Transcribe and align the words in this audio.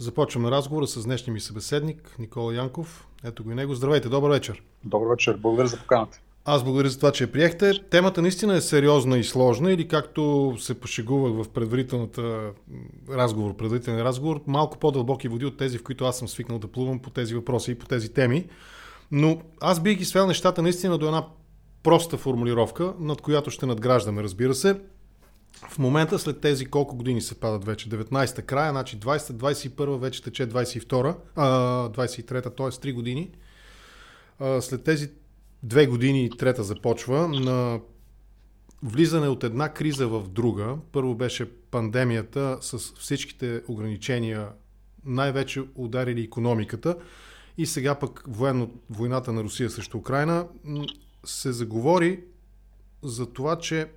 Започваме 0.00 0.50
разговора 0.50 0.86
с 0.86 1.04
днешния 1.04 1.34
ми 1.34 1.40
събеседник 1.40 2.16
Никола 2.18 2.54
Янков. 2.54 3.08
Ето 3.24 3.44
го 3.44 3.50
и 3.50 3.54
него. 3.54 3.74
Здравейте, 3.74 4.08
добър 4.08 4.30
вечер. 4.30 4.62
Добър 4.84 5.08
вечер, 5.08 5.36
благодаря 5.36 5.68
за 5.68 5.76
поканата. 5.76 6.20
Аз 6.44 6.64
благодаря 6.64 6.88
за 6.88 6.96
това, 6.96 7.12
че 7.12 7.24
я 7.24 7.32
приехте. 7.32 7.72
Темата 7.90 8.22
наистина 8.22 8.54
е 8.56 8.60
сериозна 8.60 9.18
и 9.18 9.24
сложна 9.24 9.72
или 9.72 9.88
както 9.88 10.54
се 10.58 10.80
пошегувах 10.80 11.44
в 11.44 11.48
предварителната 11.48 12.52
разговор, 13.10 13.56
предварителен 13.56 14.02
разговор, 14.02 14.40
малко 14.46 14.78
по-дълбоки 14.78 15.28
води 15.28 15.46
от 15.46 15.56
тези, 15.56 15.78
в 15.78 15.82
които 15.82 16.04
аз 16.04 16.18
съм 16.18 16.28
свикнал 16.28 16.58
да 16.58 16.68
плувам 16.68 16.98
по 16.98 17.10
тези 17.10 17.34
въпроси 17.34 17.70
и 17.70 17.74
по 17.74 17.86
тези 17.86 18.12
теми. 18.12 18.46
Но 19.10 19.42
аз 19.60 19.80
бих 19.80 19.98
ги 19.98 20.04
свел 20.04 20.26
нещата 20.26 20.62
наистина 20.62 20.98
до 20.98 21.06
една 21.06 21.24
проста 21.82 22.16
формулировка, 22.16 22.94
над 22.98 23.20
която 23.20 23.50
ще 23.50 23.66
надграждаме, 23.66 24.22
разбира 24.22 24.54
се. 24.54 24.80
В 25.52 25.78
момента 25.78 26.18
след 26.18 26.40
тези 26.40 26.66
колко 26.66 26.96
години 26.96 27.20
се 27.20 27.40
падат 27.40 27.64
вече? 27.64 27.88
19-та 27.88 28.42
края, 28.42 28.70
значи 28.70 29.00
20-та, 29.00 29.34
21-та 29.34 29.96
вече 29.96 30.22
тече 30.22 30.48
22-та, 30.48 31.16
23-та, 31.88 32.50
т.е. 32.50 32.66
3 32.66 32.94
години. 32.94 33.30
След 34.60 34.84
тези 34.84 35.10
две 35.62 35.86
години 35.86 36.30
трета 36.38 36.64
започва 36.64 37.28
на 37.28 37.80
влизане 38.82 39.28
от 39.28 39.44
една 39.44 39.68
криза 39.68 40.08
в 40.08 40.28
друга. 40.28 40.76
Първо 40.92 41.14
беше 41.14 41.50
пандемията 41.50 42.58
с 42.60 42.78
всичките 42.78 43.62
ограничения, 43.68 44.48
най-вече 45.04 45.62
ударили 45.74 46.22
економиката 46.22 46.96
и 47.58 47.66
сега 47.66 47.94
пък 47.94 48.24
военно, 48.28 48.70
войната 48.90 49.32
на 49.32 49.42
Русия 49.42 49.70
срещу 49.70 49.98
Украина 49.98 50.46
се 51.24 51.52
заговори 51.52 52.20
за 53.02 53.26
това, 53.26 53.58
че 53.58 53.90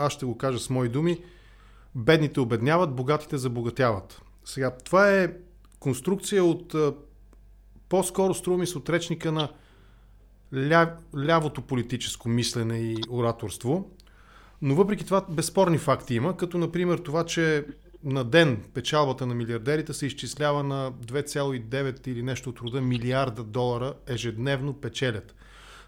аз 0.00 0.12
ще 0.12 0.26
го 0.26 0.38
кажа 0.38 0.58
с 0.58 0.70
мои 0.70 0.88
думи, 0.88 1.18
бедните 1.94 2.40
обедняват, 2.40 2.94
богатите 2.94 3.38
забогатяват. 3.38 4.22
Сега, 4.44 4.70
това 4.84 5.10
е 5.10 5.32
конструкция 5.80 6.44
от 6.44 6.74
по-скоро 7.88 8.34
струва 8.34 8.66
с 8.66 8.76
отречника 8.76 9.32
на 9.32 9.48
ля, 10.54 10.96
лявото 11.16 11.62
политическо 11.62 12.28
мислене 12.28 12.78
и 12.78 12.96
ораторство. 13.10 13.90
Но 14.62 14.74
въпреки 14.74 15.04
това 15.04 15.26
безспорни 15.30 15.78
факти 15.78 16.14
има, 16.14 16.36
като 16.36 16.58
например 16.58 16.98
това, 16.98 17.24
че 17.24 17.64
на 18.04 18.24
ден 18.24 18.64
печалбата 18.74 19.26
на 19.26 19.34
милиардерите 19.34 19.92
се 19.92 20.06
изчислява 20.06 20.62
на 20.62 20.92
2,9 20.92 22.08
или 22.08 22.22
нещо 22.22 22.50
от 22.50 22.60
рода 22.60 22.80
милиарда 22.80 23.44
долара 23.44 23.94
ежедневно 24.06 24.72
печелят. 24.72 25.34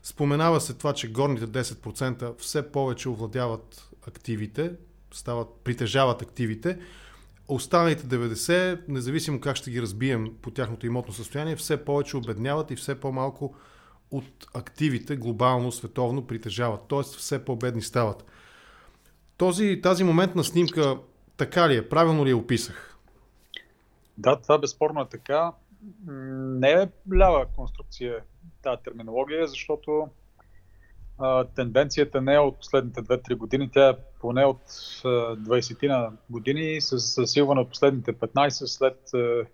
Споменава 0.03 0.61
се 0.61 0.75
това, 0.75 0.93
че 0.93 1.13
горните 1.13 1.47
10% 1.47 2.39
все 2.39 2.73
повече 2.73 3.09
овладяват 3.09 3.92
активите, 4.07 4.73
стават, 5.13 5.49
притежават 5.65 6.23
активите. 6.23 6.79
Останалите 7.49 8.03
90, 8.03 8.81
независимо 8.89 9.41
как 9.41 9.57
ще 9.57 9.71
ги 9.71 9.83
разбием 9.83 10.35
по 10.43 10.51
тяхното 10.51 10.87
имотно 10.87 11.15
състояние, 11.15 11.57
все 11.57 11.85
повече 11.85 12.17
обедняват 12.17 12.71
и 12.71 12.77
все 12.77 13.01
по-малко 13.01 13.55
от 14.11 14.47
активите 14.55 15.17
глобално, 15.17 15.73
световно 15.73 16.27
притежават. 16.27 16.81
Тоест 16.89 17.15
все 17.15 17.45
по-бедни 17.45 17.83
стават. 17.83 18.25
Този, 19.37 19.81
тази 19.83 20.05
моментна 20.05 20.45
снимка 20.45 20.99
така 21.37 21.69
ли 21.69 21.77
е? 21.77 21.89
Правилно 21.89 22.27
ли 22.27 22.31
я 22.31 22.37
описах? 22.37 22.99
Да, 24.19 24.41
това 24.41 24.59
безспорно 24.59 25.01
е 25.01 25.09
така. 25.09 25.53
Не 26.07 26.71
е 26.71 26.89
лява 27.17 27.47
конструкция 27.57 28.23
тази 28.63 28.83
терминология, 28.83 29.47
защото 29.47 30.09
а, 31.19 31.45
тенденцията 31.45 32.21
не 32.21 32.35
е 32.35 32.39
от 32.39 32.59
последните 32.59 33.03
2-3 33.03 33.37
години, 33.37 33.71
тя 33.73 33.89
е 33.89 33.97
поне 34.21 34.45
от 34.45 34.63
20 34.67 35.89
на 35.89 36.13
години 36.31 36.81
с 36.81 36.99
засилване 36.99 37.61
от 37.61 37.69
последните 37.69 38.13
15 38.13 38.49
след 38.49 39.15
а, 39.15 39.45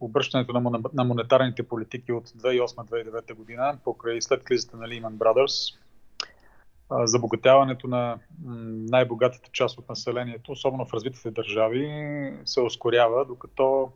обръщането 0.00 0.52
на, 0.52 0.80
на 0.94 1.04
монетарните 1.04 1.62
политики 1.62 2.12
от 2.12 2.28
2008-2009 2.28 3.34
година, 3.34 3.78
покрай 3.84 4.22
след 4.22 4.44
кризата 4.44 4.76
на 4.76 4.86
Lehman 4.86 5.12
Brothers, 5.12 5.78
забогатяването 7.04 7.88
на 7.88 8.18
най-богатата 8.90 9.50
част 9.52 9.78
от 9.78 9.88
населението, 9.88 10.52
особено 10.52 10.86
в 10.86 10.94
развитите 10.94 11.30
държави, 11.30 11.88
се 12.44 12.60
ускорява, 12.60 13.24
докато 13.24 13.92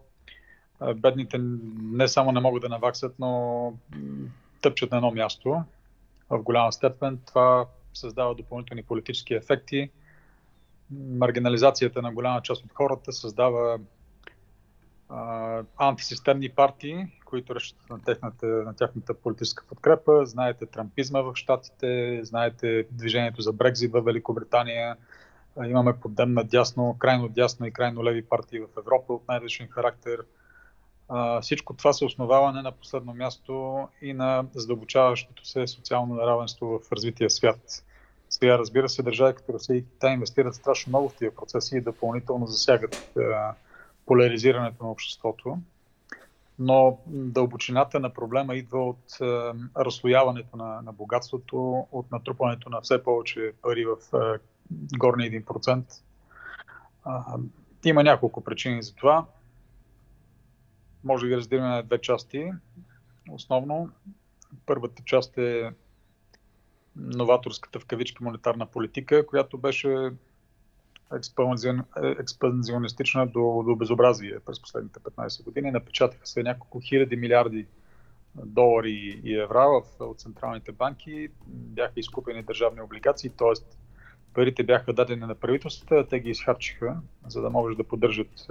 бедните 0.96 1.38
не 1.82 2.08
само 2.08 2.32
не 2.32 2.40
могат 2.40 2.62
да 2.62 2.68
наваксат, 2.68 3.14
но 3.18 3.72
тъпчат 4.62 4.90
на 4.90 4.96
едно 4.96 5.10
място. 5.10 5.62
В 6.30 6.38
голяма 6.42 6.72
степен 6.72 7.18
това 7.26 7.66
създава 7.94 8.34
допълнителни 8.34 8.82
политически 8.82 9.34
ефекти. 9.34 9.90
Маргинализацията 10.90 12.02
на 12.02 12.12
голяма 12.12 12.42
част 12.42 12.64
от 12.64 12.72
хората 12.72 13.12
създава 13.12 13.78
антисистемни 15.76 16.48
партии, 16.48 17.06
които 17.24 17.54
разчитат 17.54 17.90
на, 17.90 18.02
техната, 18.02 18.46
на 18.46 18.74
тяхната 18.76 19.14
политическа 19.14 19.64
подкрепа. 19.68 20.26
Знаете 20.26 20.66
трампизма 20.66 21.20
в 21.20 21.32
Штатите, 21.34 22.20
знаете 22.24 22.86
движението 22.90 23.42
за 23.42 23.52
Брекзит 23.52 23.92
в 23.92 24.00
Великобритания. 24.00 24.96
Имаме 25.66 26.00
подемна 26.00 26.44
дясно, 26.44 26.96
крайно 26.98 27.28
дясно 27.28 27.66
и 27.66 27.72
крайно 27.72 28.04
леви 28.04 28.24
партии 28.24 28.60
в 28.60 28.68
Европа 28.78 29.12
от 29.12 29.28
най-различен 29.28 29.68
характер. 29.68 30.24
Всичко 31.42 31.74
това 31.74 31.92
се 31.92 32.04
основава 32.04 32.52
не 32.52 32.62
на 32.62 32.72
последно 32.72 33.14
място 33.14 33.88
и 34.02 34.12
на 34.12 34.44
задълбочаващото 34.54 35.46
се 35.46 35.66
социално 35.66 36.14
неравенство 36.14 36.66
в 36.66 36.92
развития 36.92 37.30
свят. 37.30 37.84
Сега, 38.30 38.58
разбира 38.58 38.88
се, 38.88 39.02
държави 39.02 39.34
като 39.34 39.52
Русия 39.52 39.76
и 39.76 39.84
Китай 39.84 40.12
инвестират 40.14 40.54
страшно 40.54 40.90
много 40.90 41.08
в 41.08 41.16
тия 41.16 41.34
процеси 41.34 41.76
и 41.76 41.80
допълнително 41.80 42.46
засягат 42.46 43.18
поляризирането 44.06 44.84
на 44.84 44.90
обществото. 44.90 45.58
Но 46.58 46.98
дълбочината 47.06 48.00
на 48.00 48.10
проблема 48.10 48.54
идва 48.54 48.88
от 48.88 49.20
е, 49.20 49.24
разслояването 49.76 50.56
на, 50.56 50.82
на 50.82 50.92
богатството, 50.92 51.86
от 51.92 52.10
натрупването 52.12 52.70
на 52.70 52.80
все 52.80 53.02
повече 53.02 53.52
пари 53.62 53.86
в 53.86 53.96
е, 54.14 54.38
горния 54.96 55.30
1%. 55.30 55.82
А, 57.04 57.36
има 57.84 58.02
няколко 58.02 58.44
причини 58.44 58.82
за 58.82 58.94
това. 58.94 59.26
Може 61.04 61.24
да 61.24 61.28
ги 61.28 61.36
разделим 61.36 61.64
на 61.64 61.82
две 61.82 61.98
части. 61.98 62.50
Основно, 63.30 63.90
първата 64.66 65.02
част 65.04 65.38
е 65.38 65.72
новаторската 66.96 67.80
в 67.80 67.84
кавички 67.84 68.24
монетарна 68.24 68.66
политика, 68.66 69.26
която 69.26 69.58
беше 69.58 70.10
експанзионистична 72.18 73.26
до, 73.26 73.62
до 73.66 73.76
безобразие 73.76 74.40
през 74.46 74.62
последните 74.62 75.00
15 75.00 75.44
години. 75.44 75.70
Напечатаха 75.70 76.26
се 76.26 76.42
няколко 76.42 76.80
хиляди 76.80 77.16
милиарди 77.16 77.66
долари 78.34 79.20
и 79.24 79.40
евра 79.40 79.68
в, 79.68 79.82
от 80.00 80.20
централните 80.20 80.72
банки. 80.72 81.28
Бяха 81.46 82.00
изкупени 82.00 82.42
държавни 82.42 82.80
облигации, 82.80 83.30
т.е. 83.30 83.64
парите 84.34 84.62
бяха 84.62 84.92
дадени 84.92 85.20
на 85.20 85.34
правителствата, 85.34 86.06
те 86.08 86.20
ги 86.20 86.30
изхарчиха, 86.30 86.96
за 87.26 87.40
да 87.40 87.50
може 87.50 87.76
да 87.76 87.84
поддържат 87.84 88.46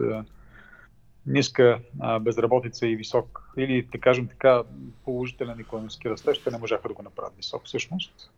ниска 1.25 1.79
безработица 2.21 2.87
и 2.87 2.95
висок, 2.95 3.53
или 3.57 3.81
да 3.91 3.99
кажем 3.99 4.27
така, 4.27 4.63
положителен 5.05 5.59
економически 5.59 6.09
растеж, 6.09 6.43
те 6.43 6.51
не 6.51 6.57
можаха 6.57 6.87
да 6.87 6.93
го 6.93 7.03
направят 7.03 7.35
висок 7.37 7.65
всъщност. 7.65 8.31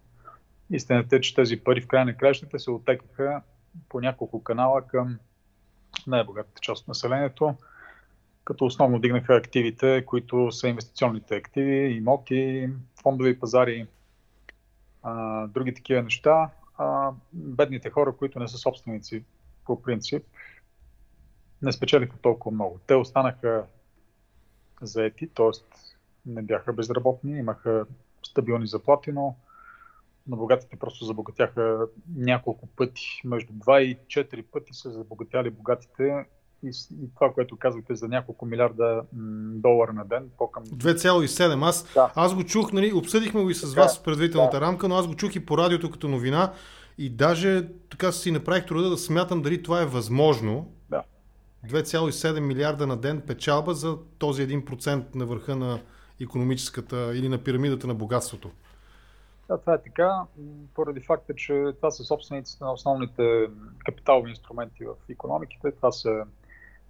Истината 0.71 1.15
е, 1.15 1.21
че 1.21 1.35
тези 1.35 1.59
пари 1.59 1.81
в 1.81 1.87
края 1.87 2.05
на 2.05 2.17
краищата 2.17 2.59
се 2.59 2.71
отекаха 2.71 3.41
по 3.89 4.01
няколко 4.01 4.43
канала 4.43 4.81
към 4.81 5.19
най-богатата 6.07 6.61
част 6.61 6.81
от 6.81 6.87
населението, 6.87 7.55
като 8.45 8.65
основно 8.65 8.99
дигнаха 8.99 9.35
активите, 9.35 10.05
които 10.05 10.51
са 10.51 10.67
инвестиционните 10.67 11.35
активи, 11.35 11.95
имоти, 11.97 12.69
фондови 13.01 13.39
пазари, 13.39 13.87
а, 15.03 15.47
други 15.47 15.73
такива 15.73 16.03
неща. 16.03 16.49
А, 16.77 17.11
бедните 17.33 17.89
хора, 17.89 18.13
които 18.17 18.39
не 18.39 18.47
са 18.47 18.57
собственици 18.57 19.23
по 19.65 19.81
принцип, 19.81 20.25
не 21.61 21.71
спечелиха 21.71 22.17
толкова 22.17 22.55
много. 22.55 22.79
Те 22.87 22.95
останаха 22.95 23.63
заети, 24.81 25.27
т.е. 25.27 25.49
не 26.25 26.41
бяха 26.41 26.73
безработни, 26.73 27.37
имаха 27.39 27.85
стабилни 28.23 28.67
заплати, 28.67 29.11
но 29.11 29.35
на 30.27 30.37
богатите 30.37 30.75
просто 30.75 31.05
забогатяха 31.05 31.87
няколко 32.15 32.67
пъти, 32.67 33.21
между 33.25 33.53
2 33.53 33.79
и 33.79 33.97
4 33.97 34.43
пъти 34.43 34.73
са 34.73 34.91
забогатяли 34.91 35.49
богатите 35.49 36.25
и, 36.63 36.71
и 37.03 37.13
това, 37.15 37.33
което 37.33 37.57
казвате 37.57 37.95
за 37.95 38.07
няколко 38.07 38.45
милиарда 38.45 39.03
м, 39.13 39.51
долара 39.55 39.93
на 39.93 40.05
ден, 40.05 40.29
по-към... 40.37 40.63
2,7. 40.63 41.67
Аз, 41.67 41.93
да. 41.93 42.11
аз 42.15 42.35
го 42.35 42.43
чух, 42.43 42.71
нали, 42.73 42.93
обсъдихме 42.93 43.43
го 43.43 43.49
и 43.49 43.55
с 43.55 43.73
вас 43.73 43.99
в 43.99 44.03
предварителната 44.03 44.59
да. 44.59 44.65
рамка, 44.65 44.87
но 44.87 44.95
аз 44.95 45.07
го 45.07 45.15
чух 45.15 45.35
и 45.35 45.45
по 45.45 45.57
радиото 45.57 45.91
като 45.91 46.07
новина 46.07 46.53
и 46.97 47.09
даже 47.09 47.67
така 47.89 48.11
си 48.11 48.31
направих 48.31 48.65
труда 48.65 48.89
да 48.89 48.97
смятам 48.97 49.41
дали 49.41 49.63
това 49.63 49.81
е 49.81 49.85
възможно. 49.85 50.71
Да. 51.69 51.83
2,7 51.83 52.39
милиарда 52.39 52.87
на 52.87 52.97
ден 52.97 53.21
печалба 53.27 53.73
за 53.73 53.97
този 54.17 54.47
1% 54.47 55.15
на 55.15 55.25
върха 55.25 55.55
на 55.55 55.79
економическата 56.21 57.11
или 57.15 57.29
на 57.29 57.43
пирамидата 57.43 57.87
на 57.87 57.95
богатството. 57.95 58.51
Да, 59.47 59.57
това 59.57 59.73
е 59.73 59.81
така, 59.81 60.21
поради 60.73 60.99
факта, 60.99 61.35
че 61.35 61.71
това 61.75 61.91
са 61.91 62.03
собствениците 62.03 62.63
на 62.63 62.73
основните 62.73 63.47
капиталови 63.85 64.29
инструменти 64.29 64.85
в 64.85 64.93
економиките. 65.09 65.71
Това 65.71 65.91
са 65.91 66.25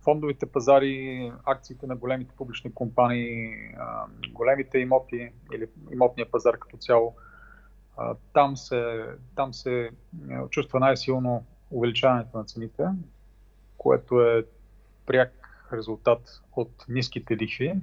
фондовите 0.01 0.45
пазари, 0.45 1.31
акциите 1.45 1.88
на 1.88 1.95
големите 1.95 2.36
публични 2.38 2.74
компании, 2.74 3.56
големите 4.30 4.77
имоти 4.77 5.31
или 5.54 5.68
имотния 5.92 6.31
пазар 6.31 6.57
като 6.57 6.77
цяло. 6.77 7.16
Там 8.33 8.57
се, 8.57 9.06
там 9.36 9.54
се 9.54 9.89
чувства 10.50 10.80
най-силно 10.80 11.45
увеличаването 11.72 12.38
на 12.38 12.44
цените, 12.44 12.83
което 13.77 14.22
е 14.22 14.45
пряк 15.05 15.31
резултат 15.73 16.41
от 16.55 16.85
ниските 16.89 17.37
лихви 17.37 17.75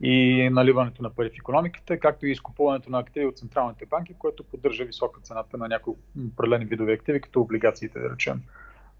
и 0.00 0.48
наливането 0.52 1.02
на 1.02 1.10
пари 1.10 1.30
в 1.30 1.38
економиката, 1.38 2.00
както 2.00 2.26
и 2.26 2.30
изкупуването 2.30 2.90
на 2.90 2.98
активи 2.98 3.26
от 3.26 3.38
централните 3.38 3.86
банки, 3.86 4.14
което 4.18 4.44
поддържа 4.44 4.84
висока 4.84 5.20
цената 5.20 5.58
на 5.58 5.68
някои 5.68 5.94
определени 6.32 6.64
видове 6.64 6.92
активи, 6.92 7.20
като 7.20 7.40
облигациите, 7.40 7.98
да 7.98 8.10
речем. 8.10 8.42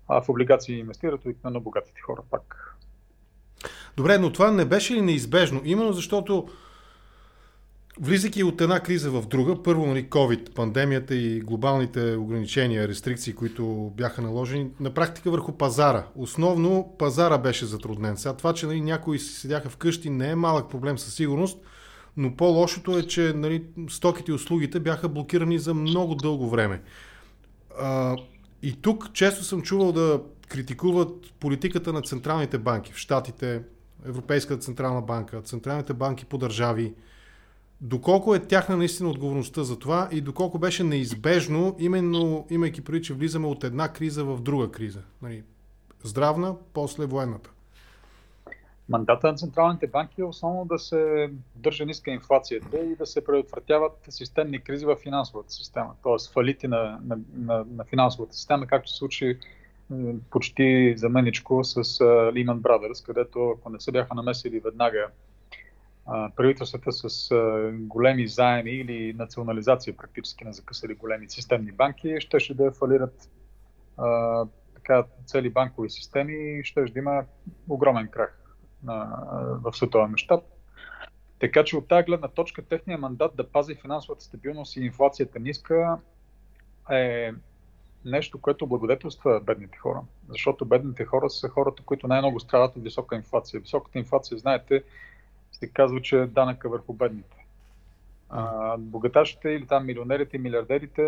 А 0.08 0.22
в 0.22 0.28
облигации 0.28 0.78
инвестират 0.78 1.24
обикновено 1.24 1.60
богатите 1.60 2.00
хора 2.00 2.22
пак. 2.30 2.76
Добре, 3.96 4.18
но 4.18 4.32
това 4.32 4.50
не 4.50 4.64
беше 4.64 4.94
ли 4.94 5.02
неизбежно? 5.02 5.60
Именно 5.64 5.92
защото 5.92 6.48
Влизайки 8.00 8.44
от 8.44 8.60
една 8.60 8.80
криза 8.80 9.10
в 9.10 9.26
друга, 9.26 9.62
първо 9.62 9.86
нали, 9.86 10.04
COVID, 10.04 10.54
пандемията 10.54 11.14
и 11.14 11.40
глобалните 11.40 12.16
ограничения, 12.16 12.88
рестрикции, 12.88 13.32
които 13.32 13.92
бяха 13.96 14.22
наложени, 14.22 14.70
на 14.80 14.90
практика 14.90 15.30
върху 15.30 15.52
пазара. 15.52 16.06
Основно 16.16 16.94
пазара 16.98 17.38
беше 17.38 17.66
затруднен. 17.66 18.16
Сега 18.16 18.36
това, 18.36 18.54
че 18.54 18.66
нали, 18.66 18.80
някои 18.80 19.18
седяха 19.18 19.68
вкъщи, 19.68 20.10
не 20.10 20.30
е 20.30 20.34
малък 20.34 20.70
проблем 20.70 20.98
със 20.98 21.14
сигурност, 21.14 21.58
но 22.16 22.36
по-лошото 22.36 22.98
е, 22.98 23.02
че 23.02 23.32
нали, 23.36 23.64
стоките 23.90 24.30
и 24.30 24.34
услугите 24.34 24.80
бяха 24.80 25.08
блокирани 25.08 25.58
за 25.58 25.74
много 25.74 26.14
дълго 26.14 26.50
време. 26.50 26.82
А, 27.78 28.16
и 28.62 28.72
тук 28.72 29.12
често 29.12 29.44
съм 29.44 29.62
чувал 29.62 29.92
да 29.92 30.20
критикуват 30.48 31.32
политиката 31.40 31.92
на 31.92 32.02
централните 32.02 32.58
банки 32.58 32.92
в 32.92 32.98
Штатите, 32.98 33.62
Европейската 34.06 34.60
централна 34.60 35.02
банка, 35.02 35.42
централните 35.42 35.92
банки 35.92 36.24
по 36.24 36.38
държави, 36.38 36.94
Доколко 37.80 38.34
е 38.34 38.46
тяхна 38.46 38.76
наистина 38.76 39.10
отговорността 39.10 39.62
за 39.62 39.78
това 39.78 40.08
и 40.12 40.20
доколко 40.20 40.58
беше 40.58 40.84
неизбежно, 40.84 41.76
именно 41.78 42.46
имайки 42.50 42.84
преди, 42.84 43.02
че 43.02 43.14
влизаме 43.14 43.46
от 43.46 43.64
една 43.64 43.92
криза 43.92 44.24
в 44.24 44.40
друга 44.40 44.70
криза. 44.70 45.02
Нали, 45.22 45.44
здравна, 46.02 46.56
после 46.74 47.06
военната. 47.06 47.50
Мандата 48.88 49.26
на 49.26 49.34
централните 49.34 49.86
банки 49.86 50.20
е 50.20 50.24
основно 50.24 50.64
да 50.64 50.78
се 50.78 51.30
държа 51.56 51.86
ниска 51.86 52.10
инфлацията 52.10 52.78
и 52.78 52.96
да 52.96 53.06
се 53.06 53.24
предотвратяват 53.24 53.92
системни 54.08 54.60
кризи 54.60 54.86
в 54.86 54.96
финансовата 54.96 55.52
система, 55.52 55.94
т.е. 56.02 56.32
фалити 56.32 56.68
на, 56.68 57.00
на, 57.04 57.18
на, 57.36 57.64
на 57.76 57.84
финансовата 57.84 58.34
система, 58.34 58.66
както 58.66 58.90
се 58.90 58.96
случи 58.96 59.38
почти 60.30 60.94
за 60.96 61.08
меничко 61.08 61.64
с 61.64 61.84
Lehman 62.04 62.60
Brothers, 62.60 63.06
където 63.06 63.50
ако 63.50 63.70
не 63.70 63.80
се 63.80 63.92
бяха 63.92 64.14
намесили 64.14 64.60
веднага 64.60 65.06
правителствата 66.36 66.92
с 66.92 67.28
големи 67.72 68.26
заеми 68.26 68.70
или 68.70 69.12
национализация 69.12 69.96
практически 69.96 70.44
на 70.44 70.52
закъсали 70.52 70.94
големи 70.94 71.30
системни 71.30 71.72
банки, 71.72 72.16
ще 72.20 72.54
да 72.54 72.72
фалират 72.72 73.30
а, 73.96 74.46
така, 74.74 75.04
цели 75.26 75.50
банкови 75.50 75.90
системи 75.90 76.58
и 76.58 76.64
ще 76.64 76.84
да 76.84 76.98
има 76.98 77.24
огромен 77.68 78.08
крах 78.08 78.56
на, 78.84 79.26
в 79.62 79.76
световен 79.76 80.10
мащаб. 80.10 80.44
Така 81.38 81.64
че 81.64 81.76
от 81.76 81.88
тази 81.88 82.04
гледна 82.04 82.28
точка 82.28 82.62
техният 82.62 83.00
мандат 83.00 83.36
да 83.36 83.48
пази 83.48 83.74
финансовата 83.74 84.24
стабилност 84.24 84.76
и 84.76 84.80
инфлацията 84.80 85.38
ниска 85.38 85.98
е 86.90 87.32
нещо, 88.04 88.40
което 88.40 88.66
благодетелства 88.66 89.40
бедните 89.40 89.78
хора. 89.78 90.00
Защото 90.28 90.64
бедните 90.64 91.04
хора 91.04 91.30
са 91.30 91.48
хората, 91.48 91.82
които 91.82 92.08
най-много 92.08 92.40
страдат 92.40 92.76
от 92.76 92.82
висока 92.82 93.16
инфлация. 93.16 93.60
Високата 93.60 93.98
инфлация, 93.98 94.38
знаете, 94.38 94.82
се 95.58 95.68
казва, 95.68 96.02
че 96.02 96.20
е 96.20 96.26
данъка 96.26 96.68
върху 96.68 96.92
бедните. 96.92 97.36
А, 98.30 98.76
богаташите 98.78 99.48
или 99.48 99.66
там 99.66 99.86
милионерите 99.86 100.36
и 100.36 100.40
милиардерите, 100.40 101.02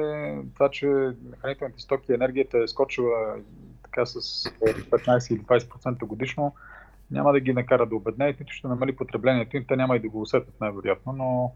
това, 0.55 0.71
че 0.71 1.11
хранителните 1.41 1.83
стоки 1.83 2.13
и 2.13 2.15
енергията 2.15 2.59
е 2.59 2.69
скочила 2.69 3.37
така 3.83 4.07
с 4.07 4.21
15 4.21 5.35
или 5.35 5.41
20% 5.41 5.99
годишно, 5.99 6.55
няма 7.11 7.33
да 7.33 7.41
ги 7.41 7.53
накара 7.53 7.87
да 7.87 7.97
обеднеят, 7.97 8.41
нито 8.41 8.53
ще 8.53 8.69
намали 8.69 8.97
потреблението 8.97 9.57
им, 9.57 9.65
те 9.69 9.77
няма 9.77 9.97
и 9.97 10.01
да 10.01 10.09
го 10.09 10.21
усетят 10.21 10.61
най-вероятно, 10.61 11.13
но 11.13 11.53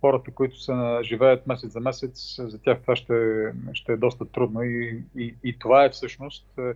хората, 0.00 0.30
които 0.30 0.60
се 0.60 0.72
живеят 1.02 1.46
месец 1.46 1.72
за 1.72 1.80
месец, 1.80 2.36
за 2.38 2.58
тях 2.62 2.80
това 2.80 2.96
ще, 2.96 3.44
ще 3.72 3.92
е 3.92 3.96
доста 3.96 4.24
трудно 4.24 4.62
и, 4.62 5.04
и, 5.16 5.34
и 5.44 5.58
това 5.58 5.84
е 5.84 5.90
всъщност 5.90 6.46
е, 6.58 6.72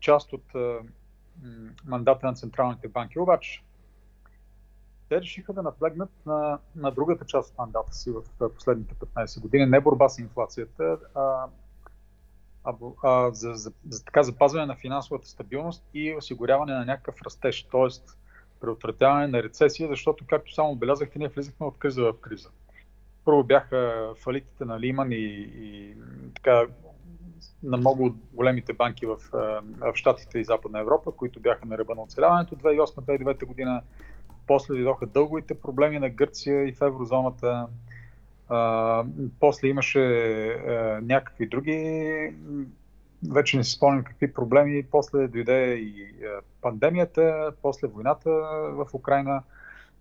част 0.00 0.32
от 0.32 0.44
мандата 1.84 2.26
на 2.26 2.34
централните 2.34 2.88
банки. 2.88 3.18
Обаче, 3.18 3.62
те 5.08 5.20
решиха 5.20 5.52
да 5.52 5.62
наплегнат 5.62 6.10
на, 6.26 6.58
на 6.76 6.90
другата 6.90 7.24
част 7.24 7.50
от 7.50 7.58
мандата 7.58 7.92
си 7.92 8.10
в 8.10 8.50
последните 8.54 8.94
15 8.94 9.40
години. 9.40 9.66
Не 9.66 9.80
борба 9.80 10.08
с 10.08 10.18
инфлацията, 10.18 10.98
а, 11.14 11.46
а, 12.64 12.74
а 13.02 13.30
за, 13.32 13.54
за, 13.54 13.72
за 13.88 14.04
така 14.04 14.22
запазване 14.22 14.66
на 14.66 14.76
финансовата 14.76 15.28
стабилност 15.28 15.84
и 15.94 16.14
осигуряване 16.16 16.72
на 16.72 16.84
някакъв 16.84 17.22
растеж, 17.22 17.62
т.е. 17.62 18.14
предотвратяване 18.60 19.26
на 19.26 19.42
рецесия, 19.42 19.88
защото, 19.88 20.24
както 20.28 20.54
само 20.54 20.70
отбелязахте, 20.70 21.18
ние 21.18 21.28
влизахме 21.28 21.66
от 21.66 21.78
криза 21.78 22.02
в 22.02 22.20
криза. 22.20 22.50
Първо 23.24 23.44
бяха 23.44 24.10
фалитите 24.16 24.64
на 24.64 24.80
Лиман 24.80 25.12
и, 25.12 25.16
и 25.16 25.96
така 26.34 26.66
на 27.62 27.76
много 27.76 28.04
от 28.04 28.14
големите 28.32 28.72
банки 28.72 29.06
в, 29.06 29.16
в 29.78 29.94
Штатите 29.94 30.38
и 30.38 30.44
Западна 30.44 30.80
Европа, 30.80 31.12
които 31.12 31.40
бяха 31.40 31.66
на 31.66 31.78
ръба 31.78 31.94
на 31.94 32.02
оцеляването 32.02 32.56
2008-2009 32.56 33.44
година 33.44 33.82
после 34.46 34.74
дойдоха 34.74 35.06
дълговите 35.06 35.54
проблеми 35.54 35.98
на 35.98 36.08
Гърция 36.08 36.68
и 36.68 36.72
в 36.72 36.82
еврозоната. 36.82 37.66
А, 38.48 39.04
после 39.40 39.68
имаше 39.68 40.00
а, 40.00 41.00
някакви 41.02 41.46
други, 41.46 42.32
вече 43.30 43.56
не 43.56 43.64
си 43.64 43.70
спомням 43.70 44.04
какви 44.04 44.32
проблеми. 44.32 44.82
После 44.90 45.28
дойде 45.28 45.74
и 45.74 46.14
а, 46.24 46.40
пандемията, 46.62 47.52
после 47.62 47.88
войната 47.88 48.30
в 48.72 48.86
Украина. 48.92 49.42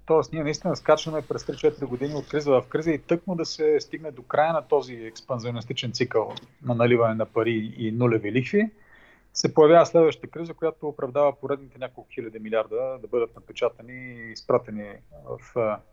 Тоест, 0.06 0.34
ние 0.34 0.44
наистина 0.44 0.76
скачаме 0.76 1.22
през 1.22 1.44
3-4 1.44 1.86
години 1.86 2.14
от 2.14 2.28
криза 2.28 2.52
в 2.52 2.64
криза 2.70 2.92
и 2.92 3.00
тъкмо 3.00 3.36
да 3.36 3.46
се 3.46 3.80
стигне 3.80 4.12
до 4.12 4.24
края 4.24 4.54
на 4.54 4.62
този 4.62 4.94
експанзионистичен 4.94 5.92
цикъл 5.92 6.34
на 6.66 6.76
наливане 6.76 7.16
на 7.16 7.26
пари 7.26 7.74
и 7.78 7.92
нулеви 7.92 8.32
лихви 8.32 8.70
се 9.34 9.54
появява 9.54 9.86
следващата 9.86 10.28
криза, 10.28 10.54
която 10.54 10.88
оправдава 10.88 11.40
поредните 11.40 11.78
няколко 11.80 12.10
хиляди 12.14 12.40
милиарда 12.40 12.98
да 13.02 13.08
бъдат 13.08 13.36
напечатани 13.36 13.94
и 13.94 14.32
изпратени 14.32 14.94
в 15.26 15.40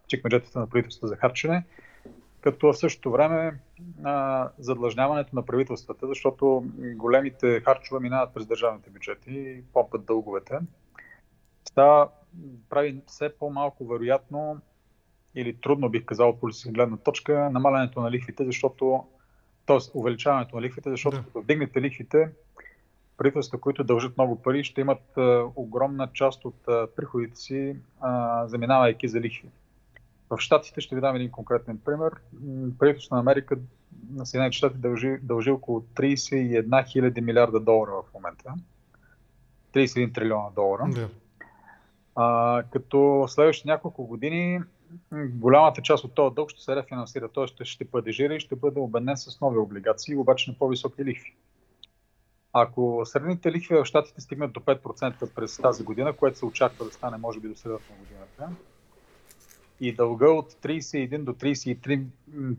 чекмеджетата 0.09 0.59
на 0.59 0.67
правителството 0.67 1.07
за 1.07 1.17
харчене, 1.17 1.65
като 2.41 2.73
в 2.73 2.79
същото 2.79 3.11
време 3.11 3.61
а, 4.05 4.49
задлъжняването 4.59 5.37
на 5.37 5.47
правителствата, 5.47 6.07
защото 6.07 6.65
големите 6.79 7.61
харчове 7.61 8.01
минават 8.01 8.35
през 8.35 8.47
държавните 8.47 8.91
бюджети 8.91 9.31
и 9.31 9.65
помпат 9.73 10.05
дълговете, 10.05 10.59
става, 11.69 12.09
прави 12.69 13.03
все 13.07 13.37
по-малко 13.39 13.87
вероятно 13.87 14.61
или 15.35 15.57
трудно 15.61 15.89
бих 15.89 16.05
казал 16.05 16.29
от 16.29 16.41
политическа 16.41 16.73
гледна 16.73 16.97
точка 16.97 17.51
намалянето 17.51 18.01
на 18.01 18.11
лихвите, 18.11 18.45
защото 18.45 19.05
т.е. 19.67 19.79
увеличаването 19.95 20.57
на 20.57 20.63
лихвите, 20.63 20.91
защото 20.91 21.17
да. 21.17 21.23
като 21.23 21.41
вдигнете 21.41 21.81
лихвите, 21.81 22.31
правителства, 23.21 23.61
които 23.61 23.85
дължат 23.85 24.19
много 24.19 24.43
пари, 24.43 24.65
ще 24.65 24.81
имат 24.81 25.19
а, 25.19 25.45
огромна 25.57 26.09
част 26.13 26.45
от 26.45 26.69
а, 26.69 26.87
приходите 26.97 27.37
си, 27.37 27.77
а, 28.01 28.47
заминавайки 28.47 29.09
за 29.09 29.21
лихви. 29.21 29.49
В 30.31 30.39
Штатите 30.39 30.81
ще 30.81 30.95
ви 30.95 31.01
дам 31.01 31.17
един 31.17 31.31
конкретен 31.31 31.79
пример. 31.85 32.13
Правителството 32.79 33.15
на 33.15 33.21
Америка 33.21 33.59
на 34.11 34.27
Съединените 34.27 34.57
щати 34.57 34.79
дължи, 34.79 35.19
дължи 35.23 35.51
около 35.51 35.81
31 35.81 36.87
хиляди 36.87 37.21
милиарда 37.21 37.61
долара 37.61 37.91
в 37.91 38.15
момента. 38.15 38.55
31 39.75 40.15
трилиона 40.15 40.51
долара. 40.55 40.89
Да. 40.91 41.09
А, 42.15 42.63
като 42.71 43.25
следващите 43.29 43.69
няколко 43.69 44.07
години 44.07 44.61
голямата 45.13 45.83
част 45.83 46.05
от 46.05 46.15
този 46.15 46.35
дълг 46.35 46.51
ще 46.51 46.63
се 46.63 46.77
рефинансира, 46.77 47.29
т.е. 47.29 47.47
ще, 47.47 47.65
ще 47.65 47.85
падежира 47.85 48.35
и 48.35 48.41
ще 48.41 48.57
бъде 48.57 48.81
обеднен 48.81 49.17
с 49.17 49.41
нови 49.41 49.59
облигации, 49.59 50.17
обаче 50.17 50.51
на 50.51 50.59
по-високи 50.59 51.05
лихви. 51.05 51.35
Ако 52.53 53.03
средните 53.05 53.53
лихви 53.53 53.77
в 53.77 53.85
Штатите 53.85 54.21
стигнат 54.21 54.53
до 54.53 54.61
5% 54.61 55.35
през 55.35 55.57
тази 55.57 55.85
година, 55.85 56.13
което 56.13 56.39
се 56.39 56.45
очаква 56.45 56.85
да 56.85 56.91
стане 56.91 57.17
може 57.17 57.41
би 57.41 57.49
до 57.49 57.55
средата 57.55 57.85
на 57.91 57.99
годината, 57.99 58.49
и 59.81 59.95
дълга 59.95 60.29
от 60.31 60.53
31 60.53 61.19
до 61.19 61.33
33 61.33 62.05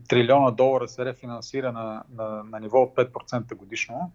трилиона 0.08 0.50
долара 0.50 0.88
се 0.88 1.04
рефинансира 1.04 1.72
на, 1.72 2.02
на, 2.16 2.44
на 2.44 2.60
ниво 2.60 2.82
от 2.82 2.94
5% 2.94 3.54
годишно, 3.54 4.12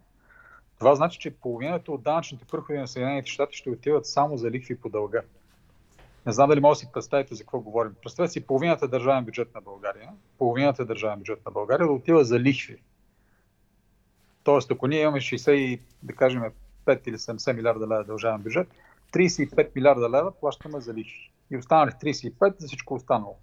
това 0.78 0.94
значи, 0.94 1.18
че 1.18 1.30
половината 1.30 1.92
от 1.92 2.02
данъчните 2.02 2.44
приходи 2.44 2.78
на 2.78 2.88
Съединените 2.88 3.30
щати 3.30 3.56
ще 3.56 3.70
отиват 3.70 4.06
само 4.06 4.36
за 4.36 4.50
лихви 4.50 4.80
по 4.80 4.88
дълга. 4.88 5.22
Не 6.26 6.32
знам 6.32 6.48
дали 6.48 6.60
може 6.60 6.76
да 6.76 6.80
си 6.80 6.92
представите 6.92 7.34
за 7.34 7.42
какво 7.42 7.60
говорим. 7.60 7.94
Представете 8.02 8.32
си 8.32 8.46
половината 8.46 8.88
държавен 8.88 9.24
бюджет 9.24 9.54
на 9.54 9.60
България, 9.60 10.10
половината 10.38 10.84
държавен 10.84 11.18
бюджет 11.18 11.46
на 11.46 11.52
България 11.52 11.86
да 11.86 11.92
отива 11.92 12.24
за 12.24 12.40
лихви 12.40 12.76
Тоест, 14.48 14.70
ако 14.70 14.86
ние 14.86 15.00
имаме 15.00 15.20
60, 15.20 15.80
да 16.02 16.12
кажем, 16.12 16.42
65 16.86 17.08
или 17.08 17.18
70 17.18 17.52
милиарда 17.52 17.88
лева 17.88 18.04
дължавен 18.04 18.42
бюджет, 18.42 18.68
35 19.12 19.70
милиарда 19.74 20.10
лева 20.10 20.32
плащаме 20.40 20.80
за 20.80 20.94
лихви. 20.94 21.32
И 21.50 21.56
останали 21.56 21.90
35 21.90 22.60
за 22.60 22.66
всичко 22.66 22.94
останало. 22.94 23.36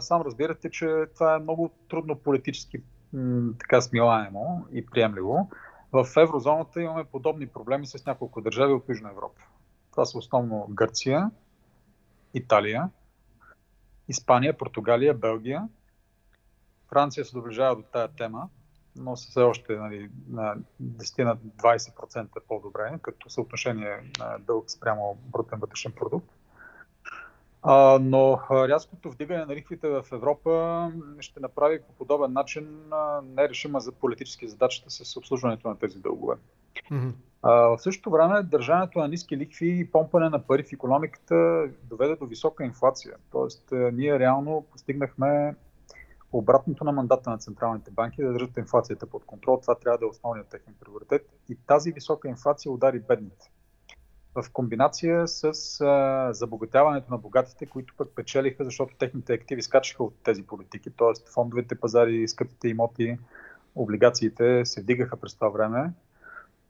Сам 0.00 0.22
разбирате, 0.22 0.70
че 0.70 1.04
това 1.14 1.34
е 1.34 1.38
много 1.38 1.70
трудно 1.88 2.16
политически 2.16 2.78
така 3.58 3.80
смилаемо 3.80 4.66
и 4.72 4.86
приемливо. 4.86 5.50
В 5.92 6.06
еврозоната 6.16 6.82
имаме 6.82 7.04
подобни 7.04 7.46
проблеми 7.46 7.86
с 7.86 8.06
няколко 8.06 8.40
държави 8.40 8.72
от 8.72 8.88
Южна 8.88 9.10
Европа. 9.10 9.42
Това 9.90 10.04
са 10.04 10.18
основно 10.18 10.66
Гърция, 10.70 11.30
Италия, 12.34 12.90
Испания, 14.08 14.58
Португалия, 14.58 15.14
Белгия. 15.14 15.68
Франция 16.88 17.24
се 17.24 17.32
доближава 17.32 17.76
до 17.76 17.82
тая 17.82 18.08
тема, 18.08 18.48
но 18.96 19.16
са 19.16 19.30
все 19.30 19.40
още 19.40 19.76
нали, 19.76 20.10
на 20.28 20.56
10 20.82 21.24
на 21.24 21.36
20% 21.36 22.28
по-добре, 22.48 22.98
като 23.02 23.30
съотношение 23.30 24.12
на 24.18 24.38
дълг 24.38 24.70
спрямо 24.70 25.18
брутен 25.32 25.58
вътрешен 25.58 25.92
продукт. 25.92 26.28
А, 27.62 27.98
но 28.02 28.40
рязкото 28.50 29.10
вдигане 29.10 29.44
на 29.44 29.54
лихвите 29.54 29.88
в 29.88 30.04
Европа 30.12 30.92
ще 31.20 31.40
направи 31.40 31.82
по 31.82 31.92
подобен 31.92 32.32
начин 32.32 32.90
нерешима 33.22 33.80
за 33.80 33.92
политически 33.92 34.48
задачата 34.48 34.90
с 34.90 35.16
обслужването 35.16 35.68
на 35.68 35.78
тези 35.78 35.98
дългове. 35.98 36.34
Mm-hmm. 36.90 37.12
А, 37.42 37.52
в 37.52 37.78
същото 37.78 38.10
време 38.10 38.42
държането 38.42 38.98
на 38.98 39.08
ниски 39.08 39.36
лихви 39.36 39.80
и 39.80 39.90
помпане 39.90 40.28
на 40.28 40.42
пари 40.42 40.62
в 40.62 40.72
економиката 40.72 41.68
доведе 41.82 42.16
до 42.16 42.26
висока 42.26 42.64
инфлация. 42.64 43.14
Тоест, 43.32 43.68
ние 43.92 44.18
реално 44.18 44.66
постигнахме 44.72 45.54
обратното 46.32 46.84
на 46.84 46.92
мандата 46.92 47.30
на 47.30 47.38
централните 47.38 47.90
банки 47.90 48.22
да 48.22 48.32
държат 48.32 48.56
инфлацията 48.56 49.06
под 49.06 49.24
контрол. 49.24 49.58
Това 49.60 49.74
трябва 49.74 49.98
да 49.98 50.04
е 50.04 50.08
основният 50.08 50.48
техен 50.48 50.74
приоритет. 50.80 51.28
И 51.48 51.56
тази 51.66 51.92
висока 51.92 52.28
инфлация 52.28 52.72
удари 52.72 53.00
бедните 53.00 53.50
в 54.42 54.50
комбинация 54.52 55.28
с 55.28 55.44
а, 55.80 56.28
забогатяването 56.32 57.10
на 57.10 57.18
богатите, 57.18 57.66
които 57.66 57.94
пък 57.96 58.08
печелиха, 58.14 58.64
защото 58.64 58.94
техните 58.98 59.32
активи 59.32 59.62
скачаха 59.62 60.04
от 60.04 60.14
тези 60.22 60.42
политики, 60.42 60.90
т.е. 60.90 61.30
фондовете 61.32 61.80
пазари, 61.80 62.28
скъпите 62.28 62.68
имоти, 62.68 63.18
облигациите 63.74 64.64
се 64.64 64.80
вдигаха 64.80 65.16
през 65.16 65.34
това 65.34 65.48
време. 65.48 65.92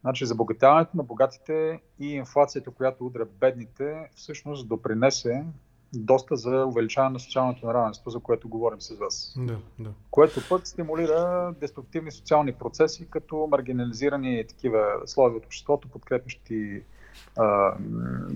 Значи 0.00 0.26
забогатяването 0.26 0.96
на 0.96 1.02
богатите 1.02 1.80
и 1.98 2.08
инфлацията, 2.08 2.70
която 2.70 3.06
удря 3.06 3.26
бедните, 3.40 4.10
всъщност 4.14 4.68
допринесе 4.68 5.44
доста 5.92 6.36
за 6.36 6.64
увеличаване 6.66 7.12
на 7.12 7.20
социалното 7.20 7.66
наравенство, 7.66 8.10
за 8.10 8.20
което 8.20 8.48
говорим 8.48 8.80
с 8.80 8.98
вас. 8.98 9.34
Да, 9.36 9.58
да. 9.78 9.90
Което 10.10 10.40
пък 10.48 10.66
стимулира 10.66 11.54
деструктивни 11.60 12.10
социални 12.10 12.52
процеси, 12.52 13.06
като 13.10 13.48
маргинализирани 13.50 14.44
такива 14.48 14.84
слои 15.06 15.36
от 15.36 15.46
обществото, 15.46 15.88
подкрепящи 15.88 16.82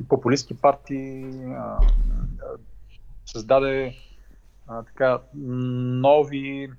популистски 0.09 0.57
партии, 0.57 1.25
а, 1.45 1.79
създаде 3.27 3.95
а, 4.67 4.83
така 4.83 5.19
нови, 5.35 6.71
а, 6.71 6.75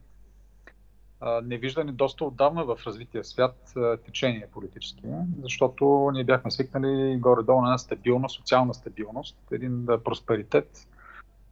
невиждани 1.44 1.92
доста 1.92 2.26
отдавна 2.26 2.66
в 2.66 2.78
развития 2.86 3.24
свят 3.24 3.74
течения 4.06 4.48
политически, 4.52 5.04
защото 5.44 6.10
ние 6.14 6.24
бяхме 6.24 6.52
свикнали 6.52 7.18
горе-долу 7.20 7.62
на 7.62 7.68
една 7.68 7.78
стабилна, 7.78 8.30
социална 8.30 8.74
стабилност, 8.74 9.38
един 9.52 9.88
просперитет, 10.04 10.88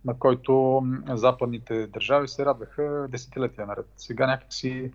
на 0.05 0.19
който 0.19 0.83
западните 1.07 1.87
държави 1.87 2.27
се 2.27 2.45
радваха 2.45 3.07
десетилетия 3.09 3.65
наред. 3.67 3.87
Сега 3.97 4.27
някакси 4.27 4.91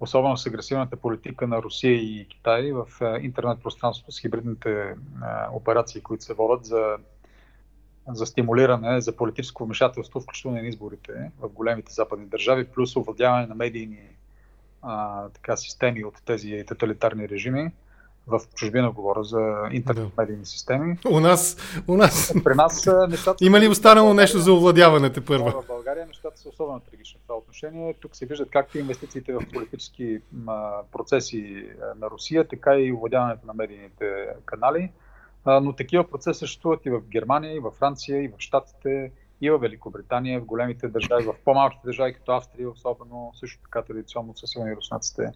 особено 0.00 0.36
с 0.36 0.46
агресивната 0.46 0.96
политика 0.96 1.46
на 1.46 1.62
Русия 1.62 1.94
и 1.94 2.26
Китай 2.28 2.72
в 2.72 2.86
интернет 3.20 3.62
пространството 3.62 4.12
с 4.12 4.20
хибридните 4.20 4.94
операции, 5.52 6.00
които 6.00 6.24
се 6.24 6.34
водят 6.34 6.64
за, 6.64 6.96
за 8.08 8.26
стимулиране, 8.26 9.00
за 9.00 9.16
политическо 9.16 9.64
вмешателство, 9.64 10.20
включително 10.20 10.56
на 10.56 10.66
изборите 10.66 11.30
в 11.40 11.48
големите 11.48 11.92
западни 11.92 12.26
държави, 12.26 12.64
плюс 12.64 12.96
овладяване 12.96 13.46
на 13.46 13.54
медийни 13.54 14.08
а, 14.82 15.28
така, 15.28 15.56
системи 15.56 16.04
от 16.04 16.14
тези 16.24 16.64
тоталитарни 16.68 17.28
режими 17.28 17.72
в 18.28 18.40
чужбина 18.54 18.90
говоря 18.90 19.24
за 19.24 19.68
интернет 19.72 20.16
медийни 20.18 20.46
системи. 20.46 20.98
У 21.10 21.20
нас, 21.20 21.56
у 21.88 21.96
нас... 21.96 22.34
При 22.44 22.54
нас 22.54 22.88
нещата... 23.08 23.44
Има 23.44 23.60
ли 23.60 23.68
останало 23.68 24.14
нещо 24.14 24.38
за 24.38 24.52
овладяването 24.52 25.24
първо? 25.24 25.62
В 25.62 25.66
България 25.66 26.06
нещата 26.06 26.40
са 26.40 26.48
особено 26.48 26.80
трагични 26.80 27.20
в 27.20 27.26
това 27.26 27.38
отношение. 27.38 27.94
Тук 28.00 28.16
се 28.16 28.26
виждат 28.26 28.50
както 28.50 28.78
инвестициите 28.78 29.32
в 29.32 29.40
политически 29.52 30.20
процеси 30.92 31.66
на 31.96 32.10
Русия, 32.10 32.48
така 32.48 32.74
и 32.76 32.92
овладяването 32.92 33.46
на 33.46 33.54
медийните 33.54 34.26
канали. 34.44 34.90
Но 35.46 35.72
такива 35.72 36.10
процеси 36.10 36.38
съществуват 36.38 36.86
и 36.86 36.90
в 36.90 37.00
Германия, 37.00 37.56
и 37.56 37.60
в 37.60 37.70
Франция, 37.70 38.22
и 38.22 38.28
в 38.28 38.34
Штатите, 38.38 39.12
и 39.40 39.50
в 39.50 39.58
Великобритания, 39.58 40.40
в 40.40 40.44
големите 40.44 40.88
държави, 40.88 41.24
в 41.24 41.34
по-малките 41.44 41.82
държави, 41.84 42.14
като 42.14 42.32
Австрия, 42.32 42.70
особено 42.70 43.30
също 43.34 43.62
така 43.62 43.82
традиционно 43.82 44.36
са 44.36 44.46
силни 44.46 44.76
руснаците 44.76 45.32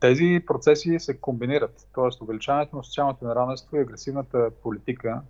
тези 0.00 0.42
процеси 0.46 0.98
се 0.98 1.16
комбинират, 1.20 1.88
т.е. 1.94 2.24
увеличаването 2.24 2.76
на 2.76 2.84
социалното 2.84 3.24
неравенство 3.24 3.76
и 3.76 3.80
агресивната 3.80 4.50
политика 4.62 5.22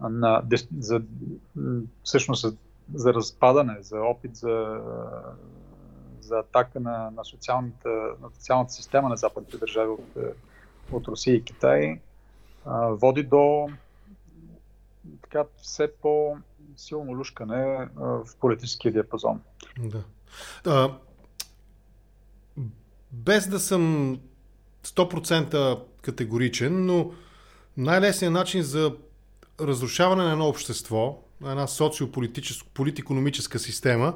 на, 0.00 0.42
за, 0.78 1.02
всъщност 2.02 2.42
за, 2.42 2.56
за 2.94 3.14
разпадане, 3.14 3.76
за 3.80 4.00
опит 4.00 4.36
за, 4.36 4.80
за 6.20 6.38
атака 6.38 6.80
на, 6.80 7.10
на, 7.10 7.24
социалната, 7.24 7.88
на 8.22 8.30
социалната 8.34 8.72
система 8.72 9.08
на 9.08 9.16
западните 9.16 9.58
държави 9.58 9.88
от, 9.88 10.16
от 10.92 11.08
Русия 11.08 11.34
и 11.34 11.44
Китай, 11.44 12.00
води 12.90 13.22
до 13.22 13.68
така 15.22 15.44
все 15.62 15.92
по-силно 16.02 17.12
лушкане 17.12 17.88
в 17.96 18.28
политическия 18.40 18.92
диапазон. 18.92 19.40
Да 20.64 20.98
без 23.12 23.48
да 23.48 23.60
съм 23.60 24.14
100% 24.84 25.78
категоричен, 26.02 26.86
но 26.86 27.12
най-лесният 27.76 28.34
начин 28.34 28.62
за 28.62 28.96
разрушаване 29.60 30.24
на 30.24 30.32
едно 30.32 30.48
общество, 30.48 31.22
на 31.40 31.50
една 31.50 31.66
социополитическо-политикономическа 31.66 33.58
система 33.58 34.14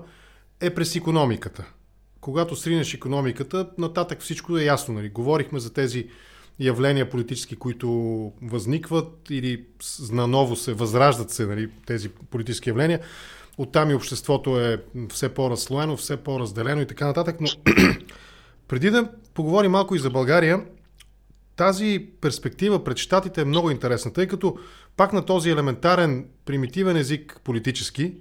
е 0.60 0.74
през 0.74 0.96
економиката. 0.96 1.72
Когато 2.20 2.56
сринеш 2.56 2.94
економиката, 2.94 3.70
нататък 3.78 4.20
всичко 4.20 4.58
е 4.58 4.64
ясно. 4.64 4.94
Нали? 4.94 5.08
Говорихме 5.08 5.60
за 5.60 5.72
тези 5.72 6.10
явления 6.58 7.10
политически, 7.10 7.56
които 7.56 7.88
възникват 8.42 9.30
или 9.30 9.64
наново 10.12 10.56
се 10.56 10.72
възраждат 10.72 11.30
се 11.30 11.46
нали, 11.46 11.70
тези 11.86 12.08
политически 12.08 12.68
явления. 12.68 13.00
Оттам 13.58 13.90
и 13.90 13.94
обществото 13.94 14.60
е 14.60 14.82
все 15.12 15.28
по-разслоено, 15.34 15.96
все 15.96 16.16
по-разделено 16.16 16.80
и 16.80 16.86
така 16.86 17.06
нататък. 17.06 17.36
Но 17.40 17.48
Преди 18.68 18.90
да 18.90 19.10
поговорим 19.34 19.70
малко 19.70 19.94
и 19.94 19.98
за 19.98 20.10
България, 20.10 20.60
тази 21.56 22.06
перспектива 22.20 22.84
пред 22.84 22.96
щатите 22.96 23.40
е 23.40 23.44
много 23.44 23.70
интересна, 23.70 24.12
тъй 24.12 24.26
като 24.26 24.58
пак 24.96 25.12
на 25.12 25.24
този 25.24 25.50
елементарен, 25.50 26.26
примитивен 26.44 26.96
език 26.96 27.40
политически, 27.44 28.14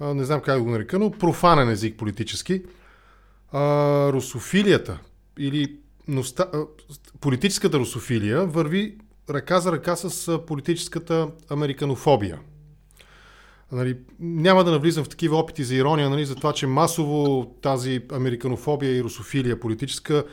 не 0.00 0.24
знам 0.24 0.40
как 0.40 0.56
да 0.56 0.62
го 0.62 0.70
нарека, 0.70 0.98
но 0.98 1.10
профанен 1.10 1.70
език 1.70 1.96
политически, 1.96 2.62
русофилията 4.12 4.98
или 5.38 5.76
носта, 6.08 6.66
политическата 7.20 7.78
русофилия 7.78 8.46
върви 8.46 8.98
ръка 9.30 9.60
за 9.60 9.72
ръка 9.72 9.96
с 9.96 10.38
политическата 10.46 11.28
американофобия. 11.50 12.40
Нали, 13.72 13.98
няма 14.20 14.64
да 14.64 14.70
навлизам 14.70 15.04
в 15.04 15.08
такива 15.08 15.36
опити 15.36 15.64
за 15.64 15.74
ирония, 15.74 16.10
нали, 16.10 16.24
за 16.24 16.34
това, 16.34 16.52
че 16.52 16.66
масово 16.66 17.46
тази 17.62 18.00
американофобия 18.12 18.96
и 18.96 19.02
русофилия 19.02 19.60
политическа 19.60 20.24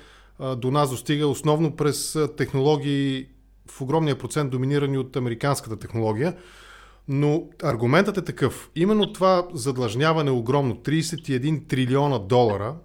до 0.57 0.71
нас 0.71 0.89
достига 0.89 1.27
основно 1.27 1.75
през 1.75 2.17
технологии 2.37 3.27
в 3.71 3.81
огромния 3.81 4.17
процент 4.17 4.51
доминирани 4.51 4.97
от 4.97 5.15
американската 5.15 5.79
технология. 5.79 6.35
Но 7.07 7.43
аргументът 7.63 8.17
е 8.17 8.23
такъв. 8.23 8.69
Именно 8.75 9.13
това 9.13 9.47
задлъжняване 9.53 10.31
огромно, 10.31 10.75
31 10.75 11.67
трилиона 11.67 12.19
долара, 12.19 12.75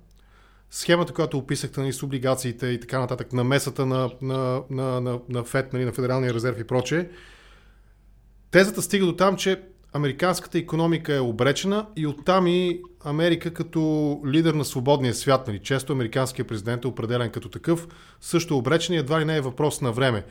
схемата, 0.70 1.12
която 1.12 1.38
описахте 1.38 1.80
нали, 1.80 1.92
с 1.92 2.02
облигациите 2.02 2.66
и 2.66 2.80
така 2.80 2.98
нататък, 2.98 3.32
на 3.32 3.44
месата 3.44 3.86
на, 3.86 4.10
на, 4.22 4.62
на, 4.70 5.00
на, 5.00 5.20
на 5.28 5.44
ФЕД, 5.44 5.72
нали, 5.72 5.84
на 5.84 5.92
Федералния 5.92 6.34
резерв 6.34 6.60
и 6.60 6.66
прочее, 6.66 7.08
тезата 8.50 8.82
стига 8.82 9.06
до 9.06 9.16
там, 9.16 9.36
че 9.36 9.62
американската 9.92 10.58
економика 10.58 11.14
е 11.14 11.20
обречена 11.20 11.86
и 11.96 12.06
оттам 12.06 12.46
и 12.46 12.80
Америка 13.04 13.54
като 13.54 14.20
лидер 14.26 14.54
на 14.54 14.64
свободния 14.64 15.14
свят. 15.14 15.46
Нали? 15.46 15.58
Често 15.58 15.92
американският 15.92 16.48
президент 16.48 16.84
е 16.84 16.88
определен 16.88 17.30
като 17.30 17.48
такъв, 17.48 17.88
също 18.20 18.58
обречен 18.58 18.94
и 18.94 18.98
едва 18.98 19.20
ли 19.20 19.24
не 19.24 19.36
е 19.36 19.40
въпрос 19.40 19.80
на 19.80 19.92
време. 19.92 20.24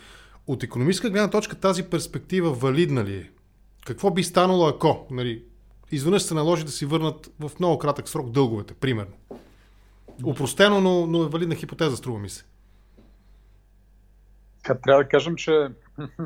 От 0.47 0.63
економическа 0.63 1.09
гледна 1.09 1.29
точка 1.29 1.55
тази 1.55 1.83
перспектива 1.83 2.51
валидна 2.51 3.03
ли 3.03 3.15
е? 3.15 3.29
Какво 3.85 4.11
би 4.11 4.23
станало 4.23 4.67
ако 4.67 5.07
нали, 5.11 5.43
изведнъж 5.91 6.21
се 6.21 6.33
наложи 6.33 6.65
да 6.65 6.71
си 6.71 6.85
върнат 6.85 7.31
в 7.39 7.51
много 7.59 7.79
кратък 7.79 8.09
срок 8.09 8.29
дълговете, 8.29 8.73
примерно? 8.73 9.13
Упростено, 10.25 10.81
но, 10.81 11.07
но 11.07 11.23
е 11.23 11.27
валидна 11.27 11.55
хипотеза, 11.55 11.97
струва 11.97 12.19
ми 12.19 12.29
се. 12.29 12.45
Трябва 14.63 15.03
да 15.03 15.09
кажем, 15.09 15.35
че 15.35 15.67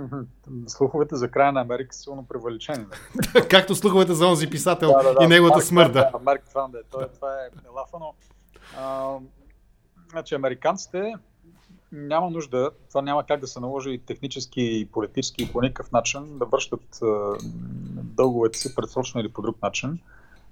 слуховете 0.67 1.15
за 1.15 1.31
края 1.31 1.51
на 1.51 1.61
Америка 1.61 1.95
са 1.95 2.01
силно 2.01 2.25
преваличени. 2.25 2.85
Както 3.49 3.75
слуховете 3.75 4.13
за 4.13 4.27
онзи 4.27 4.49
писател 4.49 4.89
да, 4.89 5.03
да, 5.03 5.13
да, 5.13 5.23
и 5.23 5.27
неговата 5.27 5.61
смърт. 5.61 5.93
Да, 5.93 6.11
Марк 6.23 6.43
Тван, 6.49 6.71
да, 6.71 6.83
това, 6.83 7.03
е 7.33 7.69
лафа, 7.75 7.97
но 7.99 8.13
а, 8.77 9.15
значи, 10.11 10.35
американците 10.35 11.13
няма 11.91 12.29
нужда, 12.29 12.71
това 12.89 13.01
няма 13.01 13.25
как 13.25 13.39
да 13.39 13.47
се 13.47 13.59
наложи 13.59 14.01
технически 14.05 14.61
и 14.61 14.85
политически 14.85 15.43
и 15.43 15.51
по 15.51 15.61
никакъв 15.61 15.91
начин 15.91 16.37
да 16.37 16.45
връщат 16.45 16.99
дълговете 17.95 18.59
си 18.59 18.75
предсрочно 18.75 19.21
или 19.21 19.29
по 19.29 19.41
друг 19.41 19.61
начин. 19.61 19.99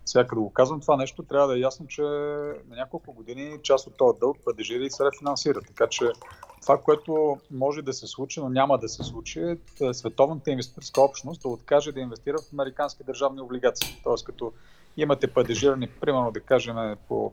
Сега 0.06 0.28
като 0.28 0.42
го 0.42 0.54
казвам 0.54 0.82
това 0.82 0.98
нещо, 0.98 1.24
трябва 1.24 1.48
да 1.48 1.58
е 1.58 1.60
ясно, 1.60 1.88
че 1.88 2.02
на 2.02 2.76
няколко 2.76 3.14
години 3.14 3.60
част 3.64 3.88
от 3.88 3.98
този 3.98 4.20
дълг 4.20 4.38
падежира 4.46 4.84
и 4.84 4.90
се 4.90 5.06
рефинансира. 5.06 5.62
Така 5.62 5.88
че 5.88 6.12
това, 6.62 6.78
което 6.78 7.38
може 7.52 7.82
да 7.82 7.94
се 7.94 8.08
случи, 8.08 8.40
но 8.40 8.50
няма 8.50 8.78
да 8.78 8.90
се 8.90 9.04
случи, 9.04 9.42
е 9.42 9.58
световната 9.94 10.52
инвеститорска 10.52 11.02
общност 11.02 11.42
да 11.42 11.48
откаже 11.48 11.92
да 11.92 12.00
инвестира 12.00 12.38
в 12.38 12.54
американски 12.54 13.04
държавни 13.04 13.42
облигации. 13.42 14.02
Тоест, 14.04 14.26
като 14.26 14.54
имате 14.98 15.34
падежирани, 15.34 15.88
примерно 15.88 16.32
да 16.32 16.40
кажем, 16.40 16.96
по 17.08 17.32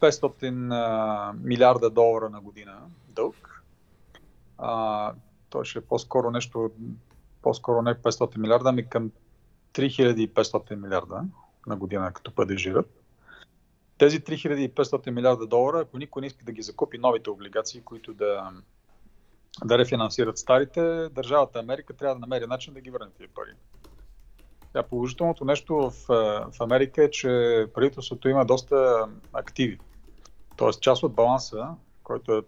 500 0.00 1.32
милиарда 1.44 1.90
долара 1.90 2.30
на 2.30 2.40
година 2.40 2.78
дълг, 3.08 3.62
а, 4.58 5.12
той 5.50 5.64
ще 5.64 5.78
е 5.78 5.82
по-скоро 5.82 6.30
нещо, 6.30 6.70
по-скоро 7.42 7.82
не 7.82 7.94
500 7.94 8.38
милиарда, 8.38 8.68
ами 8.68 8.88
към 8.88 9.10
3500 9.72 10.74
милиарда 10.74 11.24
на 11.66 11.76
година, 11.76 12.12
като 12.12 12.34
падежират. 12.34 13.02
Тези 13.98 14.20
3500 14.20 15.10
милиарда 15.10 15.46
долара, 15.46 15.80
ако 15.80 15.98
никой 15.98 16.20
не 16.20 16.26
иска 16.26 16.44
да 16.44 16.52
ги 16.52 16.62
закупи 16.62 16.98
новите 16.98 17.30
облигации, 17.30 17.80
които 17.80 18.14
да, 18.14 18.50
да 19.64 19.78
рефинансират 19.78 20.38
старите, 20.38 21.08
държавата 21.08 21.58
Америка 21.58 21.92
трябва 21.92 22.14
да 22.14 22.20
намери 22.20 22.46
начин 22.46 22.74
да 22.74 22.80
ги 22.80 22.90
върне 22.90 23.10
тези 23.18 23.28
пари. 23.28 23.50
Тя 24.72 24.82
положителното 24.82 25.44
нещо 25.44 25.76
в, 25.76 25.92
в 26.52 26.60
Америка 26.60 27.04
е, 27.04 27.10
че 27.10 27.28
правителството 27.74 28.28
има 28.28 28.44
доста 28.44 29.06
активи. 29.32 29.78
Тоест 30.56 30.80
част 30.80 31.02
от 31.02 31.14
баланса, 31.14 31.68
който 32.02 32.32
е 32.36 32.42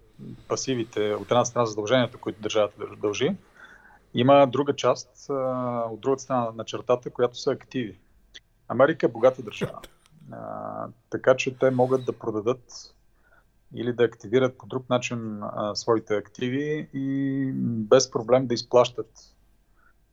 пасивите, 0.49 1.15
от 1.15 1.31
една 1.31 1.45
страна 1.45 1.67
задълженията, 1.67 2.19
които 2.19 2.43
държавата 2.43 2.87
дължи, 2.97 3.37
има 4.15 4.47
друга 4.47 4.77
част 4.77 5.27
от 5.91 6.01
другата 6.01 6.23
страна 6.23 6.51
на 6.55 6.65
чертата, 6.65 7.11
която 7.11 7.39
са 7.39 7.51
активи. 7.51 7.99
Америка 8.69 9.07
е 9.07 9.09
богата 9.09 9.43
държава. 9.43 9.81
А, 10.33 10.89
така 11.11 11.37
че 11.37 11.59
те 11.59 11.71
могат 11.71 12.05
да 12.05 12.19
продадат 12.19 12.95
или 13.75 13.93
да 13.93 14.05
активират 14.05 14.59
по 14.59 14.67
друг 14.67 14.91
начин 14.91 15.43
а, 15.43 15.75
своите 15.75 16.17
активи 16.17 16.89
и 16.95 17.51
без 17.57 18.11
проблем 18.11 18.47
да 18.47 18.55
изплащат, 18.55 19.11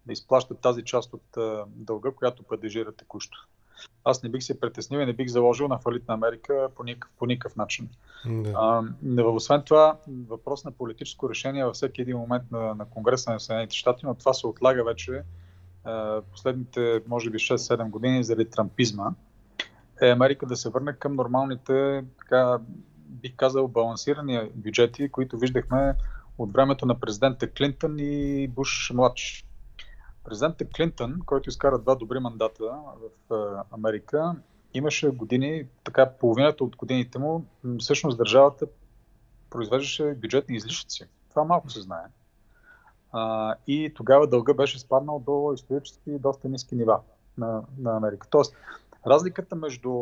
да 0.05 0.13
изплащат 0.13 0.59
тази 0.59 0.83
част 0.83 1.13
от 1.13 1.37
а, 1.37 1.65
дълга, 1.67 2.11
която 2.11 2.43
падежира 2.43 2.91
текущо. 2.91 3.47
Аз 4.03 4.23
не 4.23 4.29
бих 4.29 4.43
се 4.43 4.59
притеснил 4.59 4.99
и 4.99 5.05
не 5.05 5.13
бих 5.13 5.27
заложил 5.27 5.67
на 5.67 5.79
фалит 5.79 6.07
на 6.07 6.13
Америка 6.13 6.69
по 6.75 6.83
никакъв, 6.83 7.11
по 7.17 7.25
никакъв 7.25 7.55
начин. 7.55 7.89
Да. 8.25 8.53
А, 8.55 9.23
освен 9.23 9.63
това, 9.65 9.97
въпрос 10.27 10.63
на 10.63 10.71
политическо 10.71 11.29
решение 11.29 11.65
във 11.65 11.75
всеки 11.75 12.01
един 12.01 12.17
момент 12.17 12.51
на, 12.51 12.75
на 12.75 12.85
Конгреса 12.85 13.31
на 13.31 13.39
Съединените 13.39 13.75
щати, 13.75 14.05
но 14.05 14.15
това 14.15 14.33
се 14.33 14.47
отлага 14.47 14.83
вече 14.83 15.23
последните, 16.31 17.01
може 17.07 17.29
би, 17.29 17.37
6-7 17.37 17.89
години 17.89 18.23
заради 18.23 18.49
трампизма, 18.49 19.11
е 20.01 20.09
Америка 20.09 20.45
да 20.45 20.55
се 20.55 20.69
върне 20.69 20.93
към 20.93 21.15
нормалните, 21.15 22.05
така, 22.19 22.59
бих 23.05 23.35
казал, 23.35 23.67
балансирани 23.67 24.49
бюджети, 24.55 25.09
които 25.09 25.37
виждахме 25.37 25.95
от 26.37 26.53
времето 26.53 26.85
на 26.85 26.99
президента 26.99 27.51
Клинтън 27.51 27.95
и 27.99 28.47
Буш 28.47 28.91
младши. 28.93 29.45
Президентът 30.23 30.73
Клинтън, 30.73 31.19
който 31.25 31.49
изкара 31.49 31.79
два 31.79 31.95
добри 31.95 32.19
мандата 32.19 32.63
в 33.29 33.63
Америка, 33.71 34.35
имаше 34.73 35.09
години, 35.09 35.65
така 35.83 36.11
половината 36.19 36.63
от 36.63 36.75
годините 36.75 37.19
му, 37.19 37.45
всъщност 37.79 38.17
държавата 38.17 38.65
произвеждаше 39.49 40.15
бюджетни 40.21 40.55
излишъци. 40.55 41.05
Това 41.29 41.43
малко 41.43 41.69
се 41.69 41.81
знае. 41.81 42.03
А, 43.11 43.55
и 43.67 43.93
тогава 43.95 44.27
дълга 44.27 44.53
беше 44.53 44.79
спаднал 44.79 45.19
до 45.19 45.51
исторически 45.55 46.11
доста 46.11 46.49
ниски 46.49 46.75
нива 46.75 46.99
на, 47.37 47.61
на 47.79 47.97
Америка. 47.97 48.27
Тоест, 48.29 48.55
разликата 49.07 49.55
между 49.55 49.93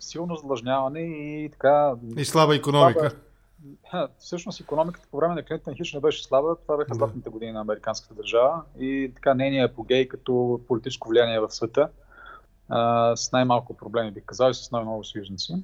силно 0.00 0.36
задлъжняване 0.36 1.00
и 1.00 1.48
така... 1.52 1.94
И 2.16 2.24
слаба 2.24 2.56
економика. 2.56 3.10
Слаба, 3.90 4.08
всъщност 4.18 4.60
економиката 4.60 5.08
по 5.10 5.16
време 5.16 5.34
на 5.34 5.42
Клинтон 5.42 5.74
хич 5.74 5.92
не 5.92 6.00
беше 6.00 6.24
слаба. 6.24 6.56
Това 6.62 6.76
бяха 6.76 6.94
златните 6.94 7.30
години 7.30 7.52
на 7.52 7.60
американската 7.60 8.14
държава 8.14 8.62
и 8.78 9.12
така 9.14 9.34
нейният 9.34 9.72
апогей 9.72 10.08
като 10.08 10.60
политическо 10.68 11.08
влияние 11.08 11.40
в 11.40 11.50
света 11.50 11.88
а, 12.68 13.16
с 13.16 13.32
най-малко 13.32 13.76
проблеми, 13.76 14.10
бих 14.10 14.24
казал, 14.24 14.50
и 14.50 14.54
с 14.54 14.70
най-много 14.70 15.04
съюзници. 15.04 15.54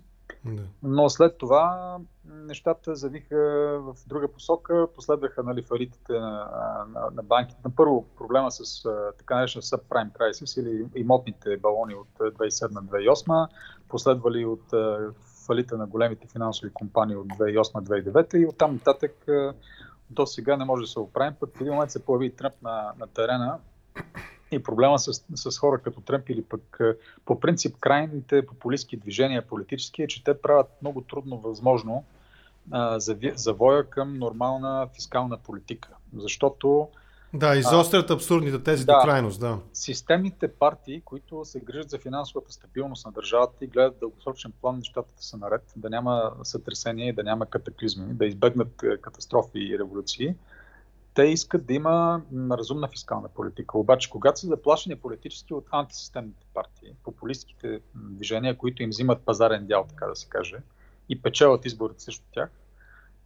Но 0.83 1.11
след 1.11 1.39
това 1.39 1.97
нещата 2.25 2.95
завиха 2.95 3.37
в 3.81 3.97
друга 4.07 4.29
посока. 4.29 4.89
Последваха 4.95 5.43
нали, 5.43 5.63
фалитите 5.63 6.13
на, 6.13 6.49
на, 6.95 7.11
на 7.15 7.23
банките. 7.23 7.61
На 7.65 7.71
първо 7.77 8.07
проблема 8.17 8.51
с 8.51 8.89
така 9.19 9.35
наречен 9.35 9.63
subprime 9.63 10.13
crisis 10.13 10.61
или 10.61 10.87
имотните 10.95 11.57
балони 11.57 11.95
от 11.95 12.09
2007-2008, 12.19 13.49
последвали 13.89 14.45
от 14.45 14.75
фалита 15.47 15.77
на 15.77 15.87
големите 15.87 16.27
финансови 16.27 16.73
компании 16.73 17.17
от 17.17 17.27
2008-2009 17.27 18.37
и 18.37 18.47
оттам 18.47 18.73
нататък 18.73 19.27
до 20.11 20.27
сега 20.27 20.57
не 20.57 20.65
може 20.65 20.83
да 20.83 20.87
се 20.87 21.01
оправим. 21.01 21.35
Пък 21.41 21.57
в 21.57 21.61
един 21.61 21.73
момент 21.73 21.91
се 21.91 22.05
появи 22.05 22.37
Тръмп 22.37 22.55
на, 22.63 22.93
на 22.99 23.07
терена 23.07 23.59
и 24.51 24.63
проблема 24.63 24.99
с, 24.99 25.25
с 25.35 25.59
хора 25.59 25.79
като 25.79 26.01
Тръмп 26.01 26.29
или 26.29 26.43
пък 26.43 26.81
по 27.25 27.41
принцип 27.41 27.77
крайните 27.81 28.47
популистски 28.47 28.97
движения 28.97 29.47
политически 29.47 30.03
е, 30.03 30.07
че 30.07 30.25
те 30.25 30.41
правят 30.41 30.67
много 30.83 31.01
трудно 31.01 31.39
възможно 31.39 32.05
а, 32.71 33.01
завоя 33.35 33.85
към 33.85 34.19
нормална 34.19 34.89
фискална 34.95 35.37
политика. 35.37 35.89
Защото 36.17 36.89
да, 37.35 37.57
изострят 37.57 38.11
абсурдните 38.11 38.63
тези 38.63 38.85
да, 38.85 38.93
до 38.93 39.05
крайност, 39.05 39.41
да. 39.41 39.59
Системните 39.73 40.49
партии, 40.49 41.03
които 41.05 41.45
се 41.45 41.61
грижат 41.61 41.91
за 41.91 41.99
финансовата 41.99 42.53
стабилност 42.53 43.07
на 43.07 43.13
държавата 43.13 43.65
и 43.65 43.67
гледат 43.67 43.99
дългосрочен 44.01 44.53
план 44.61 44.77
нещата 44.77 45.09
да 45.17 45.23
са 45.23 45.37
наред, 45.37 45.63
да 45.77 45.91
няма 45.91 46.33
сътресение, 46.43 47.13
да 47.13 47.23
няма 47.23 47.47
катаклизми, 47.47 48.15
да 48.15 48.27
избегнат 48.27 48.85
катастрофи 49.01 49.59
и 49.59 49.79
революции, 49.79 50.35
те 51.17 51.23
искат 51.23 51.67
да 51.67 51.75
има 51.75 52.23
разумна 52.51 52.89
фискална 52.89 53.29
политика. 53.29 53.79
Обаче, 53.79 54.11
когато 54.11 54.41
са 54.41 54.47
заплашени 54.47 54.97
политически 54.97 55.55
от 55.55 55.67
антисистемните 55.73 56.47
партии, 56.55 56.95
популистските 57.05 57.81
движения, 57.95 58.57
които 58.57 58.83
им 58.83 58.91
взимат 58.91 59.23
пазарен 59.25 59.67
дял, 59.67 59.87
така 59.89 60.07
да 60.07 60.17
се 60.17 60.29
каже, 60.29 60.57
и 61.09 61.23
печелят 61.23 61.65
изборите 61.65 62.03
срещу 62.03 62.25
тях, 62.33 62.51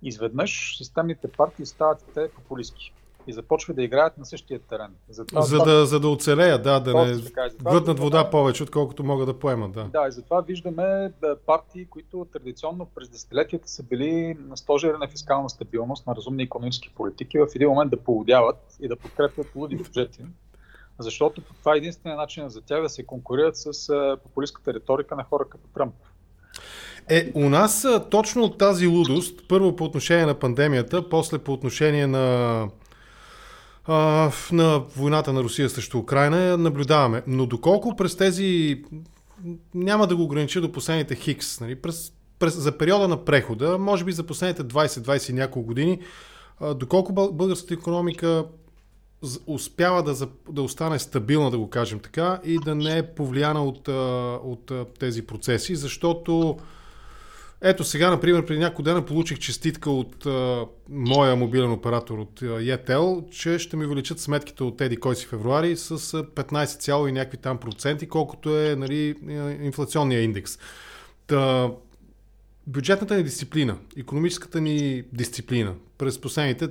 изведнъж 0.03 0.77
системните 0.77 1.33
партии 1.33 1.67
стават 1.67 2.05
те 2.15 2.31
популистски 2.31 2.93
и 3.31 3.33
започват 3.33 3.77
да 3.77 3.83
играят 3.83 4.19
на 4.19 4.27
същия 4.27 4.59
терен. 4.59 4.95
Затова, 5.09 5.43
за, 5.43 5.59
да, 5.59 5.87
за 5.87 6.01
да 6.01 6.09
оцелеят, 6.09 6.63
да, 6.63 6.81
да 6.81 7.07
не 7.07 7.23
глътнат 7.63 7.99
вода 7.99 8.31
повече, 8.31 8.63
отколкото 8.63 9.05
могат 9.05 9.27
да 9.27 9.39
поемат. 9.39 9.73
Да, 9.73 9.85
да 9.85 10.09
и 10.09 10.13
затова 10.13 10.41
виждаме 10.41 11.13
да, 11.21 11.37
партии, 11.47 11.87
които 11.91 12.27
традиционно 12.33 12.87
през 12.95 13.09
десетилетията 13.09 13.69
са 13.69 13.83
били 13.83 14.37
на 14.49 14.57
стожера 14.57 14.99
на 14.99 15.09
фискална 15.09 15.51
стабилност, 15.51 16.07
на 16.07 16.17
разумни 16.17 16.43
економически 16.43 16.91
политики, 16.95 17.39
в 17.39 17.47
един 17.55 17.69
момент 17.69 17.91
да 17.91 17.97
полудяват 17.97 18.77
и 18.81 18.89
да 18.89 18.97
подкрепят 18.97 19.47
луди 19.55 19.77
бюджети. 19.77 20.23
Защото 20.99 21.41
това 21.41 21.75
е 21.75 21.79
единствения 21.79 22.17
начин 22.17 22.49
за 22.49 22.61
тях 22.61 22.83
да 22.83 22.89
се 22.89 23.07
конкурират 23.07 23.57
с 23.57 23.73
популистската 24.23 24.75
риторика 24.75 25.17
на 25.17 25.25
хора 25.25 25.45
като 25.51 25.69
Тръмп. 25.75 25.95
Е, 27.09 27.33
у 27.35 27.49
нас 27.49 27.87
точно 28.11 28.43
от 28.45 28.59
тази 28.59 28.87
лудост, 28.87 29.41
първо 29.49 29.77
по 29.77 29.85
отношение 29.85 30.27
на 30.27 30.35
пандемията, 30.35 31.09
после 31.09 31.39
по 31.39 31.53
отношение 31.53 32.07
на 32.07 32.69
а, 33.85 34.31
на 34.53 34.79
войната 34.97 35.33
на 35.33 35.43
Русия 35.43 35.71
срещу 35.71 35.99
Украина 35.99 36.57
наблюдаваме. 36.57 37.23
Но 37.27 37.47
доколко 37.47 37.97
през 37.97 38.17
тези, 38.17 38.83
няма 39.75 40.07
да 40.07 40.17
го 40.17 40.23
огранича 40.23 40.61
до 40.61 40.73
последните 40.73 41.15
хикс, 41.15 41.61
нали, 41.61 41.77
през, 41.77 42.13
през, 42.39 42.55
за 42.55 42.79
периода 42.79 43.09
на 43.09 43.25
прехода, 43.25 43.79
може 43.79 44.05
би 44.05 44.13
за 44.13 44.23
последните 44.23 44.63
20-20 44.63 45.33
няколко 45.33 45.67
години, 45.67 46.01
доколко 46.75 47.13
българската 47.13 47.75
економика 47.75 48.45
успява 49.47 50.03
да, 50.03 50.29
да 50.51 50.63
остане 50.63 50.99
стабилна, 50.99 51.51
да 51.51 51.59
го 51.59 51.71
кажем 51.71 52.01
така, 52.01 52.41
и 52.45 52.59
да 52.65 52.75
не 52.75 52.99
е 52.99 53.15
повлияна 53.15 53.65
от, 53.65 53.89
от 54.45 54.73
тези 54.99 55.27
процеси, 55.27 55.77
защото 55.77 56.59
ето 57.63 57.85
сега, 57.85 58.11
например, 58.11 58.47
преди 58.47 58.61
няколко 58.61 58.83
дена 58.83 59.05
получих 59.05 59.39
честитка 59.39 59.91
от 59.91 60.27
а, 60.27 60.67
моя 60.89 61.37
мобилен 61.37 61.73
оператор 61.73 62.19
от 62.19 62.41
Yetel, 62.41 63.31
че 63.31 63.59
ще 63.59 63.77
ми 63.77 63.87
увеличат 63.87 64.21
сметките 64.21 64.63
от 64.63 64.81
Еди 64.81 64.97
кой 64.97 65.17
си 65.17 65.27
февруари 65.27 65.77
с 65.77 65.99
15, 65.99 67.09
и 67.09 67.13
някакви 67.13 67.39
там 67.39 67.59
проценти, 67.59 68.09
колкото 68.09 68.59
е 68.59 68.77
нали, 68.77 69.15
инфлационния 69.63 70.23
индекс. 70.23 70.59
Та, 71.27 71.71
бюджетната 72.67 73.17
ни 73.17 73.23
дисциплина, 73.23 73.77
економическата 73.97 74.61
ни 74.61 75.05
дисциплина 75.13 75.75
през 75.99 76.21
последните 76.21 76.69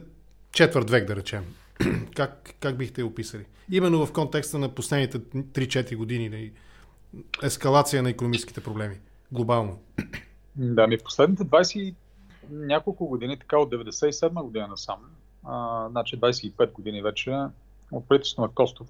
четвърт 0.52 0.89
век, 0.89 1.08
да 1.08 1.15
речем. 1.15 1.43
как, 2.15 2.49
как 2.60 2.78
бихте 2.78 3.04
описали? 3.04 3.45
Именно 3.71 4.06
в 4.06 4.12
контекста 4.12 4.58
на 4.58 4.69
последните 4.69 5.19
3-4 5.19 5.95
години 5.95 6.30
на 6.30 6.49
ескалация 7.43 8.04
на 8.04 8.10
економическите 8.10 8.62
проблеми, 8.62 8.95
глобално. 9.32 9.80
Да, 10.60 10.88
ми 10.88 10.98
в 10.98 11.04
последните 11.04 11.43
20 11.43 11.95
няколко 12.50 13.08
години, 13.08 13.39
така 13.39 13.58
от 13.58 13.72
97 13.72 14.43
година 14.43 14.67
насам, 14.67 15.00
а, 15.43 15.88
значи 15.89 16.19
25 16.19 16.72
години 16.72 17.02
вече, 17.02 17.38
от 17.91 18.08
правителството 18.08 18.41
на 18.41 18.54
Костов, 18.56 18.88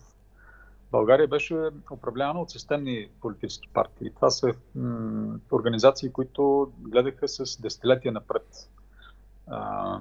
България 0.91 1.27
беше 1.27 1.69
управлявана 1.91 2.41
от 2.41 2.51
системни 2.51 3.09
политически 3.21 3.69
партии. 3.73 4.11
Това 4.15 4.29
са 4.29 4.53
м- 4.75 5.39
организации, 5.51 6.11
които 6.11 6.71
гледаха 6.79 7.27
с 7.27 7.61
десетилетия 7.61 8.11
напред. 8.11 8.69
А, 9.47 9.99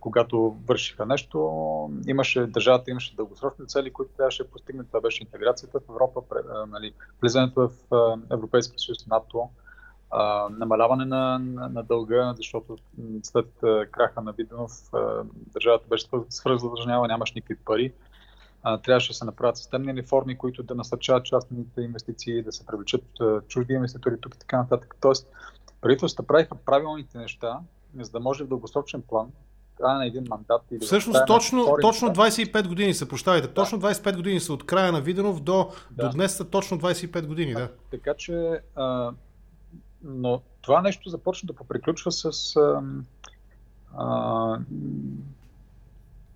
когато 0.00 0.56
вършиха 0.66 1.06
нещо, 1.06 1.90
имаше, 2.06 2.46
държавата 2.46 2.90
имаше 2.90 3.16
дългосрочни 3.16 3.66
цели, 3.66 3.92
които 3.92 4.12
трябваше 4.16 4.42
да 4.42 4.50
постигне. 4.50 4.84
Това 4.84 5.00
беше 5.00 5.22
интеграцията 5.22 5.80
в 5.80 5.88
Европа, 5.90 6.22
нали, 6.68 6.92
влизането 7.20 7.68
в 7.68 7.72
Европейския 8.30 8.78
съюз, 8.78 9.06
НАТО, 9.06 9.48
а, 10.12 10.48
намаляване 10.50 11.04
на, 11.04 11.38
на, 11.38 11.68
на 11.68 11.82
дълга, 11.82 12.34
защото 12.36 12.76
след 13.22 13.46
краха 13.90 14.20
на 14.20 14.32
Виденов 14.32 14.72
държавата 15.36 15.86
беше 15.88 16.06
свръхзадължнява, 16.28 17.08
нямаш 17.08 17.32
никакви 17.32 17.56
пари. 17.64 17.92
А, 18.62 18.78
трябваше 18.78 19.10
да 19.10 19.14
се 19.14 19.24
направят 19.24 19.56
системни 19.56 19.94
реформи, 19.94 20.38
които 20.38 20.62
да 20.62 20.74
насърчават 20.74 21.24
частните 21.24 21.80
инвестиции, 21.80 22.42
да 22.42 22.52
се 22.52 22.66
привлечат 22.66 23.04
чужди 23.48 23.72
инвеститори 23.72 24.20
тук 24.20 24.34
и 24.34 24.38
така 24.38 24.56
нататък. 24.56 24.96
Тоест, 25.00 25.28
правителствата 25.80 26.26
правиха 26.26 26.54
правилните 26.54 27.18
неща, 27.18 27.60
за 28.00 28.10
да 28.10 28.20
може 28.20 28.44
в 28.44 28.48
дългосрочен 28.48 29.02
план 29.02 29.32
края 29.82 29.98
на 29.98 30.06
един 30.06 30.24
мандат. 30.30 30.62
Или 30.70 30.80
Всъщност 30.80 31.20
точно, 31.26 31.76
точно 31.80 32.08
25 32.08 32.68
години 32.68 32.94
са, 32.94 33.08
прощавайте, 33.08 33.48
да. 33.48 33.54
точно 33.54 33.80
25 33.80 34.16
години 34.16 34.40
са 34.40 34.52
от 34.52 34.66
края 34.66 34.92
на 34.92 35.00
Виденов 35.00 35.40
до, 35.40 35.68
да. 35.90 36.06
до 36.06 36.10
днес 36.10 36.36
са 36.36 36.44
точно 36.44 36.80
25 36.80 37.26
години. 37.26 37.54
Да. 37.54 37.68
Така 37.90 38.14
че 38.14 38.60
а, 38.76 39.10
но 40.04 40.42
това 40.60 40.82
нещо 40.82 41.10
започна 41.10 41.46
да 41.46 41.52
поприключва 41.52 42.12
с 42.12 42.56
а, 42.56 42.82
а, 43.96 44.58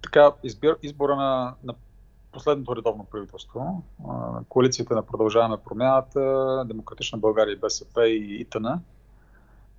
така, 0.03 0.33
избир, 0.43 0.77
избора 0.83 1.17
на, 1.17 1.55
на 1.65 1.75
последното 2.33 2.77
редовно 2.77 3.05
правителство. 3.05 3.83
А, 4.09 4.41
коалицията 4.49 4.95
на 4.95 5.07
Продължаваме 5.07 5.57
промяната, 5.65 6.65
Демократична 6.69 7.19
България 7.19 7.53
и 7.53 7.59
БСП 7.59 8.09
и 8.09 8.41
ИТН, 8.41 8.67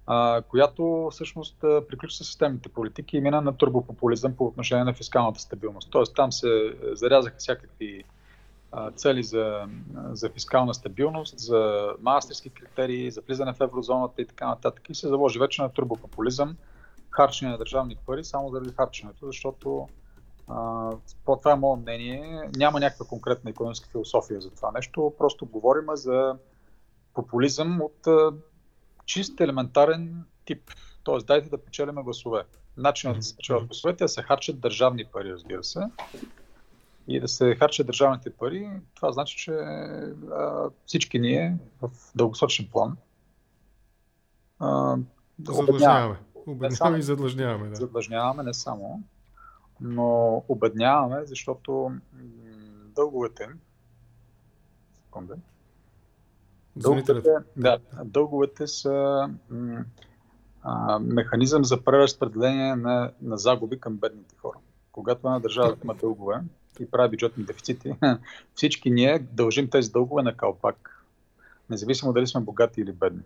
а, 0.08 0.42
която 0.42 1.10
всъщност 1.12 1.56
приключва 1.62 2.24
системните 2.26 2.70
политики 2.70 3.18
и 3.18 3.22
мина 3.22 3.42
на 3.42 3.58
турбопопулизъм 3.58 4.36
по 4.36 4.46
отношение 4.46 4.84
на 4.84 4.94
фискалната 4.94 5.40
стабилност. 5.40 5.92
Тоест 5.92 6.16
там 6.16 6.32
се 6.32 6.76
зарязаха 6.94 7.38
всякакви 7.38 8.04
цели 8.96 9.24
за, 9.24 9.68
за 10.12 10.30
фискална 10.30 10.74
стабилност, 10.74 11.40
за 11.40 11.92
мастерски 12.02 12.50
критерии, 12.50 13.12
за 13.12 13.22
влизане 13.22 13.54
в 13.54 13.62
еврозоната 13.62 14.22
и 14.22 14.28
така 14.28 14.48
нататък. 14.48 14.90
И 14.90 14.96
се 14.96 15.08
заложи 15.08 15.40
вече 15.40 15.62
на 15.62 15.70
турбопопулизъм, 15.70 16.58
харчене 17.10 17.52
на 17.52 17.58
държавни 17.58 17.98
пари, 18.06 18.24
само 18.24 18.50
заради 18.50 18.74
харченето, 18.78 19.26
защото 19.26 19.88
а, 20.48 20.92
по 21.26 21.38
това 21.38 21.52
е 21.52 21.56
мое 21.56 21.80
мнение, 21.80 22.50
няма 22.58 22.80
някаква 22.80 23.06
конкретна 23.06 23.50
економическа 23.50 23.90
философия 23.90 24.42
за 24.42 24.50
това 24.50 24.72
нещо, 24.72 25.14
просто 25.18 25.46
говорим 25.46 25.86
за 25.94 26.36
популизъм 27.14 27.82
от 27.82 28.08
а, 28.08 28.32
чист 29.06 29.42
елементарен 29.42 30.26
тип. 30.46 30.72
Тоест, 31.04 31.28
дайте 31.28 31.50
да 31.50 31.58
печелиме 31.58 32.04
гласове. 32.04 32.44
Начинът 32.78 33.18
да 33.18 33.22
се 33.22 33.36
печелят 33.36 33.66
гласовете 33.66 34.04
е 34.04 34.06
да 34.06 34.10
се 34.10 34.22
харчат 34.22 34.60
държавни 34.60 35.06
пари, 35.06 35.32
разбира 35.32 35.64
се, 35.64 35.80
и 37.08 37.20
да 37.20 37.28
се 37.28 37.56
харчат 37.56 37.88
държавните 37.88 38.30
пари, 38.30 38.70
това 38.96 39.12
значи, 39.12 39.38
че 39.38 39.52
а, 39.52 40.70
всички 40.86 41.20
ние 41.20 41.58
в 41.82 41.90
дългосрочен 42.16 42.68
план 42.72 42.98
а, 44.60 44.98
задлъжняваме. 45.48 46.18
Обедняваме 46.48 46.98
и 46.98 47.02
задлъжняваме. 47.02 47.70
Да. 47.70 47.76
Задлъжняваме 47.76 48.44
не 48.44 48.54
само, 48.54 49.04
но 49.82 50.44
обедняваме, 50.48 51.26
защото 51.26 51.92
дълговете. 52.96 53.50
Секунда. 55.04 55.36
Дълговете, 56.76 57.34
да, 57.58 57.80
дълговете 58.04 58.68
са 58.68 59.30
м- 59.50 59.86
а, 60.62 61.00
механизъм 61.00 61.66
за 61.66 61.84
преразпределение 61.84 62.76
на, 62.76 63.12
на 63.22 63.38
загуби 63.38 63.80
към 63.80 63.98
бедните 63.98 64.36
хора. 64.36 64.58
Когато 64.92 65.28
една 65.28 65.40
държава 65.40 65.78
има 65.84 65.96
дългове, 65.96 66.42
и 66.84 66.92
прави 66.92 67.10
бюджетни 67.10 67.44
дефицити, 67.44 67.94
всички 68.56 68.92
ние 68.92 69.20
дължим 69.20 69.70
тези 69.70 69.92
дългове 69.92 70.24
на 70.24 70.38
калпак, 70.38 71.06
независимо 71.70 72.14
дали 72.14 72.28
сме 72.28 72.42
богати 72.42 72.82
или 72.82 72.92
бедни. 72.92 73.24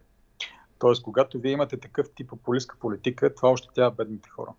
Тоест, 0.79 1.03
когато 1.03 1.39
вие 1.39 1.51
имате 1.51 1.77
такъв 1.77 2.07
тип 2.15 2.29
популистка 2.29 2.75
политика, 2.79 3.35
това 3.35 3.49
още 3.49 3.67
тя 3.73 3.91
бедните 3.91 4.29
хора 4.29 4.53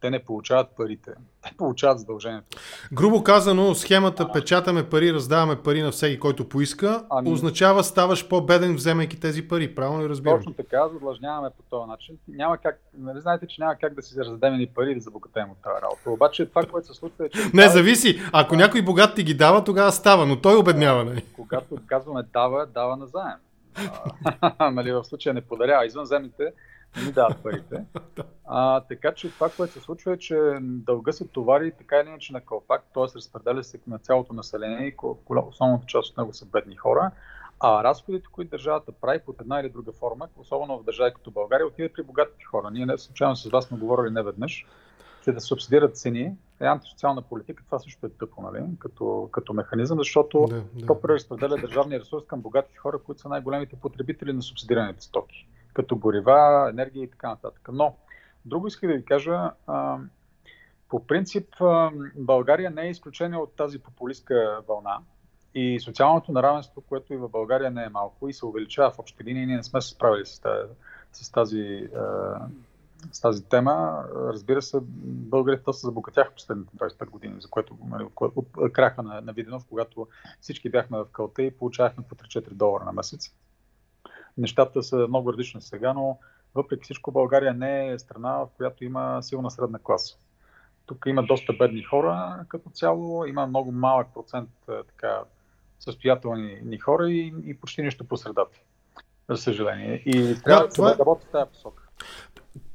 те 0.00 0.10
не 0.10 0.24
получават 0.24 0.66
парите. 0.76 1.10
Те 1.42 1.54
получават 1.56 1.98
задължението. 1.98 2.58
Грубо 2.92 3.24
казано, 3.24 3.74
схемата 3.74 4.22
а, 4.22 4.32
печатаме 4.32 4.88
пари, 4.88 5.14
раздаваме 5.14 5.56
пари 5.56 5.82
на 5.82 5.90
всеки, 5.90 6.20
който 6.20 6.48
поиска, 6.48 7.04
ами, 7.10 7.32
означава 7.32 7.84
ставаш 7.84 8.28
по-беден, 8.28 8.74
вземайки 8.74 9.20
тези 9.20 9.48
пари. 9.48 9.74
Правилно 9.74 10.02
ли 10.04 10.08
разбирам? 10.08 10.38
Точно 10.38 10.52
така, 10.52 10.88
задлъжняваме 10.88 11.48
по 11.56 11.62
този 11.70 11.88
начин. 11.90 12.18
Няма 12.28 12.58
как, 12.58 12.80
нали 12.98 13.20
знаете, 13.20 13.46
че 13.46 13.60
няма 13.60 13.74
как 13.80 13.94
да 13.94 14.02
си 14.02 14.20
раздадем 14.20 14.58
ни 14.58 14.66
пари 14.66 14.94
да 14.94 15.00
забогатеем 15.00 15.50
от 15.50 15.58
тази 15.62 15.82
работа. 15.82 16.10
Обаче 16.10 16.46
това, 16.46 16.62
което 16.62 16.86
се 16.86 16.94
случва 16.94 17.26
е, 17.26 17.28
че... 17.28 17.38
Не, 17.54 17.68
зависи. 17.68 18.20
Ако 18.32 18.56
да. 18.56 18.62
някой 18.62 18.82
богат 18.82 19.14
ти 19.14 19.22
ги 19.22 19.34
дава, 19.34 19.64
тогава 19.64 19.92
става, 19.92 20.26
но 20.26 20.40
той 20.40 20.56
обеднява. 20.56 21.04
Нали? 21.04 21.24
Когато 21.36 21.78
казваме 21.86 22.22
дава, 22.32 22.66
дава 22.66 22.96
на 22.96 23.06
заем. 23.06 23.38
нали, 24.74 24.92
в 24.92 25.04
случая 25.04 25.34
не 25.34 25.40
подарява. 25.40 25.86
Извънземните 25.86 26.52
не 26.96 27.02
ми 27.02 27.12
дават 27.12 27.42
парите. 27.42 27.84
А, 28.50 28.80
така 28.80 29.14
че 29.14 29.30
това, 29.30 29.50
което 29.56 29.72
се 29.72 29.80
случва 29.80 30.12
е, 30.12 30.18
че 30.18 30.38
дълга 30.60 31.12
се 31.12 31.26
товари 31.26 31.72
така 31.72 31.96
или 31.96 32.08
иначе 32.08 32.32
на 32.32 32.40
кълпак, 32.40 32.84
т.е. 32.94 33.02
разпределя 33.16 33.64
се 33.64 33.80
на 33.86 33.98
цялото 33.98 34.32
население 34.32 34.86
и 34.86 34.94
основната 35.28 35.86
част 35.86 36.10
от 36.10 36.18
него 36.18 36.32
са 36.32 36.46
бедни 36.46 36.76
хора. 36.76 37.10
А 37.60 37.84
разходите, 37.84 38.26
които 38.32 38.50
държавата 38.50 38.92
прави 38.92 39.18
под 39.26 39.40
една 39.40 39.60
или 39.60 39.68
друга 39.68 39.92
форма, 39.92 40.28
особено 40.36 40.78
в 40.78 40.84
държави 40.84 41.14
като 41.14 41.30
България, 41.30 41.66
отиват 41.66 41.92
при 41.92 42.02
богатите 42.02 42.44
хора. 42.44 42.70
Ние 42.70 42.86
не 42.86 42.98
случайно 42.98 43.36
с 43.36 43.50
вас 43.50 43.64
сме 43.64 43.78
говорили 43.78 44.12
не 44.12 44.22
веднъж, 44.22 44.66
че 45.24 45.32
да 45.32 45.40
субсидират 45.40 45.96
цени 45.96 46.36
е 46.60 46.66
антисоциална 46.66 47.22
политика. 47.22 47.62
Това 47.66 47.78
също 47.78 48.06
е 48.06 48.10
тъпо, 48.10 48.42
нали? 48.42 48.64
като, 48.78 49.28
като 49.32 49.52
механизъм, 49.52 49.98
защото 49.98 50.46
да, 50.48 50.62
да. 50.74 50.86
то 50.86 51.00
преразпределя 51.00 51.56
държавния 51.56 52.00
ресурс 52.00 52.24
към 52.26 52.40
богатите 52.40 52.78
хора, 52.78 52.98
които 52.98 53.20
са 53.20 53.28
най-големите 53.28 53.76
потребители 53.76 54.32
на 54.32 54.42
субсидираните 54.42 55.02
стоки 55.02 55.48
като 55.78 55.96
горива, 55.96 56.68
енергия 56.70 57.04
и 57.04 57.10
така 57.10 57.28
нататък. 57.28 57.68
Но, 57.72 57.96
друго 58.44 58.66
исках 58.66 58.90
да 58.90 58.96
ви 58.96 59.04
кажа, 59.04 59.50
а, 59.66 59.98
по 60.88 61.06
принцип 61.06 61.48
България 62.16 62.70
не 62.70 62.82
е 62.82 62.90
изключение 62.90 63.38
от 63.38 63.56
тази 63.56 63.78
популистка 63.78 64.60
вълна 64.68 64.98
и 65.54 65.80
социалното 65.80 66.32
наравенство, 66.32 66.80
което 66.80 67.14
и 67.14 67.16
в 67.16 67.28
България 67.28 67.70
не 67.70 67.84
е 67.84 67.88
малко 67.88 68.28
и 68.28 68.32
се 68.32 68.46
увеличава 68.46 68.90
в 68.90 68.98
общи 68.98 69.24
линии, 69.24 69.46
ние 69.46 69.56
не 69.56 69.62
сме 69.62 69.80
се 69.80 69.88
справили 69.88 70.26
с 70.26 70.40
тази, 70.40 70.68
с 71.12 71.32
тази, 71.32 71.88
с 73.12 73.20
тази 73.20 73.44
тема. 73.44 74.04
Разбира 74.14 74.62
се, 74.62 74.78
българите 74.82 75.62
доста 75.64 75.86
забогатяха 75.86 76.34
последните 76.34 76.76
25 76.76 77.10
години, 77.10 77.40
за 77.40 77.48
което 77.48 77.78
нали, 77.90 78.06
краха 78.72 79.02
на, 79.02 79.20
на 79.20 79.32
Виденов, 79.32 79.64
когато 79.68 80.08
всички 80.40 80.70
бяхме 80.70 80.98
в 80.98 81.06
кълта 81.12 81.42
и 81.42 81.50
получавахме 81.50 82.04
по 82.08 82.14
3-4 82.14 82.52
долара 82.52 82.84
на 82.84 82.92
месец 82.92 83.34
нещата 84.38 84.82
са 84.82 84.96
много 85.08 85.32
различни 85.32 85.60
сега, 85.60 85.92
но 85.92 86.18
въпреки 86.54 86.84
всичко 86.84 87.12
България 87.12 87.54
не 87.54 87.88
е 87.88 87.98
страна, 87.98 88.32
в 88.32 88.48
която 88.56 88.84
има 88.84 89.22
силна 89.22 89.50
средна 89.50 89.78
класа. 89.78 90.16
Тук 90.86 91.04
има 91.06 91.22
доста 91.22 91.52
бедни 91.52 91.82
хора 91.82 92.44
като 92.48 92.70
цяло, 92.70 93.26
има 93.26 93.46
много 93.46 93.72
малък 93.72 94.06
процент 94.14 94.50
така, 94.66 95.20
състоятелни 95.80 96.60
ни 96.64 96.78
хора 96.78 97.10
и, 97.10 97.34
и 97.44 97.54
почти 97.54 97.82
нищо 97.82 98.04
по 98.04 98.16
средата. 98.16 98.58
За 99.30 99.36
съжаление. 99.36 100.02
И 100.06 100.36
трябва 100.44 100.62
да, 100.62 100.68
това... 100.68 100.92
да 100.92 100.98
работи 100.98 101.26
в 101.28 101.30
тази 101.30 101.50
посока. 101.50 101.82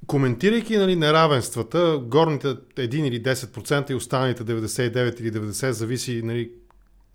Коментирайки 0.07 0.77
нали, 0.77 0.95
неравенствата, 0.95 1.99
горните 2.03 2.47
1 2.47 2.95
или 2.95 3.23
10% 3.23 3.91
и 3.91 3.95
останалите 3.95 4.45
99 4.45 5.21
или 5.21 5.31
90% 5.31 5.69
зависи 5.69 6.21
нали, 6.23 6.51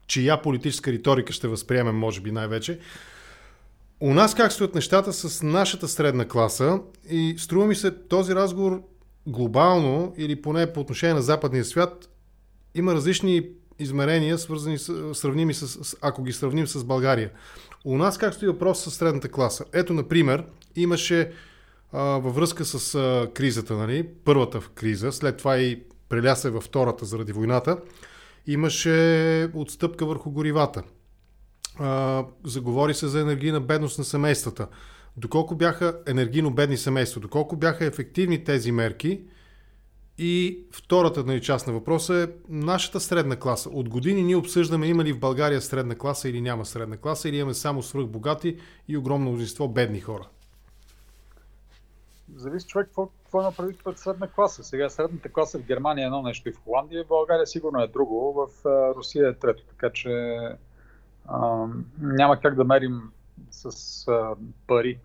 чия 0.07 0.43
политическа 0.43 0.93
риторика 0.93 1.33
ще 1.33 1.49
възприемем, 1.49 1.99
може 1.99 2.21
би 2.21 2.33
най-вече. 2.33 2.81
У 4.01 4.15
нас 4.15 4.35
как 4.35 4.53
стоят 4.53 4.75
нещата 4.75 5.13
с 5.13 5.43
нашата 5.43 5.89
средна 5.89 6.29
класа 6.29 6.81
и 7.11 7.35
струва 7.39 7.67
ми 7.67 7.75
се 7.75 7.91
този 7.91 8.35
разговор 8.35 8.83
глобално 9.27 10.15
или 10.17 10.43
поне 10.43 10.73
по 10.73 10.81
отношение 10.81 11.15
на 11.15 11.23
западния 11.23 11.65
свят 11.65 12.09
има 12.75 12.95
различни 12.95 13.49
измерения, 13.79 14.39
свързани 14.39 14.79
с, 14.79 15.15
сравними 15.15 15.55
с, 15.55 15.97
ако 16.01 16.23
ги 16.23 16.33
сравним 16.33 16.67
с 16.67 16.85
България. 16.85 17.31
У 17.85 17.97
нас 17.97 18.19
как 18.19 18.35
стои 18.35 18.49
въпрос 18.49 18.85
с 18.85 18.91
средната 18.91 19.29
класа? 19.29 19.65
Ето, 19.73 19.93
например, 19.93 20.45
имаше 20.77 21.33
а, 21.93 22.01
във 22.03 22.35
връзка 22.35 22.65
с 22.65 22.95
а, 22.95 23.31
кризата, 23.35 23.77
нали, 23.77 24.09
първата 24.25 24.61
криза, 24.75 25.13
след 25.13 25.37
това 25.37 25.59
и 25.59 25.83
преля 26.09 26.37
се 26.37 26.51
във 26.51 26.65
втората 26.65 27.05
заради 27.05 27.33
войната, 27.33 27.79
имаше 28.47 29.51
отстъпка 29.55 30.07
върху 30.07 30.31
горивата. 30.31 30.83
А, 31.79 32.25
заговори 32.45 32.95
се 32.95 33.09
за 33.09 33.21
енергийна 33.21 33.61
бедност 33.61 33.99
на 33.99 34.05
семействата. 34.05 34.69
Доколко 35.17 35.55
бяха 35.55 36.01
енергийно 36.07 36.51
бедни 36.51 36.77
семейства, 36.77 37.21
доколко 37.21 37.57
бяха 37.57 37.85
ефективни 37.85 38.45
тези 38.45 38.73
мерки– 38.73 39.21
и 40.19 40.67
втората 40.73 41.25
нали, 41.25 41.43
част 41.43 41.67
на 41.67 41.73
въпроса 41.73 42.15
е 42.15 42.27
нашата 42.49 43.01
средна 43.01 43.37
класа. 43.37 43.71
От 43.71 43.89
години 43.89 44.23
ние 44.23 44.37
обсъждаме 44.37 44.87
има 44.87 45.05
ли 45.05 45.13
в 45.13 45.21
България 45.21 45.61
средна 45.61 45.95
класа 45.95 46.29
или 46.29 46.41
няма 46.41 46.65
средна 46.65 46.97
класа, 46.97 47.29
или 47.29 47.37
имаме 47.37 47.55
само 47.55 47.83
свръхбогати 47.83 48.61
и 48.89 48.97
огромно 48.97 49.31
мнозинство 49.31 49.69
бедни 49.69 50.01
хора. 50.01 50.29
Зависи 52.37 52.67
човек 52.67 52.87
какво, 52.87 53.07
какво 53.07 53.41
има 53.41 53.53
предвид 53.53 53.85
под 53.85 53.99
средна 53.99 54.29
класа. 54.29 54.65
Сега 54.65 54.89
средната 54.89 55.33
класа 55.33 55.59
в 55.59 55.63
Германия 55.63 56.03
е 56.03 56.07
едно 56.07 56.23
нещо 56.23 56.49
и 56.49 56.53
в 56.53 56.59
Холандия, 56.65 57.05
в 57.05 57.09
България 57.09 57.47
сигурно 57.47 57.83
е 57.83 57.89
друго, 57.89 58.33
в 58.33 58.65
Русия 58.97 59.29
е 59.29 59.35
трето. 59.35 59.63
Така 59.69 59.91
че 59.93 60.39
няма 61.99 62.41
как 62.41 62.55
да 62.55 62.65
мерим 62.65 63.01
с 63.51 64.09
а, 64.09 64.35
пари 64.67 64.99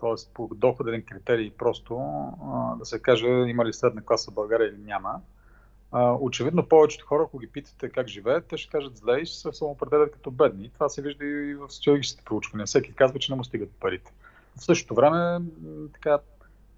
т.е. 0.00 0.32
по 0.34 0.50
доходен 0.54 1.02
критерий 1.02 1.50
просто 1.50 1.96
а, 2.42 2.76
да 2.76 2.84
се 2.84 3.02
каже 3.02 3.26
има 3.26 3.64
ли 3.64 3.72
средна 3.72 4.02
класа 4.02 4.30
в 4.30 4.34
България 4.34 4.68
или 4.68 4.78
няма. 4.78 5.20
А, 5.92 6.12
очевидно 6.20 6.68
повечето 6.68 7.06
хора, 7.06 7.22
ако 7.26 7.38
ги 7.38 7.46
питате 7.46 7.88
как 7.88 8.08
живеят, 8.08 8.46
те 8.46 8.56
ще 8.56 8.70
кажат 8.70 8.96
зле 8.96 9.20
и 9.20 9.26
ще 9.26 9.38
се 9.38 9.52
самоопределят 9.52 10.12
като 10.12 10.30
бедни. 10.30 10.70
Това 10.74 10.88
се 10.88 11.02
вижда 11.02 11.24
и 11.24 11.54
в 11.54 11.70
социологическите 11.70 12.24
проучвания. 12.24 12.66
Всеки 12.66 12.92
казва, 12.94 13.18
че 13.18 13.32
не 13.32 13.36
му 13.36 13.44
стигат 13.44 13.70
парите. 13.80 14.12
В 14.56 14.64
същото 14.64 14.94
време, 14.94 15.44
така, 15.92 16.18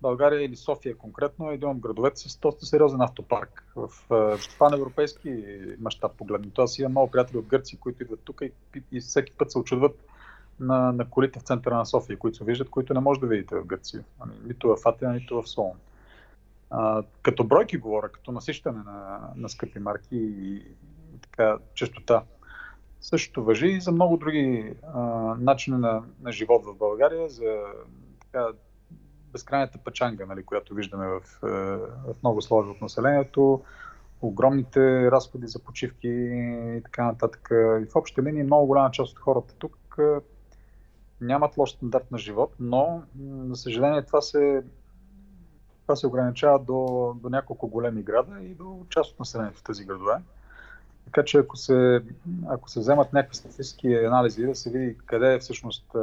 България 0.00 0.44
или 0.44 0.56
София 0.56 0.96
конкретно 0.96 1.50
е 1.50 1.54
един 1.54 1.68
от 1.68 1.78
градовете 1.78 2.16
с 2.16 2.38
доста 2.38 2.66
сериозен 2.66 3.00
автопарк. 3.00 3.64
В, 3.76 3.88
в 4.08 4.38
европейски 4.74 5.44
мащаб 5.78 6.12
погледнато. 6.16 6.62
Аз 6.62 6.78
имам 6.78 6.92
много 6.92 7.10
приятели 7.10 7.38
от 7.38 7.46
Гърция, 7.46 7.78
които 7.78 8.02
идват 8.02 8.20
тук 8.24 8.40
и, 8.40 8.52
и 8.92 9.00
всеки 9.00 9.32
път 9.32 9.50
се 9.50 9.58
очудват 9.58 10.04
на, 10.60 10.92
на 10.92 11.10
колите 11.10 11.38
в 11.38 11.42
центъра 11.42 11.76
на 11.76 11.86
София, 11.86 12.18
които 12.18 12.36
се 12.36 12.44
виждат, 12.44 12.70
които 12.70 12.94
не 12.94 13.00
може 13.00 13.20
да 13.20 13.26
видите 13.26 13.56
в 13.56 13.64
Гърция. 13.64 14.04
Ами, 14.20 14.34
нито 14.44 14.68
в 14.68 14.86
Атина, 14.86 15.12
нито 15.12 15.42
в 15.42 15.48
Солон. 15.48 15.76
А, 16.70 17.02
като 17.22 17.44
бройки 17.44 17.76
говоря, 17.76 18.08
като 18.08 18.32
насищане 18.32 18.82
на, 18.84 19.20
на 19.36 19.48
скъпи 19.48 19.78
марки 19.78 20.16
и, 20.16 20.56
и 21.14 21.18
така 21.22 21.58
честота. 21.74 22.22
Същото 23.00 23.44
въжи 23.44 23.66
и 23.66 23.80
за 23.80 23.92
много 23.92 24.16
други 24.16 24.74
а, 24.94 25.00
начини 25.40 25.78
на, 25.78 26.02
на 26.22 26.32
живот 26.32 26.64
в 26.64 26.74
България, 26.74 27.28
за 27.28 27.62
така, 28.20 28.48
безкрайната 29.36 29.78
пачанга, 29.78 30.26
нали, 30.26 30.42
която 30.42 30.74
виждаме 30.74 31.06
в, 31.06 31.20
в 31.42 32.14
много 32.22 32.42
слои 32.42 32.70
от 32.70 32.80
населението, 32.80 33.62
огромните 34.22 35.10
разходи 35.10 35.46
за 35.46 35.58
почивки 35.58 36.08
и 36.08 36.80
така 36.84 37.04
нататък. 37.04 37.48
И 37.52 37.86
в 37.92 37.96
общи 37.96 38.22
линии 38.22 38.42
много 38.42 38.66
голяма 38.66 38.90
част 38.90 39.12
от 39.12 39.18
хората 39.18 39.54
тук 39.58 39.98
нямат 41.20 41.56
лош 41.56 41.70
стандарт 41.70 42.10
на 42.10 42.18
живот, 42.18 42.52
но, 42.60 43.02
за 43.48 43.56
съжаление, 43.56 44.02
това 44.02 44.20
се, 44.20 44.64
това 45.82 45.96
се 45.96 46.06
ограничава 46.06 46.58
до, 46.58 47.12
до 47.22 47.28
няколко 47.28 47.68
големи 47.68 48.02
града 48.02 48.40
и 48.42 48.54
до 48.54 48.86
част 48.88 49.12
от 49.12 49.18
населението 49.18 49.60
в 49.60 49.64
тези 49.64 49.84
градове. 49.84 50.14
Така 51.06 51.24
че 51.24 51.38
ако 51.38 51.56
се, 51.56 52.02
ако 52.48 52.70
се 52.70 52.80
вземат 52.80 53.12
някакви 53.12 53.36
статистически 53.36 53.94
анализи, 53.94 54.46
да 54.46 54.54
се 54.54 54.70
види 54.70 54.96
къде 55.06 55.34
е 55.34 55.38
всъщност 55.38 55.96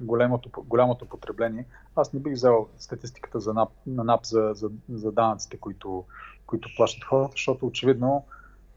голямото, 0.00 0.50
голямото 0.64 1.04
потребление, 1.04 1.66
аз 1.96 2.12
не 2.12 2.20
бих 2.20 2.32
взел 2.32 2.68
статистиката 2.78 3.40
за 3.40 3.54
НАП, 3.54 3.68
на 3.86 4.04
НАП 4.04 4.26
за, 4.26 4.50
за, 4.54 4.70
за 4.88 5.12
данъците, 5.12 5.56
които, 5.56 6.04
които 6.46 6.68
плащат 6.76 7.04
хората, 7.04 7.32
защото 7.32 7.66
очевидно 7.66 8.24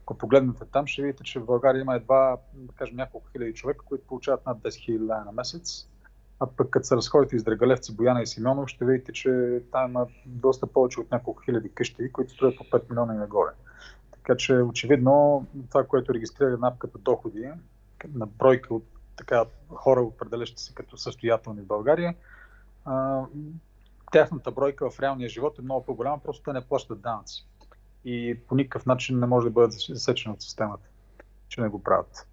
ако 0.04 0.18
погледнете 0.18 0.64
там, 0.72 0.86
ще 0.86 1.02
видите, 1.02 1.24
че 1.24 1.40
в 1.40 1.46
България 1.46 1.80
има 1.80 1.94
едва, 1.94 2.36
да 2.54 2.72
кажем, 2.72 2.96
няколко 2.96 3.28
хиляди 3.32 3.54
човека, 3.54 3.84
които 3.84 4.06
получават 4.06 4.46
над 4.46 4.58
10 4.58 4.74
хиляди 4.84 5.06
на 5.06 5.32
месец. 5.32 5.88
А 6.40 6.46
пък 6.46 6.70
като 6.70 6.86
се 6.86 6.96
разходите 6.96 7.36
из 7.36 7.44
Драгалевци, 7.44 7.96
Бояна 7.96 8.22
и 8.22 8.26
Симеонов, 8.26 8.68
ще 8.68 8.84
видите, 8.84 9.12
че 9.12 9.62
там 9.72 9.90
има 9.90 10.06
доста 10.26 10.66
повече 10.66 11.00
от 11.00 11.10
няколко 11.10 11.42
хиляди 11.42 11.68
къщи, 11.68 12.12
които 12.12 12.32
строят 12.32 12.56
по 12.56 12.64
5 12.64 12.90
милиона 12.90 13.14
и 13.14 13.18
нагоре. 13.18 13.50
Така 14.24 14.36
че 14.36 14.54
очевидно 14.54 15.46
това, 15.70 15.84
което 15.84 16.14
регистрира 16.14 16.58
НАП 16.58 16.78
като 16.78 16.98
доходи, 16.98 17.50
на 18.14 18.26
бройка 18.26 18.74
от 18.74 18.84
така, 19.16 19.44
хора, 19.68 20.00
определящи 20.00 20.62
се 20.62 20.74
като 20.74 20.96
състоятелни 20.96 21.62
в 21.62 21.66
България, 21.66 22.14
а, 22.84 23.22
тяхната 24.12 24.50
бройка 24.50 24.90
в 24.90 25.00
реалния 25.00 25.28
живот 25.28 25.58
е 25.58 25.62
много 25.62 25.84
по-голяма, 25.84 26.18
просто 26.18 26.42
те 26.42 26.52
не 26.52 26.60
плащат 26.60 27.00
данъци 27.00 27.46
и 28.04 28.38
по 28.48 28.54
никакъв 28.54 28.86
начин 28.86 29.18
не 29.18 29.26
може 29.26 29.44
да 29.44 29.50
бъдат 29.50 29.72
засечени 29.72 30.34
от 30.34 30.42
системата, 30.42 30.88
че 31.48 31.60
не 31.60 31.68
го 31.68 31.82
правят. 31.82 32.26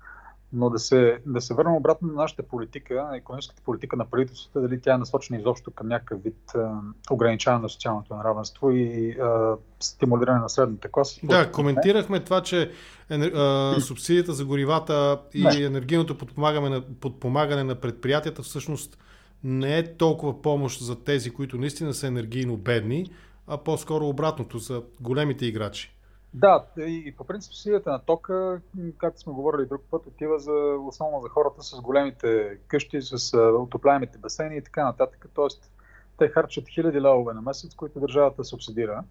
Но 0.54 0.70
да 0.70 0.80
се, 0.80 1.20
да 1.26 1.42
се 1.42 1.54
върнем 1.54 1.76
обратно 1.76 2.08
на 2.08 2.14
нашата 2.14 2.44
политика, 2.44 3.08
на 3.12 3.18
економическата 3.18 3.62
политика 3.66 3.96
на 3.96 4.06
правителството, 4.06 4.62
дали 4.62 4.82
тя 4.82 4.94
е 4.94 4.98
насочена 4.98 5.40
изобщо 5.40 5.72
към 5.72 5.88
някакъв 5.88 6.24
вид 6.24 6.52
а, 6.56 6.80
ограничаване 7.12 7.64
на 7.64 7.70
социалното 7.70 8.16
неравенство 8.16 8.72
и 8.72 9.12
а, 9.12 9.56
стимулиране 9.80 10.40
на 10.40 10.50
средната 10.50 10.92
класа. 10.92 11.20
Да, 11.24 11.52
коментирахме 11.52 12.18
не? 12.18 12.24
това, 12.24 12.42
че 12.42 12.72
а, 13.10 13.76
субсидията 13.80 14.34
за 14.34 14.46
горивата 14.46 15.22
и 15.34 15.44
не. 15.44 15.64
енергийното 15.64 16.18
подпомагане 16.18 16.70
на, 16.70 16.82
подпомагане 16.82 17.64
на 17.64 17.76
предприятията 17.76 18.42
всъщност 18.42 18.98
не 19.44 19.78
е 19.78 19.98
толкова 19.98 20.42
помощ 20.42 20.82
за 20.82 21.04
тези, 21.04 21.30
които 21.30 21.58
наистина 21.58 21.94
са 21.94 22.08
енергийно 22.08 22.58
бедни, 22.58 23.12
а 23.48 23.58
по-скоро 23.58 24.08
обратното 24.08 24.58
за 24.58 24.84
големите 25.00 25.46
играчи. 25.46 25.96
Да, 26.34 26.65
и 26.78 27.13
по 27.17 27.24
принцип 27.24 27.54
силата 27.54 27.91
на 27.91 28.00
тока, 28.00 28.62
както 28.98 29.20
сме 29.20 29.34
говорили 29.34 29.65
друг 29.65 29.82
път, 29.91 30.08
отива 30.08 30.39
за, 30.39 30.52
основно 30.88 31.22
за 31.22 31.30
хората 31.30 31.63
с 31.63 31.82
големите 31.82 32.58
къщи, 32.67 33.02
с 33.02 33.38
отопляемите 33.38 34.17
басейни 34.17 34.58
и 34.58 34.63
така 34.63 34.86
нататък. 34.86 35.26
Тоест, 35.34 35.72
те 36.17 36.28
харчат 36.28 36.70
хиляди 36.70 37.02
левове 37.02 37.34
на 37.34 37.41
месец, 37.41 37.76
които 37.76 38.00
държавата 38.00 38.44
субсидира. 38.44 39.04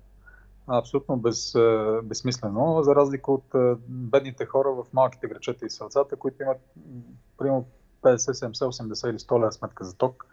Абсолютно 0.67 1.17
без, 1.17 1.55
безсмислено, 2.03 2.83
за 2.83 2.95
разлика 2.95 3.33
от 3.33 3.45
бедните 3.89 4.47
хора 4.47 4.71
в 4.73 4.87
малките 4.93 5.29
грачета 5.29 5.67
и 5.67 5.71
селцата, 5.71 6.17
които 6.17 6.43
имат 6.43 6.59
примерно 7.39 7.67
50, 8.03 8.17
70, 8.17 8.53
80 8.53 9.11
или 9.11 9.19
100 9.19 9.41
лева 9.41 9.53
сметка 9.53 9.85
за 9.85 9.97
ток 9.97 10.27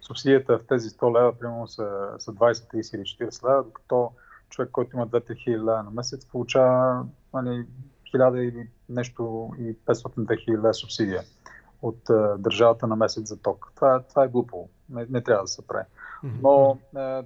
субсидията 0.00 0.58
в 0.58 0.66
тези 0.66 0.88
100 0.88 1.18
лева, 1.18 1.38
примерно 1.38 1.68
са, 1.68 2.08
са 2.18 2.32
20, 2.32 2.52
30 2.52 2.96
или 2.96 3.28
40 3.30 3.48
лева, 3.50 3.64
докато 3.64 4.12
човек, 4.50 4.70
който 4.70 4.96
има 4.96 5.08
2-3 5.08 5.36
хиляди 5.36 5.64
на 5.64 5.90
месец, 5.90 6.26
получава 6.26 7.06
нали, 7.34 7.66
1000 8.14 8.36
или 8.36 8.68
нещо 8.88 9.50
и 9.58 9.76
500 9.76 10.44
хиляди 10.44 10.74
субсидия 10.74 11.22
от 11.82 12.10
а, 12.10 12.36
държавата 12.38 12.86
на 12.86 12.96
месец 12.96 13.28
за 13.28 13.36
ток. 13.36 13.72
Това, 13.74 14.02
това 14.02 14.24
е 14.24 14.28
глупо. 14.28 14.68
Не, 14.90 15.06
не 15.10 15.22
трябва 15.22 15.44
да 15.44 15.48
се 15.48 15.66
прави. 15.66 15.84
Но 16.42 16.78
а, 16.96 17.22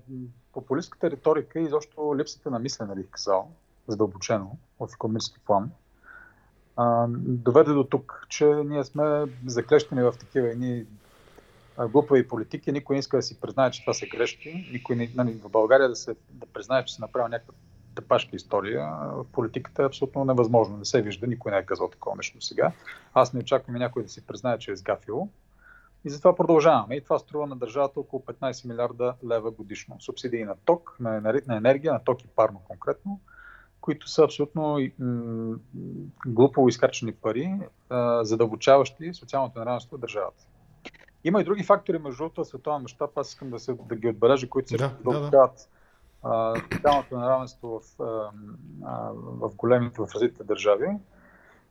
популистската 0.53 1.11
риторика 1.11 1.61
и 1.61 1.65
изобщо 1.65 2.17
липсата 2.17 2.51
на 2.51 2.59
мислене, 2.59 2.95
бих 2.95 3.11
казал, 3.11 3.51
задълбочено 3.89 4.57
в 4.81 4.89
економически 4.95 5.41
план, 5.47 5.71
а, 6.77 7.07
доведе 7.19 7.73
до 7.73 7.85
тук, 7.85 8.27
че 8.29 8.47
ние 8.47 8.85
сме 8.85 9.27
заклещени 9.47 10.03
в 10.03 10.15
такива 10.21 10.49
едни 10.49 10.87
глупави 11.79 12.29
политики, 12.29 12.73
никой 12.73 12.97
не 12.97 13.01
иска 13.01 13.17
да 13.17 13.23
си 13.23 13.41
признае, 13.41 13.71
че 13.71 13.81
това 13.81 13.95
са 13.95 14.07
грешки, 14.07 14.69
никой 14.73 14.97
не, 14.97 15.11
нали, 15.15 15.33
в 15.33 15.49
България 15.49 15.89
да, 15.89 15.97
се, 15.97 16.15
да 16.31 16.47
признае, 16.47 16.85
че 16.85 16.95
се 16.95 17.03
направил 17.03 17.29
някаква 17.29 17.55
тъпашка 17.95 18.37
история, 18.37 18.91
в 19.01 19.25
политиката 19.33 19.83
е 19.83 19.87
абсолютно 19.87 20.25
невъзможно. 20.25 20.77
Не 20.77 20.85
се 20.85 21.03
вижда, 21.03 21.27
никой 21.27 21.53
не 21.53 21.59
е 21.59 21.67
казал 21.67 21.89
такова 21.89 22.17
нещо 22.17 22.41
сега. 22.41 22.73
Аз 23.15 23.33
не 23.33 23.41
очаквам 23.41 23.77
някой 23.77 24.03
да 24.03 24.09
си 24.09 24.27
признае, 24.27 24.59
че 24.59 24.71
е 24.71 24.77
сгафил. 24.77 25.29
И 26.05 26.11
затова 26.11 26.37
продължаваме. 26.37 26.95
И 26.95 27.05
това 27.05 27.19
струва 27.19 27.47
на 27.47 27.57
държавата 27.57 28.01
около 28.01 28.23
15 28.23 28.69
милиарда 28.69 29.15
лева 29.29 29.51
годишно. 29.51 29.97
Субсидии 30.01 30.45
на 30.45 30.55
ток, 30.65 30.97
на 31.01 31.41
енергия, 31.51 31.93
на 31.93 32.05
ток 32.05 32.25
и 32.25 32.27
парно 32.27 32.61
конкретно, 32.69 33.21
които 33.81 34.09
са 34.09 34.25
абсолютно 34.25 34.79
глупо 36.27 36.69
изхарчени 36.69 37.13
пари, 37.13 37.61
задълбочаващи 38.23 39.15
социалното 39.15 39.59
неравенство 39.59 39.97
в 39.97 40.01
държавата. 40.01 40.45
Има 41.25 41.41
и 41.41 41.45
други 41.45 41.65
фактори, 41.65 41.99
между 41.99 42.19
другото, 42.19 42.45
световен 42.45 42.83
мащаб, 42.83 43.19
аз 43.19 43.29
искам 43.29 43.51
да, 43.51 43.59
се, 43.59 43.75
да 43.75 43.97
ги 43.97 44.09
отбележа, 44.09 44.49
които 44.49 44.69
се 44.69 44.77
да, 44.77 44.97
дълбочават 45.05 45.71
да, 46.25 46.55
социалното 46.73 47.19
неравенство 47.19 47.81
в, 47.81 48.03
а, 48.03 49.11
в 49.15 49.55
големите, 49.57 50.03
в 50.03 50.09
развитите 50.15 50.45
държави. 50.45 50.87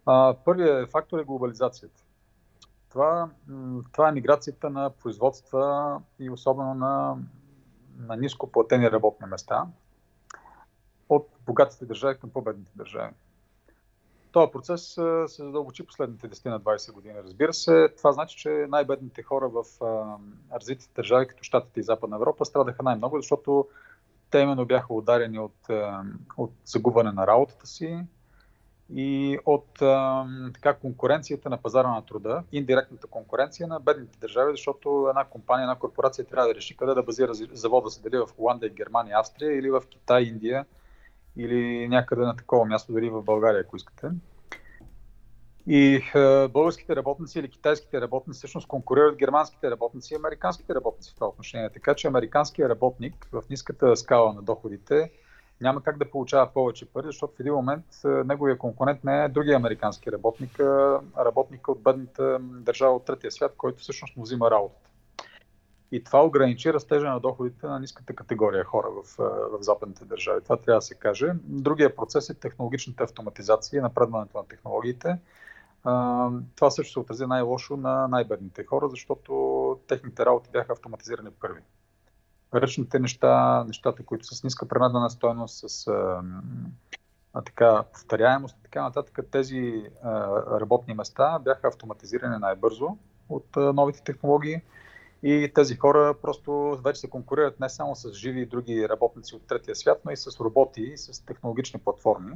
А, 0.06 0.36
първият 0.46 0.92
фактор 0.92 1.20
е 1.20 1.24
глобализацията. 1.24 2.04
Това, 2.90 3.30
това 3.92 4.10
е 4.10 4.12
миграцията 4.12 4.70
на 4.70 4.90
производства 4.90 6.02
и 6.20 6.30
особено 6.30 6.74
на, 6.74 7.18
на 7.98 8.16
ниско 8.16 8.52
платени 8.52 8.92
работни 8.92 9.28
места 9.28 9.66
от 11.10 11.30
богатите 11.46 11.86
държави 11.86 12.20
към 12.20 12.30
по-бедните 12.30 12.72
държави. 12.76 13.14
Този 14.34 14.52
процес 14.52 14.82
се 15.28 15.44
задълбочи 15.44 15.86
последните 15.86 16.30
10 16.30 16.50
на 16.50 16.62
20 16.62 16.92
години. 16.92 17.16
Разбира 17.24 17.54
се, 17.54 17.90
това 17.98 18.12
значи, 18.12 18.38
че 18.38 18.50
най-бедните 18.50 19.24
хора 19.24 19.50
в 19.50 19.64
развитите 20.54 20.92
държави, 20.96 21.28
като 21.28 21.44
Штатите 21.44 21.80
и 21.80 21.84
Западна 21.84 22.16
Европа, 22.16 22.46
страдаха 22.46 22.84
най-много, 22.84 23.18
защото 23.18 23.68
те 24.30 24.40
именно 24.40 24.66
бяха 24.66 24.94
ударени 24.94 25.40
от, 25.40 25.56
от 26.38 26.52
загубване 26.66 27.12
на 27.12 27.28
работата 27.28 27.68
си 27.68 28.00
и 28.94 29.40
от 29.46 29.74
така, 30.54 30.74
конкуренцията 30.74 31.50
на 31.50 31.58
пазара 31.58 31.88
на 31.88 32.06
труда, 32.06 32.44
индиректната 32.52 33.08
конкуренция 33.08 33.68
на 33.68 33.80
бедните 33.80 34.20
държави, 34.20 34.52
защото 34.52 35.06
една 35.10 35.26
компания, 35.26 35.64
една 35.64 35.76
корпорация 35.76 36.26
трябва 36.26 36.48
да 36.48 36.56
реши 36.56 36.78
къде 36.78 36.94
да 36.94 37.04
базира 37.04 37.34
завода 37.34 37.90
се 37.90 38.02
дали 38.02 38.18
в 38.18 38.30
Холандия, 38.36 38.70
Германия, 38.70 39.20
Австрия 39.20 39.58
или 39.58 39.70
в 39.70 39.82
Китай, 39.90 40.24
Индия 40.24 40.66
или 41.38 41.88
някъде 41.88 42.22
на 42.22 42.36
такова 42.36 42.66
място, 42.66 42.94
дори 42.94 43.10
в 43.10 43.22
България, 43.22 43.62
ако 43.62 43.76
искате. 43.76 44.08
И 45.68 46.02
е, 46.16 46.48
българските 46.48 46.96
работници 46.96 47.40
или 47.40 47.50
китайските 47.50 48.02
работници 48.02 48.38
всъщност 48.38 48.68
конкурират 48.68 49.16
германските 49.16 49.72
работници 49.72 50.14
и 50.14 50.18
американските 50.18 50.76
работници 50.76 51.12
в 51.12 51.16
това 51.16 51.28
отношение. 51.28 51.70
Така 51.70 51.94
че 51.96 52.08
американският 52.08 52.70
работник 52.70 53.28
в 53.32 53.44
ниската 53.50 53.96
скала 53.96 54.34
на 54.34 54.42
доходите 54.42 55.12
няма 55.62 55.84
как 55.84 55.98
да 55.98 56.12
получава 56.12 56.54
повече 56.54 56.86
пари, 56.86 57.06
защото 57.06 57.36
в 57.36 57.40
един 57.40 57.54
момент 57.54 57.86
е, 58.06 58.08
неговия 58.08 58.58
конкурент 58.58 59.04
не 59.04 59.24
е 59.24 59.30
другия 59.30 59.56
американски 59.56 60.12
работник, 60.12 60.60
а 60.60 61.00
работника 61.26 61.72
от 61.72 61.84
бедната 61.84 62.40
държава 62.42 62.96
от 62.96 63.06
третия 63.06 63.32
свят, 63.32 63.54
който 63.58 63.82
всъщност 63.82 64.18
му 64.18 64.24
взима 64.24 64.52
работата. 64.52 64.90
И 65.94 66.04
това 66.04 66.26
ограничи 66.26 66.74
растежа 66.74 67.10
на 67.10 67.20
доходите 67.20 67.68
на 67.68 67.80
ниската 67.80 68.16
категория 68.16 68.64
хора 68.64 68.88
в, 68.90 69.18
в 69.52 69.62
западните 69.62 70.06
държави. 70.06 70.44
Това 70.44 70.58
трябва 70.58 70.78
да 70.78 70.82
се 70.82 70.96
каже. 70.96 71.34
Другия 71.44 71.96
процес 71.96 72.30
е 72.30 72.34
технологичната 72.34 73.04
автоматизация 73.04 73.78
и 73.78 73.82
напредването 73.82 74.38
на 74.38 74.48
технологиите 74.48 75.18
това 76.56 76.70
също 76.70 76.94
се 76.94 77.00
отрази 77.00 77.26
най-лошо 77.26 77.78
на 77.78 78.08
най-бедните 78.08 78.64
хора, 78.64 78.90
защото 78.90 79.80
техните 79.88 80.26
работи 80.26 80.50
бяха 80.52 80.74
автоматизирани 80.74 81.32
първи. 81.32 81.62
Ръчните 82.54 83.00
неща, 83.00 83.64
нещата, 83.64 84.06
които 84.06 84.26
с 84.26 84.44
ниска 84.44 84.68
пренадена 84.68 85.10
стойност, 85.10 85.70
с 85.70 85.88
а, 85.88 87.42
така, 87.46 87.84
повторяемост 87.94 88.58
и 88.60 88.64
така 88.64 88.82
нататък, 88.84 89.20
тези 89.32 89.84
а, 90.04 90.12
работни 90.60 90.94
места 90.94 91.40
бяха 91.40 91.68
автоматизирани 91.68 92.38
най-бързо 92.40 92.98
от 93.30 93.58
а, 93.58 93.74
новите 93.74 94.04
технологии 94.04 94.62
и 95.24 95.52
тези 95.56 95.76
хора 95.76 96.16
просто 96.22 96.80
вече 96.84 97.00
се 97.00 97.10
конкурират 97.10 97.60
не 97.60 97.70
само 97.70 97.96
с 97.96 98.14
живи 98.14 98.42
и 98.42 98.46
други 98.46 98.90
работници 98.90 99.36
от 99.36 99.48
третия 99.48 99.76
свят, 99.76 100.02
но 100.06 100.12
и 100.12 100.18
с 100.18 100.40
роботи 100.40 100.82
и 100.82 100.98
с 100.98 101.26
технологични 101.26 101.80
платформи. 101.80 102.36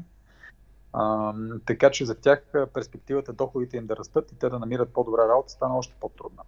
А, 0.93 1.33
така 1.65 1.91
че 1.91 2.05
за 2.05 2.15
тях 2.15 2.43
перспективата 2.73 3.33
доходите 3.33 3.77
им 3.77 3.87
да 3.87 3.97
растат 3.97 4.31
и 4.31 4.35
те 4.35 4.49
да 4.49 4.59
намират 4.59 4.93
по-добра 4.93 5.27
работа 5.27 5.49
стана 5.49 5.77
още 5.77 5.95
по-трудна. 5.99 6.43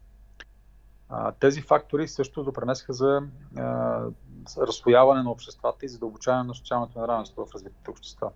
А, 1.10 1.32
тези 1.32 1.62
фактори 1.62 2.08
също 2.08 2.44
допренесаха 2.44 2.94
за 2.94 3.22
а, 3.58 4.02
разслояване 4.58 5.24
на 5.24 5.32
обществата 5.32 5.86
и 5.86 5.90
задълбочаване 5.90 6.44
на 6.44 6.56
социалното 6.56 7.00
неравенство 7.00 7.46
в 7.46 7.54
развитите 7.54 7.92
общества. 7.92 8.32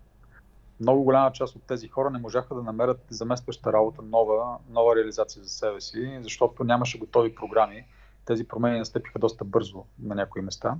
Много 0.83 1.03
голяма 1.03 1.31
част 1.31 1.55
от 1.55 1.63
тези 1.63 1.87
хора 1.87 2.09
не 2.09 2.19
можаха 2.19 2.55
да 2.55 2.63
намерят 2.63 3.05
заместваща 3.09 3.73
работа, 3.73 4.01
нова, 4.01 4.57
нова 4.69 4.95
реализация 4.95 5.43
за 5.43 5.49
себе 5.49 5.81
си, 5.81 6.19
защото 6.21 6.63
нямаше 6.63 6.99
готови 6.99 7.35
програми. 7.35 7.85
Тези 8.25 8.47
промени 8.47 8.79
настъпиха 8.79 9.19
доста 9.19 9.45
бързо 9.45 9.83
на 9.99 10.15
някои 10.15 10.41
места 10.41 10.77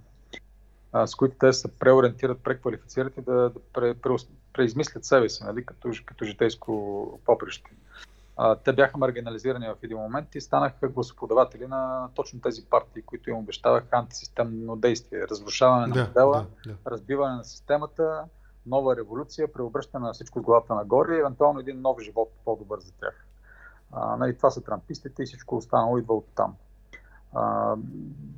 с 1.06 1.16
които 1.16 1.36
те 1.40 1.54
се 1.54 1.78
преориентират, 1.78 2.44
преквалифицират 2.44 3.18
и 3.18 3.22
да, 3.22 3.34
да 3.34 3.60
пре, 3.74 3.94
пре, 3.94 4.16
преизмислят 4.54 5.06
себе 5.06 5.30
си, 5.30 5.44
нали, 5.44 5.66
като, 5.66 5.92
като 6.06 6.26
житейско 6.26 7.20
поприще. 7.26 7.72
А, 8.38 8.56
те 8.56 8.74
бяха 8.74 8.98
маргинализирани 8.98 9.68
в 9.68 9.84
един 9.84 9.98
момент 9.98 10.36
и 10.36 10.42
станаха 10.42 10.88
гласоподаватели 10.88 11.68
на 11.68 12.10
точно 12.16 12.42
тези 12.42 12.66
партии, 12.66 13.02
които 13.02 13.30
им 13.30 13.36
обещаваха 13.36 13.88
антисистемно 13.92 14.76
действие, 14.76 15.28
разрушаване 15.32 15.88
на 15.88 16.04
модела, 16.04 16.46
да, 16.66 16.72
да. 16.72 16.92
разбиване 16.92 17.36
на 17.36 17.44
системата, 17.44 18.24
нова 18.66 18.96
революция, 18.96 19.54
преобръщане 19.54 20.06
на 20.06 20.14
всичко 20.14 20.40
с 20.40 20.44
главата 20.44 20.76
нагоре 20.76 21.16
и 21.16 21.20
евентуално 21.20 21.60
един 21.60 21.82
нов 21.82 22.02
живот 22.02 22.32
по-добър 22.46 22.80
за 22.80 22.92
тях. 22.92 23.26
А, 23.92 24.18
нали, 24.18 24.38
това 24.38 24.50
са 24.50 24.62
трампистите 24.62 25.24
и 25.24 25.26
всичко 25.26 25.56
останало 25.56 25.98
идва 25.98 26.14
от 26.14 26.26
там. 26.36 26.56
А, 27.34 27.76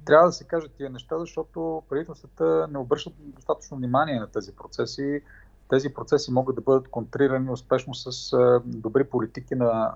трябва 0.05 0.27
да 0.27 0.31
се 0.31 0.43
кажат 0.43 0.71
тия 0.71 0.89
неща, 0.89 1.19
защото 1.19 1.83
правителствата 1.89 2.67
не 2.71 2.77
обръщат 2.77 3.13
достатъчно 3.19 3.77
внимание 3.77 4.19
на 4.19 4.27
тези 4.27 4.55
процеси. 4.55 5.21
Тези 5.69 5.93
процеси 5.93 6.31
могат 6.31 6.55
да 6.55 6.61
бъдат 6.61 6.87
контрирани 6.87 7.51
успешно 7.51 7.93
с 7.95 8.33
а, 8.33 8.61
добри 8.65 9.03
политики 9.03 9.55
на, 9.55 9.95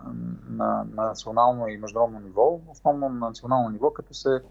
на, 0.49 0.85
на 0.93 1.05
национално 1.05 1.67
и 1.67 1.77
международно 1.77 2.19
ниво, 2.19 2.59
основно 2.69 3.09
на 3.09 3.27
национално 3.27 3.69
ниво, 3.69 3.93
като 3.93 4.13
се 4.13 4.41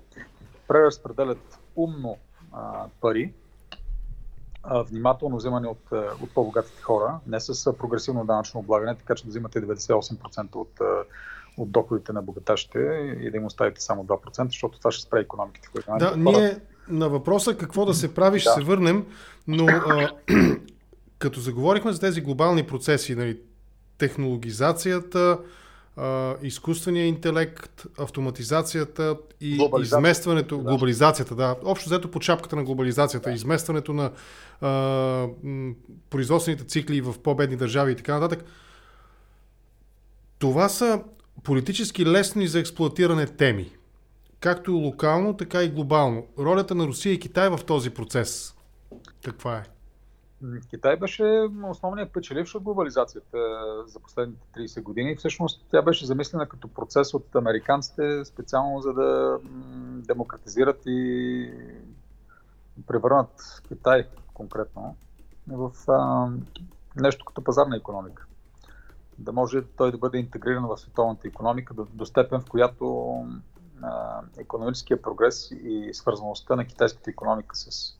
преразпределят 0.69 1.59
умно 1.77 2.17
а, 2.53 2.87
пари, 3.01 3.35
внимателно 4.70 5.37
вземане 5.37 5.68
от, 5.68 5.92
от 6.22 6.35
по-богатите 6.35 6.83
хора, 6.83 7.20
не 7.26 7.40
с 7.40 7.72
прогресивно 7.72 8.24
данъчно 8.24 8.61
облагане, 8.61 8.96
така 8.96 9.14
че 9.14 9.24
да 9.24 9.28
взимате 9.28 9.62
98% 9.62 10.57
от 10.57 10.81
от 11.59 11.70
доходите 11.70 12.12
на 12.12 12.22
богаташите 12.22 12.78
и 13.20 13.31
да 13.31 13.37
им 13.37 13.44
оставите 13.44 13.81
само 13.81 14.04
2%, 14.04 14.46
защото 14.46 14.78
това 14.78 14.90
ще 14.90 15.02
спре 15.02 15.20
економиките. 15.20 15.68
Които 15.72 15.92
да, 15.98 16.14
ние 16.16 16.59
на 16.88 17.09
въпроса 17.09 17.57
какво 17.57 17.87
да 17.87 17.94
се 17.94 18.14
прави 18.14 18.40
ще 18.40 18.48
да. 18.48 18.54
се 18.54 18.61
върнем, 18.61 19.07
но 19.46 19.66
а, 19.66 20.11
като 21.18 21.40
заговорихме 21.40 21.92
за 21.92 22.00
тези 22.00 22.20
глобални 22.20 22.62
процеси, 22.62 23.14
нали, 23.14 23.40
технологизацията, 23.98 25.38
изкуствения 26.43 27.07
интелект, 27.07 27.87
автоматизацията 27.99 29.17
и 29.41 29.71
изместването, 29.81 30.57
да. 30.57 30.63
глобализацията, 30.63 31.35
да, 31.35 31.57
общо 31.65 31.89
взето 31.89 32.11
под 32.11 32.23
шапката 32.23 32.57
на 32.57 32.65
глобализацията, 32.65 33.31
да. 33.31 33.35
изместването 33.35 33.93
на 33.93 34.11
а, 34.61 35.29
производствените 36.11 36.65
цикли 36.65 37.01
в 37.01 37.15
по-бедни 37.23 37.57
държави 37.57 37.93
и 37.93 37.97
така 37.97 38.15
нататък. 38.15 38.45
Това 40.39 40.69
са 40.69 41.03
политически 41.43 42.07
лесни 42.07 42.47
за 42.47 42.61
експлуатиране 42.61 43.27
теми, 43.27 43.73
както 44.41 44.73
локално, 44.73 45.37
така 45.37 45.63
и 45.63 45.69
глобално. 45.69 46.27
Ролята 46.39 46.75
на 46.75 46.87
Русия 46.87 47.13
и 47.13 47.21
Китай 47.21 47.49
в 47.49 47.61
този 47.67 47.91
процес 47.91 48.55
каква 49.25 49.57
е? 49.57 49.65
Китай 50.70 50.96
беше 50.96 51.48
основният 51.68 52.12
печеливш 52.12 52.55
от 52.55 52.62
глобализацията 52.62 53.38
за 53.87 54.01
последните 54.01 54.46
30 54.57 54.83
години. 54.83 55.16
Всъщност 55.16 55.66
тя 55.70 55.83
беше 55.83 56.07
замислена 56.07 56.48
като 56.48 56.68
процес 56.68 57.14
от 57.14 57.37
американците, 57.37 58.24
специално 58.24 58.81
за 58.81 58.92
да 58.92 59.38
демократизират 60.07 60.83
и 60.87 61.51
превърнат 62.87 63.62
Китай 63.68 64.09
конкретно 64.35 64.96
в 65.48 65.72
а, 65.88 66.29
нещо 66.96 67.24
като 67.24 67.44
пазарна 67.44 67.77
економика 67.77 68.27
да 69.18 69.33
може 69.33 69.62
той 69.62 69.90
да 69.90 69.98
бъде 69.98 70.18
интегриран 70.18 70.66
в 70.66 70.77
световната 70.77 71.29
економика 71.29 71.74
до, 71.74 71.87
до 71.92 72.07
степен, 72.07 72.40
в 72.40 72.48
която 72.48 73.16
а, 73.83 74.20
економическия 74.38 75.03
прогрес 75.03 75.51
и 75.51 75.90
свързаността 75.92 76.57
на 76.57 76.64
китайската 76.64 77.11
економика 77.11 77.57
с 77.57 77.98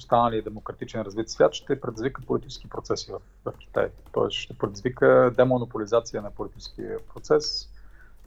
останалия 0.00 0.42
демократичен 0.42 1.02
развит 1.02 1.30
свят 1.30 1.54
ще 1.54 1.80
предизвика 1.80 2.22
политически 2.26 2.68
процеси 2.68 3.12
в, 3.12 3.20
в 3.44 3.58
Китай. 3.58 3.90
Тоест 4.12 4.36
ще 4.36 4.58
предизвика 4.58 5.32
демонополизация 5.36 6.22
на 6.22 6.30
политическия 6.30 6.98
процес, 7.14 7.68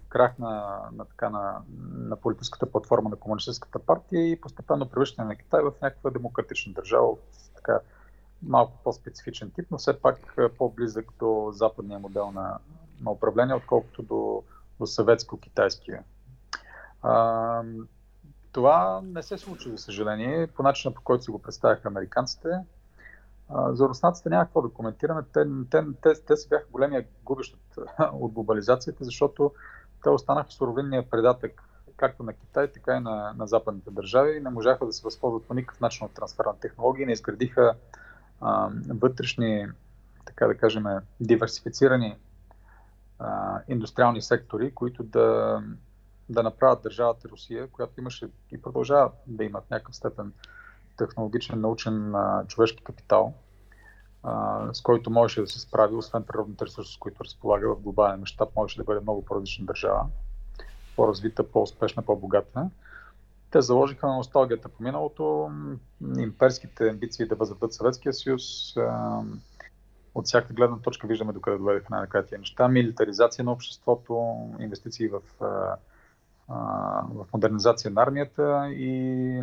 крах 0.10 0.38
на, 0.40 0.80
на, 0.92 1.06
така, 1.06 1.30
на, 1.30 1.62
на 1.94 2.16
политическата 2.16 2.72
платформа 2.72 3.10
на 3.10 3.16
Комунистическата 3.16 3.80
партия 3.80 4.32
и 4.32 4.42
постепенно 4.42 4.90
превръщане 4.90 5.28
на 5.28 5.36
Китай 5.36 5.62
в 5.62 5.72
някаква 5.82 6.10
демократична 6.10 6.74
държава 6.74 7.16
така, 7.56 7.80
малко 8.44 8.74
по-специфичен 8.84 9.52
тип, 9.52 9.68
но 9.72 9.78
все 9.78 10.00
пак 10.00 10.34
е, 10.38 10.50
по-близък 10.50 11.06
до 11.20 11.50
западния 11.54 12.00
модел 12.00 12.32
на, 12.32 12.58
на 13.02 13.12
управление, 13.12 13.56
отколкото 13.56 14.04
до, 14.04 14.44
до 14.80 14.86
съветско-китайския. 14.86 16.04
Това 18.54 19.02
не 19.04 19.24
се 19.24 19.38
случи, 19.38 19.70
за 19.70 19.78
съжаление, 19.78 20.48
по 20.48 20.64
начина 20.64 20.94
по 20.94 21.02
който 21.02 21.24
се 21.24 21.32
го 21.32 21.42
представяха 21.42 21.88
американците. 21.88 22.50
За 23.70 23.90
руснаците 23.90 24.30
няма 24.30 24.46
какво 24.46 24.62
да 24.62 24.70
коментираме. 24.70 25.22
Те, 25.34 25.46
те, 25.72 25.84
те, 26.02 26.14
те 26.28 26.36
си 26.36 26.50
бяха 26.50 26.66
големия 26.72 27.06
губещ 27.24 27.56
от, 27.56 27.86
от 28.14 28.32
глобализацията, 28.32 29.04
защото 29.04 29.52
те 30.04 30.10
останаха 30.10 30.52
суровинния 30.52 31.10
предатък 31.10 31.64
както 31.98 32.24
на 32.24 32.34
Китай, 32.34 32.72
така 32.72 32.96
и 32.98 33.00
на, 33.00 33.34
на 33.38 33.48
западните 33.48 33.92
държави. 33.92 34.40
Не 34.40 34.50
можаха 34.50 34.86
да 34.86 34.94
се 34.94 35.04
възползват 35.04 35.48
по 35.48 35.54
никакъв 35.54 35.82
начин 35.82 36.06
от 36.06 36.14
трансфер 36.14 36.46
на 36.46 36.60
технологии, 36.60 37.06
не 37.06 37.12
изградиха 37.12 37.76
а, 38.42 38.70
вътрешни, 38.90 39.68
така 40.26 40.48
да 40.48 40.58
кажем, 40.58 40.84
диверсифицирани 41.20 42.18
а, 43.20 43.60
индустриални 43.68 44.22
сектори, 44.22 44.72
които 44.72 45.04
да, 45.04 45.62
да 46.30 46.44
направят 46.44 46.84
държавата 46.84 47.30
Русия, 47.30 47.68
която 47.68 48.00
имаше 48.00 48.30
и 48.52 48.62
продължава 48.62 49.12
да 49.28 49.44
има 49.44 49.62
в 49.62 49.70
някакъв 49.70 49.96
степен 49.96 50.34
технологичен, 50.98 51.62
научен 51.62 52.14
човешки 52.48 52.84
капитал, 52.84 53.34
с 54.74 54.82
който 54.84 55.10
можеше 55.10 55.42
да 55.42 55.48
се 55.48 55.60
справи, 55.60 55.96
освен 55.96 56.24
природните 56.24 56.66
ресурси, 56.66 56.94
с 56.94 56.98
които 56.98 57.24
разполага 57.24 57.76
в 57.76 57.82
глобален 57.82 58.20
мащаб, 58.20 58.50
можеше 58.56 58.78
да 58.78 58.84
бъде 58.84 59.00
много 59.00 59.26
по-различна 59.26 59.66
държава, 59.66 60.06
по-развита, 60.96 61.52
по-успешна, 61.52 62.04
по-богата. 62.04 62.70
те 63.52 63.62
заложиха 63.62 64.08
на 64.08 64.18
носталгията 64.18 64.70
по 64.70 64.84
миналото, 64.84 65.52
имперските 66.18 66.90
амбиции 66.90 67.28
да 67.28 67.36
възведат 67.36 67.74
Съветския 67.74 68.14
съюз. 68.14 68.44
От 70.16 70.26
всяка 70.26 70.54
гледна 70.54 70.78
точка 70.78 71.08
виждаме 71.08 71.34
докъде 71.34 71.58
доведеха 71.58 71.88
най-накрая 71.90 72.26
тия 72.26 72.40
неща. 72.40 72.68
Милитаризация 72.68 73.46
на 73.46 73.52
обществото, 73.52 74.36
инвестиции 74.60 75.08
в, 75.08 75.22
в 76.50 77.26
модернизация 77.34 77.92
на 77.92 78.02
армията 78.02 78.70
и 78.70 79.42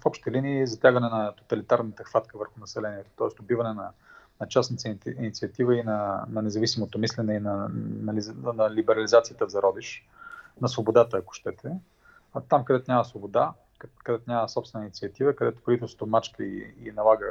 в 0.00 0.06
общи 0.06 0.30
линии 0.30 0.66
затягане 0.66 1.08
на 1.08 1.32
тоталитарната 1.32 2.04
хватка 2.04 2.38
върху 2.38 2.60
населението, 2.60 3.10
т.е. 3.18 3.42
убиване 3.42 3.74
на, 3.74 3.90
на 4.40 4.48
частната 4.48 4.88
инициатива 5.18 5.76
и 5.76 5.82
на, 5.82 6.24
на 6.28 6.42
независимото 6.42 6.98
мислене 6.98 7.34
и 7.34 7.40
на, 7.40 7.68
на, 8.02 8.22
на 8.54 8.70
либерализацията 8.70 9.46
в 9.46 9.50
зародиш, 9.50 10.08
на 10.60 10.68
свободата, 10.68 11.16
ако 11.16 11.34
щете. 11.34 11.76
А 12.34 12.40
там, 12.40 12.64
където 12.64 12.90
няма 12.90 13.04
свобода, 13.04 13.52
където 14.04 14.30
няма 14.30 14.48
собствена 14.48 14.84
инициатива, 14.84 15.36
където 15.36 15.62
правителството 15.62 16.06
мачка 16.06 16.44
и, 16.44 16.74
и 16.84 16.92
налага 16.92 17.26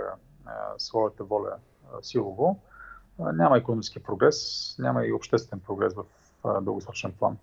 а, 0.45 0.51
своята 0.77 1.23
воля 1.23 1.55
а, 1.93 2.01
силово, 2.01 2.59
а, 3.19 3.31
няма 3.31 3.57
економически 3.57 4.03
прогрес, 4.03 4.75
няма 4.79 5.05
и 5.05 5.13
обществен 5.13 5.59
прогрес 5.59 5.93
в 5.93 6.03
а, 6.43 6.61
дългосрочен 6.61 7.11
план. 7.11 7.37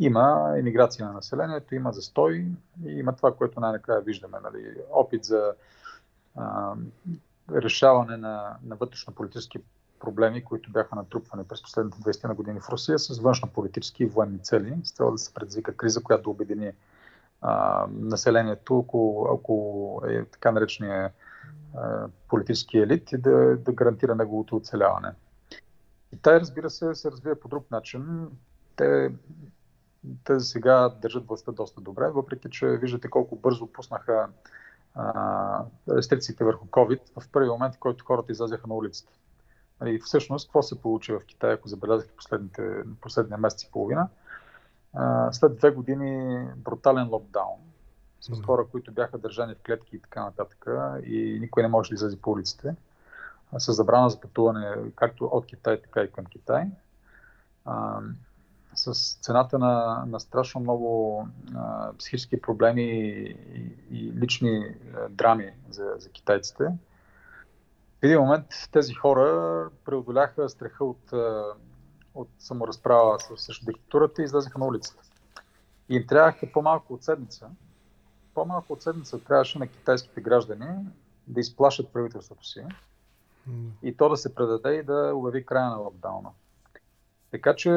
Има 0.00 0.54
емиграция 0.56 1.06
на 1.06 1.12
населението, 1.12 1.74
има 1.74 1.92
застой 1.92 2.46
и 2.84 2.90
има 2.90 3.16
това, 3.16 3.34
което 3.34 3.60
най-накрая 3.60 4.00
виждаме. 4.00 4.38
Нали, 4.42 4.74
опит 4.90 5.24
за 5.24 5.52
а, 6.36 6.74
решаване 7.52 8.16
на, 8.16 8.56
на 8.64 8.76
вътрешно-политически 8.76 9.58
проблеми, 10.00 10.44
които 10.44 10.72
бяха 10.72 10.96
натрупвани 10.96 11.44
през 11.44 11.62
последните 11.62 11.98
20 11.98 12.28
на 12.28 12.34
години 12.34 12.60
в 12.60 12.68
Русия 12.68 12.98
с 12.98 13.18
външно-политически 13.18 14.02
и 14.02 14.06
военни 14.06 14.38
цели, 14.38 14.76
с 14.84 14.92
цел 14.92 15.10
да 15.10 15.18
се 15.18 15.34
предизвика 15.34 15.76
криза, 15.76 16.02
която 16.02 16.22
да 16.22 16.30
обедини 16.30 16.72
а, 17.40 17.86
населението 17.90 18.78
около, 18.78 19.24
около 19.24 20.02
е, 20.08 20.24
така 20.24 20.52
наречения 20.52 21.12
а, 21.76 22.08
политически 22.28 22.78
елит 22.78 23.12
и 23.12 23.18
да, 23.18 23.56
да 23.56 23.72
гарантира 23.72 24.14
неговото 24.14 24.56
оцеляване. 24.56 25.12
Китай, 26.10 26.40
разбира 26.40 26.70
се, 26.70 26.94
се 26.94 27.10
развива 27.10 27.40
по 27.40 27.48
друг 27.48 27.70
начин. 27.70 28.28
Те, 28.76 29.12
те 30.24 30.38
за 30.38 30.44
сега 30.44 30.88
държат 30.88 31.26
властта 31.26 31.52
доста 31.52 31.80
добре, 31.80 32.08
въпреки 32.08 32.50
че 32.50 32.66
виждате 32.66 33.10
колко 33.10 33.36
бързо 33.36 33.66
пуснаха 33.66 34.28
а, 34.94 35.64
рестрикциите 35.88 36.44
върху 36.44 36.66
COVID 36.66 37.00
в 37.20 37.28
първи 37.28 37.48
момент, 37.48 37.74
в 37.74 37.78
който 37.78 38.04
хората 38.04 38.32
излязаха 38.32 38.66
на 38.66 38.74
улицата. 38.74 39.12
Нали, 39.80 39.98
всъщност, 39.98 40.48
какво 40.48 40.62
се 40.62 40.82
получи 40.82 41.12
в 41.12 41.20
Китай, 41.26 41.52
ако 41.52 41.68
забелязахте 41.68 42.16
последните, 42.16 42.82
последния 43.00 43.38
месец 43.38 43.62
и 43.62 43.70
половина? 43.70 44.08
А, 44.94 45.32
след 45.32 45.56
две 45.56 45.70
години 45.70 46.46
брутален 46.56 47.08
локдаун, 47.08 47.60
с 48.20 48.42
хора, 48.42 48.66
които 48.72 48.92
бяха 48.92 49.18
държани 49.18 49.54
в 49.54 49.62
клетки 49.66 49.96
и 49.96 50.00
така 50.00 50.24
нататък, 50.24 50.66
и 51.04 51.38
никой 51.40 51.62
не 51.62 51.68
може 51.68 51.88
да 51.90 51.94
излезе 51.94 52.20
по 52.20 52.30
улиците, 52.30 52.74
с 53.58 53.72
забрана 53.72 54.10
за 54.10 54.20
пътуване 54.20 54.76
както 54.96 55.24
от 55.24 55.46
Китай, 55.46 55.82
така 55.82 56.02
и 56.02 56.12
към 56.12 56.24
Китай. 56.24 56.64
А, 57.64 58.00
с 58.74 59.14
цената 59.20 59.58
на, 59.58 60.04
на 60.06 60.20
страшно 60.20 60.60
много 60.60 61.28
а, 61.56 61.92
психически 61.98 62.40
проблеми 62.40 62.82
и, 62.82 63.36
и 63.90 64.12
лични 64.12 64.76
а, 64.96 65.08
драми 65.08 65.52
за, 65.70 65.94
за 65.98 66.10
китайците, 66.10 66.64
в 68.00 68.02
един 68.02 68.20
момент 68.20 68.46
тези 68.72 68.94
хора 68.94 69.68
преодоляха 69.84 70.48
страха 70.48 70.84
от, 70.84 71.12
от 72.14 72.28
саморазправа 72.38 73.18
срещу 73.36 73.66
диктатурата 73.66 74.22
и 74.22 74.24
излезаха 74.24 74.58
на 74.58 74.66
улицата. 74.66 75.02
И 75.88 75.96
им 75.96 76.06
трябваха 76.06 76.52
по-малко 76.52 76.94
от 76.94 77.04
седмица. 77.04 77.50
По-малко 78.34 78.72
от 78.72 78.82
седмица 78.82 79.24
трябваше 79.24 79.58
на 79.58 79.66
китайските 79.66 80.20
граждани 80.20 80.66
да 81.26 81.40
изплашат 81.40 81.92
правителството 81.92 82.46
си 82.46 82.64
и 83.82 83.96
то 83.96 84.08
да 84.08 84.16
се 84.16 84.34
предаде 84.34 84.74
и 84.74 84.82
да 84.82 85.12
обяви 85.14 85.46
края 85.46 85.70
на 85.70 85.76
локдауна. 85.76 86.30
Така 87.30 87.56
че 87.56 87.70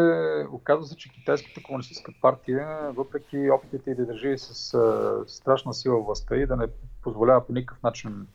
оказва 0.51 0.85
се, 0.85 0.97
че 0.97 1.09
Китайската 1.09 1.63
комунистическа 1.63 2.11
партия, 2.21 2.91
въпреки 2.91 3.49
опитите 3.51 3.91
и 3.91 3.95
да 3.95 4.05
държи 4.05 4.37
с 4.37 4.73
а, 4.73 5.23
страшна 5.27 5.73
сила 5.73 6.03
властта 6.03 6.35
и 6.35 6.45
да 6.45 6.55
не 6.55 6.67
позволява 7.01 7.47
по 7.47 7.53
никакъв 7.53 7.83
начин 7.83 8.27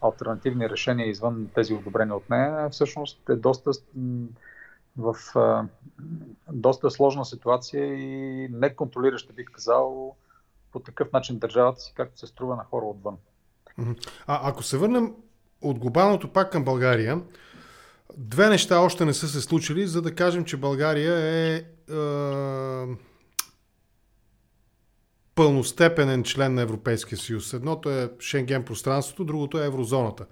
альтернативни 0.00 0.70
решения 0.70 1.08
извън 1.08 1.48
тези 1.54 1.74
одобрени 1.74 2.12
от 2.12 2.30
нея, 2.30 2.70
всъщност 2.70 3.28
е 3.28 3.36
доста 3.36 3.70
в 4.96 5.16
а, 5.34 5.64
доста 6.52 6.90
сложна 6.90 7.24
ситуация 7.24 7.84
и 7.94 8.48
неконтролираща, 8.48 9.32
бих 9.32 9.46
казал, 9.46 10.16
по 10.72 10.80
такъв 10.80 11.12
начин 11.12 11.38
държавата 11.38 11.80
си, 11.80 11.92
както 11.96 12.18
се 12.18 12.26
струва 12.26 12.56
на 12.56 12.64
хора 12.64 12.86
отвън. 12.86 13.16
А 14.26 14.50
ако 14.50 14.62
се 14.62 14.78
върнем 14.78 15.14
от 15.62 15.78
глобалното 15.78 16.32
пак 16.32 16.52
към 16.52 16.64
България, 16.64 17.20
две 18.16 18.48
неща 18.48 18.80
още 18.80 19.04
не 19.04 19.14
са 19.14 19.28
се 19.28 19.40
случили, 19.40 19.86
за 19.86 20.02
да 20.02 20.14
кажем, 20.14 20.44
че 20.44 20.56
България 20.56 21.16
е, 21.16 21.54
е 21.56 21.64
пълностепенен 25.34 26.22
член 26.24 26.54
на 26.54 26.62
Европейския 26.62 27.18
съюз. 27.18 27.52
Едното 27.52 27.90
е 27.90 28.10
Шенген 28.20 28.64
пространството, 28.64 29.24
другото 29.24 29.58
е 29.58 29.66
еврозоната. 29.66 30.26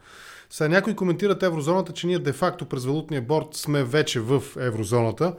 Сега 0.50 0.68
някои 0.68 0.96
коментират 0.96 1.42
еврозоната, 1.42 1.92
че 1.92 2.06
ние 2.06 2.18
де-факто 2.18 2.66
през 2.66 2.84
валутния 2.84 3.22
борт 3.22 3.54
сме 3.54 3.84
вече 3.84 4.20
в 4.20 4.42
еврозоната, 4.58 5.36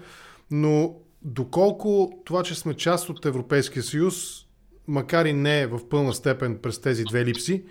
но 0.52 0.96
доколко 1.22 2.22
това, 2.26 2.44
че 2.44 2.56
сме 2.56 2.74
част 2.74 3.10
от 3.10 3.26
Европейския 3.26 3.84
съюз, 3.84 4.46
макар 4.88 5.26
и 5.26 5.34
не 5.34 5.68
в 5.68 5.90
пълна 5.90 6.14
степен 6.14 6.60
през 6.62 6.82
тези 6.82 7.04
две 7.04 7.26
липси, 7.26 7.64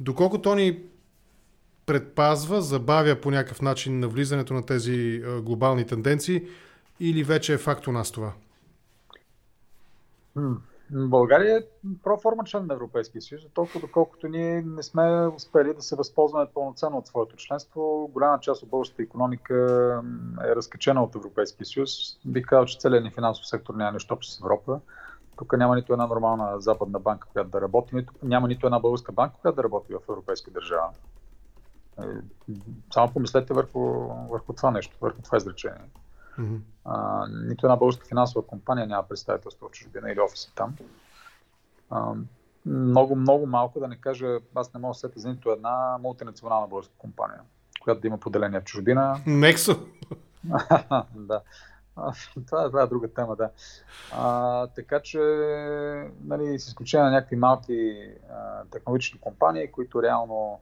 доколко 0.00 0.42
то 0.42 0.54
ни 0.54 0.78
предпазва, 1.86 2.62
забавя 2.62 3.20
по 3.20 3.30
някакъв 3.30 3.62
начин 3.62 4.00
на 4.00 4.08
влизането 4.08 4.54
на 4.54 4.66
тези 4.66 5.22
глобални 5.42 5.86
тенденции 5.86 6.48
или 7.00 7.24
вече 7.24 7.54
е 7.54 7.58
факт 7.58 7.86
у 7.86 7.92
нас 7.92 8.10
това? 8.10 8.32
България 10.94 11.58
е 11.58 11.88
проформа 12.04 12.44
член 12.44 12.66
на 12.66 12.74
Европейския 12.74 13.22
съюз, 13.22 13.42
толкова 13.54 13.80
доколкото 13.80 14.28
ние 14.28 14.62
не 14.62 14.82
сме 14.82 15.26
успели 15.26 15.74
да 15.74 15.82
се 15.82 15.96
възползваме 15.96 16.46
пълноценно 16.54 16.98
от 16.98 17.06
своето 17.06 17.36
членство. 17.36 18.10
Голяма 18.12 18.40
част 18.40 18.62
от 18.62 18.68
българската 18.68 19.02
економика 19.02 19.54
е 20.44 20.56
разкачена 20.56 21.02
от 21.02 21.14
Европейския 21.14 21.66
съюз. 21.66 21.90
Бих 22.24 22.46
казал, 22.46 22.64
че 22.64 22.78
целият 22.78 23.04
ни 23.04 23.10
финансов 23.10 23.48
сектор 23.48 23.74
няма 23.74 23.92
нищо 23.92 24.14
общо 24.14 24.32
с 24.32 24.40
Европа. 24.40 24.80
Тук 25.38 25.52
няма 25.58 25.76
нито 25.76 25.92
една 25.92 26.06
нормална 26.06 26.60
западна 26.60 26.98
банка, 26.98 27.28
която 27.32 27.50
да 27.50 27.60
работи, 27.60 27.94
нито, 27.94 28.12
няма 28.22 28.48
нито 28.48 28.66
една 28.66 28.78
българска 28.78 29.12
банка, 29.12 29.36
която 29.42 29.56
да 29.56 29.62
работи 29.62 29.94
в 29.94 29.98
европейска 30.08 30.50
държава. 30.50 30.88
Е, 32.00 32.04
само 32.94 33.12
помислете 33.12 33.54
върху, 33.54 33.80
върху 34.08 34.52
това 34.52 34.70
нещо, 34.70 34.96
върху 35.00 35.22
това 35.22 35.38
изречение. 35.38 35.90
Mm-hmm. 36.38 36.58
А, 36.84 37.26
нито 37.28 37.66
една 37.66 37.76
българска 37.76 38.06
финансова 38.06 38.46
компания 38.46 38.86
няма 38.86 39.08
представителство 39.08 39.68
в 39.68 39.70
чужбина 39.70 40.12
или 40.12 40.20
офиси 40.20 40.52
там. 40.54 40.76
А, 41.90 42.14
много, 42.66 43.16
много 43.16 43.46
малко, 43.46 43.80
да 43.80 43.88
не 43.88 43.96
кажа, 43.96 44.38
аз 44.54 44.74
не 44.74 44.80
мога 44.80 44.90
да 44.90 44.98
сета 44.98 45.20
за 45.20 45.28
нито 45.28 45.50
една 45.50 45.98
мултинационална 46.00 46.66
българска 46.66 46.94
компания, 46.98 47.40
която 47.80 48.00
да 48.00 48.06
има 48.06 48.18
поделение 48.18 48.60
в 48.60 48.64
чужбина. 48.64 49.20
Нексо! 49.26 49.86
да. 51.14 51.40
Това, 52.46 52.66
това 52.66 52.82
е 52.82 52.86
друга 52.86 53.08
тема, 53.08 53.36
да. 53.36 53.50
А, 54.12 54.66
така 54.66 55.00
че, 55.00 55.18
нали, 56.24 56.58
с 56.58 56.66
изключение 56.66 57.04
на 57.04 57.10
някакви 57.10 57.36
малки 57.36 58.08
а, 58.32 58.64
технологични 58.70 59.20
компании, 59.20 59.72
които 59.72 60.02
реално 60.02 60.60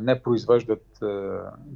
не 0.00 0.22
произвеждат 0.22 0.86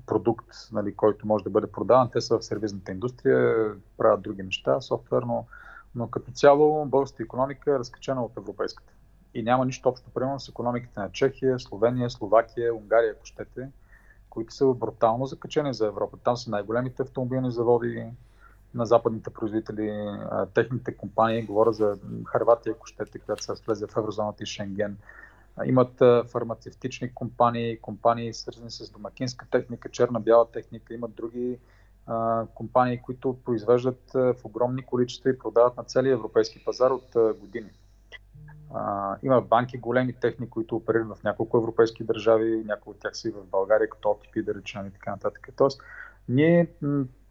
продукт, 0.06 0.48
нали, 0.72 0.96
който 0.96 1.26
може 1.26 1.44
да 1.44 1.50
бъде 1.50 1.66
продаван. 1.66 2.10
Те 2.12 2.20
са 2.20 2.38
в 2.38 2.44
сервизната 2.44 2.92
индустрия, 2.92 3.70
правят 3.98 4.22
други 4.22 4.42
неща, 4.42 4.80
софтуерно, 4.80 5.46
но 5.94 6.10
като 6.10 6.30
цяло 6.30 6.86
българската 6.86 7.22
економика 7.22 7.70
е 7.70 7.78
разкачена 7.78 8.24
от 8.24 8.36
европейската. 8.36 8.92
И 9.34 9.42
няма 9.42 9.64
нищо 9.64 9.88
общо, 9.88 10.10
примерно, 10.14 10.40
с 10.40 10.48
економиките 10.48 11.00
на 11.00 11.12
Чехия, 11.12 11.58
Словения, 11.58 12.10
Словакия, 12.10 12.74
Унгария, 12.74 13.12
ако 13.16 13.26
щете, 13.26 13.68
които 14.30 14.54
са 14.54 14.66
брутално 14.66 15.26
закачени 15.26 15.74
за 15.74 15.86
Европа. 15.86 16.16
Там 16.24 16.36
са 16.36 16.50
най-големите 16.50 17.02
автомобилни 17.02 17.50
заводи 17.50 18.06
на 18.74 18.86
западните 18.86 19.30
производители, 19.30 20.18
техните 20.54 20.96
компании, 20.96 21.46
говоря 21.46 21.72
за 21.72 21.98
Харватия, 22.26 22.72
ако 22.76 22.86
щете, 22.86 23.18
която 23.18 23.42
се 23.42 23.52
влезе 23.66 23.86
в 23.86 23.96
еврозоната 23.96 24.42
и 24.42 24.46
Шенген, 24.46 24.96
имат 25.64 25.98
фармацевтични 26.30 27.14
компании, 27.14 27.78
компании 27.80 28.34
свързани 28.34 28.70
с 28.70 28.90
домакинска 28.90 29.46
техника, 29.50 29.88
черна-бяла 29.88 30.50
техника, 30.50 30.94
имат 30.94 31.14
други 31.14 31.58
компании, 32.54 32.98
които 32.98 33.38
произвеждат 33.44 34.10
в 34.12 34.34
огромни 34.44 34.82
количества 34.82 35.30
и 35.30 35.38
продават 35.38 35.76
на 35.76 35.84
целия 35.84 36.12
европейски 36.12 36.64
пазар 36.64 36.90
от 36.90 37.38
години. 37.40 37.70
Има 39.22 39.40
банки, 39.40 39.78
големи 39.78 40.12
техни, 40.12 40.50
които 40.50 40.76
оперират 40.76 41.08
в 41.08 41.22
няколко 41.24 41.58
европейски 41.58 42.04
държави, 42.04 42.64
някои 42.66 42.90
от 42.90 43.00
тях 43.00 43.16
са 43.16 43.28
и 43.28 43.32
в 43.32 43.44
България, 43.44 43.90
като 43.90 44.08
OTP, 44.08 44.44
да 44.44 44.54
речем 44.54 44.86
и 44.86 44.90
така 44.90 45.10
нататък. 45.10 45.48
Тоест, 45.56 45.80
ние 46.28 46.70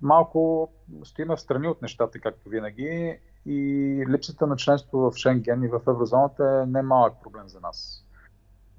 малко 0.02 0.72
стоим 1.04 1.28
в 1.28 1.38
страни 1.38 1.68
от 1.68 1.82
нещата, 1.82 2.20
както 2.20 2.50
винаги, 2.50 3.20
и 3.46 4.06
липсата 4.10 4.48
на 4.48 4.56
членство 4.56 4.98
в 5.00 5.16
Шенген 5.16 5.64
и 5.64 5.68
в 5.68 5.82
еврозоната 5.88 6.62
е 6.64 6.70
немалък 6.72 7.14
проблем 7.24 7.48
за 7.48 7.60
нас. 7.60 8.03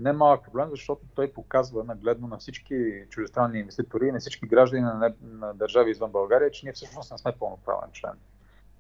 Немалък 0.01 0.45
проблем, 0.45 0.71
защото 0.71 1.03
той 1.15 1.33
показва 1.33 1.85
нагледно 1.85 2.29
на 2.29 2.39
всички 2.39 3.05
чуждестранни 3.11 3.59
инвеститори 3.59 4.09
и 4.09 4.13
на 4.13 4.21
всички 4.21 4.47
граждани 4.47 4.83
на, 4.83 4.95
не, 4.95 5.15
на 5.23 5.55
държави 5.55 5.91
извън 5.91 6.11
България, 6.11 6.51
че 6.51 6.67
ние 6.67 6.73
всъщност 6.73 7.13
не 7.13 7.19
сме 7.19 7.33
пълноправен 7.39 7.91
член. 7.93 8.13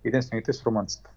Единствените 0.04 0.52
с 0.52 0.66
румънците. 0.66 1.10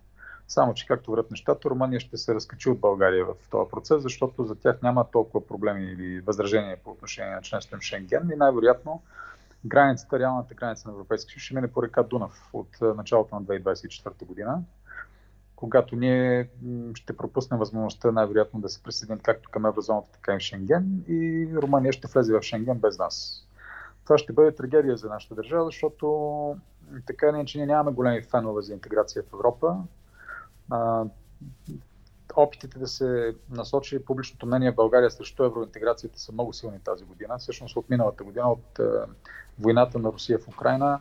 Само, 0.47 0.73
че 0.73 0.85
както 0.85 1.11
врат 1.11 1.31
нещата, 1.31 1.69
Румъния 1.69 1.99
ще 1.99 2.17
се 2.17 2.35
разкачи 2.35 2.69
от 2.69 2.79
България 2.79 3.25
в 3.25 3.33
този 3.49 3.69
процес, 3.69 4.01
защото 4.01 4.43
за 4.43 4.55
тях 4.55 4.81
няма 4.81 5.11
толкова 5.11 5.47
проблеми 5.47 5.83
или 5.83 6.21
възражения 6.21 6.77
по 6.83 6.91
отношение 6.91 7.35
на 7.35 7.41
членството 7.41 7.77
в 7.77 7.83
Шенген 7.83 8.29
и 8.33 8.35
най-вероятно 8.35 9.01
границата, 9.65 10.19
реалната 10.19 10.53
граница 10.53 10.87
на 10.87 10.93
Европейския 10.93 11.33
съюз 11.33 11.43
ще 11.43 11.55
мине 11.55 11.71
по 11.71 11.83
река 11.83 12.03
Дунав 12.03 12.49
от 12.53 12.81
началото 12.81 13.35
на 13.35 13.41
2024 13.41 14.25
година, 14.25 14.63
когато 15.57 15.95
ние 15.95 16.49
ще 16.95 17.17
пропуснем 17.17 17.59
възможността 17.59 18.11
най-вероятно 18.11 18.61
да 18.61 18.69
се 18.69 18.83
присъединим 18.83 19.19
както 19.23 19.49
към 19.49 19.65
еврозоната, 19.65 20.09
така 20.11 20.33
и 20.33 20.37
в 20.37 20.39
Шенген 20.39 21.03
и 21.07 21.49
Румъния 21.55 21.93
ще 21.93 22.07
влезе 22.07 22.33
в 22.33 22.41
Шенген 22.41 22.77
без 22.77 22.97
нас. 22.97 23.47
Това 24.03 24.17
ще 24.17 24.33
бъде 24.33 24.55
трагедия 24.55 24.97
за 24.97 25.09
нашата 25.09 25.35
държава, 25.35 25.65
защото 25.65 26.57
така 27.07 27.31
не, 27.31 27.45
че 27.45 27.57
ние 27.57 27.67
нямаме 27.67 27.91
големи 27.91 28.21
фенове 28.21 28.61
за 28.61 28.73
интеграция 28.73 29.23
в 29.23 29.33
Европа 29.33 29.77
а, 30.69 31.05
опитите 32.35 32.79
да 32.79 32.87
се 32.87 33.35
насочи 33.49 34.05
публичното 34.05 34.45
мнение 34.45 34.71
в 34.71 34.75
България 34.75 35.11
срещу 35.11 35.43
евроинтеграцията 35.43 36.19
са 36.19 36.31
много 36.31 36.53
силни 36.53 36.79
тази 36.79 37.05
година. 37.05 37.37
Всъщност 37.37 37.75
от 37.75 37.89
миналата 37.89 38.23
година, 38.23 38.51
от 38.51 38.79
а, 38.79 39.05
войната 39.59 39.99
на 39.99 40.11
Русия 40.11 40.39
в 40.39 40.47
Украина, 40.47 40.99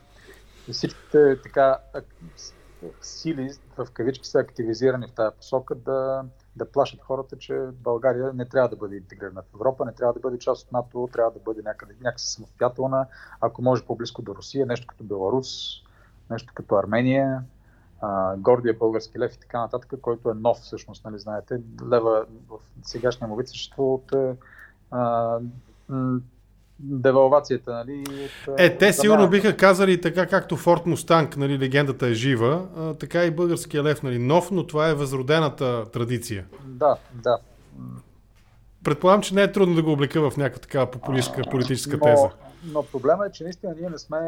всичките 0.73 1.43
така 1.43 1.79
сили 3.01 3.51
в 3.77 3.87
кавички 3.93 4.29
са 4.29 4.39
активизирани 4.39 5.07
в 5.07 5.13
тази 5.13 5.37
посока 5.37 5.75
да, 5.75 6.25
да 6.57 6.71
плашат 6.71 7.01
хората, 7.01 7.37
че 7.39 7.69
България 7.73 8.33
не 8.33 8.49
трябва 8.49 8.69
да 8.69 8.77
бъде 8.77 8.97
интегрирана 8.97 9.43
в 9.43 9.55
Европа, 9.55 9.85
не 9.85 9.93
трябва 9.93 10.13
да 10.13 10.21
бъде 10.21 10.39
част 10.39 10.67
от 10.67 10.73
НАТО, 10.73 11.09
трябва 11.13 11.31
да 11.31 11.39
бъде 11.39 11.63
някъде, 11.63 11.95
някакси 12.01 12.33
самостоятелна, 12.33 13.07
ако 13.41 13.63
може 13.63 13.85
по-близко 13.85 14.23
до 14.23 14.35
Русия, 14.35 14.67
нещо 14.67 14.87
като 14.87 15.05
Беларус, 15.05 15.49
нещо 16.31 16.53
като 16.55 16.77
Армения, 16.77 17.45
а, 18.01 18.37
гордия 18.37 18.75
български 18.75 19.19
лев 19.19 19.35
и 19.35 19.41
така 19.41 19.61
нататък, 19.61 20.01
който 20.01 20.31
е 20.31 20.35
нов 20.35 20.59
всъщност, 20.59 21.05
нали 21.05 21.19
знаете. 21.19 21.61
Лева 21.91 22.27
в 22.49 22.59
сегашния 22.83 23.29
му 23.29 23.37
вид 23.37 23.49
съществува 23.49 23.95
от 23.95 24.37
а, 24.91 25.39
девалвацията, 26.79 27.73
нали? 27.73 28.05
От, 28.49 28.61
е, 28.61 28.77
те 28.77 28.93
сигурно 28.93 29.29
биха 29.29 29.57
казали 29.57 30.01
така, 30.01 30.27
както 30.27 30.57
Форт 30.57 30.87
Мустанг, 30.87 31.37
нали, 31.37 31.59
легендата 31.59 32.07
е 32.07 32.15
жива, 32.15 32.69
а, 32.77 32.95
така 32.95 33.25
и 33.25 33.31
българския 33.31 33.83
лев, 33.83 34.03
нали, 34.03 34.19
нов, 34.19 34.51
но 34.51 34.67
това 34.67 34.89
е 34.89 34.95
възродената 34.95 35.91
традиция. 35.91 36.47
Да, 36.65 36.97
да. 37.15 37.39
Предполагам, 38.85 39.23
че 39.23 39.35
не 39.35 39.43
е 39.43 39.53
трудно 39.53 39.75
да 39.75 39.83
го 39.83 39.93
облека 39.93 40.31
в 40.31 40.37
някаква 40.37 40.61
такава 40.61 40.91
популистка 40.91 41.43
политическа 41.51 42.01
теза. 42.01 42.31
Но, 42.65 42.73
но 42.73 42.83
проблема 42.83 43.27
е, 43.27 43.33
че 43.33 43.45
наистина 43.45 43.75
ние 43.81 43.91
не 43.91 43.99
сме 43.99 44.19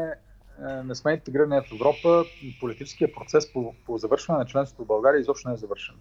е, 0.67 0.83
не 0.83 0.95
сме 0.95 1.11
интегрирани 1.11 1.61
в 1.61 1.73
Европа, 1.73 2.23
политическия 2.59 3.13
процес 3.13 3.53
по, 3.53 3.73
по 3.85 3.97
завършване 3.97 4.39
на 4.39 4.45
членството 4.45 4.83
в 4.83 4.87
България 4.87 5.19
изобщо 5.19 5.47
не 5.47 5.53
е 5.53 5.57
завършен. 5.57 5.95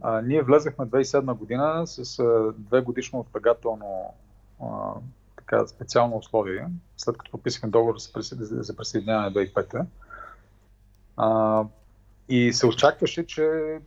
А, 0.00 0.20
ние 0.20 0.42
влезахме 0.42 0.86
2007 0.86 1.34
година 1.34 1.86
с 1.86 2.18
а, 2.18 2.52
две 2.58 2.80
годишно 2.80 3.18
отлагателно 3.18 4.14
така, 5.54 5.66
специално 5.66 6.16
условие, 6.16 6.68
след 6.96 7.18
като 7.18 7.30
подписахме 7.30 7.68
договор 7.68 7.96
за, 7.98 8.76
присъединяване 8.76 9.30
2005 9.30 9.86
а, 11.16 11.64
и 12.28 12.52
се 12.52 12.66
очакваше, 12.66 13.26
че 13.26 13.78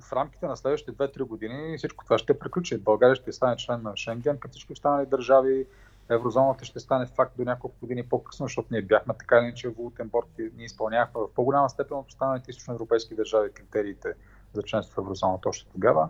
в 0.00 0.12
рамките 0.12 0.46
на 0.46 0.56
следващите 0.56 0.92
2-3 0.92 1.22
години 1.22 1.78
всичко 1.78 2.04
това 2.04 2.18
ще 2.18 2.38
приключи. 2.38 2.78
България 2.78 3.16
ще 3.16 3.32
стане 3.32 3.56
член 3.56 3.82
на 3.82 3.96
Шенген, 3.96 4.38
като 4.38 4.52
всички 4.52 4.72
останали 4.72 5.06
държави 5.06 5.66
еврозоната 6.08 6.64
ще 6.64 6.80
стане 6.80 7.06
факт 7.06 7.36
до 7.36 7.44
няколко 7.44 7.76
години 7.80 8.02
по-късно, 8.02 8.44
защото 8.44 8.68
ние 8.70 8.82
бяхме 8.82 9.14
така 9.18 9.38
или 9.38 9.44
иначе 9.44 9.68
валутен 9.68 10.08
борт 10.08 10.28
и 10.38 10.50
ние 10.56 10.66
изпълнявахме 10.66 11.20
в 11.20 11.34
по-голяма 11.34 11.70
степен 11.70 11.96
от 11.96 12.08
останалите 12.08 12.50
източноевропейски 12.50 13.14
държави 13.14 13.52
критериите 13.52 14.14
за 14.52 14.62
членство 14.62 14.94
в 14.94 15.04
еврозоната 15.04 15.48
още 15.48 15.70
тогава. 15.72 16.08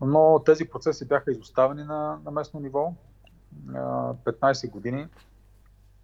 Но 0.00 0.42
тези 0.46 0.64
процеси 0.64 1.08
бяха 1.08 1.30
изоставени 1.30 1.84
на, 1.84 2.18
на 2.24 2.30
местно 2.30 2.60
ниво. 2.60 2.92
15 4.24 4.70
години. 4.70 5.06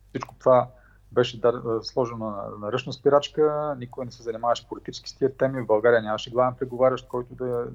Всичко 0.09 0.34
това 0.38 0.68
беше 1.12 1.40
сложено 1.82 2.30
на, 2.30 2.49
на 2.61 2.72
ръчна 2.72 2.92
спирачка, 2.92 3.76
никой 3.78 4.05
не 4.05 4.11
се 4.11 4.22
занимаваше 4.22 4.68
политически 4.68 5.11
с 5.11 5.14
тия 5.14 5.36
теми. 5.36 5.62
В 5.62 5.66
България 5.66 6.03
нямаше 6.03 6.30
главен 6.30 6.55
преговарящ, 6.59 7.09
който 7.09 7.34
да, 7.34 7.66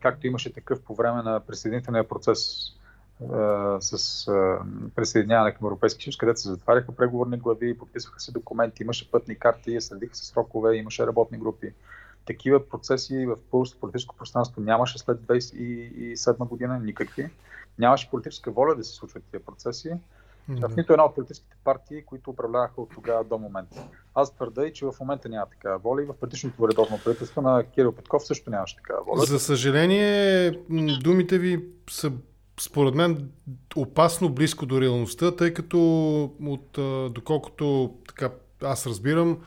както 0.00 0.26
имаше 0.26 0.52
такъв 0.52 0.82
по 0.82 0.94
време 0.94 1.22
на 1.22 1.40
присъединителния 1.40 2.08
процес 2.08 2.72
с 3.80 4.16
присъединяване 4.94 5.54
към 5.54 5.66
Европейския 5.66 6.04
съюз, 6.04 6.16
където 6.16 6.40
се 6.40 6.48
затваряха 6.48 6.96
преговорни 6.96 7.36
глави, 7.36 7.78
подписваха 7.78 8.20
се 8.20 8.32
документи, 8.32 8.82
имаше 8.82 9.10
пътни 9.10 9.38
карти, 9.38 9.80
следиха 9.80 10.16
се 10.16 10.26
срокове, 10.26 10.76
имаше 10.76 11.06
работни 11.06 11.38
групи. 11.38 11.72
Такива 12.26 12.68
процеси 12.68 13.26
в 13.26 13.36
българското 13.50 13.80
политическо 13.80 14.16
пространство 14.16 14.60
нямаше 14.60 14.98
след 14.98 15.18
2007 15.18 16.48
година 16.48 16.78
никакви. 16.78 17.30
Нямаше 17.78 18.10
политическа 18.10 18.50
воля 18.50 18.74
да 18.74 18.84
се 18.84 18.94
случват 18.94 19.22
тези 19.32 19.44
процеси. 19.44 19.92
Mm-hmm. 20.50 20.68
В 20.68 20.76
нито 20.76 20.92
една 20.92 21.04
от 21.04 21.14
политическите 21.14 21.56
партии, 21.64 22.02
които 22.02 22.30
управляваха 22.30 22.80
от 22.80 22.90
тогава 22.94 23.24
до 23.24 23.38
момента. 23.38 23.88
Аз 24.14 24.34
твърда 24.34 24.66
и, 24.66 24.72
че 24.72 24.86
в 24.86 24.94
момента 25.00 25.28
няма 25.28 25.46
такава 25.46 25.78
воля 25.78 26.02
и 26.02 26.06
в 26.06 26.14
предишното 26.20 26.68
редовно 26.68 27.00
правителство 27.04 27.42
на 27.42 27.64
Кирил 27.64 27.92
Петков 27.92 28.26
също 28.26 28.50
нямаше 28.50 28.76
такава 28.76 29.04
воля. 29.04 29.20
За 29.20 29.38
съжаление, 29.38 30.50
думите 31.02 31.38
ви 31.38 31.64
са 31.90 32.12
според 32.60 32.94
мен 32.94 33.30
опасно 33.76 34.28
близко 34.28 34.66
до 34.66 34.80
реалността, 34.80 35.36
тъй 35.36 35.54
като 35.54 35.78
от, 36.46 36.78
доколкото 37.12 37.94
така, 38.08 38.30
аз 38.62 38.86
разбирам, 38.86 39.38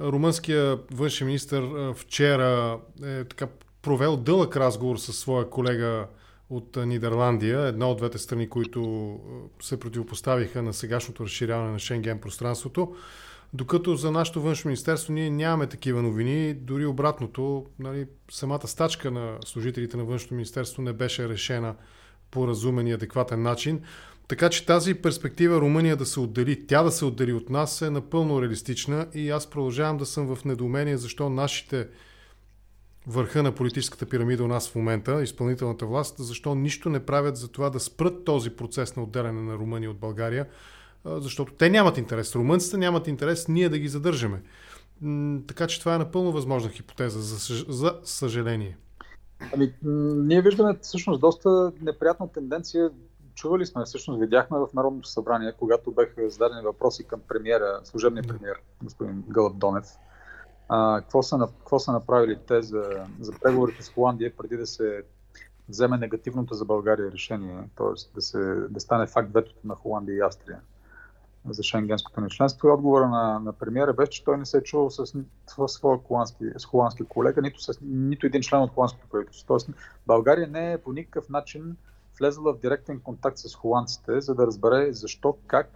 румънския 0.00 0.78
външен 0.92 1.26
министр 1.26 1.92
вчера 1.94 2.78
е 3.04 3.24
така 3.24 3.46
провел 3.82 4.16
дълъг 4.16 4.56
разговор 4.56 4.96
с 4.96 5.12
своя 5.12 5.50
колега 5.50 6.06
от 6.50 6.76
Нидерландия, 6.76 7.60
една 7.60 7.90
от 7.90 7.96
двете 7.96 8.18
страни, 8.18 8.48
които 8.48 9.20
се 9.62 9.80
противопоставиха 9.80 10.62
на 10.62 10.72
сегашното 10.72 11.24
разширяване 11.24 11.72
на 11.72 11.78
Шенген 11.78 12.18
пространството. 12.18 12.94
Докато 13.52 13.96
за 13.96 14.10
нашето 14.10 14.42
външно 14.42 14.68
министерство 14.68 15.12
ние 15.12 15.30
нямаме 15.30 15.66
такива 15.66 16.02
новини, 16.02 16.54
дори 16.54 16.86
обратното, 16.86 17.66
нали, 17.78 18.06
самата 18.30 18.68
стачка 18.68 19.10
на 19.10 19.38
служителите 19.44 19.96
на 19.96 20.04
външното 20.04 20.34
министерство 20.34 20.82
не 20.82 20.92
беше 20.92 21.28
решена 21.28 21.74
по 22.30 22.48
разумен 22.48 22.86
и 22.86 22.92
адекватен 22.92 23.42
начин. 23.42 23.82
Така 24.28 24.50
че 24.50 24.66
тази 24.66 24.94
перспектива 24.94 25.60
Румъния 25.60 25.96
да 25.96 26.06
се 26.06 26.20
отдели, 26.20 26.66
тя 26.66 26.82
да 26.82 26.90
се 26.90 27.04
отдели 27.04 27.32
от 27.32 27.50
нас 27.50 27.82
е 27.82 27.90
напълно 27.90 28.42
реалистична 28.42 29.06
и 29.14 29.30
аз 29.30 29.50
продължавам 29.50 29.96
да 29.96 30.06
съм 30.06 30.36
в 30.36 30.44
недоумение 30.44 30.96
защо 30.96 31.30
нашите 31.30 31.88
върха 33.06 33.42
на 33.42 33.52
политическата 33.52 34.06
пирамида 34.06 34.44
у 34.44 34.48
нас 34.48 34.70
в 34.70 34.74
момента, 34.74 35.22
изпълнителната 35.22 35.86
власт, 35.86 36.14
защо 36.18 36.54
нищо 36.54 36.90
не 36.90 37.06
правят 37.06 37.36
за 37.36 37.48
това 37.48 37.70
да 37.70 37.80
спрат 37.80 38.24
този 38.24 38.50
процес 38.50 38.96
на 38.96 39.02
отделяне 39.02 39.42
на 39.42 39.54
Румъния 39.54 39.90
от 39.90 39.98
България, 39.98 40.46
защото 41.04 41.52
те 41.52 41.70
нямат 41.70 41.98
интерес. 41.98 42.34
Румънците 42.36 42.76
нямат 42.76 43.08
интерес 43.08 43.48
ние 43.48 43.68
да 43.68 43.78
ги 43.78 43.88
задържаме. 43.88 44.42
Така 45.46 45.66
че 45.66 45.80
това 45.80 45.94
е 45.94 45.98
напълно 45.98 46.32
възможна 46.32 46.70
хипотеза, 46.70 47.20
за, 47.20 47.64
за 47.68 48.00
съжаление. 48.04 48.76
Ами, 49.54 49.72
ние 50.26 50.42
виждаме 50.42 50.78
всъщност 50.82 51.20
доста 51.20 51.72
неприятна 51.82 52.32
тенденция. 52.32 52.90
Чували 53.34 53.66
сме, 53.66 53.84
всъщност 53.84 54.20
видяхме 54.20 54.58
в 54.58 54.68
Народното 54.74 55.08
събрание, 55.08 55.52
когато 55.58 55.90
бяха 55.90 56.30
зададени 56.30 56.62
въпроси 56.62 57.04
към 57.04 57.20
премиера, 57.28 57.80
служебния 57.84 58.24
премиер, 58.28 58.56
господин 58.82 59.24
Гълъб 59.28 59.58
Донев. 59.58 59.84
А, 60.68 61.00
какво, 61.00 61.22
са, 61.22 61.48
какво 61.58 61.78
са 61.78 61.92
направили 61.92 62.38
те 62.48 62.62
за, 62.62 63.06
за 63.20 63.32
преговорите 63.42 63.82
с 63.82 63.88
Холандия 63.88 64.36
преди 64.36 64.56
да 64.56 64.66
се 64.66 65.02
вземе 65.68 65.98
негативното 65.98 66.54
за 66.54 66.64
България 66.64 67.12
решение, 67.12 67.68
т.е. 67.76 68.14
Да, 68.14 68.22
се, 68.22 68.38
да 68.70 68.80
стане 68.80 69.06
факт 69.06 69.32
ветото 69.32 69.60
на 69.64 69.74
Холандия 69.74 70.16
и 70.16 70.20
Австрия 70.20 70.60
за 71.48 71.62
шенгенското 71.62 72.20
ни 72.20 72.30
членство. 72.30 72.68
И 72.68 72.70
отговора 72.70 73.08
на, 73.08 73.38
на 73.38 73.52
премиера 73.52 73.92
беше, 73.92 74.10
че 74.10 74.24
той 74.24 74.38
не 74.38 74.46
се 74.46 74.58
е 74.58 74.62
чувал 74.62 74.90
с, 74.90 75.06
с 75.46 75.68
своя 75.68 75.98
холандски, 75.98 76.44
с 76.58 76.64
холандски 76.64 77.04
колега, 77.04 77.42
нито 77.42 77.60
с 77.60 77.78
нито 77.82 78.26
един 78.26 78.42
член 78.42 78.62
от 78.62 78.70
холандското 78.70 79.08
правителство. 79.08 79.46
Тоест, 79.46 79.70
България 80.06 80.48
не 80.48 80.72
е 80.72 80.78
по 80.78 80.92
никакъв 80.92 81.28
начин 81.28 81.76
влезла 82.18 82.52
в 82.52 82.58
директен 82.58 83.00
контакт 83.00 83.38
с 83.38 83.54
холандците, 83.54 84.20
за 84.20 84.34
да 84.34 84.46
разбере 84.46 84.92
защо, 84.92 85.36
как 85.46 85.70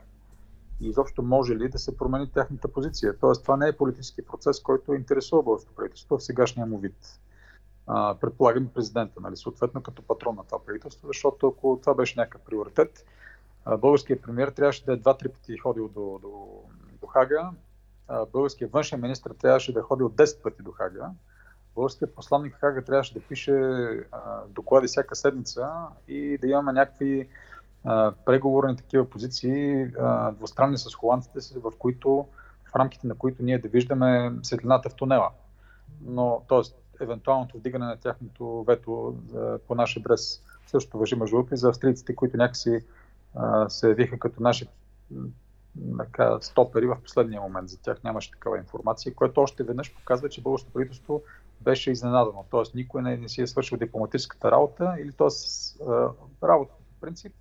и 0.81 0.89
изобщо 0.89 1.23
може 1.23 1.57
ли 1.57 1.69
да 1.69 1.79
се 1.79 1.97
промени 1.97 2.31
тяхната 2.33 2.69
позиция. 2.69 3.19
Тоест, 3.19 3.43
това 3.43 3.57
не 3.57 3.69
е 3.69 3.77
политически 3.77 4.27
процес, 4.27 4.61
който 4.61 4.95
интересува 4.95 5.43
българското 5.43 5.77
правителство 5.77 6.19
в 6.19 6.23
сегашния 6.23 6.67
му 6.67 6.79
вид. 6.79 7.21
Предполагам 8.21 8.69
президента, 8.75 9.21
нали, 9.21 9.37
съответно 9.37 9.83
като 9.83 10.03
патрон 10.03 10.37
на 10.37 10.45
това 10.45 10.65
правителство, 10.65 11.07
защото 11.07 11.49
ако 11.49 11.79
това 11.83 11.95
беше 11.95 12.21
някакъв 12.21 12.41
приоритет, 12.41 13.07
българският 13.79 14.23
премьер 14.23 14.49
трябваше 14.49 14.85
да 14.85 14.93
е 14.93 14.97
два-три 14.97 15.29
пъти 15.29 15.59
ходил 15.59 15.89
до, 15.89 16.19
до, 16.23 16.63
до 17.01 17.07
Хага 17.07 17.51
българския 18.33 18.69
външен 18.69 19.01
министр 19.01 19.35
трябваше 19.35 19.73
да 19.73 19.83
ходи 19.83 20.03
от 20.03 20.15
10 20.15 20.43
пъти 20.43 20.63
до 20.63 20.73
Хага. 20.73 21.11
Българският 21.75 22.15
посланник 22.15 22.55
Хага 22.55 22.85
трябваше 22.85 23.15
да 23.15 23.21
пише 23.21 23.53
доклади 24.49 24.87
всяка 24.87 25.17
седмица 25.17 25.71
и 26.09 26.39
да 26.39 26.47
имаме 26.47 26.73
някакви 26.73 27.29
преговорни 28.27 28.77
такива 28.77 29.11
позиции, 29.11 29.87
двустранни 30.33 30.79
с 30.79 30.95
холандците, 30.95 31.59
в 31.61 31.73
които 31.79 32.27
в 32.73 32.77
рамките 32.77 33.07
на 33.07 33.15
които 33.15 33.43
ние 33.43 33.59
да 33.59 33.69
виждаме 33.69 34.33
светлината 34.43 34.89
в 34.89 34.95
тунела. 34.95 35.31
Но, 36.05 36.43
т.е. 36.49 36.61
евентуалното 37.05 37.59
вдигане 37.59 37.87
на 37.87 37.97
тяхното 37.97 38.65
вето 38.67 39.17
по 39.69 39.75
наш 39.75 39.97
адрес 39.97 40.43
също 40.67 40.99
въжи 40.99 41.15
между 41.15 41.45
и 41.53 41.57
за 41.57 41.69
австрийците, 41.69 42.15
които 42.15 42.37
някакси 42.37 42.85
а, 43.35 43.69
се 43.69 43.89
явиха 43.89 44.19
като 44.19 44.43
наши 44.43 44.69
така, 45.99 46.39
стопери 46.41 46.87
в 46.87 46.97
последния 47.05 47.41
момент. 47.41 47.69
За 47.69 47.81
тях 47.81 48.03
нямаше 48.05 48.31
такава 48.31 48.59
информация, 48.59 49.15
което 49.15 49.41
още 49.41 49.63
веднъж 49.63 49.95
показва, 49.95 50.29
че 50.29 50.43
българското 50.43 50.73
правителство 50.73 51.23
беше 51.61 51.91
изненадано. 51.91 52.45
Тоест 52.51 52.75
никой 52.75 53.03
не, 53.03 53.17
не 53.17 53.29
си 53.29 53.43
е 53.43 53.47
свършил 53.47 53.79
дипломатическата 53.79 54.51
работа 54.51 54.97
или 55.01 55.13
т.е. 55.13 55.29
работа 56.43 56.75
по 56.75 57.01
принцип 57.01 57.33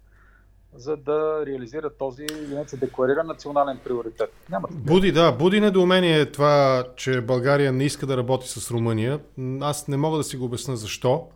за 0.75 0.97
да 0.97 1.43
реализира 1.45 1.89
този 1.89 2.23
или 2.23 2.55
не 2.55 2.67
се 2.67 2.77
декларира 2.77 3.23
национален 3.23 3.79
приоритет. 3.83 4.33
Няма 4.49 4.67
буди, 4.71 5.11
да, 5.11 5.31
буди 5.31 5.61
недоумение 5.61 6.31
това, 6.31 6.87
че 6.95 7.21
България 7.21 7.71
не 7.71 7.83
иска 7.83 8.05
да 8.05 8.17
работи 8.17 8.47
с 8.47 8.71
Румъния. 8.71 9.19
Аз 9.61 9.87
не 9.87 9.97
мога 9.97 10.17
да 10.17 10.23
си 10.23 10.37
го 10.37 10.45
обясна 10.45 10.77
защо, 10.77 11.27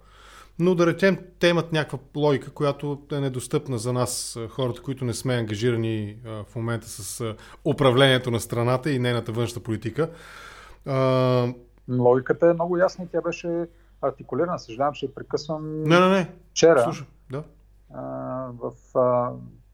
но 0.60 0.76
да 0.76 0.88
речем, 0.88 1.18
те 1.40 1.48
имат 1.48 1.72
някаква 1.72 2.00
логика, 2.16 2.52
която 2.52 3.02
е 3.12 3.20
недостъпна 3.20 3.78
за 3.78 3.94
нас, 3.94 4.40
хората, 4.50 4.82
които 4.82 5.06
не 5.06 5.14
сме 5.14 5.34
ангажирани 5.34 6.18
в 6.26 6.56
момента 6.56 6.88
с 6.88 7.36
управлението 7.66 8.32
на 8.32 8.40
страната 8.40 8.92
и 8.92 9.00
нейната 9.00 9.32
външна 9.32 9.62
политика. 9.62 10.10
Логиката 11.90 12.48
е 12.48 12.54
много 12.54 12.78
ясна 12.78 13.04
и 13.06 13.08
тя 13.12 13.22
беше 13.22 13.66
артикулирана. 14.02 14.60
Съжалявам, 14.60 14.94
че 14.94 15.14
прекъсвам. 15.14 15.84
Не, 15.84 16.00
не, 16.00 16.10
не. 16.10 16.32
Вчера. 16.52 16.84
Слушай, 16.84 17.08
в, 18.54 18.72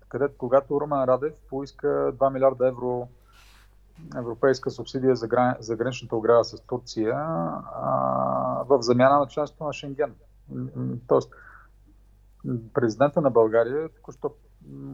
където, 0.10 0.38
когато 0.38 0.82
Румен 0.82 1.04
Радев 1.04 1.34
поиска 1.50 1.88
2 1.88 2.34
милиарда 2.34 2.68
евро 2.68 3.08
европейска 4.16 4.72
субсидия 4.72 5.16
за, 5.16 5.28
грани, 5.28 5.56
за 5.60 5.76
граничната 5.76 6.16
ограда 6.16 6.44
с 6.44 6.62
Турция 6.62 7.16
а, 7.16 8.64
в 8.68 8.82
замяна 8.82 9.20
на 9.20 9.28
членството 9.28 9.64
на 9.64 9.74
Шенген. 9.74 10.16
Тоест, 11.08 11.34
президента 12.74 13.22
на 13.22 13.30
България 13.30 13.90
току-що 13.90 14.32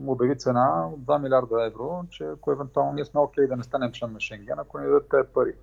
обяви 0.07 0.37
цена 0.37 0.89
от 0.93 0.99
2 0.99 1.21
милиарда 1.21 1.65
евро, 1.65 2.03
че 2.09 2.23
ако 2.23 2.51
евентуално 2.51 2.93
ние 2.93 3.05
сме 3.05 3.21
окей 3.21 3.45
okay 3.45 3.47
да 3.47 3.55
не 3.55 3.63
станем 3.63 3.91
член 3.91 4.13
на 4.13 4.19
Шенген, 4.19 4.59
ако 4.59 4.79
ни 4.79 4.85
дадат 4.85 5.33
пари. 5.33 5.53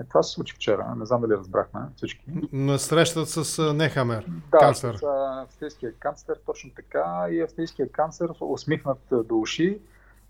Е, 0.00 0.04
това 0.04 0.22
се 0.22 0.32
случи 0.32 0.54
вчера, 0.54 0.94
не 0.96 1.06
знам 1.06 1.20
дали 1.20 1.32
разбрахме 1.32 1.80
всички. 1.96 2.24
На 2.52 2.78
срещата 2.78 3.26
с 3.26 3.74
Нехамер, 3.74 4.26
да, 4.52 4.58
канцлер. 4.58 4.94
с 4.94 5.02
австрийския 5.46 5.92
канцлер, 5.92 6.40
точно 6.46 6.70
така. 6.76 7.26
И 7.30 7.40
австрийския 7.40 7.92
канцлер, 7.92 8.30
усмихнат 8.40 8.98
до 9.10 9.38
уши, 9.38 9.78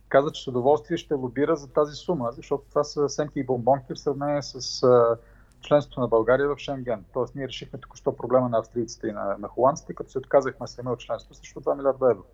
каза, 0.09 0.31
че 0.31 0.45
с 0.45 0.49
удоволствие 0.49 0.97
ще 0.97 1.15
лобира 1.15 1.57
за 1.57 1.69
тази 1.69 1.95
сума, 1.95 2.33
защото 2.33 2.65
това 2.69 2.85
са 2.85 3.09
семки 3.09 3.41
и 3.41 3.45
бомбонки 3.45 3.95
в 3.95 3.99
сравнение 3.99 4.43
с 4.43 4.83
членството 5.61 6.01
на 6.01 6.09
България 6.09 6.49
в 6.49 6.59
Шенген. 6.59 7.05
Тоест 7.13 7.35
ние 7.35 7.49
решихме 7.49 7.79
току-що 7.79 8.17
проблема 8.17 8.49
на 8.49 8.59
австрийците 8.59 9.07
и 9.07 9.13
на, 9.13 9.37
на 9.39 9.49
холандците, 9.49 9.95
като 9.95 10.11
се 10.11 10.19
отказахме 10.19 10.67
сами 10.67 10.89
от 10.89 11.01
членство 11.01 11.35
срещу 11.35 11.61
2 11.61 11.77
милиарда 11.77 12.11
евро. 12.11 12.25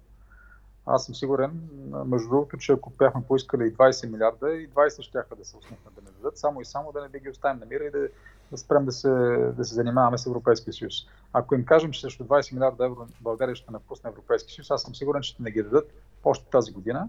Аз 0.86 1.04
съм 1.04 1.14
сигурен, 1.14 1.68
между 2.06 2.28
другото, 2.28 2.56
че 2.56 2.72
ако 2.72 2.90
бяхме 2.90 3.22
поискали 3.28 3.68
и 3.68 3.74
20 3.74 4.10
милиарда, 4.10 4.52
и 4.52 4.70
20 4.70 5.02
ще 5.02 5.18
да 5.38 5.44
се 5.44 5.56
усмихнат 5.56 5.94
да 5.94 6.02
не 6.02 6.10
дадат, 6.10 6.38
само 6.38 6.60
и 6.60 6.64
само 6.64 6.92
да 6.92 7.02
не 7.02 7.08
би 7.08 7.20
ги 7.20 7.30
оставим 7.30 7.60
на 7.60 7.66
мира 7.66 7.84
и 7.84 7.90
да, 7.90 8.08
да 8.50 8.58
спрем 8.58 8.84
да 8.84 8.92
се, 8.92 9.08
да 9.56 9.64
се 9.64 9.74
занимаваме 9.74 10.18
с 10.18 10.26
Европейския 10.26 10.72
съюз. 10.72 10.94
Ако 11.32 11.54
им 11.54 11.64
кажем, 11.64 11.90
че 11.90 12.00
срещу 12.00 12.24
20 12.24 12.52
милиарда 12.52 12.84
евро 12.84 13.06
България 13.20 13.54
ще 13.54 13.72
напусне 13.72 14.10
Европейския 14.10 14.54
съюз, 14.54 14.70
аз 14.70 14.82
съм 14.82 14.94
сигурен, 14.94 15.22
че 15.22 15.30
ще 15.30 15.42
не 15.42 15.50
ги 15.50 15.62
дадат 15.62 15.92
още 16.24 16.50
тази 16.50 16.72
година 16.72 17.08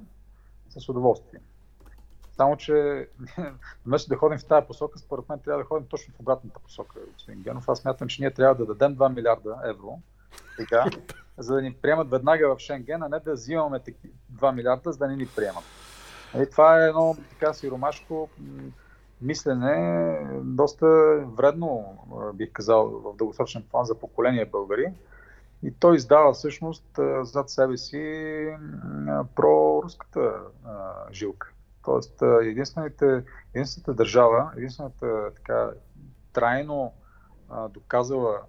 с 0.69 0.89
удоволствие. 0.89 1.39
Само, 2.35 2.57
че 2.57 3.07
вместо 3.85 4.09
да 4.09 4.15
ходим 4.15 4.39
в 4.39 4.45
тази 4.45 4.67
посока, 4.67 4.99
според 4.99 5.29
мен 5.29 5.39
трябва 5.39 5.63
да 5.63 5.67
ходим 5.67 5.87
точно 5.87 6.13
в 6.13 6.19
обратната 6.19 6.59
посока, 6.59 6.99
господин 7.13 7.41
Генов. 7.41 7.69
Аз 7.69 7.79
смятам, 7.79 8.07
че 8.07 8.21
ние 8.21 8.31
трябва 8.31 8.55
да 8.55 8.73
дадем 8.73 8.97
2 8.97 9.15
милиарда 9.15 9.57
евро 9.63 9.99
сега, 10.55 10.85
за 11.37 11.55
да 11.55 11.61
ни 11.61 11.73
приемат 11.73 12.09
веднага 12.09 12.55
в 12.55 12.59
Шенген, 12.59 13.03
а 13.03 13.09
не 13.09 13.19
да 13.19 13.33
взимаме 13.33 13.79
2 14.33 14.51
милиарда, 14.55 14.91
за 14.91 14.97
да 14.97 15.07
не 15.07 15.15
ни 15.15 15.27
приемат. 15.35 15.63
И 16.33 16.37
нали, 16.37 16.49
това 16.49 16.83
е 16.83 16.87
едно 16.87 17.15
така 17.29 17.53
сиромашко 17.53 18.29
мислене, 19.21 20.17
доста 20.43 20.85
вредно, 21.25 21.97
бих 22.33 22.51
казал, 22.51 22.89
в 22.89 23.15
дългосрочен 23.17 23.63
план 23.71 23.85
за 23.85 23.95
поколение 23.95 24.45
българи. 24.45 24.93
И 25.63 25.73
той 25.79 25.95
издава 25.95 26.33
всъщност 26.33 26.99
зад 27.21 27.49
себе 27.49 27.77
си 27.77 28.55
проруската 29.35 30.41
жилка. 31.11 31.51
Тоест, 31.85 32.21
единствената, 32.41 33.23
единствената 33.53 33.93
държава, 33.93 34.51
единствената 34.57 35.33
така 35.35 35.69
трайно 36.33 36.93
доказала 37.69 38.39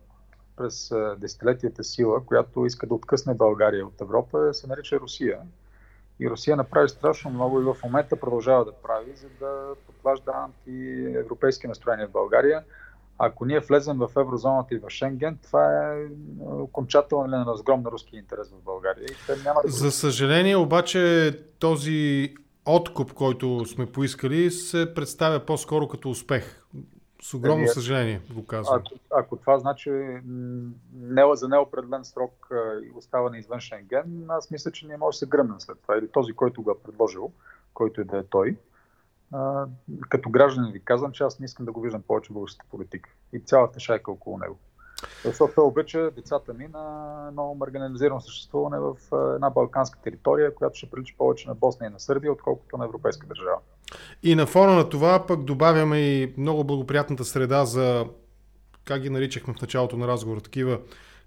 през 0.57 0.93
десетилетията 1.19 1.85
сила, 1.85 2.25
която 2.27 2.67
иска 2.67 2.87
да 2.87 2.95
откъсне 2.95 3.35
България 3.35 3.87
от 3.87 4.01
Европа, 4.01 4.55
се 4.55 4.67
нарича 4.67 5.01
Русия. 5.01 5.39
И 6.21 6.31
Русия 6.31 6.57
направи 6.57 6.89
страшно 6.89 7.31
много 7.31 7.61
и 7.61 7.65
в 7.65 7.77
момента 7.85 8.17
продължава 8.17 8.65
да 8.65 8.73
прави, 8.73 9.13
за 9.17 9.29
да 9.41 9.75
подклажда 9.87 10.33
антиевропейски 10.33 11.67
настроения 11.67 12.09
в 12.09 12.13
България. 12.13 12.65
Ако 13.19 13.45
ние 13.45 13.61
влезем 13.61 13.99
в 13.99 14.11
еврозоната 14.17 14.75
и 14.75 14.79
в 14.79 14.91
Шенген, 14.91 15.39
това 15.43 15.95
е 15.95 16.07
окончателен 16.41 17.43
разгром 17.43 17.83
на 17.83 17.91
руския 17.91 18.19
интерес 18.19 18.51
в 18.51 18.65
България. 18.65 19.05
И 19.05 19.27
те 19.27 19.37
няма 19.45 19.61
да... 19.65 19.71
За 19.71 19.91
съжаление 19.91 20.57
обаче 20.57 21.33
този 21.59 22.35
откуп, 22.67 23.13
който 23.13 23.67
сме 23.67 23.87
поискали, 23.87 24.51
се 24.51 24.95
представя 24.95 25.41
по-скоро 25.41 25.89
като 25.89 26.11
успех. 26.11 26.65
С 27.25 27.35
огромно 27.35 27.68
съжаление 27.68 28.20
го 28.35 28.47
казвам. 28.47 28.79
Ако, 28.79 28.95
ако 29.11 29.37
това 29.37 29.59
значи 29.59 29.91
не, 30.95 31.22
за 31.33 31.49
неопределен 31.49 32.05
срок 32.05 32.49
и 32.83 32.91
оставане 32.97 33.39
извън 33.39 33.61
Шенген, 33.61 34.25
аз 34.29 34.51
мисля, 34.51 34.70
че 34.70 34.87
не 34.87 34.97
може 34.97 35.14
да 35.14 35.18
се 35.18 35.27
гръмнем 35.27 35.61
след 35.61 35.79
това. 35.83 35.99
Или 35.99 36.09
този, 36.09 36.33
който 36.33 36.62
го 36.62 36.70
е 36.70 36.79
предложил, 36.85 37.33
който 37.75 38.01
и 38.01 38.05
да 38.05 38.18
е 38.18 38.25
той. 38.25 38.57
А, 39.33 39.66
като 40.09 40.31
гражданин 40.31 40.72
ви 40.72 40.81
казвам, 40.85 41.12
че 41.12 41.25
аз 41.25 41.39
не 41.39 41.45
искам 41.45 41.66
да 41.66 41.72
го 41.72 41.81
виждам 41.81 42.03
повече 42.03 42.31
в 42.31 42.33
българската 42.33 42.70
политика 42.70 43.11
и 43.33 43.41
цялата 43.41 43.81
шайка 43.81 44.11
около 44.11 44.39
него. 44.39 44.59
Защото 45.25 45.55
той 45.55 45.64
обича 45.64 46.11
децата 46.11 46.55
ми 46.55 46.68
на 46.68 47.25
едно 47.29 47.55
маргинализирано 47.55 48.20
съществуване 48.20 48.79
в 48.79 48.97
една 49.35 49.51
балканска 49.51 49.99
територия, 50.03 50.55
която 50.55 50.79
ще 50.79 50.91
прилича 50.91 51.14
повече 51.18 51.49
на 51.49 51.55
Босна 51.55 51.87
и 51.87 51.91
на 51.91 52.01
Сърбия, 52.01 52.33
отколкото 52.33 52.77
на 52.77 52.85
европейска 52.85 53.27
държава. 53.27 53.59
И 54.22 54.35
на 54.35 54.47
фона 54.47 54.74
на 54.74 54.89
това 54.89 55.26
пък 55.26 55.45
добавяме 55.45 55.99
и 55.99 56.32
много 56.39 56.64
благоприятната 56.64 57.24
среда 57.24 57.64
за, 57.64 58.05
как 58.85 59.03
ги 59.03 59.11
наричахме 59.11 59.55
в 59.55 59.61
началото 59.61 59.97
на 59.97 60.09
разговора, 60.09 60.41
такива 60.41 60.78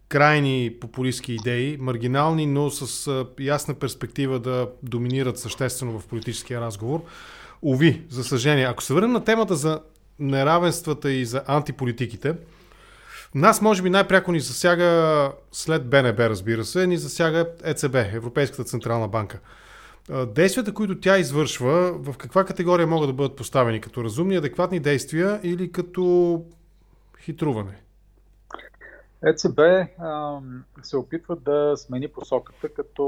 крайни 0.09 0.73
популистски 0.81 1.33
идеи, 1.33 1.77
маргинални, 1.79 2.45
но 2.45 2.69
с 2.69 3.25
ясна 3.39 3.73
перспектива 3.73 4.39
да 4.39 4.69
доминират 4.83 5.39
съществено 5.39 5.99
в 5.99 6.07
политическия 6.07 6.61
разговор. 6.61 7.03
Ови, 7.63 8.01
за 8.09 8.23
съжаление. 8.23 8.65
Ако 8.65 8.83
се 8.83 8.93
върнем 8.93 9.11
на 9.11 9.23
темата 9.23 9.55
за 9.55 9.81
неравенствата 10.19 11.11
и 11.11 11.25
за 11.25 11.43
антиполитиките, 11.47 12.35
нас 13.35 13.61
може 13.61 13.81
би 13.81 13.89
най-пряко 13.89 14.31
ни 14.31 14.39
засяга 14.39 15.31
след 15.51 15.89
БНБ, 15.89 16.29
разбира 16.29 16.65
се, 16.65 16.87
ни 16.87 16.97
засяга 16.97 17.49
ЕЦБ, 17.63 17.95
Европейската 17.95 18.63
Централна 18.63 19.07
банка. 19.07 19.39
Действията, 20.27 20.73
които 20.73 20.99
тя 20.99 21.17
извършва, 21.17 21.93
в 21.93 22.17
каква 22.17 22.45
категория 22.45 22.87
могат 22.87 23.09
да 23.09 23.13
бъдат 23.13 23.35
поставени? 23.35 23.81
Като 23.81 24.03
разумни, 24.03 24.35
адекватни 24.35 24.79
действия 24.79 25.39
или 25.43 25.71
като 25.71 26.45
хитруване? 27.19 27.81
ЕЦБ 29.23 29.59
се 30.81 30.97
опитва 30.97 31.35
да 31.35 31.73
смени 31.77 32.07
посоката, 32.07 32.69
като 32.69 33.03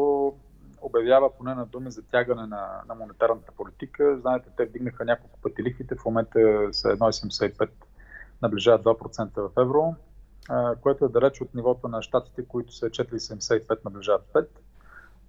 обявява 0.82 1.38
поне 1.38 1.56
на 1.56 1.66
думи 1.66 1.92
за 1.92 2.02
тягане 2.02 2.42
на, 2.42 2.82
на 2.88 2.96
монетарната 2.96 3.52
политика. 3.52 4.18
Знаете, 4.22 4.50
те 4.58 4.66
вдигнаха 4.66 5.06
няколко 5.06 5.40
пъти 5.42 5.64
лихвите, 5.64 5.96
в 5.96 6.06
момента 6.06 6.40
са 6.72 6.88
1,75, 6.88 7.70
наближават 8.42 8.84
2% 8.84 9.30
в 9.36 9.62
евро, 9.62 9.96
което 10.82 11.06
е 11.06 11.10
далеч 11.10 11.42
от 11.42 11.56
нивото 11.56 11.88
на 11.88 12.02
щатите, 12.02 12.46
които 12.48 12.74
са 12.74 12.86
4,75, 12.86 13.86
наближават 13.86 14.28
5 14.34 14.48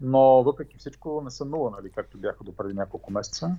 но 0.01 0.43
въпреки 0.43 0.79
всичко 0.79 1.21
не 1.25 1.31
са 1.31 1.45
нула, 1.45 1.71
нали, 1.71 1.91
както 1.91 2.19
бяха 2.19 2.45
до 2.45 2.57
преди 2.57 2.75
няколко 2.75 3.13
месеца. 3.13 3.57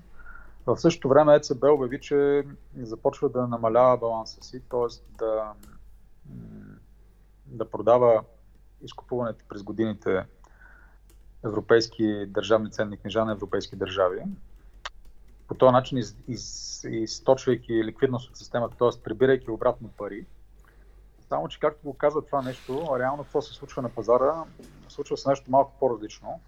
В 0.65 0.77
същото 0.77 1.09
време 1.09 1.35
ЕЦБ 1.35 1.63
обяви, 1.63 2.01
че 2.01 2.43
започва 2.77 3.29
да 3.29 3.47
намалява 3.47 3.97
баланса 3.97 4.43
си, 4.43 4.61
т.е. 4.69 5.17
Да, 5.17 5.53
да 7.45 7.69
продава 7.69 8.23
изкупуването 8.81 9.45
през 9.49 9.63
годините 9.63 10.25
европейски 11.45 12.25
държавни 12.27 12.71
ценни 12.71 12.97
книжа 12.97 13.25
на 13.25 13.31
европейски 13.31 13.75
държави 13.75 14.23
по 15.51 15.55
този 15.55 15.71
начин 15.71 15.97
из, 15.97 16.15
из, 16.27 16.83
източвайки 16.83 17.83
ликвидност 17.83 18.29
от 18.29 18.37
системата, 18.37 18.75
т.е. 18.77 19.03
прибирайки 19.03 19.51
обратно 19.51 19.89
пари. 19.97 20.25
Само, 21.31 21.47
че 21.47 21.59
както 21.59 21.87
го 21.87 21.93
казва 21.93 22.21
това 22.21 22.41
нещо, 22.41 22.99
реално 22.99 23.23
какво 23.23 23.41
се 23.41 23.53
случва 23.53 23.81
на 23.81 23.89
пазара, 23.89 24.43
случва 24.89 25.17
се 25.17 25.29
нещо 25.29 25.51
малко 25.51 25.73
по-различно. 25.79 26.39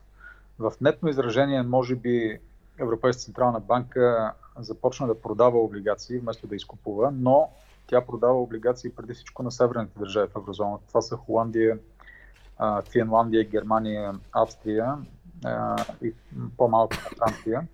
В 0.60 0.74
нетно 0.82 1.10
изражение, 1.10 1.62
може 1.62 1.96
би, 1.96 2.40
Европейска 2.78 3.22
централна 3.22 3.60
банка 3.60 4.34
започна 4.58 5.08
да 5.08 5.22
продава 5.22 5.60
облигации 5.60 6.20
вместо 6.20 6.48
да 6.48 6.56
изкупува, 6.56 7.12
но 7.12 7.50
тя 7.88 8.06
продава 8.06 8.42
облигации 8.42 8.96
преди 8.96 9.14
всичко 9.14 9.44
на 9.44 9.52
северните 9.52 10.00
държави 10.00 10.32
в 10.34 10.38
еврозоната. 10.38 10.88
Това 10.88 11.02
са 11.02 11.18
Холандия, 11.18 11.80
Финландия, 12.92 13.44
Германия, 13.44 14.14
Австрия 14.32 14.98
и 16.02 16.14
по-малко 16.58 16.96
Франция. 16.96 17.68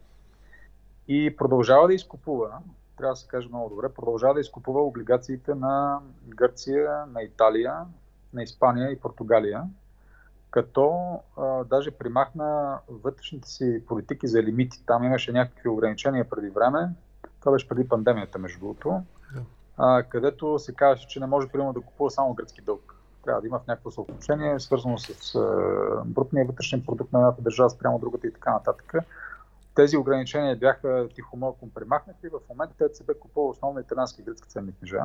И 1.07 1.35
продължава 1.37 1.87
да 1.87 1.93
изкупува, 1.93 2.59
трябва 2.99 3.13
да 3.13 3.15
се 3.15 3.27
каже 3.27 3.47
много 3.47 3.69
добре, 3.69 3.89
продължава 3.89 4.33
да 4.33 4.39
изкупува 4.39 4.81
облигациите 4.81 5.55
на 5.55 5.99
Гърция, 6.27 7.05
на 7.13 7.23
Италия, 7.23 7.75
на 8.33 8.43
Испания 8.43 8.91
и 8.91 8.99
Португалия, 8.99 9.63
като 10.51 11.15
а, 11.37 11.63
даже 11.63 11.91
примахна 11.91 12.79
вътрешните 12.89 13.49
си 13.49 13.83
политики 13.87 14.27
за 14.27 14.43
лимити. 14.43 14.85
Там 14.85 15.03
имаше 15.03 15.31
някакви 15.31 15.69
ограничения 15.69 16.29
преди 16.29 16.49
време. 16.49 16.89
Това 17.39 17.51
беше 17.51 17.67
преди 17.67 17.87
пандемията, 17.87 18.39
между 18.39 18.59
другото. 18.59 19.01
А, 19.77 20.03
където 20.03 20.59
се 20.59 20.75
казваше, 20.75 21.07
че 21.07 21.19
не 21.19 21.25
може 21.25 21.47
примерно 21.47 21.73
да 21.73 21.81
купува 21.81 22.11
само 22.11 22.33
гръцки 22.33 22.61
дълг. 22.61 22.95
Трябва 23.25 23.41
да 23.41 23.47
има 23.47 23.59
в 23.59 23.67
някакво 23.67 23.91
съотношение, 23.91 24.59
свързано 24.59 24.97
с 24.97 25.35
а, 25.35 26.03
брутния 26.05 26.45
вътрешен 26.45 26.83
продукт 26.85 27.13
на 27.13 27.19
едната 27.19 27.41
държава 27.41 27.69
спрямо 27.69 27.99
другата 27.99 28.27
и 28.27 28.33
така 28.33 28.51
нататък. 28.51 28.93
Тези 29.79 29.97
ограничения 29.97 30.55
бяха 30.55 31.07
тихомълком 31.15 31.69
премахнати. 31.69 32.27
В 32.29 32.39
момента 32.49 32.85
ЕЦБ 32.85 33.19
купува 33.19 33.49
основно 33.49 33.79
италянски 33.79 34.21
и 34.21 34.23
гръцки 34.23 34.49
ценни 34.49 34.73
книжа, 34.73 35.01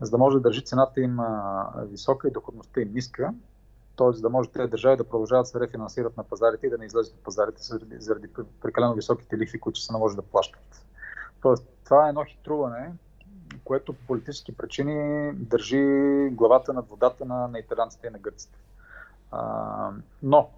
за 0.00 0.10
да 0.10 0.18
може 0.18 0.36
да 0.36 0.40
държи 0.40 0.64
цената 0.64 1.00
им 1.00 1.18
висока 1.76 2.28
и 2.28 2.30
доходността 2.30 2.80
им 2.80 2.92
ниска 2.92 3.34
т.е. 3.96 4.12
за 4.12 4.20
да 4.20 4.30
може 4.30 4.50
тези 4.50 4.70
държави 4.70 4.96
да 4.96 5.08
продължават 5.08 5.44
да 5.44 5.46
се 5.46 5.60
рефинансират 5.60 6.16
на 6.16 6.24
пазарите 6.24 6.66
и 6.66 6.70
да 6.70 6.78
не 6.78 6.84
излезат 6.84 7.14
от 7.14 7.24
пазарите 7.24 7.62
заради, 7.62 7.96
заради 7.98 8.28
прекалено 8.62 8.94
високите 8.94 9.38
лихви, 9.38 9.60
които 9.60 9.80
се 9.80 9.92
наложи 9.92 10.16
да 10.16 10.22
плащат. 10.22 10.86
Тоест, 11.40 11.68
това 11.84 12.06
е 12.06 12.08
едно 12.08 12.24
хитруване, 12.24 12.92
което 13.64 13.92
по 13.92 14.06
политически 14.06 14.56
причини 14.56 15.32
държи 15.32 15.84
главата 16.32 16.72
над 16.72 16.88
водата 16.88 17.24
на, 17.24 17.48
на 17.48 17.58
италянците 17.58 18.06
и 18.06 18.10
на 18.10 18.18
гърците. 18.18 18.58
А, 19.30 19.90
но 20.22 20.50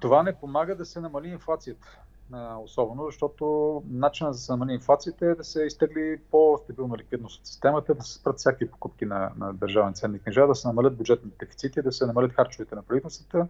това 0.00 0.22
не 0.22 0.32
помага 0.32 0.76
да 0.76 0.84
се 0.84 1.00
намали 1.00 1.28
инфлацията 1.28 1.98
особено, 2.38 3.04
защото 3.06 3.82
начинът 3.86 4.34
за 4.34 4.38
да 4.38 4.42
се 4.42 4.52
намали 4.52 4.72
инфлацията 4.72 5.26
е 5.26 5.34
да 5.34 5.44
се 5.44 5.64
изтегли 5.64 6.20
по-стабилна 6.30 6.96
ликвидност 6.96 7.40
от 7.40 7.46
системата, 7.46 7.94
да 7.94 8.02
се 8.02 8.14
спрат 8.14 8.38
всякакви 8.38 8.70
покупки 8.70 9.04
на, 9.04 9.32
на 9.36 9.52
държавни 9.54 9.94
ценни 9.94 10.18
книжа, 10.18 10.46
да 10.46 10.54
се 10.54 10.68
намалят 10.68 10.96
бюджетните 10.96 11.36
дефицити, 11.44 11.82
да 11.82 11.92
се 11.92 12.06
намалят 12.06 12.32
харчовете 12.32 12.74
на 12.74 12.82
правителствата 12.82 13.46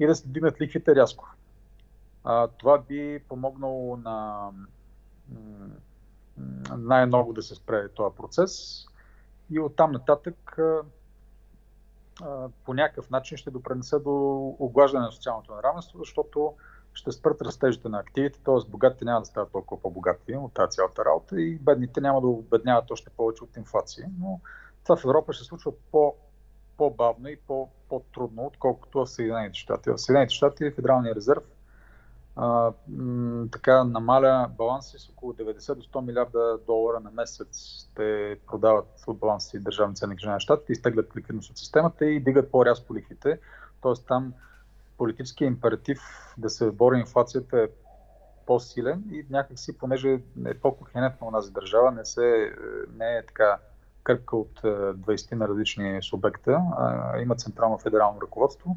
и 0.00 0.06
да 0.06 0.14
се 0.14 0.28
дигнат 0.28 0.60
лихвите 0.60 0.94
рязко. 0.94 1.28
А, 2.24 2.48
това 2.48 2.78
би 2.78 3.20
помогнало 3.28 3.96
на 3.96 4.48
най-много 6.76 7.32
да 7.32 7.42
се 7.42 7.54
спре 7.54 7.88
този 7.88 8.16
процес 8.16 8.84
и 9.50 9.60
оттам 9.60 9.92
нататък 9.92 10.58
по 12.64 12.74
някакъв 12.74 13.10
начин 13.10 13.38
ще 13.38 13.50
допренесе 13.50 13.98
до 13.98 14.56
оглаждане 14.58 15.04
на 15.04 15.12
социалното 15.12 15.54
неравенство, 15.54 15.98
защото 15.98 16.54
ще 16.98 17.12
спрат 17.12 17.42
растежите 17.42 17.88
на 17.88 17.98
активите, 17.98 18.40
т.е. 18.44 18.70
богатите 18.70 19.04
няма 19.04 19.20
да 19.20 19.26
стават 19.26 19.52
толкова 19.52 19.82
по-богати 19.82 20.36
от 20.36 20.54
тази 20.54 20.70
цялата 20.70 21.04
работа 21.04 21.40
и 21.40 21.58
бедните 21.58 22.00
няма 22.00 22.20
да 22.20 22.26
обедняват 22.26 22.90
още 22.90 23.10
повече 23.10 23.44
от 23.44 23.56
инфлация. 23.56 24.10
Но 24.20 24.40
това 24.82 24.96
в 24.96 25.04
Европа 25.04 25.32
ще 25.32 25.44
се 25.44 25.48
случва 25.48 25.72
по, 25.92 26.14
по-бавно 26.76 27.28
и 27.28 27.36
по, 27.36 27.68
по-трудно, 27.88 28.46
отколкото 28.46 28.98
в 28.98 29.06
Съединените 29.06 29.58
щати. 29.58 29.90
В 29.90 29.98
Съединените 29.98 30.34
щати 30.34 30.70
Федералния 30.70 31.14
резерв 31.14 31.42
а, 32.36 32.72
м- 32.88 33.46
така 33.52 33.84
намаля 33.84 34.50
баланси 34.58 34.98
с 34.98 35.08
около 35.08 35.32
90 35.32 35.74
до 35.74 35.82
100 35.82 36.00
милиарда 36.00 36.58
долара 36.66 37.00
на 37.00 37.10
месец. 37.10 37.84
Те 37.94 38.38
продават 38.46 39.04
от 39.06 39.18
баланси 39.18 39.48
си 39.48 39.58
държавни 39.58 39.94
ценни 39.94 40.16
книжа 40.16 40.30
на 40.30 40.40
щатите, 40.40 40.72
изтеглят 40.72 41.16
ликвидност 41.16 41.50
от 41.50 41.58
системата 41.58 42.06
и 42.06 42.20
дигат 42.20 42.50
по-рязко 42.50 42.94
лихвите. 42.94 43.38
Тоест 43.80 44.06
там 44.06 44.32
политическия 44.98 45.46
императив 45.46 45.98
да 46.38 46.50
се 46.50 46.70
бори 46.70 46.98
инфлацията 46.98 47.62
е 47.62 47.68
по-силен 48.46 49.04
и 49.12 49.26
някакси, 49.30 49.78
понеже 49.78 50.20
е 50.46 50.54
по-кохенетна 50.54 51.26
у 51.26 51.30
нас 51.30 51.50
държава, 51.50 51.92
не, 51.92 52.04
се, 52.04 52.52
не 52.96 53.16
е 53.16 53.26
така 53.26 53.58
кръпка 54.02 54.36
от 54.36 54.60
20 54.62 55.32
на 55.32 55.48
различни 55.48 56.02
субекта, 56.02 56.60
а 56.76 57.18
има 57.20 57.36
централно 57.36 57.78
федерално 57.78 58.20
ръководство. 58.20 58.76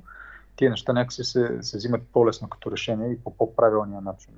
Тия 0.55 0.69
неща 0.69 0.93
някакси 0.93 1.24
се, 1.24 1.57
се 1.61 1.78
взимат 1.78 2.01
по-лесно 2.13 2.49
като 2.49 2.72
решение 2.72 3.11
и 3.11 3.19
по 3.24 3.38
по-правилния 3.38 4.01
начин. 4.01 4.34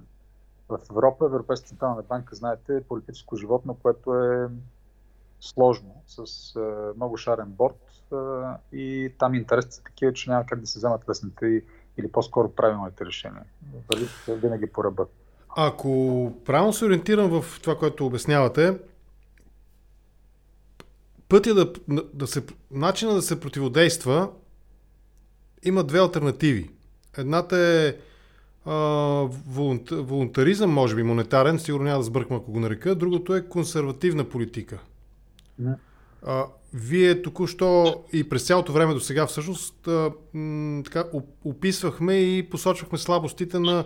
В 0.70 0.80
Европа, 0.92 1.26
Европейска 1.26 1.68
централна 1.68 2.02
банка, 2.02 2.36
знаете, 2.36 2.76
е 2.76 2.84
политическо 2.84 3.36
животно, 3.36 3.78
което 3.82 4.16
е 4.16 4.50
сложно, 5.44 6.04
с 6.08 6.26
много 6.96 7.18
шарен 7.18 7.48
борт, 7.48 8.12
и 8.74 9.12
там 9.20 9.36
интересите 9.36 9.76
са 9.76 9.84
такива, 9.84 10.14
че 10.14 10.30
няма 10.30 10.46
как 10.46 10.60
да 10.60 10.68
се 10.68 10.80
вземат 10.80 11.10
лесните 11.10 11.62
или 11.98 12.12
по-скоро 12.12 12.50
правилните 12.50 13.06
решения. 13.06 13.44
Вали 13.91 14.08
винаги 14.28 14.68
по 14.68 14.84
ръба. 14.84 15.06
Ако 15.56 16.32
правилно 16.46 16.74
се 16.74 16.86
ориентирам 16.86 17.41
в 17.41 17.60
това, 17.62 17.78
което 17.78 18.06
обяснявате, 18.06 18.78
пътя 21.30 21.54
да, 21.54 21.74
да 22.14 22.28
се, 22.28 22.46
начина 22.72 23.14
да 23.14 23.22
се 23.22 23.39
противодейства 23.39 24.30
има 25.64 25.84
две 25.84 26.00
альтернативи. 26.00 26.70
Едната 27.18 27.58
е 27.58 27.96
а, 28.66 28.76
волонтаризъм, 29.82 30.72
може 30.72 30.96
би 30.96 31.04
монетарен, 31.04 31.60
сигурно 31.60 31.86
няма 31.86 31.98
да 31.98 32.04
сбъркам 32.04 32.38
ако 32.38 32.52
го 32.52 32.60
нарека. 32.60 32.96
Другото 32.96 33.36
е 33.36 33.48
консервативна 33.48 34.30
политика. 34.30 34.80
А, 36.26 36.45
вие 36.74 37.22
току-що 37.22 38.04
и 38.14 38.30
през 38.30 38.47
цялото 38.47 38.74
време 38.74 38.93
до 38.93 38.99
сега 38.99 39.28
всъщност 39.28 39.88
а, 39.88 40.12
м, 40.34 40.84
така, 40.84 41.06
описвахме 41.43 42.14
и 42.14 42.49
посочвахме 42.49 42.97
слабостите 42.97 43.60
на 43.60 43.86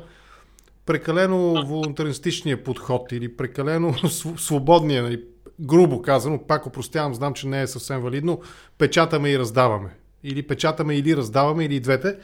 прекалено 0.85 1.65
волонтаристичния 1.67 2.63
подход 2.63 3.11
или 3.11 3.35
прекалено 3.35 3.95
свободния, 4.37 5.03
нали, 5.03 5.23
грубо 5.59 6.01
казано, 6.01 6.39
пак 6.47 6.65
опростявам, 6.65 7.13
знам, 7.13 7.33
че 7.33 7.47
не 7.47 7.61
е 7.61 7.67
съвсем 7.67 8.01
валидно, 8.01 8.41
печатаме 8.77 9.29
и 9.29 9.39
раздаваме. 9.39 9.89
Или 10.23 10.47
печатаме 10.47 10.95
или 10.95 11.17
раздаваме, 11.17 11.65
или 11.65 11.79
двете. 11.79 12.17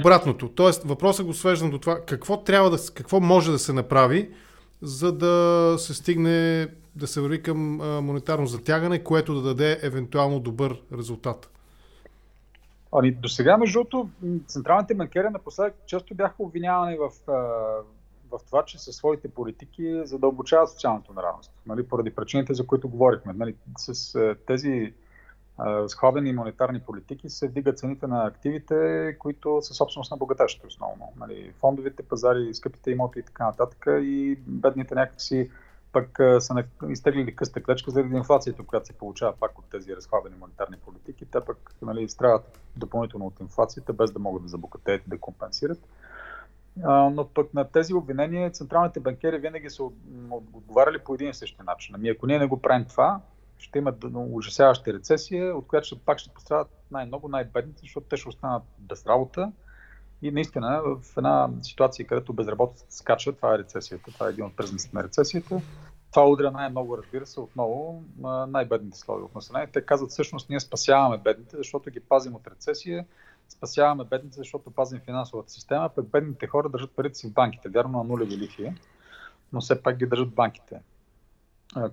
Обратното. 0.00 0.48
Тоест, 0.48 0.82
въпросът 0.84 1.26
го 1.26 1.34
свеждам 1.34 1.70
до 1.70 1.78
това 1.78 2.00
какво 2.06 2.42
трябва 2.42 2.70
да, 2.70 2.78
какво 2.94 3.20
може 3.20 3.50
да 3.50 3.58
се 3.58 3.72
направи, 3.72 4.30
за 4.82 5.12
да 5.12 5.74
се 5.78 5.94
стигне 5.94 6.68
да 6.96 7.06
се 7.06 7.20
върви 7.20 7.42
към 7.42 7.58
монетарно 8.04 8.46
затягане, 8.46 9.04
което 9.04 9.34
да 9.34 9.42
даде 9.42 9.78
евентуално 9.82 10.40
добър 10.40 10.82
резултат? 10.98 11.50
Ами, 12.92 13.12
до 13.12 13.28
сега, 13.28 13.56
между 13.56 13.78
другото, 13.78 14.10
централните 14.46 14.94
банкери 14.94 15.28
напоследък 15.30 15.74
често 15.86 16.14
бяха 16.14 16.34
обвинявани 16.38 16.98
в, 16.98 17.10
в 18.30 18.38
това, 18.46 18.64
че 18.64 18.78
със 18.78 18.96
своите 18.96 19.28
политики 19.28 20.00
задълбочават 20.04 20.70
социалното 20.70 21.12
неравенство. 21.12 21.54
Нали, 21.66 21.88
поради 21.88 22.10
причините, 22.10 22.54
за 22.54 22.66
които 22.66 22.88
говорихме. 22.88 23.32
Нали, 23.32 23.54
с 23.78 24.36
тези 24.46 24.92
сходени 25.86 26.32
монетарни 26.32 26.80
политики 26.80 27.30
се 27.30 27.48
вдигат 27.48 27.78
цените 27.78 28.06
на 28.06 28.26
активите, 28.26 29.16
които 29.18 29.58
са 29.62 29.74
собственост 29.74 30.10
на 30.10 30.16
богатащите 30.16 30.66
основно. 30.66 31.12
Нали, 31.16 31.52
фондовите 31.60 32.02
пазари, 32.02 32.54
скъпите 32.54 32.90
имоти 32.90 33.18
и 33.18 33.22
така 33.22 33.46
нататък 33.46 33.86
и 33.88 34.38
бедните 34.46 34.94
някакси 34.94 35.50
пък 35.92 36.18
са 36.38 36.64
изтеглили 36.88 37.36
къста 37.36 37.62
клечка 37.62 37.90
заради 37.90 38.16
инфлацията, 38.16 38.62
която 38.62 38.86
се 38.86 38.92
получава 38.92 39.36
пак 39.40 39.58
от 39.58 39.64
тези 39.70 39.96
разхлабени 39.96 40.36
монетарни 40.36 40.76
политики. 40.76 41.26
Те 41.26 41.40
пък 41.40 41.74
нали, 41.82 42.08
страдат 42.08 42.60
допълнително 42.76 43.26
от 43.26 43.40
инфлацията, 43.40 43.92
без 43.92 44.12
да 44.12 44.18
могат 44.18 44.42
да 44.42 44.48
забогатеят 44.48 45.06
и 45.06 45.10
да 45.10 45.18
компенсират. 45.18 45.78
А, 46.82 47.10
но 47.10 47.28
пък 47.28 47.54
на 47.54 47.64
тези 47.64 47.94
обвинения 47.94 48.50
централните 48.50 49.00
банкери 49.00 49.38
винаги 49.38 49.70
са 49.70 49.82
отговаряли 50.30 50.98
по 50.98 51.14
един 51.14 51.30
и 51.30 51.34
същи 51.34 51.62
начин. 51.66 51.94
Ами 51.94 52.08
ако 52.08 52.26
ние 52.26 52.38
не 52.38 52.46
го 52.46 52.62
правим 52.62 52.84
това, 52.84 53.20
ще 53.58 53.78
имат 53.78 54.04
ужасяваща 54.14 54.92
рецесия, 54.92 55.56
от 55.56 55.66
която 55.66 55.98
пак 55.98 56.18
ще 56.18 56.34
пострадат 56.34 56.68
най-много 56.90 57.28
най-бедните, 57.28 57.80
защото 57.80 58.06
те 58.06 58.16
ще 58.16 58.28
останат 58.28 58.62
без 58.78 59.06
работа. 59.06 59.52
И 60.22 60.30
наистина 60.30 60.82
в 60.84 61.16
една 61.16 61.48
ситуация, 61.62 62.06
където 62.06 62.32
безработицата 62.32 62.94
скача, 62.94 63.32
това 63.32 63.54
е 63.54 63.58
рецесията, 63.58 64.12
това 64.12 64.26
е 64.26 64.30
един 64.30 64.44
от 64.44 64.56
признаците 64.56 64.96
на 64.96 65.04
рецесията, 65.04 65.60
това 66.10 66.28
удря 66.28 66.50
най-много, 66.50 66.98
разбира 66.98 67.26
се, 67.26 67.40
отново 67.40 68.04
най-бедните 68.48 68.98
слои 68.98 69.22
от 69.22 69.34
населението. 69.34 69.72
Те 69.72 69.86
казват 69.86 70.10
всъщност 70.10 70.48
ние 70.50 70.60
спасяваме 70.60 71.18
бедните, 71.18 71.56
защото 71.56 71.90
ги 71.90 72.00
пазим 72.00 72.34
от 72.34 72.46
рецесия, 72.46 73.06
спасяваме 73.48 74.04
бедните, 74.04 74.36
защото 74.36 74.70
пазим 74.70 75.00
финансовата 75.00 75.50
система, 75.50 75.88
пък 75.88 76.08
бедните 76.08 76.46
хора 76.46 76.68
държат 76.68 76.90
парите 76.90 77.14
си 77.14 77.28
в 77.28 77.32
банките, 77.32 77.68
вярно 77.68 77.98
на 77.98 78.04
нулеви 78.04 78.38
лихви. 78.38 78.74
но 79.52 79.60
все 79.60 79.82
пак 79.82 79.96
ги 79.96 80.06
държат 80.06 80.34
банките, 80.34 80.80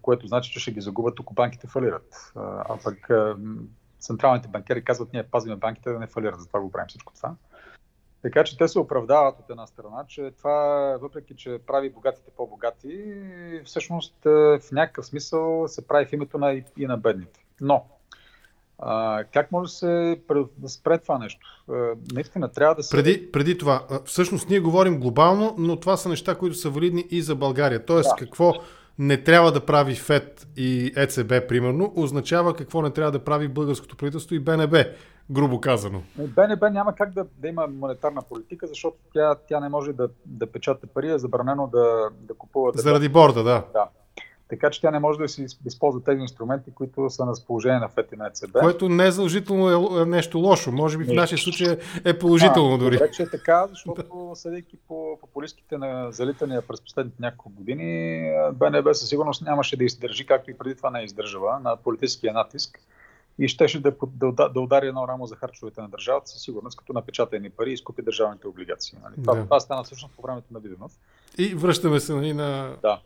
което 0.02 0.28
значи, 0.28 0.52
че 0.52 0.60
ще 0.60 0.72
ги 0.72 0.82
загубят, 0.82 1.20
ако 1.20 1.34
банките 1.34 1.68
фалират. 1.68 2.32
А 2.36 2.78
пък 2.84 3.10
централните 4.00 4.48
банкери 4.48 4.84
казват, 4.84 5.14
ние 5.14 5.24
пазиме 5.24 5.56
банките 5.56 5.92
да 5.92 6.00
не 6.00 6.08
фалират, 6.08 6.40
затова 6.40 6.62
го 6.62 6.72
правим 6.72 6.88
всичко 6.88 7.14
това. 7.14 7.36
Така 8.28 8.44
че 8.44 8.58
те 8.58 8.68
се 8.68 8.80
оправдават 8.80 9.40
от 9.40 9.50
една 9.50 9.68
страна, 9.68 10.06
че 10.08 10.32
това, 10.38 10.54
въпреки 11.02 11.36
че 11.36 11.60
прави 11.68 11.90
богатите 11.90 12.32
по-богати, 12.38 13.14
всъщност 13.66 14.16
в 14.26 14.72
някакъв 14.72 15.06
смисъл 15.06 15.68
се 15.68 15.88
прави 15.88 16.06
в 16.06 16.14
името 16.14 16.38
на 16.38 16.54
и 16.78 16.88
на 16.88 16.98
бедните. 16.98 17.46
Но 17.62 17.86
а, 18.80 19.24
как 19.34 19.52
може 19.52 19.70
да 19.70 19.76
се 19.76 20.20
да 20.58 20.70
спре 20.70 20.98
това 20.98 21.18
нещо? 21.18 21.48
А, 21.70 21.74
наистина 22.14 22.52
трябва 22.52 22.76
да 22.76 22.84
се. 22.84 22.98
Преди, 22.98 23.32
преди 23.32 23.58
това, 23.58 23.88
всъщност 24.06 24.50
ние 24.50 24.60
говорим 24.60 25.00
глобално, 25.00 25.56
но 25.58 25.80
това 25.80 25.98
са 25.98 26.10
неща, 26.10 26.36
които 26.36 26.56
са 26.56 26.70
валидни 26.70 27.06
и 27.10 27.22
за 27.22 27.36
България. 27.36 27.86
Тоест, 27.86 28.10
да. 28.10 28.26
какво 28.26 28.54
не 29.00 29.24
трябва 29.24 29.52
да 29.52 29.66
прави 29.66 29.96
ФЕД 29.96 30.48
и 30.58 30.94
ЕЦБ, 30.96 31.48
примерно, 31.48 31.94
означава 31.96 32.56
какво 32.56 32.82
не 32.82 32.90
трябва 32.92 33.12
да 33.12 33.24
прави 33.24 33.48
българското 33.48 33.96
правителство 33.96 34.36
и 34.36 34.40
БНБ, 34.40 34.86
грубо 35.30 35.62
казано. 35.62 36.02
БНБ 36.18 36.70
няма 36.70 36.96
как 36.96 37.14
да, 37.14 37.26
да 37.38 37.48
има 37.48 37.68
монетарна 37.68 38.22
политика, 38.22 38.68
защото 38.68 38.98
тя, 39.14 39.36
тя 39.48 39.60
не 39.60 39.70
може 39.70 39.94
да, 39.94 40.10
да 40.26 40.48
печата 40.48 40.88
пари, 40.88 41.12
е 41.12 41.18
забранено 41.18 41.68
да, 41.68 42.10
да 42.16 42.34
купува. 42.34 42.72
Заради 42.76 43.10
борда, 43.10 43.44
да. 43.44 43.64
да. 43.74 43.88
Така 44.50 44.70
че 44.70 44.82
тя 44.82 44.92
не 44.92 45.00
може 45.00 45.20
да 45.20 45.28
си 45.28 45.46
използва 45.66 46.04
тези 46.04 46.22
инструменти, 46.22 46.72
които 46.72 47.10
са 47.10 47.26
на 47.26 47.32
разположение 47.32 47.80
на 47.80 47.90
ФЕТ 47.90 48.12
и 48.12 48.16
на 48.16 48.28
ЕЦБ. 48.28 48.52
Което 48.60 48.90
не 48.90 49.08
е 49.08 49.12
задължително 49.12 50.00
е 50.02 50.06
нещо 50.06 50.40
лошо. 50.40 50.72
Може 50.72 50.98
би 50.98 51.04
в 51.04 51.14
нашия 51.14 51.38
случай 51.38 51.78
е 52.06 52.20
положително 52.20 52.76
а, 52.76 52.78
дори. 52.78 52.98
Вече 52.98 53.24
е 53.24 53.30
така, 53.30 53.68
защото 53.70 54.32
съдейки 54.36 54.78
по 54.88 55.18
популистските 55.22 55.78
на 55.78 56.12
залитания 56.12 56.62
през 56.62 56.82
последните 56.82 57.18
няколко 57.20 57.50
години, 57.50 58.32
БНБ 58.54 58.94
със 58.94 59.10
сигурност 59.10 59.42
нямаше 59.42 59.78
да 59.78 59.84
издържи, 59.84 60.26
както 60.26 60.52
и 60.52 60.58
преди 60.58 60.76
това 60.76 60.90
не 60.90 61.00
е 61.00 61.04
издържава, 61.04 61.60
на 61.64 61.76
политическия 61.76 62.34
натиск 62.34 62.80
и 63.40 63.48
щеше 63.48 63.82
да, 63.82 63.94
да, 64.12 64.50
да 64.50 64.60
удари 64.60 64.88
едно 64.88 65.08
рамо 65.08 65.26
за 65.26 65.36
харчовете 65.36 65.82
на 65.82 65.90
държавата, 65.90 66.28
със 66.28 66.42
сигурност, 66.42 66.78
като 66.78 66.94
напечата 66.94 67.36
едни 67.36 67.50
пари 67.50 67.70
и 67.70 67.74
изкупи 67.74 68.02
държавните 68.02 68.48
облигации. 68.48 68.98
Нали? 69.04 69.14
Това, 69.16 69.36
да. 69.36 69.44
това 69.44 69.60
стана 69.60 69.84
всъщност 69.84 70.16
по 70.16 70.22
времето 70.22 70.54
на 70.54 70.60
Виденов. 70.60 70.92
И 71.38 71.56
връщаме 71.56 72.00
се 72.00 72.14
нали, 72.14 72.34
на... 72.34 72.76
Да. 72.82 73.00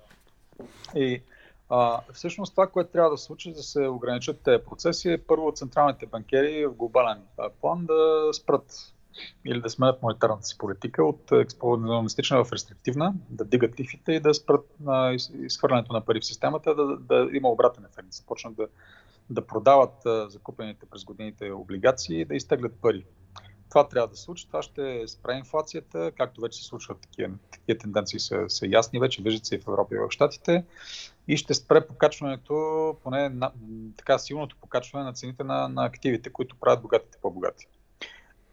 И 0.95 1.21
а, 1.69 1.99
всъщност 2.13 2.53
това, 2.53 2.67
което 2.67 2.91
трябва 2.91 3.09
да 3.09 3.17
се 3.17 3.23
случи, 3.23 3.53
да 3.53 3.63
се 3.63 3.87
ограничат 3.87 4.41
тези 4.43 4.63
процеси, 4.63 5.11
е 5.11 5.17
първо 5.17 5.51
централните 5.55 6.05
банкери 6.05 6.65
в 6.65 6.73
глобален 6.73 7.21
план 7.61 7.85
да 7.85 8.29
спрат 8.33 8.93
или 9.45 9.61
да 9.61 9.69
сменят 9.69 10.01
монетарната 10.01 10.43
си 10.43 10.57
политика 10.57 11.03
от 11.03 11.31
експоненциалистична 11.31 12.43
в 12.45 12.51
рестриктивна, 12.51 13.13
да 13.29 13.45
дигат 13.45 13.79
лихвите 13.79 14.11
и 14.11 14.19
да 14.19 14.33
спрат 14.33 14.65
на 14.79 15.17
изхвърлянето 15.39 15.93
на 15.93 16.01
пари 16.01 16.19
в 16.19 16.25
системата, 16.25 16.75
да, 16.75 16.97
да 16.97 17.29
има 17.33 17.49
обратен 17.49 17.85
ефект, 17.85 18.07
да 18.07 18.15
започнат 18.15 18.55
да, 18.55 18.67
да 19.29 19.47
продават 19.47 19.95
закупените 20.27 20.85
през 20.85 21.03
годините 21.03 21.51
облигации 21.51 22.21
и 22.21 22.25
да 22.25 22.35
изтеглят 22.35 22.73
пари. 22.81 23.05
Това 23.69 23.87
трябва 23.87 24.07
да 24.07 24.15
се 24.15 24.23
случи, 24.23 24.47
това 24.47 24.61
ще 24.61 25.07
спре 25.07 25.33
инфлацията, 25.33 26.11
както 26.17 26.41
вече 26.41 26.61
се 26.61 26.67
случват 26.67 27.01
такива, 27.01 27.33
такива 27.51 27.77
тенденции 27.77 28.19
са, 28.19 28.45
са 28.47 28.67
ясни 28.67 28.99
вече, 28.99 29.23
виждат 29.23 29.45
се 29.45 29.55
и 29.55 29.59
в 29.59 29.67
Европа 29.67 29.95
и 29.95 29.97
в 29.97 30.11
Штатите 30.11 30.65
и 31.27 31.37
ще 31.37 31.53
спре 31.53 31.87
покачването, 31.87 32.97
поне 33.03 33.29
на, 33.29 33.51
така 33.97 34.17
силното 34.17 34.55
покачване 34.61 35.05
на 35.05 35.13
цените 35.13 35.43
на, 35.43 35.67
на 35.67 35.85
активите, 35.85 36.29
които 36.29 36.55
правят 36.55 36.81
богатите 36.81 37.17
по-богати. 37.21 37.67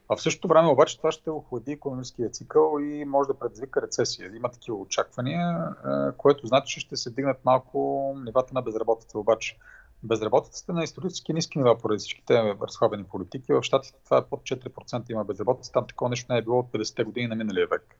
А 0.08 0.16
в 0.16 0.22
същото 0.22 0.48
време 0.48 0.68
обаче 0.68 0.96
това 0.96 1.12
ще 1.12 1.30
охлади 1.30 1.72
економическия 1.72 2.30
цикъл 2.30 2.78
и 2.80 3.04
може 3.04 3.26
да 3.26 3.38
предизвика 3.38 3.82
рецесия. 3.82 4.36
Има 4.36 4.50
такива 4.50 4.76
очаквания, 4.76 5.74
което 6.16 6.46
значи, 6.46 6.74
че 6.74 6.80
ще 6.80 6.96
се 6.96 7.10
дигнат 7.10 7.44
малко 7.44 8.14
нивата 8.24 8.54
на 8.54 8.62
безработица. 8.62 9.18
Обаче 9.18 9.58
безработицата 10.02 10.72
на 10.72 10.84
исторически 10.84 11.32
ниски 11.32 11.58
нива 11.58 11.78
поради 11.78 11.98
всичките 11.98 12.56
разхлабени 12.62 13.04
политики. 13.04 13.52
В 13.52 13.62
щатите 13.62 13.98
това 14.04 14.16
е 14.18 14.24
под 14.24 14.40
4% 14.40 15.10
има 15.10 15.24
безработица. 15.24 15.72
Там 15.72 15.86
такова 15.86 16.10
нещо 16.10 16.32
не 16.32 16.38
е 16.38 16.42
било 16.42 16.58
от 16.58 16.72
50-те 16.72 17.04
години 17.04 17.26
на 17.26 17.34
миналия 17.34 17.66
век. 17.66 17.96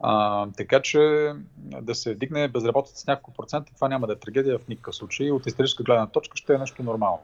А, 0.00 0.46
така 0.56 0.82
че 0.82 1.32
да 1.82 1.94
се 1.94 2.14
вдигне 2.14 2.48
безработица 2.48 2.96
с 2.96 3.06
няколко 3.06 3.32
процента, 3.32 3.74
това 3.74 3.88
няма 3.88 4.06
да 4.06 4.12
е 4.12 4.16
трагедия 4.16 4.58
в 4.58 4.68
никакъв 4.68 4.94
случай. 4.94 5.30
От 5.30 5.46
историческа 5.46 5.82
гледна 5.82 6.06
точка 6.06 6.36
ще 6.36 6.54
е 6.54 6.58
нещо 6.58 6.82
нормално. 6.82 7.20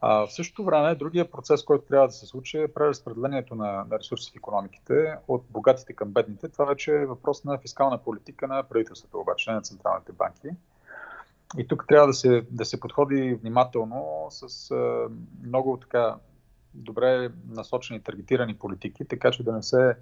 А, 0.00 0.26
в 0.26 0.32
същото 0.32 0.64
време, 0.64 0.94
другия 0.94 1.30
процес, 1.30 1.64
който 1.64 1.84
трябва 1.84 2.06
да 2.06 2.12
се 2.12 2.26
случи 2.26 2.58
е 2.58 2.68
преразпределението 2.68 3.54
на, 3.54 3.84
на 3.90 3.98
ресурси 3.98 4.32
в 4.32 4.36
економиките 4.36 5.16
от 5.28 5.44
богатите 5.50 5.92
към 5.92 6.08
бедните. 6.08 6.48
Това 6.48 6.64
вече 6.64 6.92
е 6.92 7.06
въпрос 7.06 7.44
на 7.44 7.58
фискална 7.58 7.98
политика 7.98 8.48
на 8.48 8.62
правителството, 8.62 9.18
обаче 9.18 9.50
не 9.50 9.56
на 9.56 9.62
централните 9.62 10.12
банки. 10.12 10.48
И 11.58 11.66
тук 11.66 11.84
трябва 11.88 12.06
да 12.06 12.12
се, 12.12 12.46
да 12.50 12.64
се 12.64 12.80
подходи 12.80 13.34
внимателно 13.34 14.26
с 14.30 14.70
а, 14.70 15.08
много 15.46 15.76
така 15.76 16.16
добре 16.74 17.30
насочени, 17.48 18.00
таргетирани 18.00 18.54
политики, 18.54 19.04
така 19.04 19.30
че 19.30 19.42
да 19.42 19.52
не 19.52 19.62
се 19.62 19.96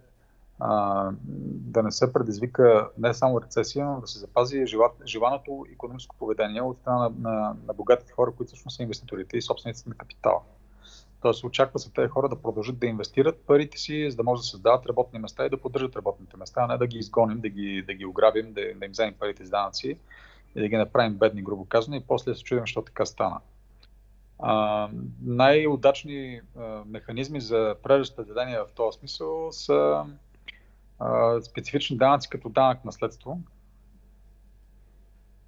а, 0.61 1.11
да 1.45 1.83
не 1.83 1.93
се 1.93 2.13
предизвика 2.13 2.89
не 2.99 3.15
само 3.15 3.41
рецесия, 3.41 3.87
но 3.87 4.01
да 4.01 4.07
се 4.07 4.19
запази 4.19 4.65
желаното 5.07 5.67
економическо 5.73 6.17
поведение 6.17 6.63
от 6.63 6.79
страна 6.79 6.99
на, 6.99 7.11
на, 7.31 7.57
на 7.67 7.75
богатите 7.75 8.13
хора, 8.13 8.33
които 8.37 8.49
всъщност 8.49 8.77
са 8.77 8.83
инвеститорите 8.83 9.37
и 9.37 9.43
собствениците 9.43 9.89
на 9.89 9.95
капитала. 9.95 10.41
Тоест 11.23 11.45
очаква 11.45 11.79
се 11.79 11.93
тези 11.93 12.09
хора 12.09 12.29
да 12.29 12.43
продължат 12.43 12.79
да 12.79 12.87
инвестират 12.87 13.41
парите 13.47 13.79
си, 13.79 14.11
за 14.11 14.17
да 14.17 14.23
може 14.23 14.41
да 14.41 14.47
създават 14.47 14.87
работни 14.87 15.19
места 15.19 15.47
и 15.47 15.51
да 15.51 15.61
поддържат 15.61 15.97
работните 15.97 16.37
места, 16.37 16.61
а 16.61 16.67
не 16.67 16.79
да 16.79 16.87
ги 16.87 16.99
изгоним, 16.99 17.41
да 17.41 17.49
ги, 17.49 17.83
да 17.87 17.95
ги 17.95 18.07
ограбим, 18.07 18.53
да, 18.53 18.61
да 18.77 18.85
им 18.85 18.93
вземем 18.93 19.15
парите 19.19 19.45
с 19.45 19.51
данъци 19.51 19.99
и 20.55 20.61
да 20.61 20.69
ги 20.69 20.77
направим 20.77 21.15
бедни, 21.15 21.43
грубо 21.43 21.65
казано, 21.65 21.97
и 21.97 22.05
после 22.09 22.35
се 22.35 22.45
чудим, 22.45 22.63
защо 22.63 22.83
така 22.83 23.07
стана. 23.07 23.41
А, 24.39 24.89
най-удачни 25.23 26.41
а, 26.57 26.83
механизми 26.87 27.41
за 27.41 27.77
преразпределение 27.83 28.59
в 28.59 28.67
този 28.75 28.99
смисъл 28.99 29.53
са 29.53 30.05
специфични 31.43 31.97
данъци 31.97 32.29
като 32.29 32.49
данък 32.49 32.85
наследство, 32.85 33.41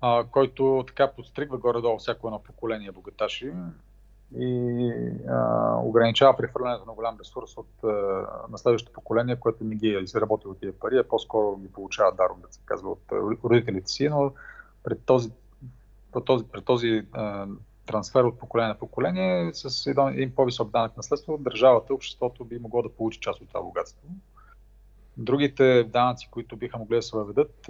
а, 0.00 0.24
който 0.24 0.84
така 0.86 1.12
подстригва 1.12 1.58
горе-долу 1.58 1.98
всяко 1.98 2.26
едно 2.26 2.42
поколение 2.42 2.92
богаташи 2.92 3.52
и 4.36 4.92
а, 5.28 5.76
ограничава 5.82 6.36
прехвърлянето 6.36 6.86
на 6.86 6.92
голям 6.92 7.16
ресурс 7.20 7.56
от, 7.56 7.84
а, 7.84 7.88
на 8.50 8.58
следващото 8.58 8.92
поколение, 8.92 9.36
което 9.36 9.64
не 9.64 9.74
ги 9.74 9.88
е 9.88 9.98
изработило 9.98 10.54
тия 10.54 10.78
пари, 10.78 10.98
а 10.98 11.08
по-скоро 11.08 11.56
ги 11.56 11.72
получава 11.72 12.12
даром, 12.14 12.40
да 12.40 12.52
се 12.52 12.60
казва, 12.64 12.90
от 12.90 13.12
родителите 13.44 13.88
си, 13.88 14.08
но 14.08 14.32
пред 14.84 15.04
този, 15.04 15.30
пред 16.12 16.24
този, 16.24 16.44
пред 16.44 16.64
този 16.64 17.06
а, 17.12 17.46
трансфер 17.86 18.24
от 18.24 18.38
поколение 18.38 18.68
на 18.68 18.78
поколение 18.78 19.50
с 19.54 19.86
един, 19.86 20.08
един 20.08 20.34
по-висок 20.34 20.70
данък 20.70 20.96
наследство, 20.96 21.38
държавата, 21.38 21.94
обществото 21.94 22.44
би 22.44 22.58
могло 22.58 22.82
да 22.82 22.88
получи 22.88 23.20
част 23.20 23.40
от 23.40 23.48
това 23.48 23.62
богатство. 23.62 24.08
Другите 25.16 25.84
данъци, 25.84 26.28
които 26.30 26.56
биха 26.56 26.78
могли 26.78 26.96
да 26.96 27.02
се 27.02 27.16
въведат, 27.16 27.66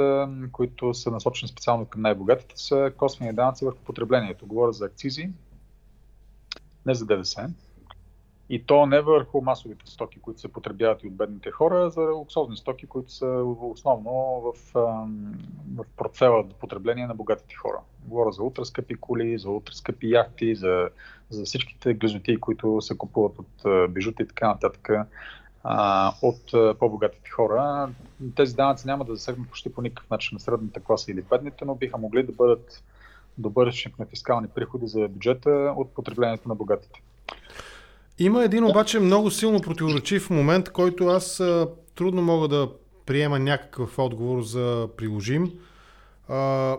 които 0.53 0.95
са 0.95 1.11
насочени 1.11 1.49
специално 1.49 1.87
към 1.87 2.03
най-богатите, 2.03 2.55
са 2.57 2.93
косвени 2.97 3.33
данъци 3.33 3.65
върху 3.65 3.79
потреблението. 3.79 4.47
Говоря 4.47 4.73
за 4.73 4.85
акцизи, 4.85 5.31
не 6.87 6.95
за 6.95 7.07
ДДС. 7.07 7.49
И 8.51 8.67
то 8.67 8.87
не 8.87 9.01
върху 9.01 9.41
масовите 9.41 9.91
стоки, 9.91 10.21
които 10.21 10.41
се 10.41 10.53
потребяват 10.53 11.03
и 11.03 11.07
от 11.07 11.15
бедните 11.15 11.51
хора, 11.51 11.85
а 11.87 11.91
за 11.91 12.01
луксозни 12.01 12.57
стоки, 12.57 12.87
които 12.87 13.13
са 13.13 13.27
основно 13.61 14.13
в, 14.41 14.53
в 15.75 15.85
портфела 15.97 16.45
до 16.45 16.55
потребление 16.55 17.07
на 17.07 17.15
богатите 17.15 17.55
хора. 17.55 17.79
Говоря 18.05 18.33
за 18.33 18.43
ултраскъпи 18.43 18.95
коли, 18.95 19.39
за 19.39 19.51
ултраскъпи 19.51 20.11
яхти, 20.11 20.55
за, 20.55 20.89
за 21.31 21.45
всичките 21.45 21.95
гъжоти, 21.95 22.41
които 22.41 22.81
се 22.81 22.99
купуват 22.99 23.39
от 23.39 23.93
бижута 23.93 24.23
и 24.23 24.29
така 24.29 24.49
нататък 24.49 24.89
а, 25.65 26.13
от 26.23 26.79
по-богатите 26.79 27.31
хора. 27.31 27.89
Тези 28.37 28.55
данъци 28.55 28.87
няма 28.87 29.05
да 29.05 29.17
засегнат 29.17 29.49
почти 29.49 29.73
по 29.73 29.83
никакъв 29.83 30.11
начин 30.11 30.37
на 30.37 30.41
средната 30.41 30.81
класа 30.81 31.13
или 31.13 31.23
бедните, 31.23 31.65
но 31.65 31.75
биха 31.75 31.99
могли 31.99 32.23
да 32.23 32.33
бъдат 32.33 32.83
добър 33.39 33.73
на 33.99 34.07
фискални 34.07 34.49
приходи 34.49 34.87
за 34.87 35.09
бюджета 35.09 35.75
от 35.77 35.95
потреблението 35.95 36.49
на 36.49 36.55
богатите. 36.55 37.03
Има 38.19 38.45
един 38.45 38.65
обаче 38.65 39.01
много 39.01 39.31
силно 39.31 39.61
противоречив 39.61 40.31
момент, 40.31 40.71
който 40.71 41.07
аз 41.07 41.41
а, 41.41 41.69
трудно 41.95 42.23
мога 42.23 42.49
да 42.49 42.69
приема 43.07 43.39
някакъв 43.39 43.99
отговор 43.99 44.43
за 44.43 44.89
приложим. 44.97 45.53
А, 46.29 46.77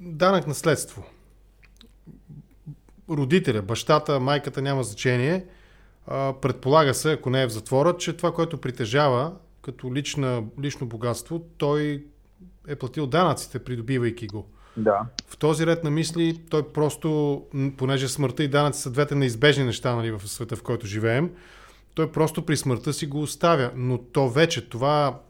данък 0.00 0.46
наследство. 0.46 1.04
Родителя, 3.10 3.62
бащата, 3.62 4.20
майката 4.20 4.62
няма 4.62 4.84
значение– 4.84 5.46
предполага 6.40 6.94
се, 6.94 7.12
ако 7.12 7.30
не 7.30 7.42
е 7.42 7.46
в 7.46 7.52
затвора, 7.52 7.96
че 7.96 8.12
това, 8.12 8.34
което 8.34 8.60
притежава 8.60 9.32
като 9.62 9.94
лична, 9.94 10.44
лично 10.60 10.86
богатство, 10.86 11.44
той 11.58 12.06
е 12.68 12.76
платил 12.76 13.06
данъците, 13.06 13.58
придобивайки 13.58 14.26
го. 14.26 14.46
Да. 14.76 15.00
В 15.28 15.36
този 15.36 15.66
ред 15.66 15.84
на 15.84 15.90
мисли, 15.90 16.40
той 16.50 16.72
просто, 16.72 17.42
понеже 17.76 18.08
смъртта 18.08 18.44
и 18.44 18.48
данъци 18.48 18.80
са 18.80 18.90
двете 18.90 19.14
неизбежни 19.14 19.64
неща 19.64 19.96
нали, 19.96 20.10
в 20.10 20.28
света, 20.28 20.56
в 20.56 20.62
който 20.62 20.86
живеем, 20.86 21.30
той 21.94 22.12
просто 22.12 22.46
при 22.46 22.56
смъртта 22.56 22.92
си 22.92 23.06
го 23.06 23.20
оставя. 23.20 23.70
Но 23.76 23.98
то 23.98 24.28
вече, 24.28 24.68
това, 24.68 25.20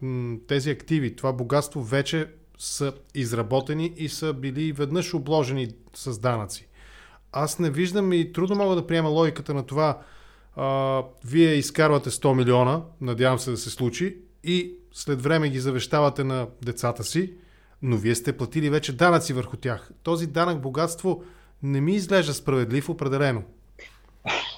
тези 0.47 0.69
активи, 0.69 1.15
това 1.15 1.33
богатство 1.33 1.83
вече 1.83 2.27
са 2.57 2.93
изработени 3.15 3.93
и 3.97 4.09
са 4.09 4.33
били 4.33 4.71
веднъж 4.71 5.13
обложени 5.13 5.67
с 5.95 6.19
данъци. 6.19 6.67
Аз 7.31 7.59
не 7.59 7.69
виждам 7.69 8.13
и 8.13 8.33
трудно 8.33 8.55
мога 8.55 8.75
да 8.75 8.87
приема 8.87 9.09
логиката 9.09 9.53
на 9.53 9.65
това. 9.65 9.99
А, 10.55 11.01
вие 11.25 11.53
изкарвате 11.53 12.09
100 12.09 12.33
милиона, 12.33 12.81
надявам 13.01 13.39
се 13.39 13.51
да 13.51 13.57
се 13.57 13.69
случи, 13.69 14.17
и 14.43 14.75
след 14.91 15.21
време 15.21 15.49
ги 15.49 15.59
завещавате 15.59 16.23
на 16.23 16.47
децата 16.61 17.03
си, 17.03 17.33
но 17.83 17.97
вие 17.97 18.15
сте 18.15 18.37
платили 18.37 18.69
вече 18.69 18.95
данъци 18.95 19.33
върху 19.33 19.57
тях. 19.57 19.91
Този 20.03 20.27
данък 20.27 20.61
богатство 20.61 21.23
не 21.63 21.81
ми 21.81 21.95
изглежда 21.95 22.33
справедлив 22.33 22.89
определено. 22.89 23.43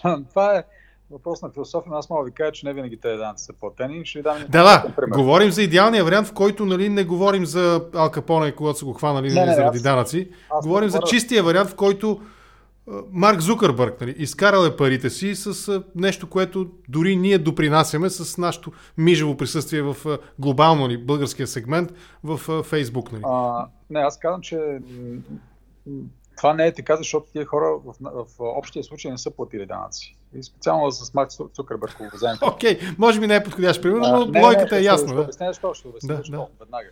Това 0.29 0.55
е 0.55 0.63
въпрос 1.11 1.41
на 1.41 1.49
философия, 1.49 1.91
но 1.91 1.97
аз 1.97 2.09
мога 2.09 2.23
да 2.23 2.29
ви 2.29 2.33
кажа, 2.33 2.51
че 2.51 2.65
не 2.65 2.73
винаги 2.73 2.97
тези 2.97 3.17
данъци 3.17 3.45
са 3.45 3.53
платени. 3.53 4.05
Ще 4.05 4.19
ви 4.19 4.23
дам 4.23 4.37
да, 4.49 4.63
да, 4.63 4.95
пример. 4.95 5.15
говорим 5.15 5.51
за 5.51 5.63
идеалния 5.63 6.03
вариант, 6.03 6.27
в 6.27 6.33
който 6.33 6.65
нали, 6.65 6.89
не 6.89 7.03
говорим 7.03 7.45
за 7.45 7.81
Ал 7.93 8.11
Капоне, 8.11 8.51
когато 8.51 8.79
са 8.79 8.85
го 8.85 8.93
хванали 8.93 9.33
не, 9.33 9.45
не, 9.45 9.55
заради 9.55 9.77
аз, 9.77 9.83
данъци. 9.83 10.29
Аз 10.49 10.67
говорим 10.67 10.89
за 10.89 10.99
чистия 10.99 11.43
вариант, 11.43 11.69
в 11.69 11.75
който 11.75 12.21
Марк 13.11 13.39
Зукърбърг 13.39 14.01
нали, 14.01 14.15
изкарал 14.17 14.65
е 14.65 14.75
парите 14.75 15.09
си 15.09 15.35
с 15.35 15.83
нещо, 15.95 16.29
което 16.29 16.71
дори 16.89 17.15
ние 17.15 17.37
допринасяме 17.37 18.09
с 18.09 18.37
нашето 18.37 18.71
мижево 18.97 19.37
присъствие 19.37 19.81
в 19.81 20.19
глобално 20.39 20.89
ли, 20.89 20.93
нали, 20.93 21.05
българския 21.05 21.47
сегмент 21.47 21.93
в 22.23 22.63
Фейсбук. 22.63 23.11
Нали. 23.11 23.23
А, 23.25 23.67
не, 23.89 23.99
аз 23.99 24.19
казвам, 24.19 24.41
че 24.41 24.79
това 26.37 26.53
не 26.53 26.67
е 26.67 26.73
така, 26.73 26.95
защото 26.95 27.31
тия 27.31 27.45
хора 27.45 27.65
в, 27.85 27.95
в, 28.01 28.25
в 28.25 28.39
общия 28.39 28.83
случай 28.83 29.11
не 29.11 29.17
са 29.17 29.31
платили 29.31 29.65
данъци. 29.65 30.17
И 30.35 30.43
специално 30.43 30.91
с 30.91 31.13
Марк 31.13 31.29
Цукърбърг, 31.53 31.97
Окей, 32.41 32.79
okay, 32.79 32.95
може 32.97 33.19
би 33.19 33.27
не 33.27 33.35
е 33.35 33.43
подходящ 33.43 33.81
пример, 33.81 33.99
но 33.99 34.41
логиката 34.41 34.77
е 34.77 34.81
ясна. 34.81 35.07
Ще 35.07 35.17
обясня 35.17 35.47
защо, 35.47 35.73
ще 35.73 35.87
обясня 35.87 36.07
да, 36.07 36.17
защо, 36.17 36.31
да. 36.31 36.47
веднага. 36.59 36.89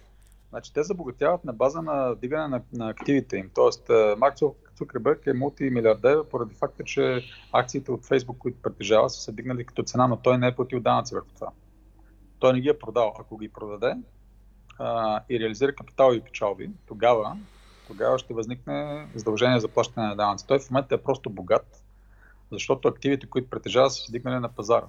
Значи, 0.50 0.74
те 0.74 0.84
забогатяват 0.84 1.46
на 1.46 1.54
база 1.54 1.82
на 1.82 2.16
дигане 2.16 2.48
на, 2.48 2.62
на 2.74 2.90
активите 2.90 3.38
им. 3.38 3.50
Тоест, 3.56 3.90
Марк 4.18 4.36
Цукърбърг 4.76 5.28
е 5.28 5.34
мултимилиардер 5.34 6.24
поради 6.32 6.56
факта, 6.56 6.84
че 6.84 7.24
акциите 7.52 7.92
от 7.92 8.06
Фейсбук, 8.06 8.38
които 8.38 8.62
притежава, 8.62 9.10
са 9.10 9.22
се 9.22 9.32
дигнали 9.32 9.66
като 9.66 9.84
цена, 9.84 10.08
но 10.08 10.18
той 10.18 10.38
не 10.38 10.48
е 10.48 10.56
платил 10.56 10.80
данъци 10.80 11.16
върху 11.16 11.30
това. 11.36 11.52
Той 12.40 12.54
не 12.54 12.62
ги 12.62 12.70
е 12.70 12.80
продал. 12.80 13.14
Ако 13.20 13.38
ги 13.38 13.50
продаде 13.50 13.96
а, 14.80 15.22
и 15.30 15.40
реализира 15.40 15.76
капитал 15.76 16.14
и 16.14 16.22
печалби, 16.22 16.72
тогава 16.88 17.38
тогава 17.88 18.20
ще 18.20 18.34
възникне 18.34 19.08
задължение 19.16 19.60
за 19.60 19.68
плащане 19.68 20.08
на 20.08 20.16
данъци. 20.16 20.48
Той 20.48 20.60
в 20.60 20.72
момента 20.72 20.96
е 20.96 21.04
просто 21.04 21.30
богат, 21.30 21.84
защото 22.52 22.88
активите, 22.88 23.28
които 23.28 23.50
притежава, 23.50 23.90
са 23.90 24.12
дигнали 24.12 24.40
на 24.40 24.50
пазара. 24.50 24.86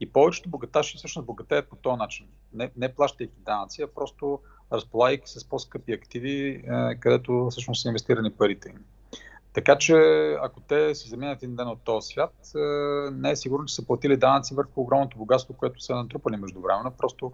И 0.00 0.12
повечето 0.12 0.48
богаташи 0.48 0.96
всъщност 0.96 1.26
богатеят 1.26 1.68
по 1.68 1.76
този 1.76 1.96
начин. 1.96 2.26
Не, 2.52 2.70
не 2.76 2.94
плащайки 2.94 3.40
данъци, 3.40 3.82
а 3.82 3.86
просто 3.86 4.40
разполагайки 4.72 5.30
с 5.30 5.48
по-скъпи 5.48 5.92
активи, 5.92 6.48
е, 6.48 6.94
където 7.00 7.48
всъщност 7.50 7.82
са 7.82 7.88
инвестирани 7.88 8.30
парите 8.30 8.68
им. 8.68 8.84
Така 9.52 9.78
че, 9.78 9.94
ако 10.42 10.60
те 10.60 10.94
си 10.94 11.08
заминат 11.08 11.42
един 11.42 11.56
ден 11.56 11.68
от 11.68 11.80
този 11.84 12.06
свят, 12.06 12.34
е, 12.56 12.58
не 13.10 13.30
е 13.30 13.36
сигурно, 13.36 13.64
че 13.64 13.74
са 13.74 13.86
платили 13.86 14.16
данъци 14.16 14.54
върху 14.54 14.80
огромното 14.80 15.18
богатство, 15.18 15.54
което 15.54 15.80
са 15.80 15.94
натрупали 15.94 16.36
междувременно. 16.36 16.90
Просто 16.98 17.32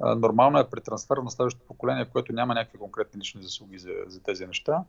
Нормално 0.00 0.58
е 0.58 0.70
при 0.70 0.80
трансфер 0.80 1.16
на 1.16 1.30
следващото 1.30 1.66
поколение, 1.66 2.04
което 2.04 2.32
няма 2.32 2.54
някакви 2.54 2.78
конкретни 2.78 3.20
лични 3.20 3.42
заслуги 3.42 3.78
за, 3.78 3.90
за 4.06 4.22
тези 4.22 4.46
неща. 4.46 4.84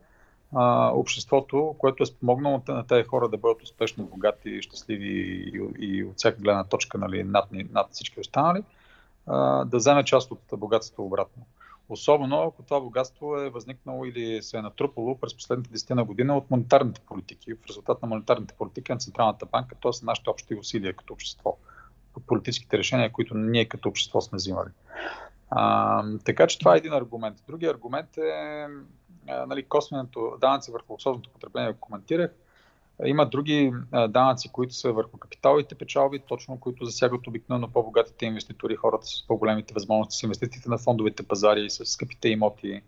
А, 0.55 0.91
обществото, 0.93 1.75
което 1.77 2.03
е 2.03 2.05
спомогнало 2.05 2.61
на 2.67 2.87
тези 2.87 3.03
хора 3.03 3.29
да 3.29 3.37
бъдат 3.37 3.63
успешни, 3.63 4.03
богати, 4.03 4.61
щастливи 4.61 5.09
и, 5.09 5.61
и 5.79 6.03
от 6.03 6.17
всяка 6.17 6.41
гледна 6.41 6.63
точка 6.63 6.97
нали, 6.97 7.23
над, 7.23 7.45
над 7.51 7.87
всички 7.91 8.19
останали, 8.19 8.63
да 9.65 9.77
вземе 9.77 10.03
част 10.03 10.31
от 10.31 10.39
богатството 10.53 11.05
обратно. 11.05 11.43
Особено 11.91 12.41
ако 12.41 12.63
това 12.63 12.79
богатство 12.79 13.37
е 13.37 13.49
възникнало 13.49 14.05
или 14.05 14.43
се 14.43 14.57
е 14.57 14.61
натрупало 14.61 15.17
през 15.17 15.35
последните 15.35 15.69
10 15.69 15.93
на 15.93 16.03
година 16.03 16.37
от 16.37 16.51
монетарните 16.51 17.01
политики, 17.01 17.53
в 17.53 17.65
резултат 17.69 18.01
на 18.01 18.07
монетарните 18.07 18.53
политики 18.57 18.91
на 18.91 18.97
Централната 18.97 19.45
банка, 19.45 19.75
т.е. 19.81 20.05
нашите 20.05 20.29
общи 20.29 20.55
усилия 20.55 20.93
като 20.93 21.13
общество 21.13 21.57
политическите 22.27 22.77
решения, 22.77 23.11
които 23.11 23.37
ние 23.37 23.65
като 23.65 23.89
общество 23.89 24.21
сме 24.21 24.35
взимали. 24.35 24.69
А, 25.49 26.03
така 26.25 26.47
че 26.47 26.59
това 26.59 26.73
е 26.73 26.77
един 26.77 26.93
аргумент. 26.93 27.37
Другия 27.47 27.71
аргумент 27.71 28.17
е 28.17 28.67
а, 29.27 29.45
нали, 29.45 29.63
косвеното 29.63 30.37
данъци 30.41 30.71
върху 30.71 30.93
луксозното 30.93 31.29
потребление, 31.29 31.73
коментирах. 31.79 32.31
Има 33.05 33.25
други 33.25 33.73
данъци, 34.09 34.51
които 34.51 34.73
са 34.73 34.93
върху 34.93 35.17
капиталовите 35.17 35.75
печалби, 35.75 36.19
точно 36.19 36.59
които 36.59 36.85
засягат 36.85 37.27
обикновено 37.27 37.67
по-богатите 37.67 38.25
инвеститори, 38.25 38.75
хората 38.75 39.05
с 39.05 39.27
по-големите 39.27 39.73
възможности 39.73 40.19
с 40.19 40.23
инвестициите 40.23 40.69
на 40.69 40.77
фондовите 40.77 41.23
пазари, 41.23 41.69
с 41.69 41.85
скъпите 41.85 42.29
имоти, 42.29 42.81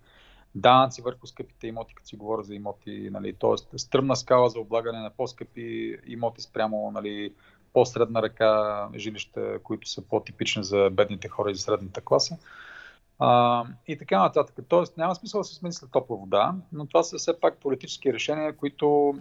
данъци 0.56 1.02
върху 1.02 1.28
скъпите 1.28 1.68
имоти, 1.68 1.96
като 1.96 2.08
си 2.08 2.16
говоря 2.16 2.44
за 2.44 2.56
имоти, 2.56 3.10
нали, 3.12 3.34
т.е. 3.34 3.78
стръмна 3.78 4.16
скала 4.16 4.50
за 4.50 4.60
облагане 4.60 5.00
на 5.00 5.10
по-скъпи 5.10 5.98
имоти 6.08 6.42
спрямо 6.42 6.92
нали, 6.92 7.34
по-средна 7.74 8.22
ръка 8.22 8.88
жилища, 8.96 9.60
които 9.64 9.90
са 9.90 10.02
по-типични 10.02 10.64
за 10.64 10.90
бедните 10.92 11.28
хора 11.28 11.52
и 11.52 11.56
за 11.56 11.62
средната 11.62 12.02
класа. 12.02 12.38
А, 13.20 13.64
и 13.88 13.98
така 13.98 14.20
нататък. 14.20 14.56
Тоест 14.68 14.98
няма 14.98 15.16
смисъл 15.16 15.42
да 15.42 15.46
се 15.46 15.56
смени 15.56 15.74
след 15.74 15.92
топла 15.92 16.18
вода, 16.18 16.56
но 16.72 16.86
това 16.86 17.04
са 17.04 17.18
все 17.18 17.40
пак 17.40 17.58
политически 17.58 18.14
решения, 18.14 18.58
които 18.58 19.16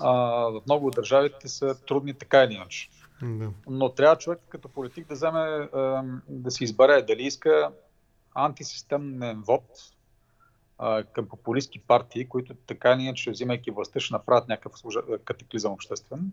а, 0.00 0.12
в 0.50 0.62
много 0.66 0.86
от 0.86 0.94
държавите 0.94 1.48
са 1.48 1.74
трудни 1.86 2.14
така 2.14 2.44
или 2.44 2.54
иначе. 2.54 2.88
Да. 3.22 3.50
Но 3.68 3.88
трябва 3.88 4.16
човек 4.16 4.40
като 4.48 4.68
политик 4.68 5.08
да 5.08 5.14
вземе, 5.14 5.68
да 6.28 6.50
си 6.50 6.64
избере 6.64 7.02
дали 7.02 7.22
иска 7.22 7.70
антисистемен 8.34 9.42
вод 9.46 9.64
към 11.12 11.28
популистски 11.28 11.78
партии, 11.78 12.28
които 12.28 12.54
така 12.54 12.92
или 12.92 13.02
иначе, 13.02 13.30
взимайки 13.30 13.70
властта, 13.70 14.00
ще 14.00 14.14
направят 14.14 14.48
някакъв 14.48 14.72
катаклизъм 15.24 15.72
обществен 15.72 16.32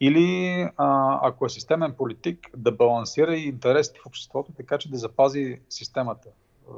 или 0.00 0.60
а, 0.76 1.18
ако 1.22 1.46
е 1.46 1.48
системен 1.48 1.92
политик, 1.92 2.50
да 2.56 2.72
балансира 2.72 3.36
и 3.36 3.48
интересите 3.48 4.00
в 4.02 4.06
обществото, 4.06 4.52
така 4.52 4.78
че 4.78 4.90
да 4.90 4.96
запази 4.96 5.60
системата, 5.68 6.28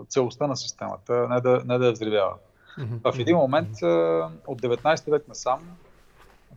целостта 0.09 0.47
на 0.47 0.57
системата, 0.57 1.29
не 1.29 1.41
да, 1.41 1.62
не 1.64 1.79
да 1.79 1.87
я 1.87 1.93
взривява. 1.93 2.35
Mm-hmm. 2.79 3.12
В 3.12 3.18
един 3.18 3.37
момент 3.37 3.77
от 4.47 4.62
19 4.62 5.11
век 5.11 5.29
насам, 5.29 5.77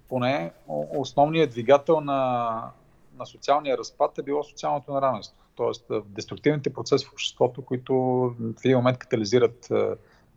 поне 0.09 0.51
основният 0.97 1.49
двигател 1.49 2.01
на, 2.01 2.71
на 3.17 3.25
социалния 3.25 3.77
разпад 3.77 4.17
е 4.17 4.23
било 4.23 4.43
социалното 4.43 4.93
неравенство. 4.93 5.37
Тоест 5.55 5.91
деструктивните 6.05 6.73
процеси 6.73 7.05
в 7.05 7.11
обществото, 7.11 7.65
които 7.65 7.95
в 8.39 8.65
един 8.65 8.77
момент 8.77 8.97
катализират 8.97 9.69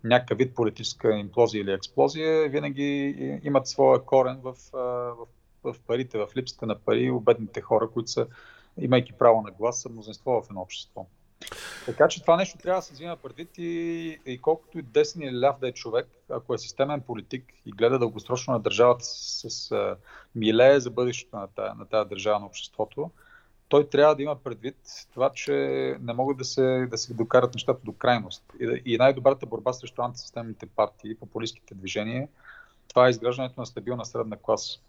някакъв 0.04 0.38
вид 0.38 0.54
политическа 0.54 1.16
имплозия 1.16 1.60
или 1.60 1.72
експлозия, 1.72 2.48
винаги 2.48 3.40
имат 3.44 3.66
своя 3.66 4.04
корен 4.04 4.40
в, 4.42 4.54
в 4.72 5.26
в 5.64 5.76
парите, 5.86 6.18
в 6.18 6.28
липсата 6.36 6.66
на 6.66 6.78
пари 6.78 7.10
у 7.10 7.20
бедните 7.20 7.60
хора, 7.60 7.88
които 7.90 8.10
са, 8.10 8.26
имайки 8.78 9.12
право 9.12 9.42
на 9.42 9.50
глас, 9.50 9.80
са 9.80 9.88
мнозинство 9.88 10.42
в 10.42 10.50
едно 10.50 10.60
общество. 10.60 11.06
Така 11.86 12.08
че 12.08 12.20
това 12.20 12.36
нещо 12.36 12.58
трябва 12.58 12.80
да 12.80 12.86
се 12.86 12.92
взима 12.92 13.16
предвид 13.16 13.58
и, 13.58 14.18
и 14.26 14.40
колкото 14.40 14.78
и 14.78 14.82
десен 14.82 15.22
или 15.22 15.40
ляв 15.40 15.58
да 15.58 15.68
е 15.68 15.72
човек, 15.72 16.08
ако 16.30 16.54
е 16.54 16.58
системен 16.58 17.00
политик 17.00 17.44
и 17.66 17.70
гледа 17.70 17.98
дългосрочно 17.98 18.52
на 18.52 18.60
държавата 18.60 19.04
с, 19.04 19.50
с 19.50 19.72
а, 19.72 19.96
милее 20.34 20.80
за 20.80 20.90
бъдещето 20.90 21.36
на 21.36 21.48
тази, 21.48 21.78
на 21.78 21.86
тази 21.86 22.08
държава 22.08 22.40
на 22.40 22.46
обществото, 22.46 23.10
той 23.68 23.88
трябва 23.88 24.16
да 24.16 24.22
има 24.22 24.36
предвид 24.36 24.76
това, 25.12 25.30
че 25.30 25.52
не 26.00 26.12
могат 26.12 26.36
да 26.36 26.44
се, 26.44 26.86
да 26.90 26.98
се 26.98 27.14
докарат 27.14 27.54
нещата 27.54 27.80
до 27.84 27.92
крайност. 27.92 28.44
И, 28.60 28.82
и 28.84 28.98
най-добрата 28.98 29.46
борба 29.46 29.72
срещу 29.72 30.02
антисистемните 30.02 30.66
партии, 30.66 31.14
популистските 31.14 31.74
движения, 31.74 32.28
това 32.88 33.06
е 33.06 33.10
изграждането 33.10 33.60
на 33.60 33.66
стабилна 33.66 34.04
средна 34.04 34.36
класа 34.36 34.80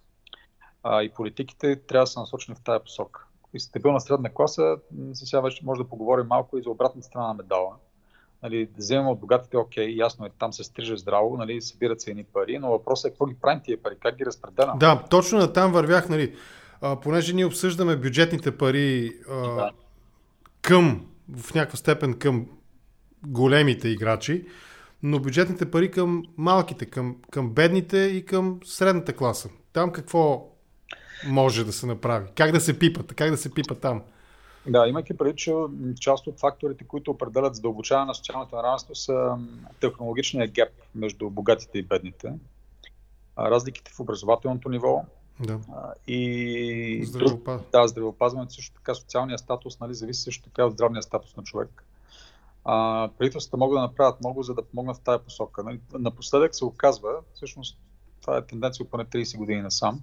а, 0.83 1.03
и 1.03 1.09
политиките 1.09 1.75
трябва 1.75 2.03
да 2.03 2.07
са 2.07 2.19
насочени 2.19 2.55
в 2.55 2.61
тази 2.61 2.83
посока. 2.83 3.25
И 3.53 3.59
стабилна 3.59 4.01
средна 4.01 4.29
класа, 4.29 4.77
сега 5.13 5.41
вече 5.41 5.65
може 5.65 5.81
да 5.81 5.89
поговорим 5.89 6.27
малко 6.27 6.57
и 6.57 6.61
за 6.61 6.69
обратната 6.69 7.07
страна 7.07 7.27
на 7.27 7.33
медала. 7.33 7.75
Нали, 8.43 8.65
да 8.65 8.77
вземем 8.77 9.07
от 9.07 9.19
богатите, 9.19 9.57
окей, 9.57 9.95
ясно 9.95 10.25
е, 10.25 10.29
там 10.39 10.53
се 10.53 10.63
стриже 10.63 10.97
здраво, 10.97 11.37
нали, 11.37 11.61
събират 11.61 12.01
се 12.01 12.11
едни 12.11 12.23
пари, 12.23 12.59
но 12.59 12.71
въпросът 12.71 13.05
е 13.05 13.09
какво 13.09 13.25
ги 13.25 13.35
правим 13.41 13.61
тия 13.63 13.83
пари, 13.83 13.95
как 13.99 14.15
ги 14.15 14.25
разпределям. 14.25 14.79
Да, 14.79 15.03
точно 15.09 15.39
на 15.39 15.53
там 15.53 15.71
вървях, 15.71 16.09
нали, 16.09 16.35
а, 16.81 16.99
понеже 16.99 17.33
ние 17.33 17.45
обсъждаме 17.45 17.95
бюджетните 17.95 18.57
пари 18.57 19.11
а, 19.29 19.35
да. 19.35 19.71
към, 20.61 21.05
в 21.37 21.53
някаква 21.53 21.77
степен 21.77 22.13
към 22.13 22.47
големите 23.27 23.87
играчи, 23.89 24.47
но 25.03 25.19
бюджетните 25.19 25.71
пари 25.71 25.91
към 25.91 26.23
малките, 26.37 26.85
към, 26.85 27.15
към 27.31 27.49
бедните 27.49 27.97
и 27.97 28.25
към 28.25 28.59
средната 28.63 29.13
класа. 29.13 29.49
Там 29.73 29.91
какво 29.91 30.50
може 31.27 31.63
да 31.65 31.73
се 31.73 31.85
направи? 31.85 32.27
Как 32.35 32.51
да 32.51 32.59
се 32.59 32.79
пипат? 32.79 33.13
Как 33.13 33.31
да 33.31 33.37
се 33.37 33.53
пипа 33.53 33.75
там? 33.75 34.01
Да, 34.67 34.87
имайки 34.87 35.17
преди, 35.17 35.35
че 35.35 35.53
част 35.99 36.27
от 36.27 36.39
факторите, 36.39 36.83
които 36.83 37.11
определят 37.11 37.55
задълбочаване 37.55 38.05
на 38.05 38.15
социалното 38.15 38.55
неравенство 38.55 38.95
са 38.95 39.37
технологичния 39.79 40.47
геп 40.47 40.69
между 40.95 41.29
богатите 41.29 41.77
и 41.77 41.83
бедните, 41.83 42.33
разликите 43.37 43.91
в 43.91 43.99
образователното 43.99 44.69
ниво 44.69 45.05
да. 45.39 45.59
и 46.07 47.01
Здравопаз... 47.05 47.61
да, 47.71 47.87
здравеопазването, 47.87 48.53
също 48.53 48.75
така 48.75 48.93
социалния 48.93 49.37
статус, 49.37 49.79
нали, 49.79 49.93
зависи 49.93 50.21
също 50.21 50.43
така 50.43 50.65
от 50.65 50.73
здравния 50.73 51.03
статус 51.03 51.35
на 51.37 51.43
човек. 51.43 51.83
А, 52.65 53.09
правителствата 53.17 53.57
могат 53.57 53.77
да 53.77 53.81
направят 53.81 54.19
много, 54.19 54.43
за 54.43 54.53
да 54.53 54.61
помогнат 54.61 54.97
в 54.97 55.01
тази 55.01 55.23
посока. 55.23 55.63
Нали, 55.63 55.79
напоследък 55.93 56.55
се 56.55 56.65
оказва, 56.65 57.13
всъщност 57.33 57.77
това 58.21 58.37
е 58.37 58.45
тенденция 58.45 58.85
поне 58.89 59.05
30 59.05 59.37
години 59.37 59.61
насам, 59.61 60.01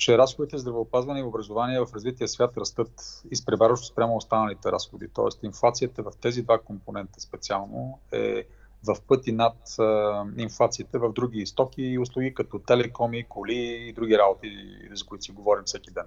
че 0.00 0.18
разходите 0.18 0.56
за 0.56 0.60
здравеопазване 0.60 1.20
и 1.20 1.22
образование 1.22 1.80
в 1.80 1.94
развития 1.94 2.28
свят 2.28 2.56
растат 2.56 3.22
изпреварващо 3.30 3.86
спрямо 3.86 4.16
останалите 4.16 4.72
разходи. 4.72 5.08
Тоест 5.14 5.42
инфлацията 5.42 6.02
в 6.02 6.12
тези 6.20 6.42
два 6.42 6.58
компонента 6.58 7.20
специално 7.20 7.98
е 8.12 8.44
в 8.84 8.96
пъти 9.08 9.32
над 9.32 9.78
а, 9.78 10.24
инфлацията 10.36 10.98
в 10.98 11.12
други 11.12 11.46
стоки 11.46 11.82
и 11.82 11.98
услуги, 11.98 12.34
като 12.34 12.58
телекоми, 12.58 13.24
коли 13.28 13.56
и 13.88 13.92
други 13.92 14.18
работи, 14.18 14.48
за 14.92 15.06
които 15.06 15.24
си 15.24 15.32
говорим 15.32 15.64
всеки 15.64 15.90
ден. 15.90 16.06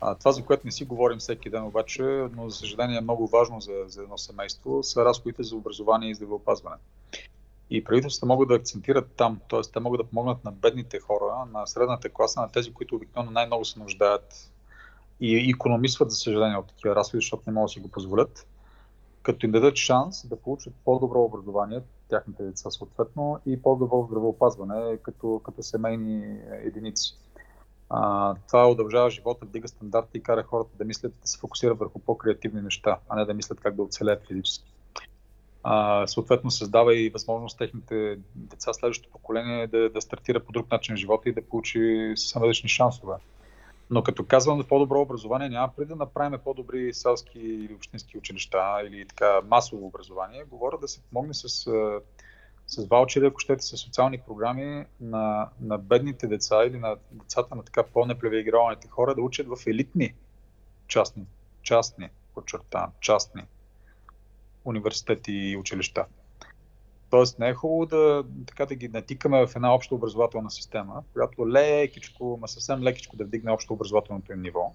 А, 0.00 0.14
това, 0.14 0.32
за 0.32 0.44
което 0.44 0.66
не 0.66 0.72
си 0.72 0.84
говорим 0.84 1.18
всеки 1.18 1.50
ден 1.50 1.64
обаче, 1.64 2.02
но 2.36 2.48
за 2.48 2.56
съжаление 2.56 2.98
е 2.98 3.00
много 3.00 3.26
важно 3.26 3.60
за, 3.60 3.72
за 3.86 4.02
едно 4.02 4.18
семейство, 4.18 4.82
са 4.82 5.04
разходите 5.04 5.42
за 5.42 5.56
образование 5.56 6.10
и 6.10 6.14
здравеопазване. 6.14 6.76
И 7.70 7.84
правителствата 7.84 8.26
могат 8.26 8.48
да 8.48 8.54
акцентират 8.54 9.10
там, 9.16 9.40
т.е. 9.50 9.60
те 9.72 9.80
могат 9.80 10.00
да 10.00 10.08
помогнат 10.08 10.44
на 10.44 10.52
бедните 10.52 11.00
хора, 11.00 11.46
на 11.52 11.66
средната 11.66 12.08
класа, 12.08 12.40
на 12.40 12.48
тези, 12.48 12.72
които 12.72 12.96
обикновено 12.96 13.32
най-много 13.32 13.64
се 13.64 13.78
нуждаят 13.78 14.50
и 15.20 15.50
економисват, 15.50 16.10
за 16.10 16.16
съжаление, 16.16 16.56
от 16.56 16.68
такива 16.68 16.94
разходи, 16.94 17.18
защото 17.18 17.42
не 17.46 17.52
могат 17.52 17.68
да 17.68 17.72
си 17.72 17.80
го 17.80 17.88
позволят, 17.88 18.46
като 19.22 19.46
им 19.46 19.52
дадат 19.52 19.76
шанс 19.76 20.26
да 20.26 20.36
получат 20.36 20.74
по-добро 20.84 21.22
образование, 21.22 21.80
тяхните 22.08 22.42
деца 22.42 22.70
съответно, 22.70 23.40
и 23.46 23.62
по-добро 23.62 24.06
здравеопазване 24.10 24.96
като, 25.02 25.40
като 25.44 25.62
семейни 25.62 26.38
единици. 26.50 27.18
А, 27.90 28.34
това 28.46 28.70
удължава 28.70 29.10
живота, 29.10 29.46
вдига 29.46 29.68
стандарти 29.68 30.18
и 30.18 30.22
кара 30.22 30.42
хората 30.42 30.70
да 30.78 30.84
мислят, 30.84 31.12
да 31.22 31.28
се 31.28 31.38
фокусират 31.38 31.78
върху 31.78 31.98
по-креативни 31.98 32.62
неща, 32.62 32.98
а 33.08 33.16
не 33.16 33.24
да 33.24 33.34
мислят 33.34 33.60
как 33.60 33.74
да 33.74 33.82
оцелеят 33.82 34.26
физически. 34.26 34.72
А, 35.62 36.06
съответно 36.06 36.50
създава 36.50 36.94
и 36.94 37.10
възможност 37.10 37.58
техните 37.58 38.18
деца, 38.34 38.72
следващото 38.72 39.10
поколение 39.10 39.66
да, 39.66 39.90
да 39.90 40.00
стартира 40.00 40.40
по 40.40 40.52
друг 40.52 40.70
начин 40.70 40.96
живота 40.96 41.28
и 41.28 41.32
да 41.32 41.42
получи 41.42 42.12
съвършни 42.16 42.68
шансове. 42.68 43.14
Но 43.90 44.02
като 44.02 44.24
казвам 44.24 44.58
за 44.58 44.64
по-добро 44.64 45.00
образование, 45.00 45.48
няма 45.48 45.72
преди 45.76 45.88
да 45.88 45.96
направим 45.96 46.38
по-добри 46.44 46.94
селски 46.94 47.38
или 47.38 47.74
общински 47.74 48.18
училища 48.18 48.82
или 48.86 49.06
така 49.06 49.40
масово 49.48 49.86
образование. 49.86 50.44
Говоря 50.44 50.78
да 50.78 50.88
се 50.88 51.00
помогне 51.00 51.34
с, 51.34 51.48
с 52.66 52.86
ваучери, 52.90 53.26
ако 53.26 53.38
щете, 53.38 53.62
с 53.62 53.76
социални 53.76 54.18
програми 54.18 54.84
на, 55.00 55.48
на 55.60 55.78
бедните 55.78 56.26
деца 56.26 56.64
или 56.64 56.78
на 56.78 56.96
децата 57.10 57.54
на 57.54 57.62
така 57.62 57.82
по-непривилегированите 57.82 58.88
хора 58.88 59.14
да 59.14 59.22
учат 59.22 59.46
в 59.48 59.66
елитни 59.66 60.14
частни, 60.86 61.24
частни, 61.62 62.08
подчертавам, 62.34 62.90
частни 63.00 63.42
университети 64.64 65.32
и 65.32 65.56
училища. 65.56 66.04
Тоест 67.10 67.38
не 67.38 67.48
е 67.48 67.54
хубаво 67.54 67.86
да, 67.86 68.24
така 68.46 68.66
да 68.66 68.74
ги 68.74 68.88
натикаме 68.88 69.46
в 69.46 69.56
една 69.56 69.74
обща 69.74 69.94
образователна 69.94 70.50
система, 70.50 71.02
която 71.12 71.48
лекичко, 71.48 72.38
ма 72.40 72.48
съвсем 72.48 72.82
лекичко 72.82 73.16
да 73.16 73.24
вдигне 73.24 73.50
общо 73.50 73.72
образователното 73.72 74.32
им 74.32 74.42
ниво. 74.42 74.72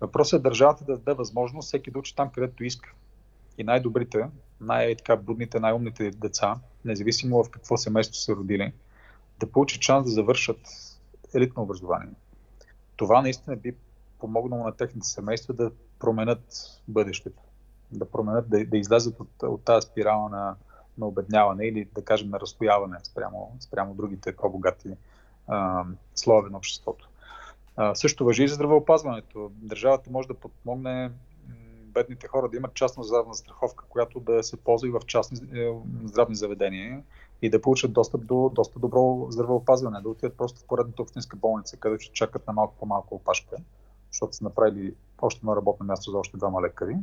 Въпросът 0.00 0.40
е 0.40 0.42
държавата 0.42 0.84
да 0.84 0.98
даде 0.98 1.14
възможност 1.14 1.68
всеки 1.68 1.90
да 1.90 1.98
учи 1.98 2.16
там, 2.16 2.30
където 2.30 2.64
иска. 2.64 2.92
И 3.58 3.64
най-добрите, 3.64 4.26
най-будните, 4.60 5.60
най-умните 5.60 6.10
деца, 6.10 6.54
независимо 6.84 7.44
в 7.44 7.50
какво 7.50 7.76
семейство 7.76 8.16
са 8.16 8.32
родили, 8.32 8.72
да 9.40 9.52
получат 9.52 9.82
шанс 9.82 10.04
да 10.04 10.10
завършат 10.10 10.58
елитно 11.34 11.62
образование. 11.62 12.14
Това 12.96 13.22
наистина 13.22 13.56
би 13.56 13.74
помогнало 14.18 14.64
на 14.64 14.72
техните 14.72 15.06
семейства 15.06 15.54
да 15.54 15.70
променят 15.98 16.44
бъдещето 16.88 17.42
да 17.92 18.04
променят, 18.04 18.50
да, 18.50 18.64
да 18.66 18.76
излезат 18.76 19.20
от, 19.20 19.42
от 19.42 19.64
тази 19.64 19.86
спирала 19.86 20.28
на, 20.28 20.56
на 20.98 21.06
обедняване 21.06 21.64
или 21.64 21.88
да 21.94 22.04
кажем 22.04 22.30
на 22.30 22.40
разстояване 22.40 22.96
спрямо, 23.02 23.56
спрямо 23.60 23.94
другите 23.94 24.36
по-богати 24.36 24.96
а, 25.48 25.84
слоеве 26.14 26.50
на 26.50 26.56
обществото. 26.56 27.08
А, 27.76 27.94
също 27.94 28.24
въжи 28.24 28.44
и 28.44 28.48
за 28.48 28.54
здравеопазването. 28.54 29.50
Държавата 29.54 30.10
може 30.10 30.28
да 30.28 30.34
подпомогне 30.34 31.10
бедните 31.94 32.28
хора 32.28 32.48
да 32.48 32.56
имат 32.56 32.74
частна 32.74 33.04
здравна 33.04 33.34
страховка, 33.34 33.84
която 33.88 34.20
да 34.20 34.42
се 34.42 34.56
ползва 34.56 34.88
и 34.88 34.90
в 34.90 35.00
частни 35.06 35.60
е, 35.60 35.72
здравни 36.04 36.36
заведения 36.36 37.02
и 37.42 37.50
да 37.50 37.60
получат 37.60 37.92
достъп 37.92 38.26
до 38.26 38.50
доста 38.54 38.78
добро 38.78 39.26
здравеопазване, 39.30 40.00
да 40.00 40.08
отидат 40.08 40.36
просто 40.36 40.60
в 40.60 40.64
поредната 40.64 41.02
общинска 41.02 41.36
болница, 41.36 41.76
където 41.76 42.04
ще 42.04 42.12
чакат 42.12 42.46
на 42.46 42.52
малко 42.52 42.74
по-малко 42.80 43.14
опашка, 43.14 43.56
защото 44.10 44.32
са 44.32 44.44
направили 44.44 44.94
още 45.22 45.38
едно 45.38 45.56
работно 45.56 45.86
място 45.86 46.10
за 46.10 46.18
още 46.18 46.36
двама 46.36 46.62
лекари 46.62 46.96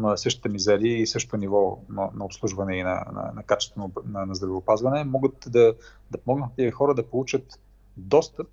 на 0.00 0.18
същата 0.18 0.48
мизерия 0.48 0.98
и 0.98 1.06
същото 1.06 1.36
ниво 1.36 1.78
на, 1.88 2.10
на 2.14 2.24
обслужване 2.24 2.76
и 2.76 2.82
на, 2.82 3.04
на, 3.12 3.32
на 3.34 3.42
качество 3.42 3.90
на, 4.04 4.26
на 4.26 4.34
здравеопазване, 4.34 5.04
могат 5.04 5.44
да, 5.46 5.74
да 6.10 6.18
помогнат 6.18 6.50
тези 6.56 6.70
хора 6.70 6.94
да 6.94 7.06
получат 7.06 7.60
достъп 7.96 8.48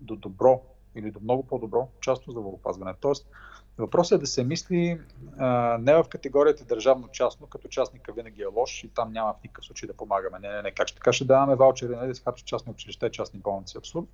до 0.00 0.16
добро 0.16 0.62
или 0.94 1.10
до 1.10 1.20
много 1.20 1.46
по-добро 1.46 1.88
частно 2.00 2.32
здравеопазване. 2.32 2.94
Тоест, 3.00 3.28
въпросът 3.78 4.16
е 4.16 4.20
да 4.20 4.26
се 4.26 4.44
мисли 4.44 5.00
а, 5.38 5.78
не 5.80 5.94
в 5.94 6.04
категорията 6.08 6.64
държавно-частно, 6.64 7.46
като 7.46 7.68
частника 7.68 8.12
винаги 8.12 8.42
е 8.42 8.46
лош 8.46 8.84
и 8.84 8.88
там 8.88 9.12
няма 9.12 9.32
в 9.32 9.42
никакъв 9.44 9.64
случай 9.64 9.86
да 9.86 9.94
помагаме. 9.94 10.38
Не, 10.38 10.48
не, 10.48 10.62
не, 10.62 10.70
как 10.70 10.88
ще 10.88 10.96
така 10.96 11.12
ще 11.12 11.24
даваме 11.24 11.56
ваучери, 11.56 11.96
не 11.96 12.06
да 12.06 12.14
се 12.14 12.22
харчат 12.22 12.46
частни 12.46 12.72
училища 12.72 13.10
частни 13.10 13.40
болници. 13.40 13.78
Абсурд 13.78 14.08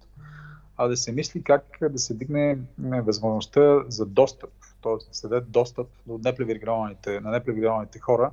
а 0.77 0.89
да 0.89 0.97
се 0.97 1.13
мисли 1.13 1.43
как 1.43 1.79
да 1.91 1.99
се 1.99 2.15
дигне 2.15 2.59
възможността 2.79 3.85
за 3.89 4.07
достъп, 4.07 4.51
т.е. 4.85 5.09
да 5.09 5.15
се 5.15 5.29
даде 5.29 5.47
достъп 5.49 5.89
до 6.07 6.19
непривилегированите, 6.25 7.21
на 7.21 7.31
непривилегированите 7.31 7.99
хора 7.99 8.31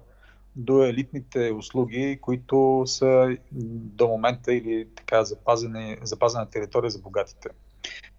до 0.56 0.84
елитните 0.84 1.52
услуги, 1.52 2.20
които 2.22 2.84
са 2.86 3.38
до 3.52 4.08
момента 4.08 4.54
или 4.54 4.88
така 4.96 5.24
запазени, 5.24 5.98
запазена 6.04 6.50
територия 6.50 6.90
за 6.90 7.00
богатите. 7.00 7.50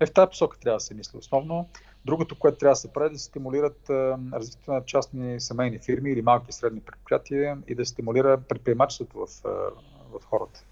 Е, 0.01 0.07
в 0.07 0.12
тази 0.12 0.28
посока 0.28 0.59
трябва 0.59 0.76
да 0.76 0.80
се 0.80 0.95
мисли 0.95 1.18
основно. 1.18 1.68
Другото, 2.05 2.39
което 2.39 2.59
трябва 2.59 2.72
да 2.72 2.76
се 2.76 2.93
прави, 2.93 3.07
е 3.07 3.11
да 3.11 3.18
се 3.18 3.24
стимулират 3.24 3.91
развитието 4.33 4.72
на 4.72 4.85
частни 4.85 5.41
семейни 5.41 5.78
фирми 5.78 6.11
или 6.11 6.22
малки 6.22 6.47
и 6.51 6.53
средни 6.53 6.80
предприятия 6.80 7.59
и 7.68 7.74
да 7.74 7.87
стимулира 7.87 8.41
предприемачеството 8.49 9.26
в, 9.26 9.43
в 10.12 10.24
хората 10.24 10.64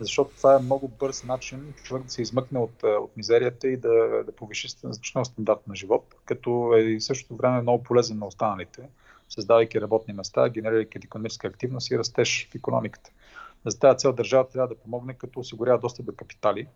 защото 0.00 0.30
това 0.36 0.54
е 0.54 0.62
много 0.62 0.88
бърз 0.88 1.24
начин 1.24 1.74
човек 1.82 2.04
да 2.04 2.10
се 2.10 2.22
измъкне 2.22 2.58
от, 2.58 2.82
от 2.82 3.16
мизерията 3.16 3.68
и 3.68 3.76
да, 3.76 4.22
да 4.26 4.32
повиши 4.32 4.68
значително 4.68 5.24
стандарт 5.24 5.66
на 5.66 5.74
живот, 5.74 6.14
като 6.24 6.74
е 6.74 6.80
и 6.80 7.00
същото 7.00 7.36
време 7.36 7.60
много 7.60 7.82
полезен 7.82 8.18
на 8.18 8.26
останалите, 8.26 8.88
създавайки 9.28 9.80
работни 9.80 10.14
места, 10.14 10.48
генерирайки 10.48 10.98
економическа 11.04 11.48
активност 11.48 11.90
и 11.90 11.98
растеж 11.98 12.48
в 12.50 12.54
економиката. 12.54 13.10
За 13.66 13.78
тази 13.78 13.98
цел 13.98 14.12
държавата 14.12 14.52
трябва 14.52 14.68
да 14.68 14.80
помогне, 14.80 15.14
като 15.14 15.40
осигурява 15.40 15.78
достъп 15.78 16.06
до 16.06 16.14
капитали, 16.14 16.66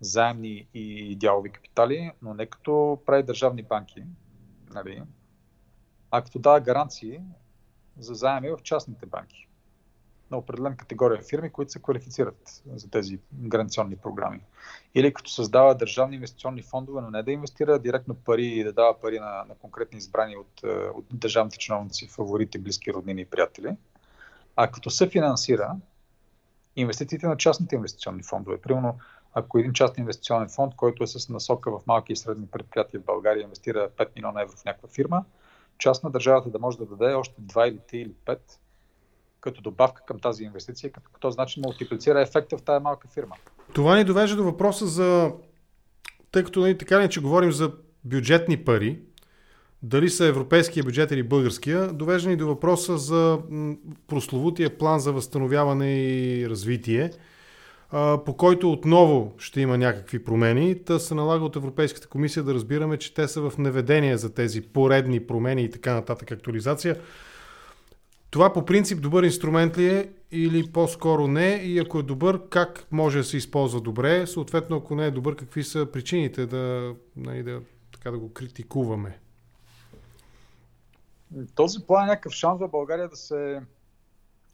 заемни 0.00 0.66
и 0.74 1.16
дялови 1.16 1.50
капитали, 1.50 2.10
но 2.22 2.34
не 2.34 2.46
като 2.46 3.02
прави 3.06 3.22
държавни 3.22 3.62
банки, 3.62 4.04
нали, 4.70 5.02
а 6.10 6.22
като 6.22 6.38
дава 6.38 6.60
гаранции 6.60 7.20
за 7.98 8.14
заеми 8.14 8.50
в 8.50 8.58
частните 8.62 9.06
банки 9.06 9.45
на 10.30 10.36
определен 10.36 10.76
категория 10.76 11.22
фирми, 11.22 11.50
които 11.50 11.72
се 11.72 11.82
квалифицират 11.82 12.62
за 12.74 12.90
тези 12.90 13.18
гаранционни 13.32 13.96
програми. 13.96 14.40
Или 14.94 15.14
като 15.14 15.30
създава 15.30 15.74
държавни 15.74 16.14
инвестиционни 16.14 16.62
фондове, 16.62 17.00
но 17.00 17.10
не 17.10 17.22
да 17.22 17.32
инвестира 17.32 17.78
директно 17.78 18.14
пари 18.14 18.46
и 18.46 18.64
да 18.64 18.72
дава 18.72 19.00
пари 19.00 19.18
на, 19.18 19.44
на 19.48 19.54
конкретни 19.54 19.98
избрани 19.98 20.36
от, 20.36 20.64
е, 20.64 20.68
от 20.68 21.04
държавните 21.12 21.58
чиновници, 21.58 22.08
фаворити, 22.08 22.58
близки 22.58 22.92
роднини 22.92 23.20
и 23.20 23.26
приятели, 23.26 23.76
а 24.56 24.70
като 24.70 24.90
се 24.90 25.08
финансира 25.08 25.76
инвестициите 26.76 27.26
на 27.26 27.36
частните 27.36 27.74
инвестиционни 27.74 28.22
фондове. 28.22 28.60
Примерно, 28.60 28.98
ако 29.34 29.58
един 29.58 29.72
частен 29.72 30.02
инвестиционен 30.02 30.48
фонд, 30.48 30.74
който 30.74 31.04
е 31.04 31.06
с 31.06 31.28
насока 31.28 31.70
в 31.70 31.86
малки 31.86 32.12
и 32.12 32.16
средни 32.16 32.46
предприятия 32.46 33.00
в 33.00 33.04
България, 33.04 33.42
инвестира 33.42 33.90
5 33.90 34.08
милиона 34.16 34.42
евро 34.42 34.56
в 34.56 34.64
някаква 34.64 34.88
фирма, 34.88 35.24
част 35.78 36.04
на 36.04 36.10
държавата 36.10 36.50
да 36.50 36.58
може 36.58 36.78
да 36.78 36.86
даде 36.86 37.14
още 37.14 37.40
2 37.40 37.68
или 37.68 37.78
3 37.78 37.94
или 37.94 38.14
5 38.26 38.38
като 39.46 39.60
добавка 39.60 40.02
към 40.06 40.18
тази 40.18 40.44
инвестиция, 40.44 40.92
като 40.92 41.10
по 41.12 41.20
този 41.20 41.38
начин 41.38 41.62
мултиплицира 41.66 42.20
ефекта 42.20 42.56
в 42.56 42.62
тази 42.62 42.82
малка 42.82 43.08
фирма. 43.14 43.34
Това 43.74 43.96
ни 43.96 44.04
довежда 44.04 44.36
до 44.36 44.44
въпроса 44.44 44.86
за, 44.86 45.32
тъй 46.32 46.44
като 46.44 46.60
нали, 46.60 46.78
така 46.78 46.98
не, 46.98 47.08
че 47.08 47.20
говорим 47.20 47.52
за 47.52 47.72
бюджетни 48.04 48.56
пари, 48.56 48.98
дали 49.82 50.10
са 50.10 50.26
европейския 50.26 50.84
бюджет 50.84 51.10
или 51.10 51.22
българския, 51.22 51.92
довежда 51.92 52.30
ни 52.30 52.36
до 52.36 52.46
въпроса 52.46 52.98
за 52.98 53.38
прословутия 54.06 54.78
план 54.78 55.00
за 55.00 55.12
възстановяване 55.12 55.94
и 55.94 56.48
развитие, 56.48 57.10
по 58.24 58.34
който 58.36 58.72
отново 58.72 59.34
ще 59.38 59.60
има 59.60 59.78
някакви 59.78 60.24
промени. 60.24 60.84
Та 60.84 60.98
се 60.98 61.14
налага 61.14 61.44
от 61.44 61.56
Европейската 61.56 62.08
комисия 62.08 62.42
да 62.42 62.54
разбираме, 62.54 62.96
че 62.96 63.14
те 63.14 63.28
са 63.28 63.50
в 63.50 63.58
неведение 63.58 64.16
за 64.16 64.34
тези 64.34 64.62
поредни 64.62 65.26
промени 65.26 65.62
и 65.62 65.70
така 65.70 65.94
нататък 65.94 66.30
актуализация. 66.30 66.96
Това 68.30 68.52
по 68.52 68.64
принцип 68.64 69.02
добър 69.02 69.22
инструмент 69.22 69.78
ли 69.78 69.88
е 69.88 70.12
или 70.30 70.72
по-скоро 70.72 71.28
не? 71.28 71.48
И 71.48 71.78
ако 71.78 71.98
е 71.98 72.02
добър, 72.02 72.48
как 72.48 72.86
може 72.90 73.18
да 73.18 73.24
се 73.24 73.36
използва 73.36 73.80
добре? 73.80 74.26
Съответно, 74.26 74.76
ако 74.76 74.94
не 74.94 75.06
е 75.06 75.10
добър, 75.10 75.36
какви 75.36 75.64
са 75.64 75.86
причините 75.92 76.46
да, 76.46 76.94
нали, 77.16 77.42
да, 77.42 77.60
така 77.92 78.10
да 78.10 78.18
го 78.18 78.32
критикуваме? 78.32 79.18
този 81.54 81.86
план 81.86 82.04
е 82.04 82.06
някакъв 82.06 82.32
шанс 82.32 82.60
в 82.60 82.68
България 82.68 83.08
да 83.08 83.16
се 83.16 83.62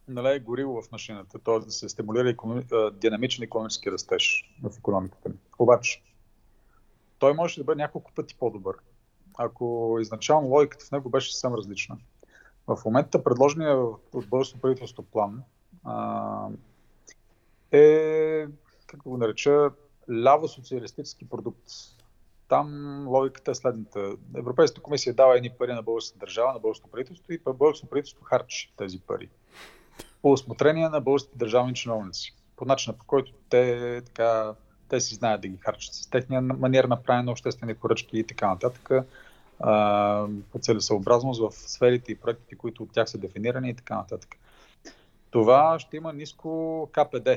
налее 0.08 0.38
горило 0.38 0.82
в 0.82 0.92
машината, 0.92 1.38
т.е. 1.38 1.58
да 1.58 1.70
се 1.70 1.88
стимулира 1.88 2.30
економи... 2.30 2.62
динамичен 2.92 3.42
економически 3.42 3.92
растеж 3.92 4.54
в 4.62 4.78
економиката 4.78 5.28
ни. 5.28 5.34
Обаче, 5.58 6.02
той 7.18 7.34
може 7.34 7.60
да 7.60 7.64
бъде 7.64 7.82
няколко 7.82 8.12
пъти 8.12 8.34
по-добър, 8.34 8.76
ако 9.38 9.96
изначално 10.00 10.48
логиката 10.48 10.84
в 10.84 10.90
него 10.90 11.10
беше 11.10 11.32
съвсем 11.32 11.54
различна. 11.54 11.98
В 12.66 12.78
момента 12.84 13.24
предложения 13.24 13.76
от 14.12 14.28
българското 14.28 14.60
правителство 14.60 15.02
план 15.02 15.42
а, 15.84 16.48
е, 17.72 18.46
как 18.86 19.02
да 19.02 19.10
го 19.10 19.16
нареча, 19.16 19.70
ляво 20.10 20.48
социалистически 20.48 21.28
продукт. 21.28 21.64
Там 22.48 23.04
логиката 23.08 23.50
е 23.50 23.54
следната. 23.54 24.16
Европейската 24.36 24.82
комисия 24.82 25.14
дава 25.14 25.36
едни 25.36 25.50
пари 25.50 25.72
на 25.72 25.82
българската 25.82 26.18
държава, 26.18 26.52
на 26.52 26.58
българското 26.58 26.90
правителство 26.90 27.32
и 27.32 27.38
българското 27.38 27.90
правителство 27.90 28.24
харчи 28.24 28.72
тези 28.76 29.00
пари. 29.00 29.28
По 30.22 30.32
осмотрение 30.32 30.88
на 30.88 31.00
българските 31.00 31.38
държавни 31.38 31.74
чиновници. 31.74 32.36
По 32.56 32.64
начина 32.64 32.96
по 32.96 33.04
който 33.04 33.32
те, 33.48 34.02
така, 34.04 34.54
те 34.88 35.00
си 35.00 35.14
знаят 35.14 35.40
да 35.40 35.48
ги 35.48 35.56
харчат. 35.56 35.94
С 35.94 36.06
техния 36.06 36.40
маниер 36.40 36.84
на 36.84 37.02
правене 37.02 37.22
на 37.22 37.32
обществени 37.32 37.74
поръчки 37.74 38.18
и 38.18 38.26
така 38.26 38.48
нататък. 38.48 38.90
По 40.52 40.58
целесъобразност 40.60 41.40
в 41.40 41.52
сферите 41.52 42.12
и 42.12 42.16
проектите, 42.16 42.54
които 42.54 42.82
от 42.82 42.92
тях 42.92 43.08
са 43.08 43.18
дефинирани 43.18 43.70
и 43.70 43.74
така 43.74 43.96
нататък. 43.96 44.36
Това 45.30 45.78
ще 45.78 45.96
има 45.96 46.12
ниско 46.12 46.88
КПД 46.92 47.28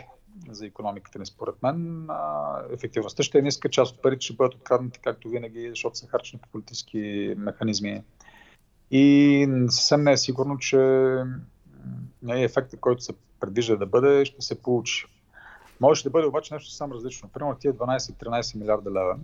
за 0.49 0.65
економиката 0.65 1.19
ни, 1.19 1.25
според 1.25 1.63
мен. 1.63 2.07
ефективността 2.73 3.23
ще 3.23 3.37
е 3.37 3.41
ниска, 3.41 3.69
част 3.69 3.95
от 3.95 4.01
парите 4.01 4.25
ще 4.25 4.33
бъдат 4.33 4.55
откраднати, 4.55 4.99
както 5.03 5.29
винаги, 5.29 5.69
защото 5.69 5.97
са 5.97 6.07
харчени 6.07 6.41
по 6.41 6.49
политически 6.49 7.33
механизми. 7.37 8.03
И 8.91 9.47
съвсем 9.69 10.03
не 10.03 10.11
е 10.11 10.17
сигурно, 10.17 10.57
че 10.57 10.77
ефектът, 12.29 12.79
който 12.79 13.03
се 13.03 13.13
предвижда 13.39 13.75
да 13.75 13.85
бъде, 13.85 14.25
ще 14.25 14.41
се 14.41 14.61
получи. 14.61 15.05
Може 15.79 16.03
да 16.03 16.09
бъде 16.09 16.27
обаче 16.27 16.53
нещо 16.53 16.69
съвсем 16.69 16.91
различно. 16.91 17.29
Примерно 17.33 17.55
тия 17.55 17.73
12-13 17.73 18.57
милиарда 18.57 18.91
лева 18.91 19.17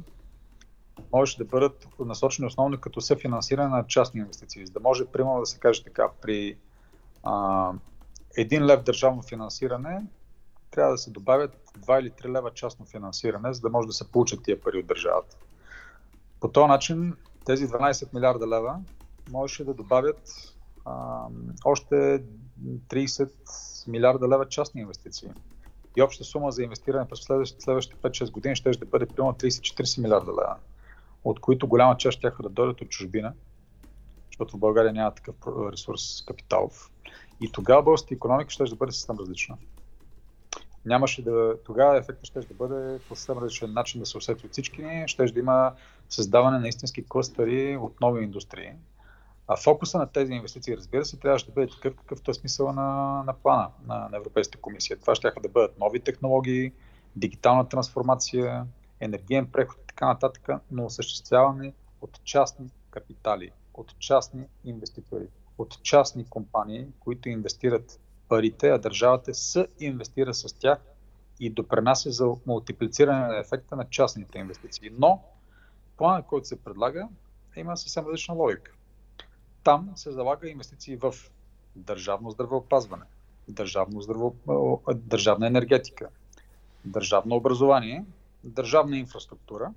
може 1.14 1.38
да 1.38 1.46
бъдат 1.46 1.88
насочени 2.00 2.48
основно 2.48 2.80
като 2.80 3.02
съфинансиране 3.02 3.70
на 3.70 3.88
частни 3.88 4.20
инвестиции. 4.20 4.66
За 4.66 4.74
да 4.74 4.80
може, 4.80 5.06
примерно, 5.06 5.40
да 5.40 5.46
се 5.46 5.60
каже 5.60 5.84
така, 5.84 6.10
при 6.22 6.58
а, 7.24 7.72
един 8.38 8.66
лев 8.66 8.84
държавно 8.84 9.22
финансиране 9.22 10.02
трябва 10.72 10.92
да 10.92 10.98
се 10.98 11.12
добавят 11.12 11.72
2 11.80 12.00
или 12.00 12.12
3 12.12 12.38
лева 12.38 12.52
частно 12.54 12.86
финансиране, 12.86 13.54
за 13.54 13.62
да 13.62 13.70
може 13.70 13.88
да 13.88 13.94
се 13.94 14.12
получат 14.12 14.44
тия 14.44 14.62
пари 14.62 14.80
от 14.80 14.86
държавата. 14.86 15.38
По 16.40 16.48
този 16.48 16.68
начин 16.68 17.16
тези 17.46 17.68
12 17.68 18.14
милиарда 18.14 18.48
лева 18.48 18.80
можеше 19.32 19.64
да 19.64 19.74
добавят 19.74 20.54
а, 20.86 21.26
още 21.66 22.24
30 22.66 23.30
милиарда 23.88 24.28
лева 24.28 24.50
частни 24.50 24.82
инвестиции. 24.82 25.30
И 25.98 26.02
обща 26.02 26.24
сума 26.24 26.52
за 26.52 26.64
инвестиране 26.64 27.08
през 27.08 27.20
следващите 27.20 27.98
5-6 28.02 28.32
години 28.32 28.56
ще, 28.56 28.74
ще 28.74 28.86
бъде 28.86 29.06
примерно 29.06 29.34
30-40 29.34 30.02
милиарда 30.02 30.32
лева, 30.32 30.56
от 31.24 31.40
които 31.40 31.68
голяма 31.68 31.98
част 31.98 32.18
ще 32.18 32.32
да 32.44 32.50
дойдат 32.50 32.82
от 32.82 32.90
чужбина, 32.90 33.34
защото 34.28 34.58
в 34.58 34.60
България 34.60 34.94
няма 34.94 35.14
такъв 35.14 35.36
ресурс 35.72 36.26
капиталов. 36.26 36.92
И 37.42 37.52
тогава 37.52 37.84
българската 37.84 38.14
економика 38.14 38.52
ще 38.52 38.64
да 38.64 38.76
бъде 38.76 38.92
съвсем 38.92 39.20
различна 39.20 39.58
нямаше 40.86 41.24
да, 41.24 41.56
тогава 41.66 41.98
ефектът 41.98 42.26
ще 42.26 42.40
да 42.40 42.54
бъде 42.54 43.00
по 43.00 43.16
съвсем 43.16 43.38
различен 43.38 43.74
начин 43.74 44.00
да 44.00 44.06
се 44.06 44.18
усети 44.18 44.46
от 44.46 44.52
всички 44.52 44.84
ни, 44.84 45.08
ще 45.08 45.26
да 45.26 45.40
има 45.40 45.74
създаване 46.10 46.60
на 46.60 46.68
истински 46.68 47.06
клъстъри 47.10 47.78
от 47.78 48.02
нови 48.02 48.24
индустрии. 48.24 48.72
А 49.48 49.58
фокуса 49.58 49.98
на 49.98 50.08
тези 50.08 50.34
инвестиции, 50.34 50.78
разбира 50.78 51.06
се, 51.06 51.20
трябваше 51.20 51.46
да 51.46 51.52
бъде 51.52 51.68
такъв, 51.68 51.96
какъвто 51.96 52.32
е 52.32 52.34
смисъл 52.34 52.74
на, 52.74 53.24
на 53.26 53.34
плана 53.34 53.68
на, 53.88 54.10
на 54.12 54.18
Европейската 54.18 54.62
комисия. 54.62 55.00
Това 55.00 55.16
ще 55.16 55.32
да 55.44 55.50
бъдат 55.50 55.80
нови 55.80 56.00
технологии, 56.00 56.72
дигитална 57.16 57.70
трансформация, 57.70 58.66
енергиен 59.00 59.46
преход 59.46 59.91
така 60.02 60.14
нататък, 60.14 60.50
но 60.72 60.86
осъществяване 60.86 61.74
от 62.02 62.24
частни 62.24 62.70
капитали, 62.92 63.52
от 63.74 64.00
частни 64.00 64.46
инвеститори, 64.66 65.28
от 65.58 65.84
частни 65.84 66.26
компании, 66.26 66.88
които 67.00 67.30
инвестират 67.30 68.00
парите, 68.30 68.70
а 68.70 68.78
държавата 68.78 69.34
се 69.34 69.68
инвестира 69.80 70.34
с 70.34 70.54
тях 70.54 70.80
и 71.40 71.50
допренася 71.50 72.12
за 72.12 72.36
мултиплициране 72.46 73.28
на 73.28 73.40
ефекта 73.40 73.76
на 73.76 73.90
частните 73.90 74.40
инвестиции. 74.40 74.90
Но 75.00 75.24
планът, 75.98 76.26
който 76.26 76.48
се 76.48 76.64
предлага, 76.64 77.08
има 77.56 77.78
съвсем 77.78 78.06
различна 78.06 78.36
логика. 78.36 78.72
Там 79.64 79.92
се 79.96 80.12
залага 80.12 80.50
инвестиции 80.50 80.96
в 80.96 81.16
държавно 81.76 82.32
здравеопазване, 82.32 83.06
държавно 83.48 84.02
здраво... 84.02 84.36
държавна 84.96 85.48
енергетика, 85.48 86.08
държавно 86.86 87.36
образование, 87.36 88.06
държавна 88.44 88.98
инфраструктура 88.98 89.72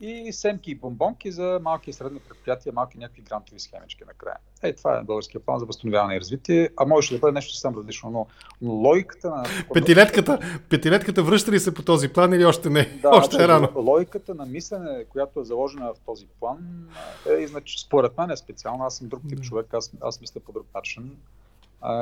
и 0.00 0.32
семки 0.32 0.70
и 0.70 0.74
бомбонки 0.74 1.30
за 1.30 1.60
малки 1.62 1.90
и 1.90 1.92
средни 1.92 2.20
предприятия, 2.20 2.72
малки 2.72 2.98
някакви 2.98 3.22
грантови 3.22 3.60
схемички 3.60 4.04
накрая. 4.06 4.36
Е, 4.62 4.72
това 4.72 4.98
е 4.98 5.02
българския 5.02 5.40
план 5.40 5.58
за 5.58 5.66
възстановяване 5.66 6.16
и 6.16 6.20
развитие, 6.20 6.70
а 6.76 6.84
може 6.84 7.14
да 7.14 7.18
бъде 7.18 7.32
нещо 7.32 7.52
съвсем 7.52 7.78
различно, 7.78 8.10
но, 8.10 8.26
но 8.62 8.72
логиката 8.72 9.30
на... 9.30 9.44
Петилетката, 9.74 10.60
петилетката 10.70 11.22
връща 11.22 11.52
ли 11.52 11.60
се 11.60 11.74
по 11.74 11.82
този 11.82 12.08
план 12.08 12.32
или 12.32 12.44
още 12.44 12.70
не? 12.70 12.98
Да, 13.02 13.08
още 13.08 13.44
е 13.44 13.48
рано. 13.48 13.68
Логиката 13.76 14.34
на 14.34 14.46
мислене, 14.46 15.04
която 15.04 15.40
е 15.40 15.44
заложена 15.44 15.94
в 15.94 16.00
този 16.06 16.26
план, 16.40 16.88
е, 17.30 17.46
значи, 17.46 17.80
според 17.80 18.18
мен 18.18 18.30
е 18.30 18.36
специално. 18.36 18.84
Аз 18.84 18.96
съм 18.96 19.08
друг 19.08 19.22
тип 19.28 19.40
човек, 19.40 19.74
аз, 19.74 19.92
аз 20.00 20.20
мисля 20.20 20.40
по 20.40 20.52
друг 20.52 20.66
начин. 20.74 21.16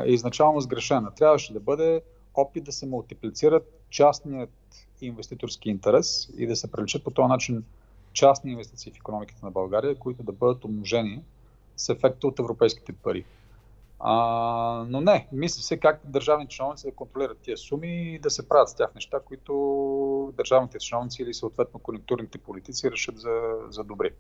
Е 0.05 0.11
изначално 0.11 0.61
сгрешена. 0.61 1.11
Трябваше 1.15 1.53
да 1.53 1.61
бъде 1.61 2.03
опит 2.35 2.65
да 2.65 2.73
се 2.73 2.87
мултиплицират 2.87 3.84
частният 3.95 4.51
инвеститорски 5.01 5.71
интерес 5.71 6.31
и 6.37 6.47
да 6.47 6.57
се 6.57 6.71
приличат 6.71 7.05
по 7.05 7.11
този 7.11 7.29
начин 7.29 7.65
частни 8.13 8.53
инвестиции 8.53 8.93
в 8.93 8.97
економиката 8.97 9.47
на 9.47 9.51
България, 9.51 9.99
които 9.99 10.23
да 10.23 10.33
бъдат 10.33 10.65
умножени 10.65 11.23
с 11.77 11.89
ефекта 11.89 12.27
от 12.27 12.39
европейските 12.39 12.93
пари. 12.93 13.25
А, 14.01 14.15
но 14.89 15.01
не, 15.01 15.29
мисля 15.33 15.63
се 15.63 15.77
как 15.77 16.01
държавните 16.05 16.55
чиновници 16.55 16.87
да 16.87 16.95
контролират 16.95 17.39
тия 17.39 17.57
суми 17.57 18.15
и 18.15 18.19
да 18.19 18.31
се 18.31 18.49
правят 18.49 18.69
с 18.69 18.75
тях 18.75 18.95
неща, 18.95 19.21
които 19.21 20.33
държавните 20.37 20.79
чиновници 20.79 21.23
или 21.23 21.35
съответно 21.35 21.81
конъюнктурните 21.81 22.39
политици 22.39 22.91
решат 22.91 23.19
за, 23.19 23.41
за 23.69 23.85
добри. 23.85 24.11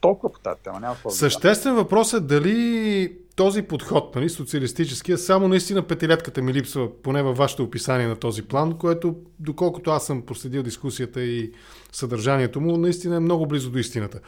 Толкова 0.00 0.32
по 0.32 0.38
тази 0.38 0.60
тема. 0.62 0.80
Няма 0.80 0.96
Съществен 1.08 1.74
въпрос 1.74 2.12
е 2.12 2.20
дали 2.20 3.12
този 3.36 3.62
подход, 3.62 4.14
нали, 4.14 4.28
социалистическия, 4.28 5.18
само 5.18 5.48
наистина 5.48 5.82
петилетката 5.82 6.42
ми 6.42 6.54
липсва, 6.54 6.88
поне 7.02 7.22
във 7.22 7.36
вашето 7.36 7.62
описание 7.62 8.06
на 8.06 8.16
този 8.16 8.42
план, 8.42 8.78
което, 8.78 9.16
доколкото 9.38 9.90
аз 9.90 10.06
съм 10.06 10.22
проследил 10.22 10.62
дискусията 10.62 11.22
и 11.22 11.52
съдържанието 11.92 12.60
му, 12.60 12.76
наистина 12.76 13.16
е 13.16 13.20
много 13.20 13.46
близо 13.46 13.70
до 13.70 13.78
истината. 13.78 14.20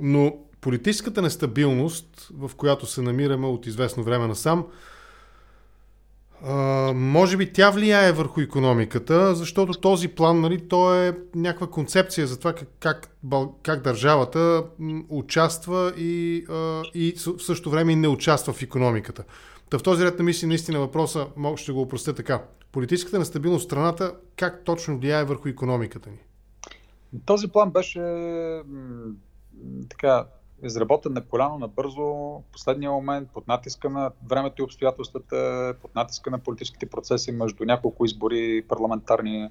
Но 0.00 0.36
политическата 0.60 1.22
нестабилност, 1.22 2.28
в 2.38 2.50
която 2.56 2.86
се 2.86 3.02
намираме 3.02 3.46
от 3.46 3.66
известно 3.66 4.02
време 4.02 4.26
насам, 4.26 4.66
Може 6.94 7.36
би 7.36 7.52
тя 7.52 7.70
влияе 7.70 8.12
върху 8.12 8.40
економиката, 8.40 9.34
защото 9.34 9.80
този 9.80 10.08
план, 10.08 10.40
нали, 10.40 10.68
то 10.68 10.94
е 10.94 11.18
някаква 11.34 11.66
концепция 11.66 12.26
за 12.26 12.38
това 12.38 12.52
как, 12.52 12.68
как, 12.80 13.16
как 13.62 13.82
държавата 13.82 14.64
участва 15.08 15.92
и, 15.96 16.44
и 16.94 17.14
в 17.16 17.42
същото 17.42 17.70
време 17.70 17.96
не 17.96 18.08
участва 18.08 18.52
в 18.52 18.62
економиката. 18.62 19.24
Та 19.70 19.78
в 19.78 19.82
този 19.82 20.04
ред 20.04 20.18
на 20.18 20.24
мисли 20.24 20.46
наистина 20.46 20.78
въпроса, 20.78 21.26
ще 21.56 21.72
го 21.72 21.80
опростя 21.80 22.14
така. 22.14 22.42
Политическата 22.72 23.18
нестабилност 23.18 23.62
в 23.62 23.64
страната 23.64 24.14
как 24.36 24.64
точно 24.64 24.98
влияе 24.98 25.24
върху 25.24 25.48
економиката 25.48 26.10
ни? 26.10 26.18
Този 27.24 27.48
план 27.48 27.70
беше 27.70 28.00
така 29.88 30.26
изработен 30.62 31.12
на 31.12 31.20
коляно, 31.20 31.58
набързо, 31.58 32.02
в 32.02 32.42
последния 32.52 32.90
момент, 32.90 33.28
под 33.34 33.48
натиска 33.48 33.90
на 33.90 34.10
времето 34.30 34.62
и 34.62 34.64
обстоятелствата, 34.64 35.74
под 35.82 35.94
натиска 35.94 36.30
на 36.30 36.38
политическите 36.38 36.86
процеси 36.86 37.32
между 37.32 37.64
няколко 37.64 38.04
избори 38.04 38.64
парламентарни. 38.68 39.50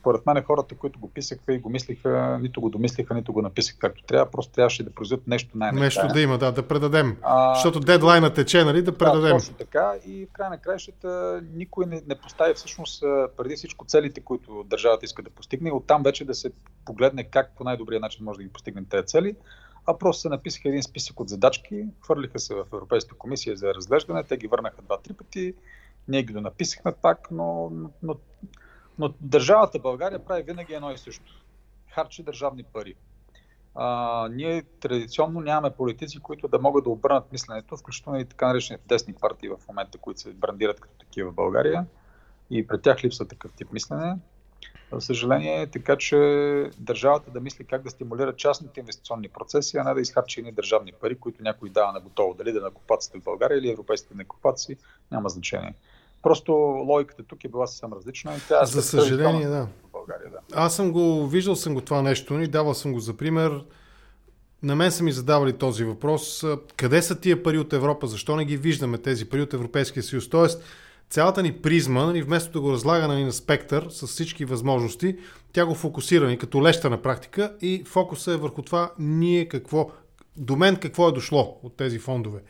Според 0.00 0.26
мен 0.26 0.42
хората, 0.42 0.74
които 0.74 0.98
го 0.98 1.10
писаха 1.10 1.54
и 1.54 1.58
го 1.58 1.70
мислиха, 1.70 2.38
нито 2.42 2.60
го 2.60 2.68
домислиха, 2.68 3.14
нито 3.14 3.32
го 3.32 3.42
написаха 3.42 3.78
както 3.78 4.02
трябва, 4.02 4.30
просто 4.30 4.52
трябваше 4.52 4.82
да 4.82 4.90
произведат 4.90 5.26
нещо 5.26 5.50
най 5.54 5.72
Нещо 5.72 6.08
да 6.12 6.20
има, 6.20 6.38
да, 6.38 6.52
да 6.52 6.68
предадем. 6.68 7.16
А, 7.22 7.54
Защото 7.54 7.80
дедлайна 7.80 8.32
тече, 8.32 8.64
нали, 8.64 8.82
да 8.82 8.98
предадем. 8.98 9.22
Да, 9.22 9.30
точно 9.30 9.54
така. 9.54 9.92
И 10.06 10.26
в 10.26 10.32
край 10.32 10.50
на 10.50 10.58
краищата 10.58 11.42
никой 11.54 11.86
не, 11.86 12.02
не 12.06 12.14
постави 12.14 12.54
всъщност 12.54 13.02
преди 13.36 13.56
всичко 13.56 13.84
целите, 13.84 14.20
които 14.20 14.64
държавата 14.66 15.04
иска 15.04 15.22
да 15.22 15.30
постигне. 15.30 15.72
Оттам 15.72 16.02
вече 16.02 16.24
да 16.24 16.34
се 16.34 16.52
погледне 16.84 17.24
как 17.24 17.50
по 17.56 17.64
най-добрия 17.64 18.00
начин 18.00 18.24
може 18.24 18.36
да 18.36 18.42
ги 18.42 18.52
постигнем 18.52 18.86
тези 18.90 19.06
цели 19.06 19.34
а 19.86 19.98
просто 19.98 20.20
се 20.20 20.28
написаха 20.28 20.68
един 20.68 20.82
списък 20.82 21.20
от 21.20 21.28
задачки, 21.28 21.86
хвърлиха 22.00 22.38
се 22.38 22.54
в 22.54 22.66
Европейската 22.72 23.18
комисия 23.18 23.56
за 23.56 23.74
разглеждане, 23.74 24.24
те 24.24 24.36
ги 24.36 24.46
върнаха 24.46 24.82
два-три 24.82 25.12
пъти, 25.14 25.54
ние 26.08 26.22
ги 26.22 26.32
написахме 26.32 26.92
пак, 27.02 27.30
но, 27.30 27.70
но, 28.02 28.16
но 28.98 29.14
държавата 29.20 29.78
България 29.78 30.24
прави 30.24 30.42
винаги 30.42 30.74
едно 30.74 30.90
и 30.90 30.98
също. 30.98 31.44
Харчи 31.94 32.22
държавни 32.22 32.62
пари. 32.62 32.94
а, 33.74 34.28
ние 34.28 34.62
традиционно 34.62 35.40
нямаме 35.40 35.74
политици, 35.76 36.20
които 36.20 36.48
да 36.48 36.58
могат 36.58 36.84
да 36.84 36.90
обърнат 36.90 37.32
мисленето, 37.32 37.76
включително 37.76 38.20
и 38.20 38.24
така 38.24 38.48
наречените 38.48 38.84
десни 38.86 39.14
партии 39.14 39.48
в 39.48 39.68
момента, 39.68 39.98
които 39.98 40.20
се 40.20 40.32
брандират 40.32 40.80
като 40.80 40.94
такива 40.98 41.30
в 41.30 41.34
България. 41.34 41.86
И 42.50 42.66
пред 42.66 42.82
тях 42.82 43.04
липсва 43.04 43.28
такъв 43.28 43.52
тип 43.52 43.72
мислене. 43.72 44.16
За 44.92 45.00
съжаление, 45.00 45.66
така 45.66 45.96
че 45.96 46.16
държавата 46.78 47.30
да 47.30 47.40
мисли 47.40 47.64
как 47.64 47.82
да 47.82 47.90
стимулира 47.90 48.36
частните 48.36 48.80
инвестиционни 48.80 49.28
процеси, 49.28 49.76
а 49.76 49.84
не 49.84 49.94
да 49.94 50.00
изхарчи 50.00 50.40
едни 50.40 50.52
държавни 50.52 50.92
пари, 50.92 51.14
които 51.14 51.42
някой 51.42 51.70
дава 51.70 51.92
на 51.92 52.00
готово. 52.00 52.34
Дали 52.34 52.52
да 52.52 52.60
накопаците 52.60 53.18
в 53.18 53.22
България 53.22 53.58
или 53.58 53.70
европейските 53.70 54.14
накопаци, 54.14 54.76
няма 55.12 55.28
значение. 55.28 55.74
Просто 56.22 56.52
логиката 56.88 57.22
тук 57.22 57.44
е 57.44 57.48
била 57.48 57.66
съвсем 57.66 57.92
различна. 57.92 58.36
И 58.36 58.40
тя 58.48 58.64
за 58.64 58.82
съжаление, 58.82 59.46
да. 59.46 59.68
България, 59.92 60.30
да. 60.30 60.38
Аз 60.52 60.76
съм 60.76 60.92
го, 60.92 61.26
виждал 61.26 61.56
съм 61.56 61.74
го 61.74 61.80
това 61.80 62.02
нещо, 62.02 62.40
и 62.40 62.46
давал 62.46 62.74
съм 62.74 62.92
го 62.92 63.00
за 63.00 63.16
пример. 63.16 63.64
На 64.62 64.76
мен 64.76 64.90
са 64.90 65.04
ми 65.04 65.12
задавали 65.12 65.52
този 65.52 65.84
въпрос. 65.84 66.44
Къде 66.76 67.02
са 67.02 67.20
тия 67.20 67.42
пари 67.42 67.58
от 67.58 67.72
Европа? 67.72 68.06
Защо 68.06 68.36
не 68.36 68.44
ги 68.44 68.56
виждаме 68.56 68.98
тези 68.98 69.28
пари 69.28 69.42
от 69.42 69.54
Европейския 69.54 70.02
съюз? 70.02 70.28
Тоест, 70.28 70.62
цялата 71.10 71.42
ни 71.42 71.52
призма, 71.52 72.04
нали, 72.06 72.22
вместо 72.22 72.52
да 72.52 72.60
го 72.60 72.72
разлага 72.72 73.08
нали, 73.08 73.24
на 73.24 73.32
спектър 73.32 73.86
с 73.90 74.06
всички 74.06 74.44
възможности, 74.44 75.16
тя 75.52 75.66
го 75.66 75.74
фокусира 75.74 76.28
ни 76.28 76.38
като 76.38 76.62
леща 76.62 76.90
на 76.90 77.02
практика 77.02 77.52
и 77.60 77.82
фокуса 77.86 78.32
е 78.32 78.36
върху 78.36 78.62
това 78.62 78.92
ние 78.98 79.48
какво, 79.48 79.90
до 80.36 80.56
мен 80.56 80.76
какво 80.76 81.08
е 81.08 81.12
дошло 81.12 81.58
от 81.62 81.76
тези 81.76 81.98
фондове. 81.98 82.40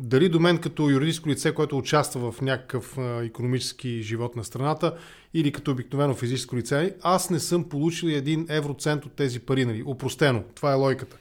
Дали 0.00 0.28
до 0.28 0.40
мен 0.40 0.58
като 0.58 0.90
юридическо 0.90 1.28
лице, 1.28 1.54
което 1.54 1.78
участва 1.78 2.32
в 2.32 2.40
някакъв 2.40 2.98
а, 2.98 3.24
економически 3.24 4.02
живот 4.02 4.36
на 4.36 4.44
страната, 4.44 4.96
или 5.34 5.52
като 5.52 5.70
обикновено 5.70 6.14
физическо 6.14 6.56
лице, 6.56 6.94
аз 7.02 7.30
не 7.30 7.40
съм 7.40 7.64
получил 7.64 8.08
един 8.08 8.46
евроцент 8.48 9.04
от 9.04 9.12
тези 9.12 9.40
пари. 9.40 9.64
Нали? 9.64 9.82
Опростено. 9.86 10.42
Това 10.54 10.72
е 10.72 10.74
логиката. 10.74 11.16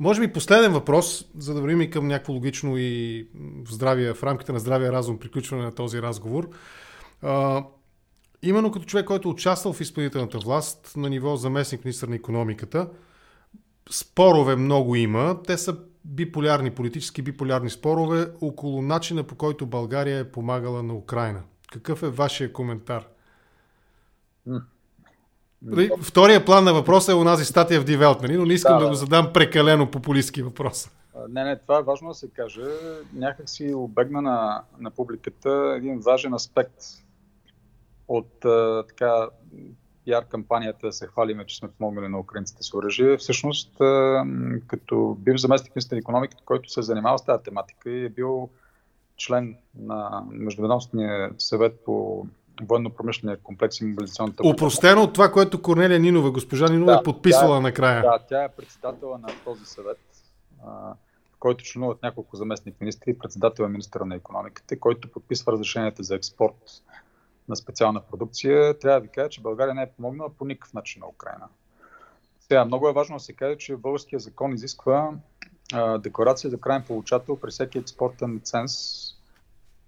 Може 0.00 0.20
би 0.20 0.32
последен 0.32 0.72
въпрос, 0.72 1.24
за 1.38 1.54
да 1.54 1.60
вървим 1.60 1.80
и 1.80 1.90
към 1.90 2.06
някакво 2.06 2.32
логично 2.32 2.74
и 2.76 3.26
в, 3.64 3.72
здравия, 3.72 4.14
в 4.14 4.22
рамките 4.22 4.52
на 4.52 4.58
здравия 4.58 4.92
разум 4.92 5.18
приключване 5.18 5.62
на 5.62 5.74
този 5.74 6.02
разговор. 6.02 6.50
А, 7.22 7.64
именно 8.42 8.72
като 8.72 8.84
човек, 8.84 9.06
който 9.06 9.28
е 9.28 9.32
участвал 9.32 9.72
в 9.72 9.80
изпълнителната 9.80 10.38
власт 10.38 10.92
на 10.96 11.10
ниво 11.10 11.36
заместник 11.36 11.84
министър 11.84 12.08
на 12.08 12.16
економиката, 12.16 12.88
спорове 13.90 14.56
много 14.56 14.96
има. 14.96 15.42
Те 15.46 15.58
са 15.58 15.76
биполярни, 16.04 16.70
политически 16.70 17.22
биполярни 17.22 17.70
спорове 17.70 18.30
около 18.40 18.82
начина 18.82 19.24
по 19.24 19.34
който 19.34 19.66
България 19.66 20.18
е 20.18 20.30
помагала 20.30 20.82
на 20.82 20.94
Украина. 20.94 21.42
Какъв 21.72 22.02
е 22.02 22.08
вашия 22.08 22.52
коментар? 22.52 23.08
Нали, 25.62 25.90
втория 26.02 26.44
план 26.44 26.64
на 26.64 26.74
въпроса 26.74 27.12
е 27.12 27.14
онази 27.14 27.44
статия 27.44 27.80
в 27.80 27.84
Девелт, 27.84 28.22
нали? 28.22 28.36
но 28.36 28.46
не 28.46 28.54
искам 28.54 28.78
да, 28.78 28.84
да 28.84 28.88
го 28.88 28.94
задам 28.94 29.32
прекалено 29.32 29.90
популистски 29.90 30.42
въпрос. 30.42 30.90
Не, 31.28 31.44
не, 31.44 31.58
това 31.58 31.78
е 31.78 31.82
важно 31.82 32.08
да 32.08 32.14
се 32.14 32.28
каже. 32.28 32.62
Някак 33.14 33.48
си 33.48 33.74
обегна 33.74 34.22
на, 34.22 34.62
на 34.78 34.90
публиката 34.90 35.74
един 35.76 36.00
важен 36.00 36.34
аспект 36.34 36.74
от 38.08 38.44
а, 38.44 38.84
така 38.88 39.28
пиар 40.04 40.24
кампанията 40.24 40.86
да 40.86 40.92
се 40.92 41.06
хвалиме, 41.06 41.46
че 41.46 41.56
сме 41.56 41.68
помогнали 41.68 42.08
на 42.08 42.18
украинците 42.18 42.62
с 42.62 42.74
оръжие. 42.74 43.16
Всъщност, 43.16 43.80
а, 43.80 44.24
като 44.66 45.16
бив 45.20 45.36
заместник 45.36 45.76
министър 45.76 45.96
на 45.96 45.98
економиката, 45.98 46.42
който 46.44 46.70
се 46.70 46.80
е 46.80 46.82
занимава 46.82 47.18
с 47.18 47.24
тази 47.24 47.42
тематика 47.42 47.90
и 47.90 48.04
е 48.04 48.08
бил 48.08 48.48
член 49.16 49.56
на 49.78 50.24
Междуведомствения 50.30 51.30
съвет 51.38 51.84
по 51.84 52.26
военно-промишления 52.62 53.36
комплекс 53.42 53.80
и 53.80 53.84
мобилизационната 53.84 54.48
Упростено 54.48 55.02
от 55.02 55.12
това, 55.12 55.32
което 55.32 55.62
Корнелия 55.62 56.00
Нинова, 56.00 56.30
госпожа 56.30 56.66
Нинова 56.66 56.92
да, 56.92 56.98
е 56.98 57.02
подписала 57.02 57.56
тя, 57.56 57.60
накрая. 57.60 58.02
Да, 58.02 58.18
тя 58.28 58.44
е 58.44 58.48
председател 58.48 59.18
на 59.18 59.28
този 59.44 59.64
съвет, 59.64 59.98
в 61.32 61.38
който 61.38 61.64
членуват 61.64 62.02
няколко 62.02 62.36
заместник 62.36 62.80
министри 62.80 63.10
и 63.10 63.18
председател 63.18 63.64
е 63.64 63.68
министъра 63.68 64.04
на 64.04 64.14
економиката, 64.14 64.80
който 64.80 65.10
подписва 65.10 65.52
разрешенията 65.52 66.02
за 66.02 66.14
експорт 66.14 66.82
на 67.48 67.56
специална 67.56 68.00
продукция. 68.10 68.78
Трябва 68.78 69.00
да 69.00 69.06
ви 69.06 69.12
кажа, 69.12 69.28
че 69.28 69.40
България 69.40 69.74
не 69.74 69.82
е 69.82 69.90
помогнала 69.96 70.30
по 70.30 70.44
никакъв 70.44 70.74
начин 70.74 71.00
на 71.00 71.08
Украина. 71.08 71.48
Сега, 72.40 72.64
много 72.64 72.88
е 72.88 72.92
важно 72.92 73.16
да 73.16 73.20
се 73.20 73.32
каже, 73.32 73.56
че 73.56 73.76
българския 73.76 74.18
закон 74.18 74.52
изисква 74.52 75.10
а, 75.72 75.98
декларация 75.98 76.50
за 76.50 76.60
крайен 76.60 76.84
получател 76.86 77.36
при 77.36 77.50
всеки 77.50 77.78
експортен 77.78 78.34
лиценз 78.34 78.72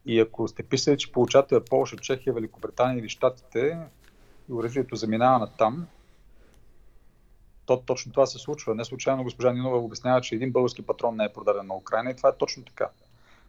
и 0.06 0.20
ако 0.20 0.48
сте 0.48 0.62
писали, 0.62 0.98
че 0.98 1.12
получател 1.12 1.56
е 1.56 1.64
Польша, 1.64 1.96
Чехия, 1.96 2.32
Великобритания 2.32 2.98
или 2.98 3.08
Штатите 3.08 3.78
и 4.50 4.52
оръжието 4.52 4.96
заминава 4.96 5.38
на 5.38 5.46
там, 5.56 5.86
то 7.66 7.80
точно 7.80 8.12
това 8.12 8.26
се 8.26 8.38
случва. 8.38 8.74
Не 8.74 8.84
случайно 8.84 9.24
госпожа 9.24 9.52
Нинова 9.52 9.78
обяснява, 9.78 10.20
че 10.20 10.34
един 10.34 10.52
български 10.52 10.82
патрон 10.82 11.16
не 11.16 11.24
е 11.24 11.32
продаден 11.32 11.66
на 11.66 11.76
Украина 11.76 12.10
и 12.10 12.16
това 12.16 12.28
е 12.28 12.36
точно 12.38 12.64
така. 12.64 12.88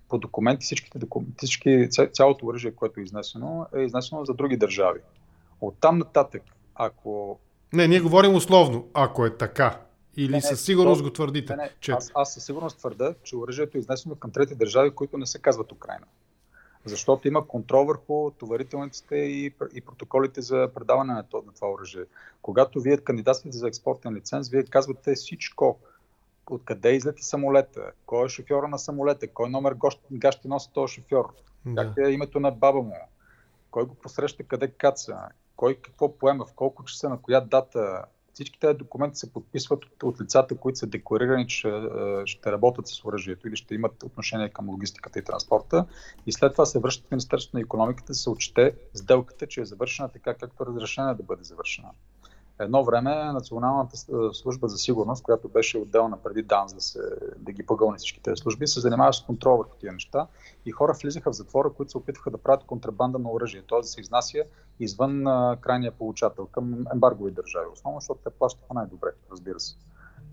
По 0.10 0.18
документи 0.18 0.66
всичките 0.66 1.00
документи, 1.00 1.34
всички, 1.38 1.90
цялото 2.14 2.46
оръжие, 2.46 2.72
което 2.72 3.00
е 3.00 3.04
изнесено, 3.04 3.68
е 3.76 3.80
изнесено 3.82 4.26
за 4.26 4.34
други 4.34 4.58
държави. 4.58 5.00
От 5.62 5.76
там 5.80 5.98
нататък, 5.98 6.44
ако... 6.76 7.40
Не, 7.74 7.88
ние 7.88 8.00
говорим 8.00 8.36
условно, 8.36 8.88
ако 8.94 9.26
е 9.26 9.38
така. 9.38 9.80
Или 10.18 10.32
не, 10.32 10.42
със 10.42 10.62
сигурност 10.62 11.00
то... 11.00 11.04
го 11.04 11.14
твърдите? 11.14 11.56
Не, 11.56 11.64
не. 11.64 11.70
Че... 11.80 11.92
Аз, 11.92 12.12
аз 12.16 12.34
със 12.34 12.46
сигурност 12.46 12.78
твърда, 12.78 13.14
че 13.24 13.36
оръжието 13.36 13.78
е 13.78 13.80
изнесено 13.80 14.16
към 14.16 14.32
трети 14.32 14.56
държави, 14.56 14.92
които 14.92 15.18
не 15.18 15.26
се 15.26 15.40
казват 15.40 15.72
Украина 15.72 16.06
защото 16.86 17.28
има 17.28 17.48
контрол 17.48 17.86
върху 17.86 18.32
товарителниците 18.32 19.16
и, 19.16 19.54
и 19.74 19.82
протоколите 19.82 20.42
за 20.42 20.70
предаване 20.76 21.14
на 21.14 21.24
това, 21.24 21.44
на 21.46 21.54
това 21.54 21.72
оръжие. 21.72 22.04
Когато 22.42 22.82
вие 22.82 22.98
кандидатствате 22.98 23.58
за 23.58 23.68
експортен 23.68 24.16
лиценз, 24.16 24.50
вие 24.50 24.64
казвате 24.64 25.16
всичко. 25.16 25.80
Откъде 26.50 26.92
излети 26.92 27.24
самолета, 27.24 27.92
кой 28.06 28.26
е 28.26 28.30
шофьора 28.30 28.68
на 28.68 28.80
самолета, 28.80 29.28
кой 29.28 29.50
номер 29.50 29.76
гаш 30.12 30.34
ще 30.36 30.48
носи 30.48 30.70
този 30.74 30.94
шофьор, 30.94 31.34
да. 31.66 31.84
как 31.84 32.08
е 32.08 32.10
името 32.10 32.40
на 32.40 32.52
баба 32.52 32.82
му, 32.82 32.96
кой 33.72 33.86
го 33.86 33.96
посреща, 33.96 34.44
къде 34.44 34.68
каца, 34.68 35.18
кой 35.56 35.76
какво 35.76 36.18
поема, 36.18 36.46
в 36.46 36.54
колко 36.54 36.84
часа, 36.84 37.10
на 37.10 37.18
коя 37.18 37.42
дата, 37.42 38.06
всички 38.34 38.60
тези 38.60 38.78
документи 38.78 39.18
се 39.18 39.34
подписват 39.34 39.86
от, 39.86 40.04
от 40.04 40.22
лицата, 40.22 40.58
които 40.58 40.80
са 40.80 40.88
декларирани, 40.88 41.48
че 41.48 41.70
е, 41.70 41.82
ще 42.26 42.52
работят 42.52 42.88
с 42.88 43.06
оръжието 43.06 43.48
или 43.48 43.56
ще 43.56 43.76
имат 43.76 44.04
отношение 44.04 44.50
към 44.50 44.70
логистиката 44.70 45.20
и 45.20 45.24
транспорта. 45.24 45.86
И 46.26 46.32
след 46.32 46.52
това 46.52 46.66
се 46.66 46.80
връщат 46.80 47.08
в 47.08 47.12
Министерството 47.12 47.58
на 47.58 47.62
економиката, 47.62 48.14
се 48.14 48.30
отчете 48.30 48.76
сделката, 48.94 49.48
че 49.48 49.62
е 49.62 49.66
завършена 49.66 50.10
така, 50.10 50.34
както 50.34 50.64
е 50.64 50.66
разрешена 50.66 51.16
да 51.16 51.24
бъде 51.24 51.44
завършена. 51.44 51.90
Едно 52.60 52.84
време 52.84 53.32
Националната 53.34 53.98
служба 54.34 54.68
за 54.68 54.78
сигурност, 54.78 55.24
която 55.24 55.50
беше 55.50 55.78
отделна 55.78 56.18
преди 56.24 56.42
ДАНС 56.42 56.74
да, 56.74 56.82
се, 56.82 57.00
да 57.38 57.52
ги 57.52 57.66
погълни 57.66 57.98
всички 57.98 58.22
тези 58.22 58.36
служби, 58.40 58.68
се 58.68 58.80
занимава 58.80 59.14
с 59.14 59.22
контрол 59.22 59.58
върху 59.58 59.76
тези 59.76 59.92
неща 59.92 60.28
и 60.66 60.72
хора 60.72 60.94
влизаха 61.02 61.32
в 61.32 61.36
затвора, 61.36 61.70
които 61.70 61.92
се 61.92 61.98
опитваха 61.98 62.32
да 62.32 62.38
правят 62.38 62.64
контрабанда 62.64 63.20
на 63.20 63.32
оръжие, 63.32 63.64
т.е. 63.70 63.78
да 63.82 63.88
се 63.88 64.02
изнася 64.02 64.44
извън 64.80 65.24
крайния 65.62 65.92
получател 65.92 66.46
към 66.46 66.86
ембаргови 66.94 67.32
държави. 67.32 67.68
Основно, 67.74 68.00
защото 68.00 68.20
те 68.24 68.30
плащаха 68.30 68.74
най-добре, 68.74 69.10
разбира 69.32 69.60
се. 69.60 69.76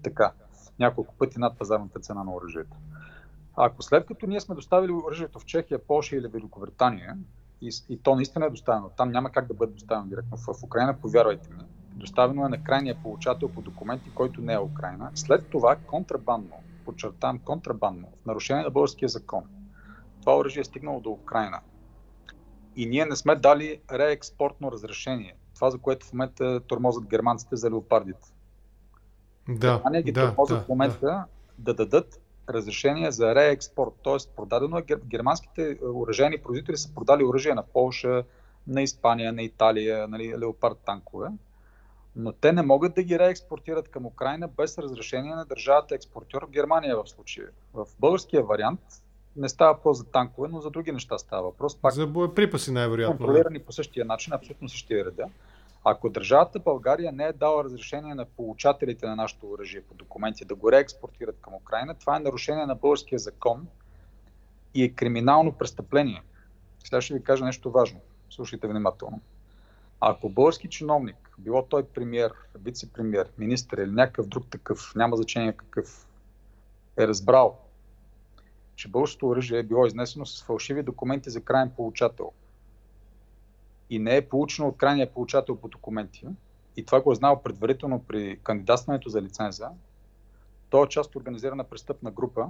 Така, 0.03 0.33
няколко 0.79 1.15
пъти 1.15 1.39
над 1.39 1.59
пазарната 1.59 2.01
цена 2.01 2.25
на 2.25 2.35
оръжието. 2.35 2.77
Ако 3.57 3.83
след 3.83 4.07
като 4.07 4.27
ние 4.27 4.41
сме 4.41 4.55
доставили 4.55 4.93
оръжието 4.93 5.39
в 5.39 5.45
Чехия, 5.45 5.79
Польша 5.87 6.17
или 6.17 6.29
Великобритания, 6.29 7.17
и, 7.61 7.71
и 7.89 8.03
то 8.03 8.15
наистина 8.15 8.47
е 8.47 8.51
доставено, 8.51 8.91
там 8.97 9.11
няма 9.11 9.31
как 9.31 9.47
да 9.47 9.55
бъде 9.55 9.73
доставено 9.73 10.09
директно 10.09 10.37
в 10.37 10.63
Украина, 10.63 11.01
повярвайте 11.01 11.51
ми, 11.51 11.63
доставено 11.99 12.47
е 12.47 12.49
на 12.49 12.65
крайния 12.65 12.97
получател 13.03 13.49
по 13.49 13.63
документи, 13.63 14.11
който 14.15 14.41
не 14.41 14.53
е 14.53 14.59
Украина. 14.59 15.11
След 15.15 15.49
това 15.49 15.77
контрабандно, 15.77 16.57
подчертавам 16.85 17.39
контрабандно, 17.39 18.09
в 18.23 18.27
нарушение 18.27 18.65
на 18.65 18.71
българския 18.71 19.09
закон, 19.09 19.45
това 20.21 20.39
оръжие 20.39 20.61
е 20.61 20.65
стигнало 20.65 21.01
до 21.01 21.11
Украина. 21.11 21.61
И 22.77 22.87
ние 22.87 23.07
не 23.07 23.17
сме 23.17 23.37
дали 23.37 23.81
реекспортно 23.93 24.73
разрешение. 24.73 25.35
Това, 25.55 25.71
за 25.71 25.79
което 25.79 26.07
в 26.07 26.13
момента 26.13 26.61
тормозят 26.61 27.07
германците 27.07 27.57
за 27.57 27.71
леопардите. 27.71 28.29
Да, 29.49 29.77
Германия 29.77 30.03
ги 30.03 30.13
да, 30.13 30.29
тормозят 30.29 30.59
да, 30.59 30.65
в 30.65 30.69
момента 30.69 31.07
да. 31.07 31.25
да 31.59 31.75
дадат 31.75 32.21
разрешение 32.49 33.11
за 33.11 33.35
реекспорт. 33.35 33.93
Тоест, 34.03 34.31
продадено 34.37 34.79
е 34.79 34.85
германските 35.07 35.79
оръжейни 35.83 36.39
производители 36.39 36.77
са 36.77 36.95
продали 36.95 37.25
оръжие 37.25 37.55
на 37.55 37.63
Полша, 37.63 38.25
на 38.67 38.83
Испания, 38.83 39.33
на 39.33 39.43
Италия, 39.43 40.09
нали, 40.09 40.39
леопард 40.39 40.79
танкове 40.79 41.29
но 42.19 42.33
те 42.33 42.53
не 42.53 42.63
могат 42.63 42.95
да 42.95 43.03
ги 43.03 43.19
реекспортират 43.19 43.89
към 43.89 44.07
Украина 44.07 44.49
без 44.49 44.79
разрешение 44.79 45.35
на 45.35 45.45
държавата 45.45 45.95
експортьор 45.95 46.47
в 46.47 46.51
Германия 46.51 46.97
в 46.97 47.09
случая. 47.09 47.49
В 47.75 47.87
българския 48.01 48.43
вариант 48.43 48.81
не 49.37 49.49
става 49.49 49.73
въпрос 49.73 49.99
за 49.99 50.05
танкове, 50.05 50.49
но 50.49 50.61
за 50.61 50.71
други 50.71 50.93
неща 50.93 51.19
става 51.19 51.43
въпрос. 51.43 51.77
Пак, 51.77 51.95
за 51.95 52.07
боеприпаси 52.07 52.73
най-вероятно. 52.73 53.17
Контролирани 53.17 53.59
по 53.59 53.73
същия 53.73 54.05
начин, 54.05 54.33
абсолютно 54.33 54.69
същия 54.69 55.05
реда. 55.05 55.25
Ако 55.85 56.11
държавата 56.11 56.59
България 56.59 57.13
не 57.13 57.25
е 57.25 57.33
дала 57.33 57.65
разрешение 57.65 58.15
на 58.15 58.25
получателите 58.25 59.07
на 59.07 59.17
нашето 59.17 59.51
оръжие 59.51 59.83
по 59.83 59.95
документи 59.95 60.45
да 60.45 60.55
го 60.55 60.73
реекспортират 60.73 61.37
към 61.41 61.55
Украина, 61.55 61.95
това 61.95 62.17
е 62.17 62.21
нарушение 62.21 62.67
на 62.67 62.75
българския 62.75 63.19
закон 63.19 63.67
и 64.75 64.85
е 64.85 64.89
криминално 64.89 65.53
престъпление. 65.53 66.23
Сега 66.85 67.01
ще 67.01 67.15
ви 67.15 67.23
кажа 67.23 67.45
нещо 67.45 67.71
важно. 67.71 68.01
Слушайте 68.31 68.67
внимателно. 68.67 69.21
Ако 70.01 70.29
български 70.29 70.69
чиновник, 70.69 71.17
било 71.39 71.63
той 71.63 71.85
премьер, 71.85 72.33
вице-премьер, 72.59 73.29
министър 73.39 73.79
или 73.79 73.91
някакъв 73.91 74.27
друг 74.27 74.51
такъв, 74.51 74.93
няма 74.97 75.17
значение 75.17 75.53
какъв, 75.53 76.07
е 76.97 77.09
разбрал, 77.09 77.59
че 78.77 78.89
българското 78.89 79.29
оръжие 79.29 79.59
е 79.59 79.63
било 79.63 79.87
изнесено 79.87 80.27
с 80.27 80.45
фалшиви 80.45 80.83
документи 80.83 81.31
за 81.31 81.41
крайен 81.41 81.71
получател 81.77 82.33
и 83.91 83.99
не 83.99 84.17
е 84.17 84.29
получено 84.29 84.69
от 84.69 84.77
крайния 84.77 85.13
получател 85.13 85.57
по 85.57 85.69
документи, 85.69 86.27
и 86.77 86.85
това 86.85 87.01
го 87.01 87.13
е 87.13 87.15
знал 87.15 87.43
предварително 87.43 88.05
при 88.09 88.39
кандидатстването 88.43 89.09
за 89.09 89.23
лиценза, 89.23 89.71
то 90.71 90.85
е 90.85 90.89
част 90.89 91.11
от 91.11 91.17
организирана 91.17 91.65
престъпна 91.65 92.11
група 92.11 92.49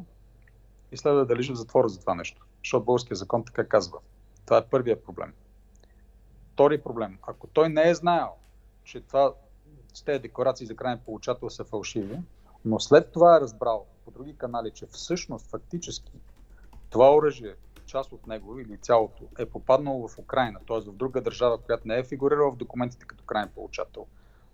и 0.93 0.97
следва 0.97 1.27
да 1.27 1.37
лежи 1.37 1.53
в 1.53 1.57
затвора 1.57 1.89
за 1.89 2.01
това 2.01 2.15
нещо, 2.15 2.47
защото 2.65 2.85
българския 2.85 3.17
закон 3.17 3.45
така 3.45 3.65
казва. 3.65 3.99
Това 4.45 4.59
е 4.59 4.67
първият 4.67 5.05
проблем. 5.05 5.33
Втори 6.59 6.79
проблем. 6.83 7.19
Ако 7.23 7.47
той 7.47 7.69
не 7.69 7.89
е 7.89 7.95
знаел, 7.95 8.29
че 8.85 9.01
това, 9.01 9.33
с 9.95 10.03
тези 10.03 10.19
декларации 10.19 10.67
за 10.67 10.77
крайен 10.77 11.01
получател 11.05 11.51
са 11.51 11.65
фалшиви, 11.65 12.19
но 12.65 12.81
след 12.81 13.13
това 13.13 13.37
е 13.37 13.41
разбрал 13.41 13.87
по 14.05 14.11
други 14.11 14.37
канали, 14.37 14.71
че 14.71 14.87
всъщност, 14.87 15.47
фактически, 15.51 16.13
това 16.91 17.15
оръжие, 17.15 17.55
част 17.87 18.13
от 18.13 18.27
него 18.27 18.59
или 18.59 18.77
цялото, 18.77 19.25
е 19.39 19.47
попаднало 19.47 20.09
в 20.09 20.19
Украина, 20.19 20.61
т.е. 20.69 20.81
в 20.81 20.93
друга 20.93 21.21
държава, 21.21 21.59
която 21.59 21.89
не 21.89 21.99
е 21.99 22.05
фигурирала 22.05 22.51
в 22.53 22.57
документите 22.57 23.07
като 23.07 23.25
крайен 23.25 23.51
получател, 23.55 24.07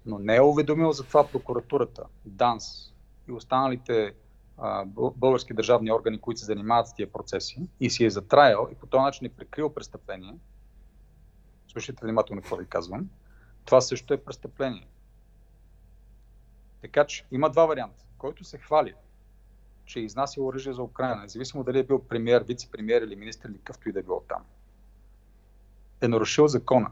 но 0.07 0.19
не 0.19 0.37
е 0.37 0.43
уведомил 0.43 0.93
за 0.93 1.03
това 1.03 1.27
прокуратурата, 1.29 2.05
ДАНС 2.25 2.93
и 3.29 3.33
останалите 3.33 4.15
български 4.91 5.55
държавни 5.55 5.93
органи, 5.93 6.21
които 6.21 6.41
се 6.41 6.47
занимават 6.47 6.89
с 6.89 6.95
тия 6.95 7.13
процеси 7.13 7.69
и 7.81 7.91
си 7.91 8.05
е 8.05 8.11
затраял 8.11 8.69
и 8.73 8.75
по 8.75 8.87
този 8.87 9.03
начин 9.03 9.27
е 9.27 9.31
прикрил 9.31 9.75
престъпление, 9.75 10.35
слушайте 11.75 12.05
внимателно 12.05 12.43
какво 12.43 12.57
ви 12.57 12.67
казвам, 12.67 13.09
това 13.65 13.81
също 13.81 14.15
е 14.15 14.25
престъпление. 14.25 14.87
Така 16.83 17.07
че 17.07 17.27
има 17.31 17.51
два 17.51 17.67
варианта. 17.67 18.05
Който 18.19 18.45
се 18.45 18.59
хвали, 18.59 18.95
че 19.85 19.99
е 19.99 20.03
изнася 20.03 20.43
оръжие 20.43 20.73
за 20.73 20.83
Украина, 20.83 21.23
независимо 21.23 21.65
дали 21.65 21.79
е 21.79 21.83
бил 21.83 21.99
премьер, 21.99 22.45
вице-премьер 22.45 23.05
или 23.05 23.17
министр 23.17 23.49
или 23.49 23.59
какъвто 23.59 23.89
и 23.89 23.93
да 23.93 24.01
е 24.01 24.03
било 24.03 24.21
там, 24.21 24.45
е 26.01 26.09
нарушил 26.09 26.49
закона 26.49 26.91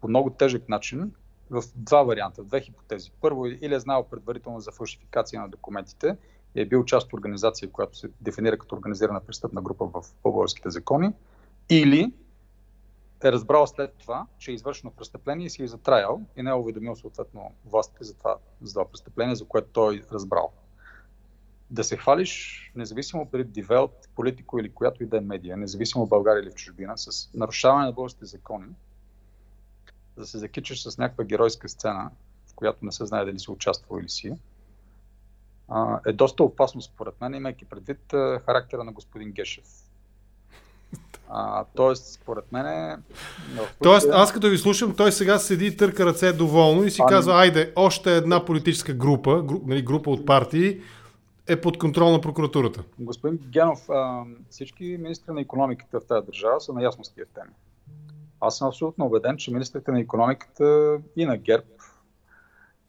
по 0.00 0.08
много 0.08 0.30
тежък 0.30 0.68
начин 0.68 1.12
в 1.50 1.62
два 1.74 2.02
варианта, 2.02 2.42
в 2.42 2.46
две 2.46 2.60
хипотези. 2.60 3.10
Първо, 3.20 3.46
или 3.46 3.74
е 3.74 3.80
знал 3.80 4.08
предварително 4.08 4.60
за 4.60 4.72
фалшификация 4.72 5.40
на 5.40 5.48
документите 5.48 6.16
и 6.54 6.60
е 6.60 6.66
бил 6.66 6.84
част 6.84 7.06
от 7.06 7.12
организация, 7.12 7.70
която 7.70 7.98
се 7.98 8.10
дефинира 8.20 8.58
като 8.58 8.74
организирана 8.74 9.20
престъпна 9.20 9.62
група 9.62 9.84
в 9.84 10.04
българските 10.22 10.70
закони, 10.70 11.12
или 11.68 12.12
е 13.24 13.32
разбрал 13.32 13.66
след 13.66 13.94
това, 13.98 14.26
че 14.38 14.50
е 14.50 14.54
извършено 14.54 14.90
престъпление 14.90 15.46
и 15.46 15.50
си 15.50 15.62
е 15.62 15.68
затраял 15.68 16.22
и 16.36 16.42
не 16.42 16.50
е 16.50 16.54
уведомил 16.54 16.96
съответно 16.96 17.54
властите 17.64 18.04
за 18.04 18.14
това, 18.14 18.36
за 18.62 18.72
това 18.72 18.88
престъпление, 18.88 19.34
за 19.34 19.44
което 19.44 19.68
той 19.72 19.96
е 19.96 20.02
разбрал. 20.12 20.52
Да 21.70 21.84
се 21.84 21.96
хвалиш, 21.96 22.62
независимо 22.76 23.30
пред 23.30 23.52
Девелт, 23.52 24.08
политико 24.14 24.58
или 24.58 24.74
която 24.74 25.02
и 25.02 25.06
да 25.06 25.16
е 25.16 25.20
медия, 25.20 25.56
независимо 25.56 26.06
в 26.06 26.08
България 26.08 26.42
или 26.42 26.50
в 26.50 26.54
чужбина, 26.54 26.98
с 26.98 27.30
нарушаване 27.34 27.86
на 27.86 27.92
българските 27.92 28.26
закони, 28.26 28.74
да 30.16 30.26
се 30.26 30.38
закичаш 30.38 30.82
с 30.82 30.98
някаква 30.98 31.24
геройска 31.24 31.68
сцена, 31.68 32.10
в 32.46 32.54
която 32.54 32.84
не 32.84 32.92
се 32.92 33.06
знае 33.06 33.24
дали 33.24 33.38
си 33.38 33.50
участвал 33.50 33.98
или 34.00 34.08
си, 34.08 34.32
е 36.06 36.12
доста 36.12 36.44
опасно 36.44 36.82
според 36.82 37.20
мен, 37.20 37.34
имайки 37.34 37.64
предвид 37.64 38.00
характера 38.44 38.84
на 38.84 38.92
господин 38.92 39.32
Гешев. 39.32 39.85
А, 41.28 41.64
тоест, 41.74 42.12
според 42.12 42.52
мен 42.52 42.66
е... 42.66 42.96
Тоест, 43.82 44.08
аз 44.12 44.32
като 44.32 44.48
ви 44.48 44.58
слушам, 44.58 44.94
той 44.96 45.12
сега 45.12 45.38
седи 45.38 45.66
и 45.66 45.76
търка 45.76 46.06
ръце 46.06 46.32
доволно 46.32 46.84
и 46.84 46.90
си 46.90 47.02
а, 47.04 47.06
казва, 47.06 47.34
айде, 47.34 47.72
още 47.76 48.16
една 48.16 48.44
политическа 48.44 48.92
група, 48.92 49.42
гру, 49.42 49.60
нали, 49.66 49.82
група 49.82 50.10
от 50.10 50.26
партии, 50.26 50.80
е 51.48 51.60
под 51.60 51.78
контрол 51.78 52.12
на 52.12 52.20
прокуратурата. 52.20 52.82
Господин 52.98 53.38
Генов, 53.52 53.90
а, 53.90 54.22
всички 54.50 54.84
министри 54.84 55.32
на 55.32 55.40
економиката 55.40 56.00
в 56.00 56.06
тази 56.06 56.26
държава 56.26 56.60
са 56.60 56.72
наясно 56.72 57.04
с 57.04 57.10
тия 57.10 57.26
теми. 57.26 57.50
Аз 58.40 58.58
съм 58.58 58.68
абсолютно 58.68 59.06
убеден, 59.06 59.36
че 59.36 59.52
министрите 59.52 59.90
на 59.90 60.00
економиката 60.00 60.98
и 61.16 61.24
на 61.24 61.36
ГЕРБ, 61.36 61.66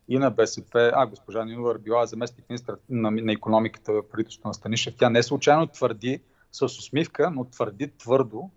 и 0.10 0.18
на 0.20 0.32
БСП, 0.32 0.92
а 0.96 1.08
госпожа 1.08 1.46
Нинова 1.46 1.72
е 1.72 1.78
била 1.78 2.06
заместник 2.06 2.50
министр 2.50 2.78
на, 2.90 3.12
на 3.12 3.32
економиката 3.32 3.94
в 3.94 4.10
правителството 4.12 4.48
на 4.48 4.54
Станишев, 4.54 4.96
тя 4.98 5.10
не 5.10 5.24
случайно 5.24 5.68
твърди 5.68 6.22
с 6.58 6.64
усмивка, 6.64 7.32
но 7.32 7.46
твърди 7.46 7.92
твърдо, 7.98 8.50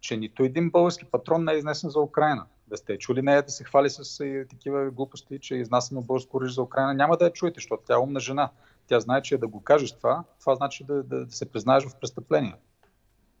че 0.00 0.16
нито 0.16 0.42
един 0.42 0.70
български 0.70 1.04
патрон 1.04 1.44
не 1.44 1.52
е 1.52 1.56
изнесен 1.56 1.90
за 1.90 2.00
Украина. 2.00 2.46
Да 2.66 2.76
сте 2.76 2.98
чули 2.98 3.22
нея 3.22 3.42
да 3.42 3.50
се 3.50 3.64
хвали 3.64 3.90
с 3.90 4.18
такива 4.50 4.90
глупости, 4.90 5.38
че 5.40 5.54
е 5.54 5.58
изнасено 5.58 6.02
българско 6.02 6.36
оръжие 6.36 6.54
за 6.54 6.62
Украина. 6.62 6.94
Няма 6.94 7.16
да 7.16 7.24
я 7.24 7.32
чуете, 7.32 7.54
защото 7.56 7.82
тя 7.86 7.94
е 7.94 7.98
умна 7.98 8.20
жена. 8.20 8.50
Тя 8.86 9.00
знае, 9.00 9.22
че 9.22 9.38
да 9.38 9.46
го 9.46 9.62
кажеш 9.62 9.92
това, 9.92 10.24
това 10.40 10.54
значи 10.54 10.84
да, 10.84 11.02
да, 11.02 11.26
да 11.26 11.32
се 11.32 11.52
признаеш 11.52 11.84
в 11.84 11.96
престъпление. 12.00 12.54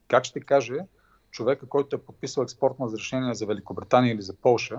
Как 0.08 0.24
ще 0.24 0.40
каже 0.40 0.78
човека, 1.30 1.66
който 1.66 1.96
е 1.96 2.02
подписал 2.02 2.42
експортно 2.42 2.86
разрешение 2.86 3.34
за 3.34 3.46
Великобритания 3.46 4.14
или 4.14 4.22
за 4.22 4.34
Полша, 4.34 4.78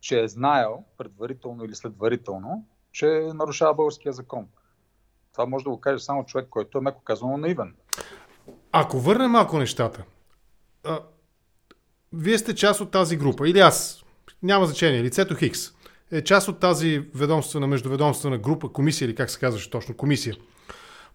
че 0.00 0.22
е 0.22 0.28
знаел 0.28 0.84
предварително 0.98 1.64
или 1.64 1.74
следварително, 1.74 2.66
че 2.92 3.06
нарушава 3.34 3.74
българския 3.74 4.12
закон. 4.12 4.48
Това 5.32 5.46
може 5.46 5.64
да 5.64 5.70
го 5.70 5.80
каже 5.80 6.04
само 6.04 6.24
човек, 6.24 6.48
който 6.48 6.78
е 6.78 6.80
меко 6.80 7.02
казано 7.02 7.36
наивен. 7.36 7.74
Ако 8.72 9.00
върнем 9.00 9.30
малко 9.30 9.58
нещата, 9.58 10.02
а, 10.84 11.00
вие 12.12 12.38
сте 12.38 12.54
част 12.54 12.80
от 12.80 12.90
тази 12.90 13.16
група, 13.16 13.48
или 13.48 13.60
аз, 13.60 14.04
няма 14.42 14.66
значение, 14.66 15.02
лицето 15.02 15.34
Хикс, 15.34 15.72
е 16.10 16.24
част 16.24 16.48
от 16.48 16.60
тази 16.60 16.98
ведомствена, 17.14 17.66
междуведомствена 17.66 18.38
група, 18.38 18.68
комисия 18.68 19.06
или 19.06 19.14
как 19.14 19.30
се 19.30 19.38
казваше 19.38 19.70
точно, 19.70 19.96
комисия. 19.96 20.36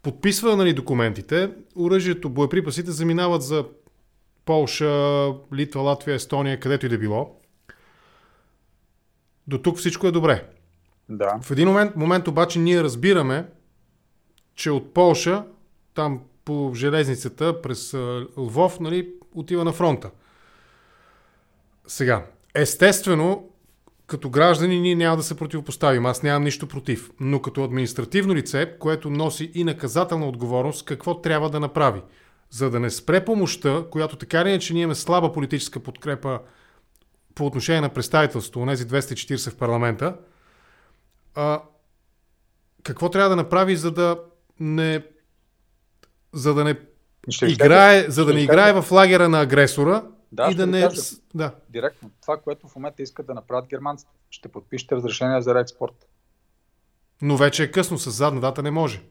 Подписва 0.01 0.55
нали, 0.55 0.73
документите, 0.73 1.51
оръжието, 1.75 2.29
боеприпасите 2.29 2.91
заминават 2.91 3.41
за 3.41 3.65
Полша, 4.45 5.33
Литва, 5.53 5.81
Латвия, 5.81 6.15
Естония, 6.15 6.59
където 6.59 6.85
и 6.85 6.89
да 6.89 6.97
било. 6.97 7.39
До 9.47 9.61
тук 9.61 9.77
всичко 9.77 10.07
е 10.07 10.11
добре. 10.11 10.49
Да. 11.09 11.39
В 11.41 11.51
един 11.51 11.67
момент, 11.67 11.95
момент 11.95 12.27
обаче 12.27 12.59
ние 12.59 12.83
разбираме, 12.83 13.47
че 14.55 14.71
от 14.71 14.93
Полша, 14.93 15.43
там 15.93 16.21
по 16.47 16.71
железницата 16.75 17.61
през 17.61 17.93
Лвов, 18.37 18.79
нали, 18.79 19.09
отива 19.35 19.63
на 19.63 19.73
фронта. 19.73 20.11
Сега, 21.87 22.25
естествено, 22.55 23.49
като 24.07 24.29
граждани 24.29 24.79
ние 24.79 24.95
няма 24.95 25.17
да 25.17 25.23
се 25.23 25.37
противопоставим. 25.37 26.05
Аз 26.05 26.23
нямам 26.23 26.43
нищо 26.43 26.67
против. 26.67 27.11
Но 27.19 27.41
като 27.41 27.63
административно 27.63 28.35
лице, 28.35 28.75
което 28.79 29.09
носи 29.09 29.51
и 29.53 29.63
наказателна 29.63 30.27
отговорност, 30.27 30.85
какво 30.85 31.21
трябва 31.21 31.49
да 31.49 31.59
направи? 31.59 32.01
за 32.49 32.69
да 32.69 32.79
не 32.79 32.89
спре 32.89 33.25
помощта, 33.25 33.83
която 33.91 34.15
така 34.15 34.41
или 34.41 34.49
иначе 34.49 34.73
ние 34.73 34.83
имаме 34.83 34.95
слаба 34.95 35.33
политическа 35.33 35.79
подкрепа 35.79 36.39
по 37.35 37.45
отношение 37.45 37.81
на 37.81 37.89
представителството, 37.89 38.65
тези 38.67 38.87
240 38.87 39.51
в 39.51 39.57
парламента, 39.57 40.17
а, 41.35 41.61
какво 42.83 43.09
трябва 43.09 43.29
да 43.29 43.35
направи, 43.35 43.75
за 43.75 43.91
да 43.91 44.19
не 44.59 45.05
за 46.33 46.53
да 46.53 46.63
не 46.63 46.75
ще 47.29 47.45
играе, 47.45 48.01
ще, 48.01 48.11
за 48.11 48.25
да 48.25 48.33
не 48.33 48.41
играе 48.41 48.81
в 48.81 48.91
лагера 48.91 49.29
на 49.29 49.41
агресора 49.41 50.03
да, 50.31 50.49
и 50.51 50.55
да 50.55 50.67
не... 50.67 50.89
Да. 51.33 51.51
Директно. 51.69 52.11
Това, 52.21 52.37
което 52.37 52.67
в 52.67 52.75
момента 52.75 53.03
искат 53.03 53.25
да 53.25 53.33
направят 53.33 53.67
германците. 53.67 54.11
Ще 54.29 54.47
подпишете 54.47 54.95
разрешение 54.95 55.41
за 55.41 55.55
реекспорт. 55.55 56.07
Но 57.21 57.37
вече 57.37 57.63
е 57.63 57.71
късно, 57.71 57.97
с 57.97 58.11
задна 58.11 58.41
дата 58.41 58.63
не 58.63 58.71
може. 58.71 59.01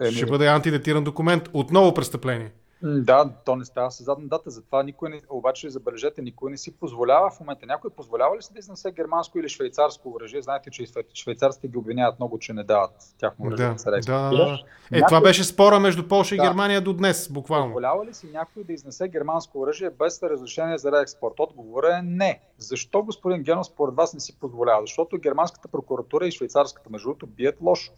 Е, 0.00 0.10
ще 0.10 0.26
бъде 0.26 0.46
антидетиран 0.46 1.04
документ. 1.04 1.48
Отново 1.52 1.94
престъпление. 1.94 2.52
Да, 2.82 3.30
то 3.44 3.56
не 3.56 3.64
става 3.64 3.90
с 3.90 4.04
задна 4.04 4.28
дата, 4.28 4.50
затова 4.50 4.82
никой 4.82 5.10
не, 5.10 5.22
обаче 5.28 5.70
забележете, 5.70 6.22
никой 6.22 6.50
не 6.50 6.56
си 6.56 6.76
позволява 6.76 7.30
в 7.30 7.40
момента. 7.40 7.66
Някой 7.66 7.90
позволява 7.90 8.36
ли 8.36 8.42
се 8.42 8.52
да 8.52 8.58
изнесе 8.58 8.90
германско 8.90 9.38
или 9.38 9.48
швейцарско 9.48 10.12
оръжие? 10.14 10.42
Знаете, 10.42 10.70
че 10.70 10.86
швейцарците 11.14 11.68
ги 11.68 11.78
обвиняват 11.78 12.18
много, 12.18 12.38
че 12.38 12.52
не 12.52 12.64
дават 12.64 12.90
тяхно 13.18 13.46
оръжие 13.46 13.66
да, 13.66 13.74
да, 13.84 14.00
да, 14.00 14.36
да. 14.36 14.58
Е, 14.92 15.00
някой... 15.00 15.06
това 15.06 15.20
беше 15.20 15.44
спора 15.44 15.80
между 15.80 16.08
Польша 16.08 16.36
да. 16.36 16.42
и 16.42 16.46
Германия 16.46 16.80
до 16.80 16.92
днес, 16.92 17.28
буквално. 17.32 17.66
Позволява 17.66 18.06
ли 18.06 18.14
си 18.14 18.28
някой 18.32 18.64
да 18.64 18.72
изнесе 18.72 19.08
германско 19.08 19.60
оръжие 19.60 19.90
без 19.90 20.22
разрешение 20.22 20.78
за 20.78 20.92
реекспорт? 20.92 21.34
Отговорът 21.38 21.92
е 21.92 22.02
не. 22.02 22.40
Защо, 22.58 23.02
господин 23.02 23.42
Генов, 23.42 23.66
според 23.66 23.94
вас 23.94 24.14
не 24.14 24.20
си 24.20 24.38
позволява? 24.40 24.80
Защото 24.80 25.18
германската 25.18 25.68
прокуратура 25.68 26.26
и 26.26 26.30
швейцарската, 26.30 26.90
между 26.90 27.08
другото, 27.08 27.26
бият 27.26 27.56
лошо. 27.60 27.92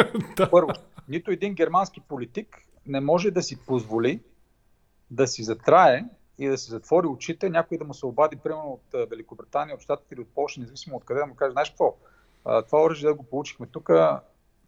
Първо, 0.50 0.70
нито 1.10 1.30
един 1.30 1.54
германски 1.54 2.00
политик 2.00 2.56
не 2.86 3.00
може 3.00 3.30
да 3.30 3.42
си 3.42 3.66
позволи 3.66 4.22
да 5.10 5.26
си 5.26 5.42
затрае 5.42 6.04
и 6.38 6.48
да 6.48 6.58
си 6.58 6.70
затвори 6.70 7.06
очите, 7.06 7.50
някой 7.50 7.78
да 7.78 7.84
му 7.84 7.94
се 7.94 8.06
обади, 8.06 8.36
примерно 8.36 8.80
от 8.94 9.10
Великобритания, 9.10 9.74
от 9.74 9.80
Штатите 9.80 10.14
или 10.14 10.20
от 10.20 10.34
Польша, 10.34 10.60
независимо 10.60 10.96
от 10.96 11.04
къде, 11.04 11.20
да 11.20 11.26
му 11.26 11.34
каже, 11.34 11.52
знаеш 11.52 11.70
какво, 11.70 11.96
това 12.44 12.82
оръжие 12.82 13.08
да 13.08 13.14
го 13.14 13.22
получихме 13.22 13.66
тук, 13.66 13.90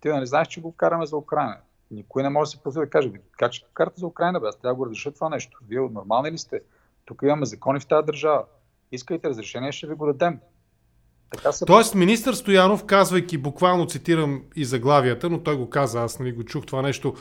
ти 0.01 0.09
да 0.09 0.21
не 0.21 0.27
знаеш, 0.27 0.49
че 0.49 0.61
го 0.61 0.73
караме 0.73 1.07
за 1.07 1.17
Украина. 1.17 1.57
Никой 1.91 2.23
не 2.23 2.29
може 2.29 2.49
да 2.49 2.51
си 2.51 2.63
позволи 2.63 2.87
да 2.87 2.91
каже, 2.91 3.13
как 3.33 3.53
ще 3.53 3.67
го 3.67 3.73
карате 3.73 4.01
за 4.01 4.07
Украина, 4.07 4.41
бе? 4.41 4.47
Аз 4.47 4.59
трябва 4.59 4.75
да 4.75 4.79
го 4.79 4.87
разреша 4.87 5.13
това 5.13 5.29
нещо. 5.29 5.59
Вие 5.69 5.81
нормални 5.81 6.33
ли 6.33 6.39
сте? 6.39 6.61
Тук 7.05 7.23
имаме 7.23 7.47
закони 7.47 7.81
в 7.81 7.87
тази 7.87 8.07
държава. 8.07 8.45
искайте 8.93 9.29
разрешение, 9.29 9.73
ще 9.73 9.87
ви 9.87 9.95
го 9.95 10.07
дадем. 10.07 10.41
Така 11.37 11.53
се... 11.53 11.65
Тоест, 11.65 11.95
министър 11.95 12.35
Стоянов, 12.35 12.85
казвайки, 12.85 13.39
буквално 13.39 13.87
цитирам 13.87 14.43
и 14.57 14.65
заглавията, 14.65 15.31
но 15.31 15.39
той 15.39 15.57
го 15.57 15.71
каза, 15.71 16.03
аз 16.03 16.19
нали 16.19 16.33
го 16.33 16.45
чух 16.45 16.67
това 16.67 16.83
нещо, 16.83 17.15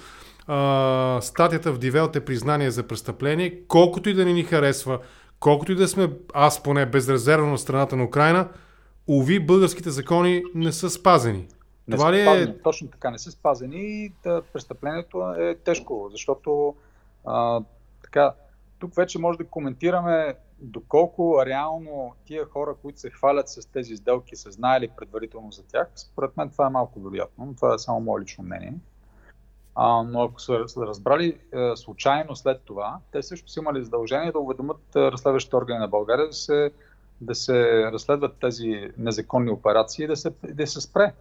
а, 0.48 1.20
статията 1.22 1.72
в 1.72 1.78
Дивелт 1.78 2.16
е 2.16 2.26
признание 2.26 2.72
за 2.72 2.84
престъпление, 2.84 3.62
колкото 3.68 4.10
и 4.10 4.14
да 4.14 4.26
не 4.26 4.34
ни 4.34 4.44
харесва, 4.44 5.00
колкото 5.40 5.72
и 5.72 5.76
да 5.76 5.88
сме, 5.88 6.10
аз 6.34 6.64
поне, 6.64 6.86
безрезервно 6.86 7.52
на 7.52 7.58
страната 7.58 7.96
на 7.96 8.04
Украина, 8.04 8.48
уви, 9.08 9.40
българските 9.40 9.90
закони 9.90 10.44
не 10.56 10.72
са 10.72 10.90
спазени. 10.90 11.48
Не 11.88 11.96
Това 11.96 12.14
ли 12.14 12.20
е... 12.20 12.24
Спазени, 12.24 12.54
точно 12.64 12.88
така, 12.88 13.12
не 13.12 13.20
са 13.20 13.32
спазени 13.32 14.06
и 14.06 14.12
да, 14.24 14.42
престъплението 14.54 15.34
е 15.40 15.56
тежко, 15.56 16.10
защото 16.12 16.76
а, 17.26 17.62
така, 18.04 18.34
тук 18.82 18.96
вече 18.96 19.20
може 19.20 19.38
да 19.38 19.48
коментираме 19.48 20.36
доколко 20.60 21.46
реално 21.46 22.16
тия 22.26 22.46
хора, 22.46 22.76
които 22.82 23.00
се 23.00 23.10
хвалят 23.10 23.50
с 23.50 23.66
тези 23.66 23.98
сделки, 23.98 24.36
са 24.36 24.52
знаели 24.52 24.90
предварително 24.98 25.52
за 25.52 25.64
тях. 25.64 25.88
Според 25.96 26.38
мен 26.38 26.50
това 26.50 26.68
е 26.68 26.70
малко 26.70 27.00
вероятно, 27.00 27.46
но 27.46 27.56
това 27.56 27.74
е 27.74 27.80
само 27.80 28.00
мое 28.00 28.22
лично 28.22 28.44
мнение. 28.44 28.74
А, 29.76 30.04
но 30.04 30.24
ако 30.24 30.42
са, 30.42 30.66
разбрали 30.78 31.40
е, 31.54 31.76
случайно 31.76 32.36
след 32.36 32.62
това, 32.62 33.00
те 33.12 33.24
също 33.24 33.52
са 33.52 33.60
имали 33.60 33.84
задължение 33.84 34.32
да 34.32 34.40
уведомят 34.40 34.96
е, 34.96 35.00
разследващите 35.00 35.56
органи 35.56 35.80
на 35.80 35.88
България 35.88 36.28
да 36.28 36.34
се, 36.34 36.72
да 37.22 37.36
се 37.36 37.84
разследват 37.92 38.36
тези 38.42 38.90
незаконни 38.98 39.52
операции 39.52 40.04
и 40.04 40.08
да 40.08 40.16
се, 40.16 40.34
да 40.54 40.68
се 40.68 40.82
спре. 40.82 41.14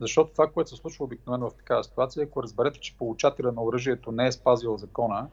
Защото 0.00 0.32
това, 0.32 0.46
което 0.46 0.70
се 0.70 0.76
случва 0.76 1.04
обикновено 1.04 1.50
в 1.50 1.54
такава 1.54 1.84
ситуация, 1.84 2.24
ако 2.24 2.42
разберете, 2.42 2.80
че 2.80 2.96
получателя 2.98 3.52
на 3.52 3.62
оръжието 3.62 4.12
не 4.12 4.26
е 4.26 4.32
спазил 4.32 4.76
закона 4.76 5.28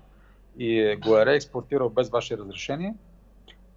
и 0.58 0.96
го 0.96 1.18
е 1.18 1.26
реекспортирал 1.26 1.90
без 1.90 2.10
ваше 2.10 2.38
разрешение, 2.38 2.96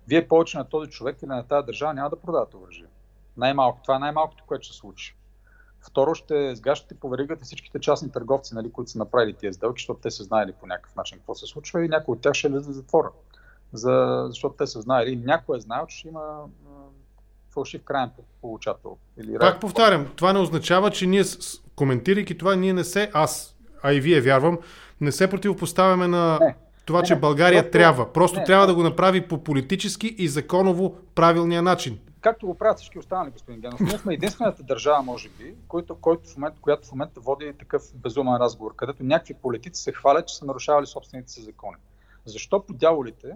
вие 0.08 0.28
повече 0.28 0.58
на 0.58 0.68
този 0.68 0.90
човек 0.90 1.22
или 1.22 1.28
на 1.28 1.46
тази 1.46 1.66
държава 1.66 1.94
няма 1.94 2.10
да 2.10 2.20
продавате 2.20 2.56
оръжие. 2.56 2.86
Най-малко. 3.36 3.80
Това 3.82 3.96
е 3.96 3.98
най-малкото, 3.98 4.44
което 4.46 4.64
ще 4.64 4.72
се 4.72 4.78
случи. 4.78 5.16
Второ, 5.88 6.14
ще 6.14 6.54
сгащате 6.56 6.94
по 6.94 7.08
веригата 7.08 7.44
всичките 7.44 7.80
частни 7.80 8.12
търговци, 8.12 8.54
нали, 8.54 8.72
които 8.72 8.90
са 8.90 8.98
направили 8.98 9.34
тези 9.34 9.56
сделки, 9.56 9.80
защото 9.80 10.00
те 10.00 10.10
са 10.10 10.24
знаели 10.24 10.52
по 10.60 10.66
някакъв 10.66 10.96
начин 10.96 11.18
какво 11.18 11.34
се 11.34 11.46
случва 11.46 11.84
и 11.84 11.88
някои 11.88 12.12
от 12.12 12.20
тях 12.20 12.34
ще 12.34 12.48
влизат 12.48 12.66
в 12.66 12.72
затвора. 12.72 13.10
За, 13.72 14.24
защото 14.28 14.54
те 14.54 14.66
са 14.66 14.80
знаели. 14.80 15.16
Някой 15.16 15.56
е 15.56 15.60
знаел, 15.60 15.86
че 15.86 16.08
има 16.08 16.44
фалшив 17.50 17.84
крайен 17.84 18.10
получател. 18.40 18.96
Или 19.18 19.38
Пак 19.38 19.60
повтарям, 19.60 20.06
това 20.16 20.32
не 20.32 20.38
означава, 20.38 20.90
че 20.90 21.06
ние, 21.06 21.22
коментирайки 21.76 22.38
това, 22.38 22.56
ние 22.56 22.72
не 22.72 22.84
се, 22.84 23.10
аз, 23.14 23.56
а 23.82 23.92
и 23.92 24.00
вие 24.00 24.20
вярвам, 24.20 24.58
не 25.00 25.12
се 25.12 25.30
противопоставяме 25.30 26.08
на 26.08 26.38
не, 26.40 26.56
това, 26.88 27.00
не, 27.00 27.06
че 27.06 27.16
България 27.16 27.62
просто, 27.62 27.72
трябва. 27.72 28.12
Просто 28.12 28.38
не, 28.38 28.44
трябва 28.44 28.66
да 28.66 28.74
го 28.74 28.82
направи 28.82 29.28
по 29.28 29.44
политически 29.44 30.14
и 30.18 30.28
законово 30.28 30.94
правилния 31.14 31.62
начин 31.62 31.98
както 32.20 32.46
го 32.46 32.54
правят 32.54 32.78
всички 32.78 32.98
останали, 32.98 33.30
господин 33.30 33.60
Генов. 33.60 33.80
Ние 33.80 33.98
сме 33.98 34.14
единствената 34.14 34.62
държава, 34.62 35.02
може 35.02 35.28
би, 35.28 35.54
който, 35.68 35.96
който 35.96 36.28
в 36.28 36.36
момента, 36.36 36.58
която 36.60 36.88
в 36.88 36.92
момента 36.92 37.20
води 37.20 37.52
такъв 37.58 37.82
безумен 37.94 38.36
разговор, 38.36 38.76
където 38.76 39.04
някакви 39.04 39.34
политици 39.34 39.82
се 39.82 39.92
хвалят, 39.92 40.28
че 40.28 40.36
са 40.36 40.44
нарушавали 40.44 40.86
собствените 40.86 41.30
си 41.30 41.42
закони. 41.42 41.76
Защо 42.24 42.62
по 42.62 42.72
дяволите 42.72 43.32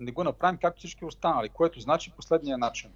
не 0.00 0.12
го 0.12 0.24
направим 0.24 0.58
както 0.62 0.78
всички 0.78 1.04
останали, 1.04 1.48
което 1.48 1.80
значи 1.80 2.12
последния 2.16 2.58
начин. 2.58 2.90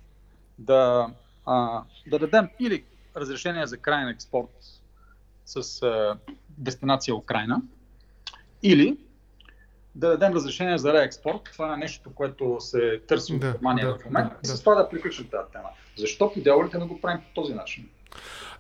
Да, 0.59 1.11
а, 1.47 1.83
да 2.07 2.19
дадем 2.19 2.49
или 2.61 2.85
разрешение 3.17 3.67
за 3.67 3.79
крайен 3.79 4.09
експорт 4.09 4.51
с 5.45 5.83
а, 5.83 6.19
дестинация 6.49 7.15
Украина, 7.15 7.63
или 8.63 8.99
да 9.99 10.09
дадем 10.09 10.33
разрешение 10.33 10.79
за 10.79 10.93
реекспорт. 10.93 11.41
Това 11.53 11.75
е 11.75 11.77
нещо, 11.77 12.11
което 12.15 12.57
се 12.61 13.01
търси 13.09 13.33
от 13.33 13.41
да, 13.41 13.53
Германия 13.53 13.87
да, 13.87 13.95
в 13.99 14.05
момента. 14.05 14.35
Да, 14.35 14.41
и 14.45 14.57
с 14.57 14.61
това 14.61 14.75
да 14.75 14.89
приключим 14.89 15.27
тази 15.31 15.53
тема. 15.53 15.69
Защо 15.97 16.33
по 16.33 16.41
дяволите 16.41 16.79
не 16.79 16.85
го 16.85 17.01
правим 17.01 17.21
по 17.21 17.43
този 17.43 17.55
начин? 17.55 17.89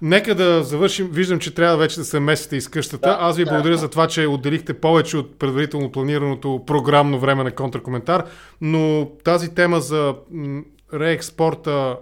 Нека 0.02 0.34
да 0.34 0.64
завършим. 0.64 1.08
Виждам, 1.12 1.38
че 1.38 1.54
трябва 1.54 1.76
вече 1.76 1.96
да 1.96 2.04
се 2.04 2.20
месите 2.20 2.56
из 2.56 2.68
къщата. 2.68 3.08
Да, 3.08 3.16
Аз 3.20 3.36
ви 3.36 3.44
да, 3.44 3.50
благодаря 3.50 3.74
да. 3.74 3.78
за 3.78 3.90
това, 3.90 4.06
че 4.06 4.26
отделихте 4.26 4.80
повече 4.80 5.16
от 5.16 5.38
предварително 5.38 5.92
планираното 5.92 6.64
програмно 6.66 7.18
време 7.18 7.44
на 7.44 7.54
контркоментар, 7.54 8.24
но 8.60 9.10
тази 9.24 9.54
тема 9.54 9.80
за 9.80 10.14
реекспорта 10.94 11.96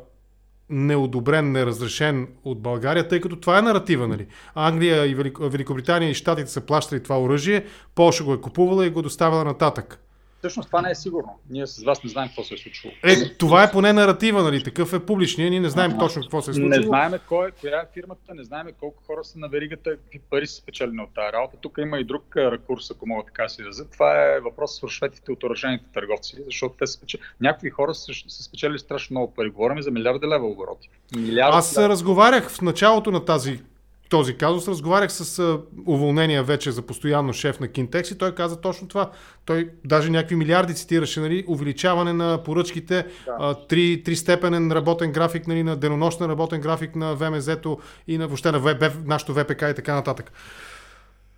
неодобрен, 0.70 1.52
неразрешен 1.52 2.28
от 2.44 2.62
България, 2.62 3.08
тъй 3.08 3.20
като 3.20 3.36
това 3.36 3.58
е 3.58 3.62
наратива, 3.62 4.08
нали? 4.08 4.26
Англия 4.54 5.06
и 5.06 5.14
Великобритания 5.40 6.10
и 6.10 6.14
Штатите 6.14 6.50
са 6.50 6.60
плащали 6.60 7.02
това 7.02 7.20
оръжие, 7.22 7.64
Польша 7.94 8.24
го 8.24 8.34
е 8.34 8.40
купувала 8.40 8.86
и 8.86 8.90
го 8.90 9.02
доставила 9.02 9.44
нататък. 9.44 10.05
Всъщност 10.46 10.68
това 10.68 10.82
не 10.82 10.90
е 10.90 10.94
сигурно. 10.94 11.38
Ние 11.50 11.66
с 11.66 11.84
вас 11.84 12.04
не 12.04 12.10
знаем 12.10 12.28
какво 12.28 12.44
се 12.44 12.54
е 12.54 12.58
случило. 12.58 12.92
Е, 13.04 13.28
това 13.28 13.62
е 13.62 13.70
поне 13.72 13.92
наратива, 13.92 14.42
нали? 14.42 14.62
Такъв 14.62 14.92
е 14.92 15.06
публичния. 15.06 15.50
Ние 15.50 15.60
не 15.60 15.68
знаем 15.68 15.92
а, 15.94 15.98
точно 15.98 16.22
какво 16.22 16.42
се 16.42 16.50
е 16.50 16.54
случило. 16.54 16.68
Не 16.68 16.82
знаем 16.82 17.12
кой, 17.28 17.50
коя 17.60 17.80
е 17.80 17.86
фирмата, 17.94 18.34
не 18.34 18.44
знаем 18.44 18.66
колко 18.80 19.02
хора 19.06 19.24
са 19.24 19.38
на 19.38 19.48
веригата, 19.48 19.90
какви 19.96 20.18
пари 20.30 20.46
са 20.46 20.54
спечелени 20.54 21.02
от 21.02 21.14
тази 21.14 21.32
работа. 21.32 21.56
Тук 21.60 21.78
има 21.78 21.98
и 21.98 22.04
друг 22.04 22.36
ракурс, 22.36 22.90
ако 22.90 23.06
мога 23.06 23.24
така 23.24 23.48
си 23.48 23.62
изразя. 23.62 23.90
Това 23.90 24.24
е 24.24 24.40
въпрос 24.40 24.80
с 24.80 24.88
шветите 24.88 25.32
от 25.32 25.44
оръжените 25.44 25.84
търговци, 25.94 26.36
защото 26.46 26.74
те 26.78 26.86
са 26.86 26.92
спечели... 26.92 27.22
някои 27.40 27.70
хора 27.70 27.94
са, 27.94 28.12
са 28.28 28.42
спечели 28.42 28.78
страшно 28.78 29.14
много 29.14 29.34
пари. 29.34 29.50
Говорим 29.50 29.82
за 29.82 29.90
милиарди 29.90 30.26
лева 30.26 30.46
обороти. 30.46 30.88
Милиарди 31.16 31.58
Аз 31.58 31.78
лева. 31.78 31.88
разговарях 31.88 32.50
в 32.50 32.62
началото 32.62 33.10
на 33.10 33.24
тази 33.24 33.60
този 34.08 34.36
казус. 34.36 34.68
Разговарях 34.68 35.12
с 35.12 35.38
а, 35.38 35.60
уволнения 35.86 36.42
вече 36.42 36.70
за 36.70 36.82
постоянно 36.82 37.32
шеф 37.32 37.60
на 37.60 37.68
Кинтекс 37.68 38.10
и 38.10 38.18
той 38.18 38.34
каза 38.34 38.60
точно 38.60 38.88
това. 38.88 39.10
Той 39.44 39.70
даже 39.84 40.10
някакви 40.10 40.36
милиарди 40.36 40.74
цитираше, 40.74 41.20
нали, 41.20 41.44
увеличаване 41.48 42.12
на 42.12 42.42
поръчките, 42.42 43.06
да. 43.26 43.66
три, 43.68 44.02
три 44.04 44.16
степенен 44.16 44.72
работен 44.72 45.12
график, 45.12 45.46
нали, 45.46 45.62
на 45.62 45.76
денонощен 45.76 46.30
работен 46.30 46.60
график 46.60 46.96
на 46.96 47.14
ВМЗ-то 47.14 47.78
и 48.06 48.18
на 48.18 48.26
въобще 48.26 48.52
на 48.52 48.58
ВБ, 48.58 48.82
нашото 49.04 49.34
ВПК 49.34 49.62
и 49.62 49.74
така 49.74 49.94
нататък. 49.94 50.32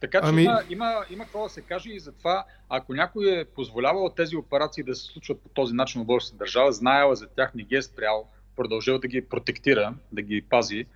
Така 0.00 0.20
че 0.20 0.28
ами... 0.28 0.42
има, 0.42 0.60
има, 0.70 0.94
има 1.10 1.24
какво 1.24 1.42
да 1.42 1.48
се 1.48 1.60
каже 1.60 1.90
и 1.90 2.00
затова, 2.00 2.44
ако 2.68 2.94
някой 2.94 3.40
е 3.40 3.44
позволявал 3.44 4.12
тези 4.16 4.36
операции 4.36 4.82
да 4.82 4.94
се 4.94 5.04
случват 5.04 5.40
по 5.40 5.48
този 5.48 5.74
начин 5.74 6.02
в 6.02 6.04
българската 6.04 6.38
държава, 6.38 6.72
знаела 6.72 7.16
за 7.16 7.26
тях, 7.26 7.54
не 7.54 7.62
ги 7.62 7.74
е 7.74 7.82
спрял, 7.82 8.28
продължил 8.56 8.98
да 8.98 9.08
ги 9.08 9.20
протектира, 9.20 9.94
да 10.12 10.22
ги 10.22 10.42
пази, 10.42 10.86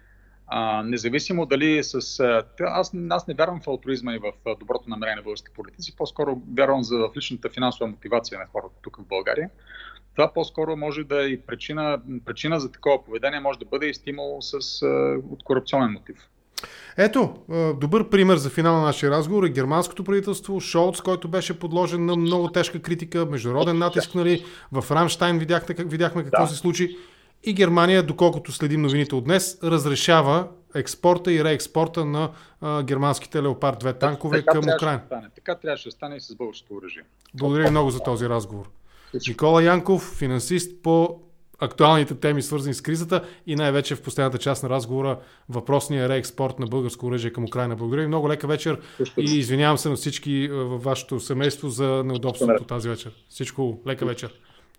а, 0.47 0.83
независимо 0.83 1.47
дали 1.47 1.85
с... 1.85 2.21
Аз, 2.61 2.93
аз 3.11 3.27
не 3.27 3.35
вярвам 3.35 3.61
в 3.61 3.69
алтруизма 3.69 4.15
и 4.15 4.19
в 4.19 4.57
доброто 4.61 4.91
намерение 4.91 5.17
на 5.17 5.23
български 5.23 5.53
политици, 5.57 5.97
по-скоро 5.97 6.41
вярвам 6.57 6.83
за 6.83 6.97
в 6.97 7.11
личната 7.17 7.51
финансова 7.51 7.91
мотивация 7.91 8.39
на 8.39 8.47
хората 8.53 8.75
тук 8.83 8.97
в 8.97 9.09
България. 9.09 9.51
Това 10.15 10.33
по-скоро 10.33 10.77
може 10.77 11.05
да 11.05 11.25
е 11.25 11.27
и 11.27 11.41
причина, 11.41 12.01
причина 12.25 12.61
за 12.61 12.73
такова 12.73 13.05
поведение, 13.05 13.41
може 13.41 13.59
да 13.59 13.65
бъде 13.65 13.87
и 13.87 13.95
стимул 13.95 14.39
с, 14.41 14.87
от 15.31 15.43
корупционен 15.45 15.93
мотив. 15.93 16.17
Ето, 16.97 17.35
добър 17.81 18.09
пример 18.09 18.37
за 18.37 18.51
финал 18.51 18.77
на 18.77 18.83
нашия 18.83 19.11
разговор 19.11 19.45
е 19.45 19.49
германското 19.49 20.05
правителство, 20.05 20.61
Шолц, 20.61 21.01
който 21.01 21.29
беше 21.29 21.59
подложен 21.59 22.07
на 22.07 22.17
много 22.17 22.49
тежка 22.49 22.83
критика, 22.83 23.27
международен 23.27 23.79
натиск, 23.79 24.15
нали, 24.15 24.45
в 24.73 24.91
Рамштайн 24.91 25.39
видяхме, 25.39 25.75
видяхме 25.79 26.23
какво 26.23 26.43
да. 26.43 26.49
се 26.49 26.57
случи. 26.57 26.97
И 27.45 27.53
Германия, 27.53 28.03
доколкото 28.03 28.53
следим 28.53 28.83
новините 28.83 29.15
от 29.15 29.25
днес, 29.25 29.59
разрешава 29.65 30.49
експорта 30.75 31.33
и 31.33 31.45
реекспорта 31.45 32.05
на 32.05 32.31
а, 32.61 32.83
германските 32.83 33.43
Леопард 33.43 33.85
2 33.85 33.99
танкове 33.99 34.39
така 34.39 34.53
към 34.53 34.65
Украина. 34.77 35.01
Да 35.11 35.29
така 35.35 35.55
трябваше 35.55 35.89
да 35.89 35.93
стане 35.93 36.17
и 36.17 36.21
с 36.21 36.35
българското 36.35 36.75
оръжие. 36.75 37.03
Благодаря 37.35 37.65
ви 37.65 37.71
много 37.71 37.91
за 37.91 38.01
този 38.01 38.29
разговор. 38.29 38.71
Никола 39.29 39.63
Янков, 39.63 40.15
финансист 40.19 40.83
по 40.83 41.21
актуалните 41.59 42.15
теми, 42.15 42.43
свързани 42.43 42.75
с 42.75 42.81
кризата 42.81 43.25
и 43.47 43.57
най-вече 43.57 43.95
в 43.95 44.03
последната 44.03 44.39
част 44.39 44.63
на 44.63 44.71
разговора 44.71 45.19
въпросния 45.49 46.09
реекспорт 46.09 46.59
на 46.59 46.67
българско 46.67 47.07
оръжие 47.07 47.33
към 47.33 47.45
Украина. 47.45 47.77
Благодаря 47.77 48.01
ви 48.01 48.07
много, 48.07 48.29
лека 48.29 48.47
вечер 48.47 48.81
и 49.19 49.39
извинявам 49.39 49.79
се 49.79 49.89
на 49.89 49.97
всички 49.97 50.49
във 50.49 50.83
вашето 50.83 51.21
семейство 51.21 51.69
за 51.69 52.03
неудобството 52.05 52.65
тази 52.65 52.89
вечер. 52.89 53.13
Всичко 53.29 53.83
лека 53.87 54.07
вечер. 54.07 54.35